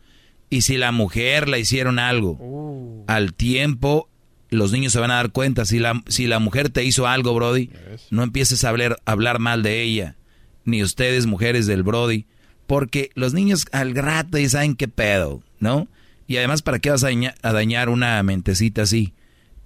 Y 0.50 0.62
si 0.62 0.76
la 0.76 0.92
mujer 0.92 1.48
le 1.48 1.58
hicieron 1.58 1.98
algo 1.98 2.36
uh. 2.38 3.04
al 3.06 3.34
tiempo, 3.34 4.08
los 4.50 4.72
niños 4.72 4.92
se 4.92 5.00
van 5.00 5.10
a 5.10 5.16
dar 5.16 5.32
cuenta. 5.32 5.64
Si 5.64 5.78
la, 5.78 6.02
si 6.06 6.26
la 6.26 6.38
mujer 6.38 6.68
te 6.68 6.84
hizo 6.84 7.06
algo, 7.06 7.34
Brody, 7.34 7.70
no 8.10 8.22
empieces 8.22 8.64
a 8.64 8.68
hablar, 8.68 9.00
hablar 9.04 9.38
mal 9.38 9.62
de 9.62 9.82
ella. 9.82 10.16
Ni 10.64 10.82
ustedes, 10.82 11.26
mujeres 11.26 11.66
del 11.66 11.82
Brody. 11.82 12.26
Porque 12.66 13.10
los 13.14 13.34
niños 13.34 13.66
al 13.72 13.94
rato 13.94 14.38
ya 14.38 14.48
saben 14.48 14.76
qué 14.76 14.88
pedo, 14.88 15.42
¿no? 15.58 15.88
Y 16.26 16.38
además, 16.38 16.62
¿para 16.62 16.78
qué 16.78 16.90
vas 16.90 17.04
a 17.04 17.08
a 17.42 17.52
dañar 17.52 17.88
una 17.88 18.22
mentecita 18.22 18.82
así? 18.82 19.12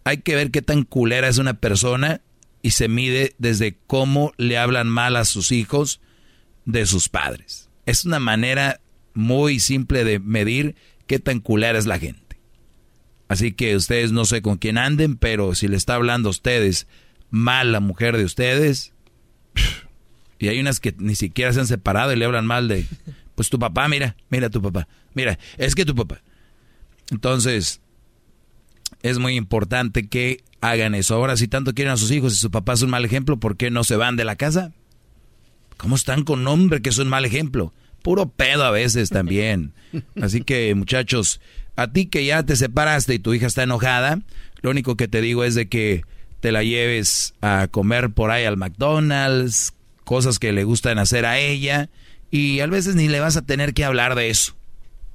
Hay 0.04 0.18
que 0.18 0.34
ver 0.34 0.50
qué 0.50 0.62
tan 0.62 0.82
culera 0.84 1.28
es 1.28 1.38
una 1.38 1.54
persona 1.54 2.20
y 2.62 2.70
se 2.70 2.88
mide 2.88 3.34
desde 3.38 3.76
cómo 3.86 4.32
le 4.36 4.58
hablan 4.58 4.88
mal 4.88 5.16
a 5.16 5.24
sus 5.24 5.52
hijos 5.52 6.00
de 6.68 6.84
sus 6.84 7.08
padres. 7.08 7.70
Es 7.86 8.04
una 8.04 8.20
manera 8.20 8.80
muy 9.14 9.58
simple 9.58 10.04
de 10.04 10.18
medir 10.18 10.76
qué 11.06 11.18
tan 11.18 11.40
culera 11.40 11.78
es 11.78 11.86
la 11.86 11.98
gente. 11.98 12.38
Así 13.26 13.52
que 13.52 13.74
ustedes 13.74 14.12
no 14.12 14.26
sé 14.26 14.42
con 14.42 14.58
quién 14.58 14.76
anden, 14.76 15.16
pero 15.16 15.54
si 15.54 15.66
le 15.66 15.78
está 15.78 15.94
hablando 15.94 16.28
a 16.28 16.30
ustedes 16.30 16.86
mal 17.30 17.72
la 17.72 17.80
mujer 17.80 18.18
de 18.18 18.24
ustedes, 18.24 18.92
y 20.38 20.48
hay 20.48 20.60
unas 20.60 20.78
que 20.78 20.94
ni 20.98 21.14
siquiera 21.14 21.54
se 21.54 21.60
han 21.60 21.66
separado 21.66 22.12
y 22.12 22.16
le 22.16 22.26
hablan 22.26 22.46
mal 22.46 22.68
de, 22.68 22.84
pues 23.34 23.48
tu 23.48 23.58
papá, 23.58 23.88
mira, 23.88 24.14
mira 24.28 24.50
tu 24.50 24.60
papá, 24.60 24.88
mira, 25.14 25.38
es 25.56 25.74
que 25.74 25.86
tu 25.86 25.94
papá. 25.94 26.20
Entonces, 27.10 27.80
es 29.02 29.18
muy 29.18 29.36
importante 29.36 30.06
que 30.06 30.44
hagan 30.60 30.94
eso. 30.94 31.14
Ahora, 31.14 31.38
si 31.38 31.48
tanto 31.48 31.72
quieren 31.72 31.94
a 31.94 31.96
sus 31.96 32.10
hijos 32.10 32.34
y 32.34 32.36
su 32.36 32.50
papá 32.50 32.74
es 32.74 32.82
un 32.82 32.90
mal 32.90 33.06
ejemplo, 33.06 33.40
¿por 33.40 33.56
qué 33.56 33.70
no 33.70 33.84
se 33.84 33.96
van 33.96 34.16
de 34.16 34.26
la 34.26 34.36
casa? 34.36 34.74
¿Cómo 35.78 35.96
están 35.96 36.24
con 36.24 36.46
hombre 36.46 36.82
que 36.82 36.90
es 36.90 36.98
un 36.98 37.08
mal 37.08 37.24
ejemplo? 37.24 37.72
Puro 38.02 38.28
pedo 38.28 38.64
a 38.64 38.70
veces 38.70 39.08
también. 39.08 39.72
Así 40.20 40.42
que 40.42 40.74
muchachos, 40.74 41.40
a 41.76 41.90
ti 41.90 42.06
que 42.06 42.26
ya 42.26 42.42
te 42.42 42.56
separaste 42.56 43.14
y 43.14 43.18
tu 43.18 43.32
hija 43.32 43.46
está 43.46 43.62
enojada, 43.62 44.20
lo 44.60 44.70
único 44.70 44.96
que 44.96 45.08
te 45.08 45.20
digo 45.20 45.44
es 45.44 45.54
de 45.54 45.68
que 45.68 46.02
te 46.40 46.52
la 46.52 46.62
lleves 46.62 47.34
a 47.40 47.68
comer 47.70 48.10
por 48.10 48.30
ahí 48.30 48.44
al 48.44 48.56
McDonald's, 48.56 49.72
cosas 50.04 50.38
que 50.38 50.52
le 50.52 50.64
gustan 50.64 50.98
hacer 50.98 51.24
a 51.24 51.38
ella, 51.38 51.88
y 52.30 52.60
a 52.60 52.66
veces 52.66 52.94
ni 52.94 53.08
le 53.08 53.20
vas 53.20 53.36
a 53.36 53.42
tener 53.42 53.74
que 53.74 53.84
hablar 53.84 54.14
de 54.14 54.30
eso. 54.30 54.54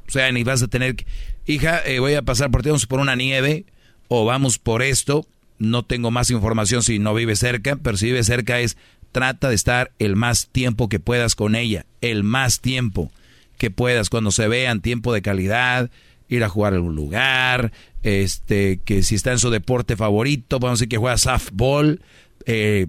O 0.08 0.12
sea, 0.12 0.32
ni 0.32 0.44
vas 0.44 0.64
a 0.64 0.68
tener 0.68 0.96
que, 0.96 1.06
hija, 1.46 1.82
eh, 1.86 2.00
voy 2.00 2.14
a 2.14 2.22
pasar 2.22 2.52
por 2.52 2.64
ti, 2.64 2.70
vamos 2.70 2.86
por 2.86 3.00
una 3.00 3.16
nieve, 3.16 3.66
o 4.08 4.26
vamos 4.26 4.60
por 4.60 4.82
esto, 4.82 5.26
no 5.60 5.84
tengo 5.84 6.12
más 6.12 6.30
información 6.30 6.84
si 6.84 7.00
no 7.00 7.14
vive 7.14 7.36
cerca, 7.36 7.78
pero 7.78 7.98
si 7.98 8.08
vive 8.08 8.24
cerca 8.24 8.60
es, 8.60 8.78
trata 9.14 9.48
de 9.48 9.56
estar 9.56 9.94
el 10.00 10.18
más 10.18 10.48
tiempo 10.48 10.90
que 10.90 11.00
puedas 11.00 11.36
con 11.36 11.56
ella, 11.56 11.86
el 12.02 12.24
más 12.24 12.60
tiempo 12.60 13.12
que 13.58 13.72
puedas, 13.72 14.10
cuando 14.10 14.32
se 14.32 14.50
vean 14.50 14.82
tiempo 14.82 15.14
de 15.14 15.22
calidad, 15.22 15.90
ir 16.28 16.44
a 16.44 16.50
jugar 16.50 16.74
a 16.74 16.78
algún 16.78 16.96
lugar, 16.96 17.72
este, 18.02 18.82
que 18.84 19.04
si 19.04 19.16
está 19.16 19.32
en 19.32 19.40
su 19.40 19.50
deporte 19.50 19.96
favorito, 19.96 20.60
vamos 20.60 20.72
a 20.72 20.80
decir 20.80 20.90
que 20.90 20.98
juega 20.98 21.18
softball, 21.18 22.02
eh, 22.46 22.88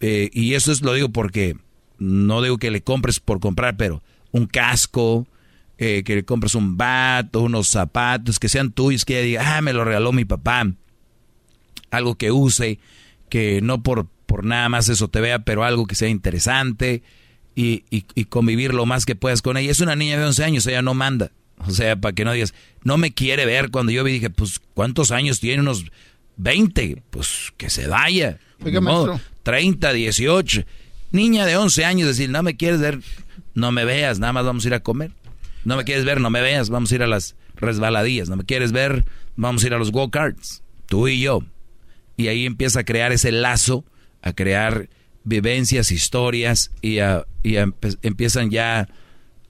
eh, 0.00 0.30
y 0.32 0.54
eso 0.54 0.70
es 0.70 0.82
lo 0.82 0.94
digo 0.94 1.08
porque 1.08 1.56
no 1.98 2.42
digo 2.42 2.58
que 2.58 2.70
le 2.70 2.82
compres 2.82 3.18
por 3.18 3.40
comprar, 3.40 3.76
pero 3.76 4.02
un 4.30 4.46
casco, 4.46 5.26
eh, 5.78 6.02
que 6.04 6.16
le 6.16 6.24
compres 6.24 6.54
un 6.54 6.76
vato, 6.76 7.40
unos 7.40 7.68
zapatos, 7.68 8.38
que 8.38 8.48
sean 8.48 8.72
tuyos, 8.72 9.04
que 9.04 9.14
ella 9.18 9.26
diga, 9.26 9.56
ah, 9.56 9.62
me 9.62 9.72
lo 9.72 9.84
regaló 9.84 10.12
mi 10.12 10.24
papá. 10.24 10.70
Algo 11.90 12.14
que 12.16 12.30
use, 12.30 12.78
que 13.28 13.60
no 13.62 13.82
por, 13.82 14.06
por 14.32 14.46
nada 14.46 14.70
más 14.70 14.88
eso 14.88 15.08
te 15.08 15.20
vea, 15.20 15.40
pero 15.40 15.62
algo 15.62 15.86
que 15.86 15.94
sea 15.94 16.08
interesante 16.08 17.02
y, 17.54 17.84
y, 17.90 18.24
convivir 18.24 18.72
lo 18.72 18.86
más 18.86 19.04
que 19.04 19.14
puedas 19.14 19.42
con 19.42 19.58
ella. 19.58 19.70
Es 19.70 19.80
una 19.80 19.94
niña 19.94 20.16
de 20.16 20.24
11 20.24 20.42
años, 20.42 20.66
ella 20.66 20.80
no 20.80 20.94
manda. 20.94 21.32
O 21.58 21.70
sea, 21.70 21.96
para 21.96 22.14
que 22.14 22.24
no 22.24 22.32
digas, 22.32 22.54
no 22.82 22.96
me 22.96 23.12
quiere 23.12 23.44
ver. 23.44 23.70
Cuando 23.70 23.92
yo 23.92 24.02
vi, 24.04 24.12
dije, 24.12 24.30
pues, 24.30 24.58
¿cuántos 24.72 25.10
años 25.10 25.38
tiene? 25.38 25.60
Unos 25.60 25.84
20. 26.38 27.02
Pues, 27.10 27.52
que 27.58 27.68
se 27.68 27.88
vaya. 27.88 28.38
Oiga, 28.64 28.80
no, 28.80 29.20
30, 29.42 29.92
18. 29.92 30.64
Niña 31.10 31.44
de 31.44 31.58
11 31.58 31.84
años, 31.84 32.08
decir, 32.08 32.30
no 32.30 32.42
me 32.42 32.56
quieres 32.56 32.80
ver, 32.80 33.00
no 33.52 33.70
me 33.70 33.84
veas, 33.84 34.18
nada 34.18 34.32
más 34.32 34.46
vamos 34.46 34.64
a 34.64 34.68
ir 34.68 34.74
a 34.74 34.80
comer. 34.80 35.10
No 35.66 35.76
me 35.76 35.84
quieres 35.84 36.06
ver, 36.06 36.22
no 36.22 36.30
me 36.30 36.40
veas, 36.40 36.70
vamos 36.70 36.90
a 36.90 36.94
ir 36.94 37.02
a 37.02 37.06
las 37.06 37.36
resbaladillas. 37.56 38.30
No 38.30 38.36
me 38.36 38.44
quieres 38.44 38.72
ver, 38.72 39.04
vamos 39.36 39.62
a 39.62 39.66
ir 39.66 39.74
a 39.74 39.78
los 39.78 39.92
go-karts. 39.92 40.62
Tú 40.86 41.06
y 41.06 41.20
yo. 41.20 41.40
Y 42.16 42.28
ahí 42.28 42.46
empieza 42.46 42.80
a 42.80 42.84
crear 42.84 43.12
ese 43.12 43.30
lazo, 43.30 43.84
a 44.22 44.32
crear 44.32 44.88
vivencias, 45.24 45.92
historias 45.92 46.70
y, 46.80 46.98
empiezan 48.02 48.50
ya 48.50 48.88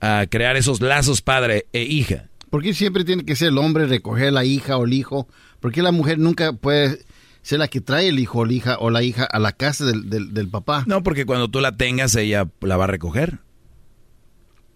a 0.01 0.25
crear 0.29 0.57
esos 0.57 0.81
lazos 0.81 1.21
padre 1.21 1.67
e 1.73 1.83
hija. 1.83 2.29
¿Por 2.49 2.61
qué 2.61 2.73
siempre 2.73 3.03
tiene 3.03 3.25
que 3.25 3.35
ser 3.35 3.49
el 3.49 3.57
hombre 3.57 3.87
recoger 3.87 4.33
la 4.33 4.45
hija 4.45 4.77
o 4.77 4.85
el 4.85 4.93
hijo? 4.93 5.27
¿Por 5.59 5.71
qué 5.71 5.81
la 5.81 5.91
mujer 5.91 6.19
nunca 6.19 6.53
puede 6.53 6.99
ser 7.41 7.59
la 7.59 7.67
que 7.67 7.81
trae 7.81 8.09
el 8.09 8.19
hijo 8.19 8.39
o 8.39 8.45
la 8.45 8.53
hija 8.53 8.77
o 8.79 8.89
la 8.89 9.03
hija 9.03 9.23
a 9.23 9.39
la 9.39 9.53
casa 9.53 9.85
del, 9.85 10.49
papá? 10.49 10.83
No, 10.85 11.01
porque 11.03 11.25
cuando 11.25 11.49
tú 11.49 11.61
la 11.61 11.77
tengas 11.77 12.15
ella 12.15 12.47
la 12.61 12.77
va 12.77 12.83
a 12.83 12.87
recoger. 12.87 13.39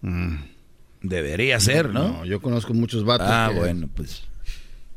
Mm. 0.02 0.38
Debería 1.02 1.60
ser, 1.60 1.90
¿no? 1.94 2.10
No, 2.10 2.26
yo 2.26 2.42
conozco 2.42 2.74
muchos 2.74 3.04
vatos. 3.04 3.28
Ah, 3.30 3.52
bueno, 3.56 3.88
pues, 3.94 4.24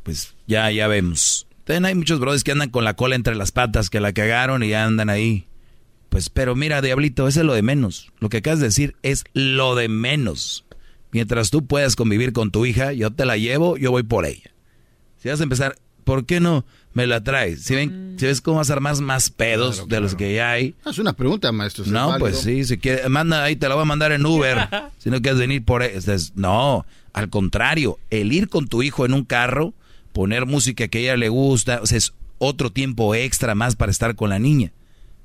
pues 0.02 0.34
ya, 0.46 0.70
ya 0.70 0.88
vemos. 0.88 1.46
También 1.70 1.84
hay 1.84 1.94
muchos 1.94 2.18
brothers 2.18 2.42
que 2.42 2.50
andan 2.50 2.70
con 2.70 2.82
la 2.82 2.94
cola 2.94 3.14
entre 3.14 3.36
las 3.36 3.52
patas, 3.52 3.90
que 3.90 4.00
la 4.00 4.12
cagaron 4.12 4.64
y 4.64 4.70
ya 4.70 4.84
andan 4.84 5.08
ahí 5.08 5.46
pues, 6.10 6.28
pero 6.28 6.56
mira, 6.56 6.82
Diablito, 6.82 7.28
eso 7.28 7.40
es 7.40 7.46
lo 7.46 7.54
de 7.54 7.62
menos. 7.62 8.10
Lo 8.18 8.28
que 8.28 8.38
acabas 8.38 8.58
de 8.58 8.66
decir 8.66 8.96
es 9.02 9.24
lo 9.32 9.76
de 9.76 9.88
menos. 9.88 10.64
Mientras 11.12 11.50
tú 11.50 11.66
puedas 11.66 11.94
convivir 11.94 12.32
con 12.32 12.50
tu 12.50 12.66
hija, 12.66 12.92
yo 12.92 13.12
te 13.12 13.24
la 13.24 13.36
llevo, 13.36 13.76
yo 13.76 13.92
voy 13.92 14.02
por 14.02 14.26
ella. 14.26 14.50
Si 15.18 15.28
vas 15.28 15.38
a 15.38 15.44
empezar, 15.44 15.76
¿por 16.02 16.26
qué 16.26 16.40
no 16.40 16.66
me 16.92 17.06
la 17.06 17.22
traes? 17.22 17.62
Si, 17.62 17.76
ven, 17.76 18.16
si 18.18 18.26
ves 18.26 18.40
cómo 18.40 18.56
vas 18.56 18.70
a 18.70 18.72
armar 18.72 19.00
más 19.00 19.30
pedos 19.30 19.86
de 19.88 20.00
los 20.00 20.16
que 20.16 20.34
ya 20.34 20.50
hay. 20.50 20.74
Es 20.84 20.98
una 20.98 21.12
pregunta, 21.12 21.52
maestro. 21.52 21.84
no, 21.86 22.16
pues 22.18 22.40
sí, 22.40 22.64
si 22.64 22.78
quieres, 22.78 23.08
manda 23.08 23.44
ahí, 23.44 23.54
te 23.54 23.68
la 23.68 23.76
voy 23.76 23.82
a 23.82 23.86
mandar 23.86 24.10
en 24.10 24.26
Uber. 24.26 24.68
si 24.98 25.10
no 25.10 25.22
quieres 25.22 25.38
venir 25.38 25.64
por 25.64 25.82
ahí. 25.82 25.92
No, 26.34 26.84
al 27.12 27.30
contrario, 27.30 28.00
el 28.10 28.32
ir 28.32 28.48
con 28.48 28.66
tu 28.66 28.82
hijo 28.82 29.06
en 29.06 29.14
un 29.14 29.24
carro, 29.24 29.74
poner 30.12 30.46
música 30.46 30.88
que 30.88 30.98
a 30.98 31.00
ella 31.00 31.16
le 31.16 31.28
gusta, 31.28 31.80
o 31.82 31.86
sea, 31.86 31.98
es 31.98 32.12
otro 32.38 32.70
tiempo 32.70 33.14
extra 33.14 33.54
más 33.54 33.76
para 33.76 33.92
estar 33.92 34.14
con 34.16 34.30
la 34.30 34.38
niña. 34.38 34.72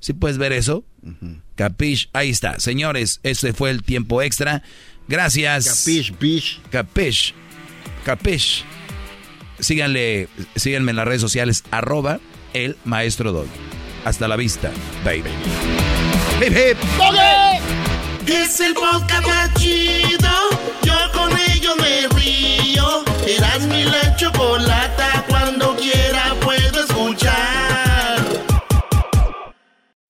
¿Sí 0.00 0.12
puedes 0.12 0.38
ver 0.38 0.52
eso? 0.52 0.84
Capish, 1.54 2.10
ahí 2.12 2.30
está. 2.30 2.60
Señores, 2.60 3.20
ese 3.22 3.52
fue 3.52 3.70
el 3.70 3.82
tiempo 3.82 4.22
extra. 4.22 4.62
Gracias. 5.08 5.84
Capish, 5.84 6.18
bish. 6.18 6.60
Capish. 6.70 7.34
Capish. 8.04 8.64
Síganle, 9.58 10.28
síganme 10.54 10.90
en 10.90 10.96
las 10.96 11.08
redes 11.08 11.22
sociales, 11.22 11.64
arroba 11.70 12.20
el 12.52 12.76
maestro 12.84 13.32
Dog. 13.32 13.46
Hasta 14.04 14.28
la 14.28 14.36
vista, 14.36 14.70
baby. 15.04 15.30
Hip 16.40 16.52
hip. 16.52 17.85
Es 18.28 18.60
el 18.60 18.74
podcast 18.74 19.26
más 19.26 19.54
chido. 19.54 20.30
Yo 20.82 20.94
con 21.12 21.30
ello 21.50 21.76
me 21.76 22.08
río. 22.08 23.04
Eras 23.26 23.66
mi 23.66 23.84
la 23.84 24.16
chocolata. 24.16 25.24
Cuando 25.28 25.76
quiera 25.76 26.34
puedo 26.40 26.80
escuchar. 26.84 28.22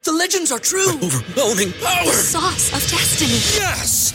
The 0.03 0.12
legends 0.12 0.53
are 0.53 0.61
true. 0.61 0.99
overwhelming 1.03 1.73
power! 1.81 2.05
The 2.07 2.12
sauce 2.12 2.73
of 2.73 2.81
destiny. 2.91 3.41
Yes! 3.61 4.15